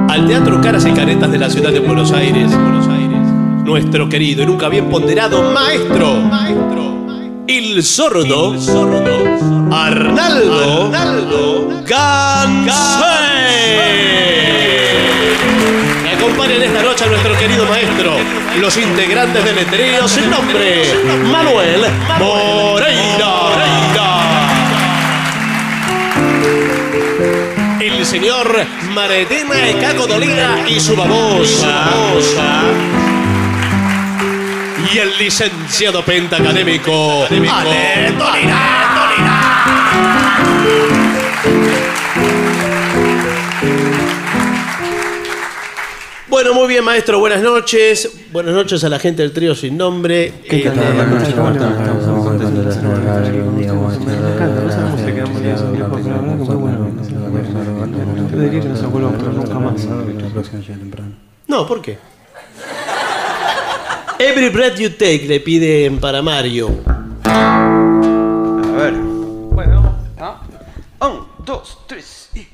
al 0.07 0.27
Teatro 0.27 0.61
Caras 0.61 0.85
y 0.85 0.91
Caretas 0.93 1.29
de 1.29 1.37
la 1.37 1.49
ciudad 1.49 1.73
de 1.73 1.81
Buenos 1.81 2.13
Aires, 2.13 2.49
Buenos 2.53 2.87
Aires, 2.87 3.19
nuestro 3.65 4.07
querido 4.07 4.43
y 4.43 4.45
nunca 4.45 4.69
bien 4.69 4.89
ponderado 4.89 5.51
maestro, 5.51 6.15
maestro, 6.21 7.05
el 7.47 7.83
sordo, 7.83 8.53
el 8.53 8.61
sordo, 8.61 9.75
Arnaldo, 9.75 10.85
Arnaldo 10.85 11.83
Me 16.01 16.11
acompañan 16.13 16.61
esta 16.61 16.83
noche 16.83 17.03
a 17.03 17.07
nuestro 17.07 17.37
querido 17.37 17.65
maestro, 17.65 18.13
los 18.61 18.77
integrantes 18.77 19.43
del 19.43 19.65
trío 19.65 20.07
sin 20.07 20.29
nombre, 20.31 20.93
Manuel 21.29 21.81
Moreira. 22.19 23.66
Señor 28.17 28.65
Maretena 28.95 29.69
Ecaco 29.69 30.07
Dolina 30.07 30.65
y 30.67 30.79
su 30.79 30.95
babosa. 30.95 31.87
Y 34.91 34.97
el 34.97 35.15
licenciado 35.19 36.03
pentacadémico. 36.03 37.27
Ale 37.29 38.15
Bueno, 46.27 46.53
muy 46.53 46.67
bien, 46.67 46.83
maestro. 46.83 47.19
Buenas 47.19 47.41
noches. 47.41 48.19
Buenas 48.31 48.53
noches 48.53 48.83
a 48.83 48.89
la 48.89 48.99
gente 48.99 49.21
del 49.21 49.31
trío 49.31 49.53
sin 49.53 49.77
nombre. 49.77 50.33
Diría 58.37 58.61
que 58.61 58.69
no 58.69 58.75
se 58.75 58.85
vuelva 58.85 59.09
a 59.09 59.13
nunca 59.13 59.57
más. 59.57 59.87
No, 61.47 61.65
¿por 61.65 61.81
qué? 61.81 61.97
Every 64.19 64.49
breath 64.49 64.77
you 64.77 64.91
take 64.91 65.25
le 65.27 65.39
piden 65.39 65.99
para 65.99 66.21
Mario. 66.21 66.69
A 67.23 68.73
ver. 68.75 68.93
Bueno, 68.93 69.95
¿no? 70.19 70.39
Un, 71.07 71.27
dos, 71.43 71.79
tres 71.87 72.29
y. 72.35 72.47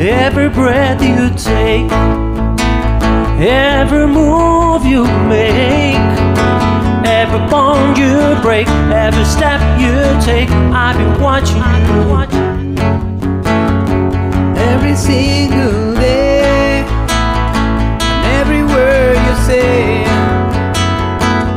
Every 0.00 0.48
breath 0.48 1.00
you 1.00 1.30
take, 1.36 1.88
every 3.42 4.06
move 4.06 4.86
you 4.86 5.02
make, 5.26 5.96
every 7.04 7.40
bone 7.50 7.96
you 7.96 8.40
break, 8.40 8.68
every 8.68 9.24
step 9.24 9.60
you 9.80 9.92
take, 10.24 10.48
I've 10.72 10.96
been 10.96 11.20
watching 11.20 11.56
you. 11.56 12.12
Every 14.56 14.94
single 14.94 15.94
day, 15.94 16.84
and 17.98 18.26
every 18.40 18.62
word 18.62 19.16
you 19.16 19.34
say, 19.44 20.04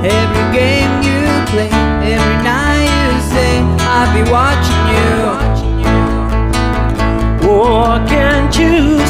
every 0.03 0.57
game 0.57 1.03
you 1.03 1.21
play, 1.51 1.69
every 2.01 2.37
night 2.43 2.89
you 3.13 3.21
say, 3.29 3.61
I've 3.85 4.11
been 4.15 4.29
watching 4.31 4.87
you. 4.95 5.55
Oh, 7.47 8.03
can't 8.09 8.57
you 8.57 9.04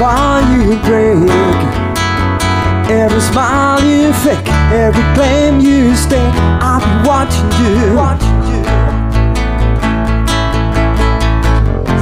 bond 0.00 0.48
you 0.56 0.76
break, 0.88 1.28
every 2.88 3.20
smile 3.20 3.84
you 3.84 4.10
fake, 4.14 4.48
every 4.72 5.04
claim 5.14 5.60
you 5.60 5.94
stake, 5.94 6.34
I've 6.62 6.82
been 6.82 7.04
watching 7.04 7.50
you. 7.60 7.96
Watching 7.96 8.40
you. 8.50 8.62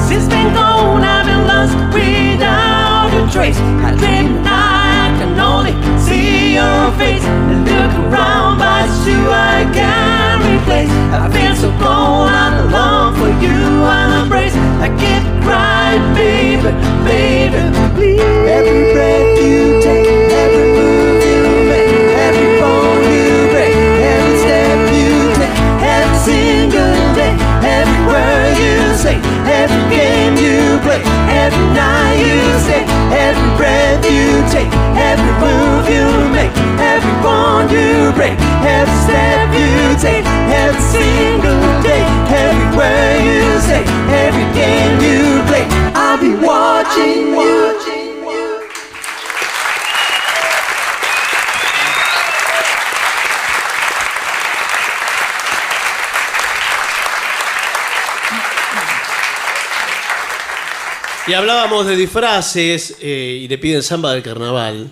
Since 0.07 0.29
been 0.29 0.55
gone, 0.55 1.03
I've 1.03 1.27
been 1.27 1.45
lost 1.51 1.75
without 1.93 3.11
a 3.21 3.33
trace. 3.33 3.59
I 3.59 3.91
dream 3.99 4.45
I 4.47 5.13
can 5.19 5.41
only 5.41 5.75
see 5.99 6.38
your 6.59 6.91
face 6.99 7.25
and 7.25 7.63
look 7.71 7.93
around, 8.11 8.59
but 8.59 8.91
it's 8.91 9.07
you 9.07 9.21
I 9.31 9.63
can't 9.79 10.43
replace. 10.43 10.91
I 11.15 11.27
feel 11.31 11.55
so 11.55 11.71
cold, 11.79 12.27
and 12.27 12.55
alone 12.67 13.15
for 13.19 13.31
you 13.45 13.59
and 13.87 14.11
embrace. 14.23 14.57
I 14.83 14.89
can't 15.03 15.27
cry, 15.45 15.95
baby, 16.19 16.73
baby, 17.07 17.63
please. 17.95 18.27
Every 18.57 18.83
breath 18.95 19.39
you 19.39 19.79
take, 19.85 20.07
every 20.43 20.67
move 20.75 21.23
you 21.31 21.43
make, 21.71 21.95
every 22.27 22.51
bone 22.59 23.07
you 23.15 23.31
break, 23.55 23.75
every 24.13 24.35
step 24.43 24.79
you 24.99 25.15
take, 25.39 25.57
every 25.95 26.19
single 26.27 26.99
day, 27.15 27.35
every 27.77 28.01
word 28.11 28.53
you 28.59 28.77
say, 28.99 29.17
every 29.47 29.85
game 29.95 30.35
you 30.43 30.59
play, 30.83 31.03
every 31.43 31.67
night 31.79 32.19
you 32.19 32.41
stay, 32.67 32.85
every 33.15 33.51
breath 33.59 34.03
you 34.11 34.43
take, 34.51 34.71
every 34.99 35.33
move 35.39 35.87
you 35.89 36.07
make, 36.35 36.55
every 36.83 37.17
bond 37.23 37.71
you 37.71 38.13
break, 38.19 38.35
every 38.67 38.99
step 39.07 39.49
you 39.55 39.73
take, 40.03 40.27
every 40.51 40.83
single 40.83 41.63
day, 41.83 42.05
every 42.43 42.69
word 42.77 43.19
you 43.23 43.43
say, 43.69 43.83
every 44.25 44.47
game 44.59 44.99
you 45.07 45.43
play, 45.47 45.67
I'll 45.95 46.21
be 46.21 46.35
watching 46.35 47.35
you. 47.39 47.78
Y 61.29 61.35
hablábamos 61.35 61.85
de 61.85 61.95
disfraces 61.95 62.97
eh, 63.03 63.41
y 63.43 63.49
le 63.49 63.59
piden 63.59 63.83
samba 63.83 64.15
del 64.15 64.23
carnaval. 64.23 64.91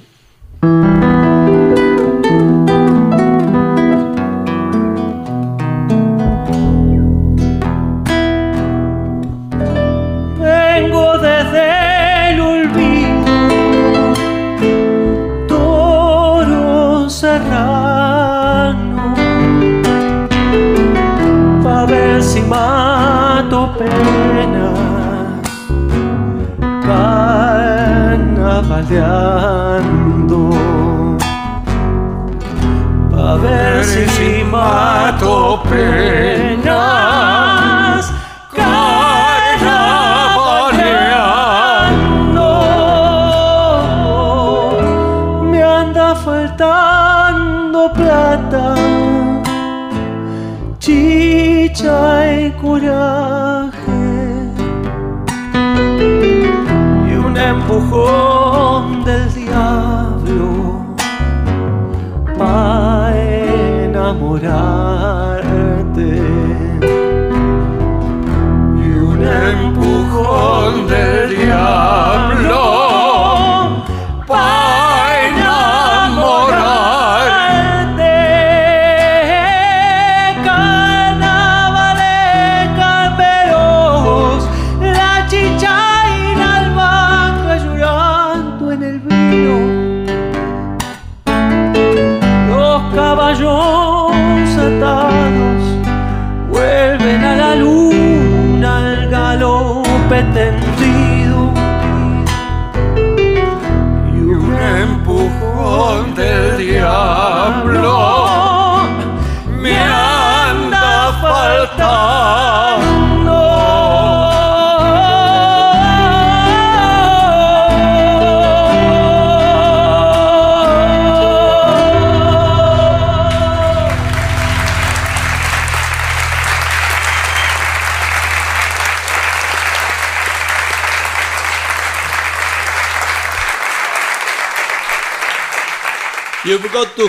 out. 64.44 64.65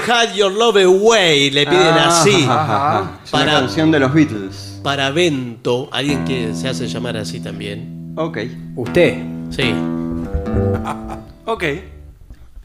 Hide 0.07 0.35
your 0.37 0.51
love 0.51 0.77
away, 0.77 1.49
le 1.51 1.65
piden 1.65 1.95
Ah, 1.97 2.21
así. 2.21 2.45
ajá. 2.49 3.11
Es 3.25 3.33
una 3.33 3.39
Para, 3.45 3.59
canción 3.59 3.91
de 3.91 3.99
los 3.99 4.13
Beatles. 4.13 4.79
para 4.81 5.09
Bento, 5.11 5.89
alguien 5.91 6.23
que 6.23 6.53
se 6.55 6.69
hace 6.69 6.87
llamar 6.87 7.17
así 7.17 7.41
también. 7.41 8.13
Ok. 8.15 8.37
¿Usted? 8.77 9.17
Sí. 9.49 9.73
Ok. 11.45 11.63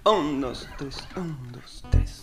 Un, 0.05 0.41
dos, 0.41 0.69
tres, 0.79 0.97
un, 1.17 1.37
dos, 1.53 1.83
tres. 1.91 2.21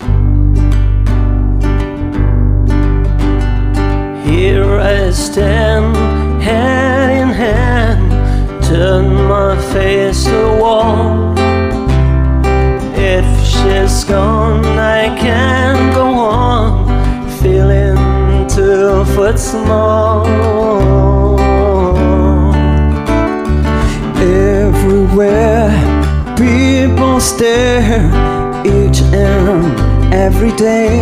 Here 4.26 4.80
I 4.80 5.12
stand, 5.12 5.96
hand 6.42 7.12
in 7.12 7.30
hand, 7.30 8.64
turn 8.64 9.28
my 9.28 9.58
face 9.74 10.24
to 10.26 10.30
the 10.32 10.58
wall. 10.62 11.29
She's 13.60 14.04
gone, 14.06 14.66
I 14.66 15.16
can't 15.18 15.94
go 15.94 16.08
on, 16.08 16.88
feeling 17.42 17.98
two 18.48 19.04
foot 19.14 19.38
small. 19.38 20.26
Everywhere 24.18 25.70
people 26.38 27.20
stare 27.20 28.08
each 28.66 29.02
and 29.14 30.14
every 30.14 30.54
day. 30.54 31.02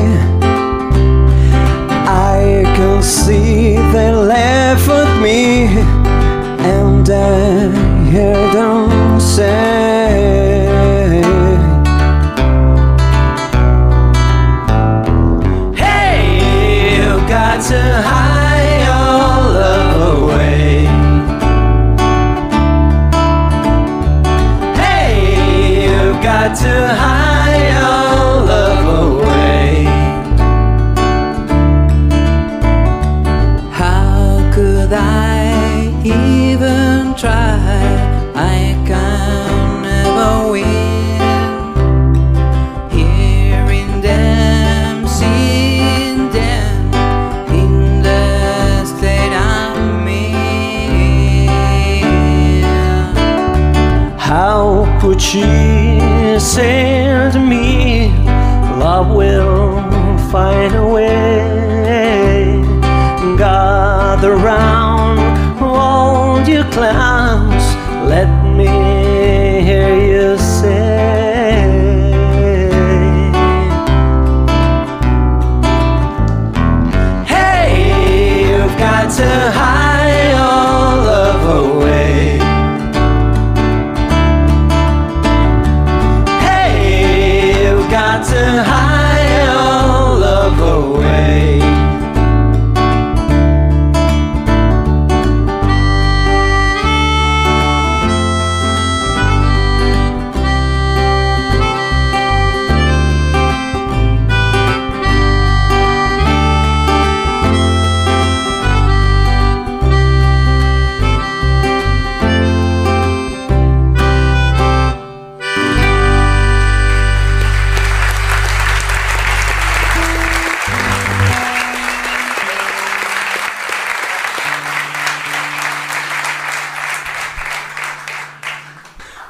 I 2.09 2.63
can 2.75 3.03
see 3.03 3.75
they 3.93 4.11
laugh 4.11 4.89
at 4.89 5.21
me, 5.21 5.67
and 6.75 7.07
I 7.07 8.09
hear 8.09 8.51
them 8.51 9.19
say, 9.19 9.96
to 26.59 26.87
hide 26.87 27.16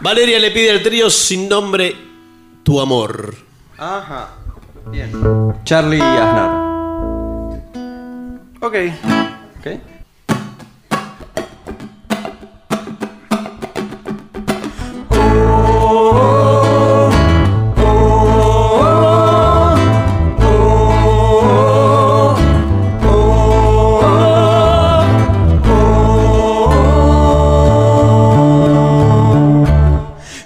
Valeria 0.08 0.40
le 0.40 0.52
pide 0.52 0.72
al 0.72 0.82
trío 0.82 1.10
sin 1.10 1.50
nombre 1.50 1.94
Tu 2.64 2.80
amor. 2.80 3.36
Ajá. 3.78 4.30
Bien. 4.90 5.12
Charlie 5.66 6.00
Aznar. 6.00 6.50
Ok. 8.62 8.76
Ok. 9.60 9.97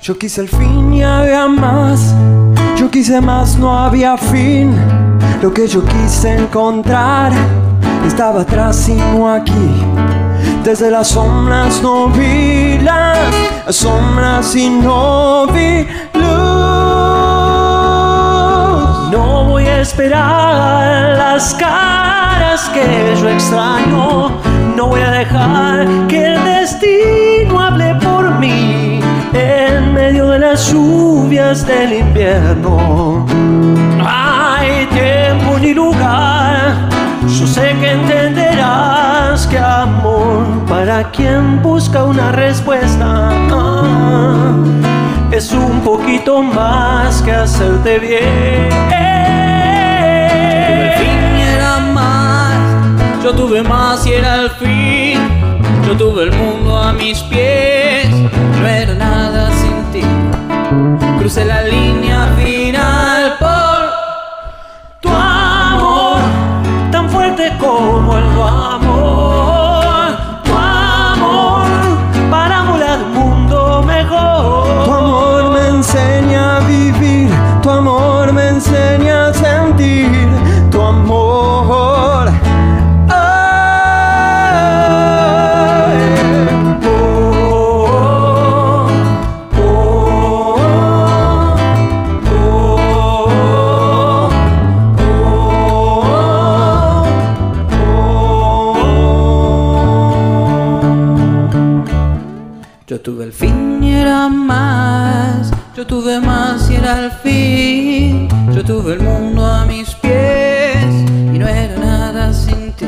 Yo 0.04 0.18
quise 0.18 0.42
el 0.42 0.50
fin 0.50 0.92
y 0.96 1.04
había 1.04 1.46
más. 1.48 2.16
Yo 2.76 2.90
quise 2.90 3.22
más, 3.22 3.56
no 3.60 3.78
había 3.78 4.18
fin. 4.18 4.76
Lo 5.44 5.54
que 5.54 5.68
yo 5.68 5.86
quise 5.86 6.38
encontrar 6.38 7.32
estaba 8.08 8.42
atrás 8.42 8.90
y 8.90 8.96
no 8.96 9.32
aquí. 9.32 9.86
Desde 10.64 10.90
las 10.90 11.10
sombras 11.10 11.84
no 11.84 12.08
vi 12.08 12.80
las 12.80 13.20
sombras 13.70 14.56
y 14.56 14.72
no 14.72 15.46
vi 15.54 15.86
luz. 16.16 16.24
No 19.12 19.46
voy 19.50 19.66
a 19.66 19.82
esperar 19.82 21.16
las 21.16 21.54
caras 21.54 22.68
que 22.70 23.16
yo 23.22 23.30
extraño. 23.30 24.32
No 24.76 24.88
voy 24.88 25.02
a 25.02 25.12
dejar 25.12 26.08
que 26.08 26.26
el 26.26 26.44
destino 26.44 27.62
hable 27.62 27.94
por 28.02 28.32
mí 28.40 29.11
de 30.32 30.40
las 30.40 30.72
lluvias 30.72 31.68
del 31.68 31.92
invierno. 31.92 33.26
No 33.98 34.06
hay 34.08 34.86
tiempo 34.88 35.60
ni 35.60 35.74
lugar. 35.74 36.88
Yo 37.28 37.46
sé 37.46 37.76
que 37.82 37.92
entenderás 37.92 39.46
que 39.48 39.58
amor 39.60 40.46
para 40.70 41.12
quien 41.12 41.62
busca 41.62 42.06
una 42.06 42.32
respuesta 42.32 43.30
ah, 43.52 44.54
es 45.32 45.52
un 45.52 45.82
poquito 45.82 46.42
más 46.42 47.22
que 47.22 47.32
hacerte 47.34 48.00
bien. 48.00 48.70
El 48.94 50.92
fin 51.00 51.24
era 51.56 51.80
más, 51.94 52.58
yo 53.22 53.34
tuve 53.34 53.62
más 53.64 54.08
y 54.08 54.14
era 54.14 54.36
el 54.44 54.50
fin. 54.52 55.20
Yo 55.86 55.98
tuve 55.98 56.24
el 56.24 56.32
mundo 56.32 56.78
a 56.78 56.94
mis 56.94 57.20
pies, 57.20 58.10
no. 58.98 59.11
Crucé 61.22 61.46
la 61.46 61.62
línea 61.62 62.34
final 62.36 63.38
por 63.38 65.02
tu 65.02 65.10
amor, 65.10 66.20
tan 66.92 67.08
fuerte 67.12 67.56
como 67.60 68.18
el 68.18 68.24
amor. 68.42 69.61
Yo 105.76 105.88
tuve 105.88 106.20
más 106.20 106.70
y 106.70 106.76
era 106.76 107.06
el 107.06 107.12
fin. 107.12 108.28
Yo 108.54 108.64
tuve 108.64 108.94
el 108.94 109.00
mundo 109.00 109.44
a 109.44 109.66
mis 109.66 109.96
pies 109.96 110.86
y 111.34 111.40
no 111.40 111.48
era 111.48 111.76
nada 111.78 112.32
sin 112.32 112.72
ti. 112.74 112.86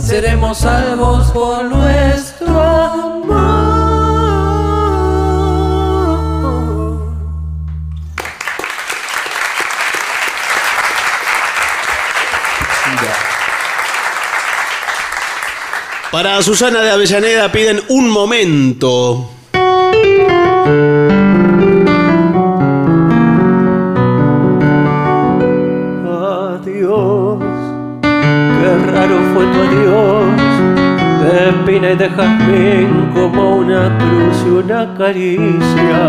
Seremos 0.00 0.58
salvos 0.58 1.30
por 1.30 1.66
nuestro 1.66 2.60
amor. 2.60 3.78
Para 16.10 16.42
Susana 16.42 16.80
de 16.80 16.90
Avellaneda 16.90 17.52
piden 17.52 17.80
un 17.88 18.10
momento. 18.10 19.37
De 31.98 32.06
espina 32.06 32.16
y 32.16 32.38
de 32.68 32.88
jazmín 32.88 33.10
como 33.14 33.56
una 33.56 33.98
cruz 33.98 34.44
y 34.46 34.50
una 34.50 34.94
caricia. 34.94 36.08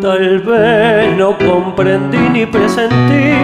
Tal 0.00 0.40
vez 0.40 1.16
no 1.16 1.36
comprendí 1.38 2.18
ni 2.32 2.46
presentí 2.46 3.34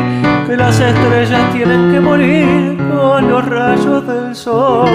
que 0.46 0.56
las 0.56 0.78
estrellas 0.80 1.52
tienen 1.52 1.92
que 1.92 2.00
morir 2.00 2.78
con 2.90 3.30
los 3.30 3.46
rayos 3.46 4.06
del 4.06 4.34
sol. 4.34 4.88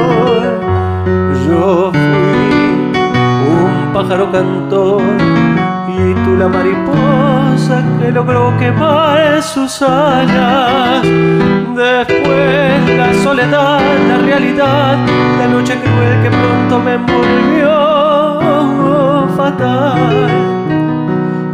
Yo 1.47 1.91
fui 1.91 3.01
un 3.49 3.93
pájaro 3.93 4.31
cantor 4.31 5.01
y 5.87 6.13
tú 6.23 6.35
la 6.37 6.47
mariposa 6.47 7.30
que 7.99 8.11
logró 8.11 8.57
quemar 8.57 9.41
sus 9.41 9.81
alas. 9.81 11.03
Después 11.03 12.97
la 12.97 13.13
soledad, 13.23 13.81
la 14.07 14.17
realidad, 14.17 14.97
la 15.39 15.47
noche 15.47 15.75
cruel 15.79 16.23
que 16.23 16.29
pronto 16.29 16.79
me 16.79 16.93
envolvió 16.95 17.71
fatal. 19.37 20.27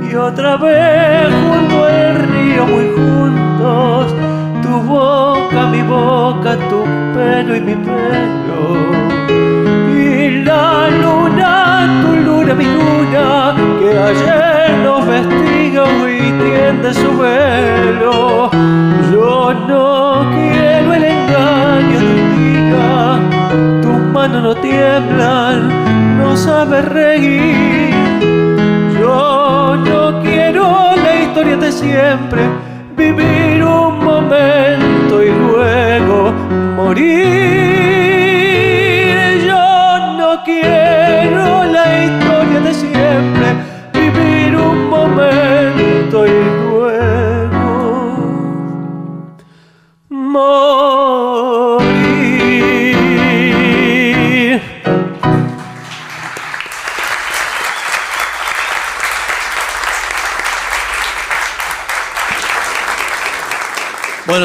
Y 0.09 0.15
otra 0.15 0.57
vez 0.57 1.27
junto 1.43 1.83
al 1.83 2.15
río 2.29 2.65
muy 2.65 2.87
juntos, 2.95 4.13
tu 4.61 4.81
boca, 4.81 5.67
mi 5.67 5.81
boca, 5.81 6.57
tu 6.69 6.83
pelo 7.13 7.55
y 7.55 7.61
mi 7.61 7.75
pelo. 7.75 8.61
Y 9.93 10.43
la 10.43 10.89
luna, 11.01 11.66
tu 12.01 12.15
luna, 12.15 12.53
mi 12.53 12.65
luna, 12.65 13.55
que 13.79 13.89
ayer 14.09 14.77
nos 14.83 15.05
vestía 15.05 15.83
hoy 15.83 16.17
tiende 16.43 16.93
su 16.93 17.17
velo. 17.17 18.49
Yo 19.11 19.53
no 19.67 20.25
quiero 20.33 20.93
el 20.93 21.03
engaño 21.03 21.99
de 21.99 22.15
día, 22.37 23.19
tus 23.81 23.99
manos 24.13 24.43
no 24.43 24.55
tiemblan, 24.55 26.17
no 26.17 26.35
sabes 26.35 26.85
reír. 26.85 27.93
Yo 28.99 29.75
no 29.77 30.21
quiero 30.21 30.95
la 30.95 31.15
historia 31.23 31.57
de 31.57 31.71
siempre, 31.71 32.41
vivir 32.95 33.63
un 33.63 34.03
momento 34.03 35.23
y 35.23 35.29
luego 35.31 36.33
morir. 36.75 37.96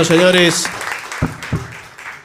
Bueno, 0.03 0.17
señores, 0.17 0.69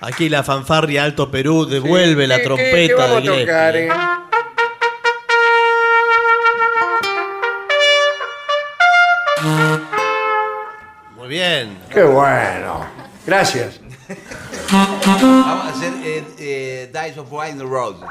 aquí 0.02 0.30
la 0.30 0.42
fanfarria 0.42 1.04
Alto 1.04 1.30
Perú 1.30 1.68
devuelve 1.68 2.26
la 2.26 2.38
¿Qué- 2.38 2.42
qué- 2.42 2.48
trompeta 2.48 2.88
qué 2.88 2.94
vamos 2.96 3.22
de 3.24 3.30
a 3.30 3.32
Gillespie. 3.34 3.46
tocar, 3.46 3.76
eh? 3.76 3.90
Muy 11.16 11.28
bien. 11.28 11.78
Qué 11.90 12.04
bueno. 12.04 12.86
Gracias. 13.26 13.80
Vamos 14.72 15.66
a 15.66 15.70
hacer 15.70 15.94
eh, 16.04 16.24
eh, 16.40 16.92
Dice 16.94 17.20
of 17.20 17.32
Wine 17.32 17.62
and 17.62 17.62
Roses. 17.64 18.08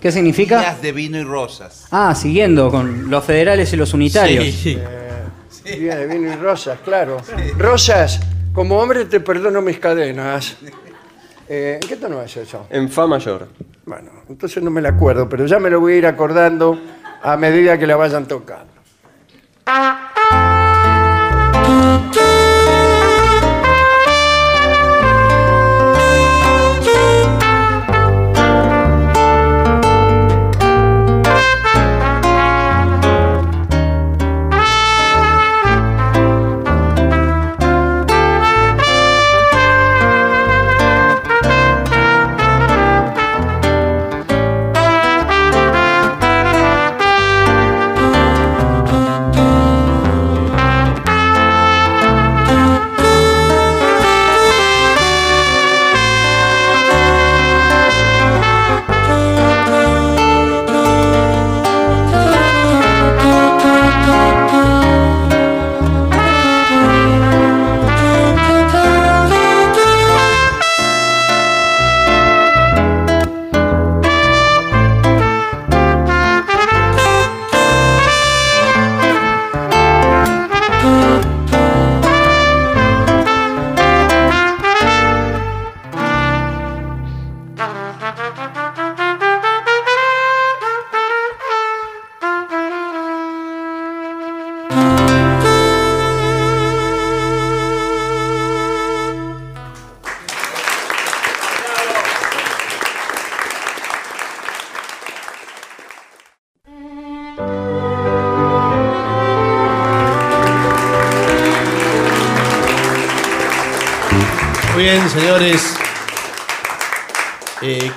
¿Qué 0.00 0.12
significa? 0.12 0.60
Días 0.60 0.82
de 0.82 0.92
vino 0.92 1.18
y 1.18 1.24
rosas. 1.24 1.86
Ah, 1.90 2.14
siguiendo 2.14 2.70
con 2.70 3.10
los 3.10 3.24
federales 3.24 3.72
y 3.72 3.76
los 3.76 3.92
unitarios. 3.94 4.44
Día 4.62 5.96
de 5.96 6.06
vino 6.06 6.32
y 6.32 6.36
rosas, 6.36 6.78
claro. 6.84 7.18
Rosas, 7.58 8.20
como 8.58 8.76
hombre 8.80 9.04
te 9.04 9.20
perdono 9.20 9.62
mis 9.62 9.78
cadenas. 9.78 10.56
Eh, 11.48 11.78
¿En 11.80 11.88
qué 11.88 11.94
tono 11.94 12.20
es 12.20 12.36
eso? 12.36 12.66
En 12.70 12.88
Fa 12.90 13.06
mayor. 13.06 13.46
Bueno, 13.86 14.10
entonces 14.28 14.60
no 14.64 14.68
me 14.68 14.82
la 14.82 14.88
acuerdo, 14.88 15.28
pero 15.28 15.46
ya 15.46 15.60
me 15.60 15.70
lo 15.70 15.78
voy 15.78 15.92
a 15.92 15.96
ir 15.98 16.06
acordando 16.06 16.76
a 17.22 17.36
medida 17.36 17.78
que 17.78 17.86
la 17.86 17.94
vayan 17.94 18.26
tocando. 18.26 18.72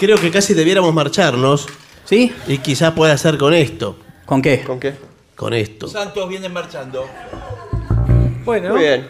Creo 0.01 0.17
que 0.17 0.31
casi 0.31 0.55
debiéramos 0.55 0.91
marcharnos. 0.95 1.67
¿Sí? 2.05 2.33
Y 2.47 2.57
quizás 2.57 2.91
pueda 2.93 3.15
ser 3.19 3.37
con 3.37 3.53
esto. 3.53 3.95
¿Con 4.25 4.41
qué? 4.41 4.63
¿Con 4.63 4.79
qué? 4.79 4.95
Con 5.35 5.53
esto. 5.53 5.87
Santos 5.87 6.27
vienen 6.27 6.51
marchando. 6.51 7.07
Bueno. 8.43 8.73
Muy 8.73 8.79
bien. 8.79 9.09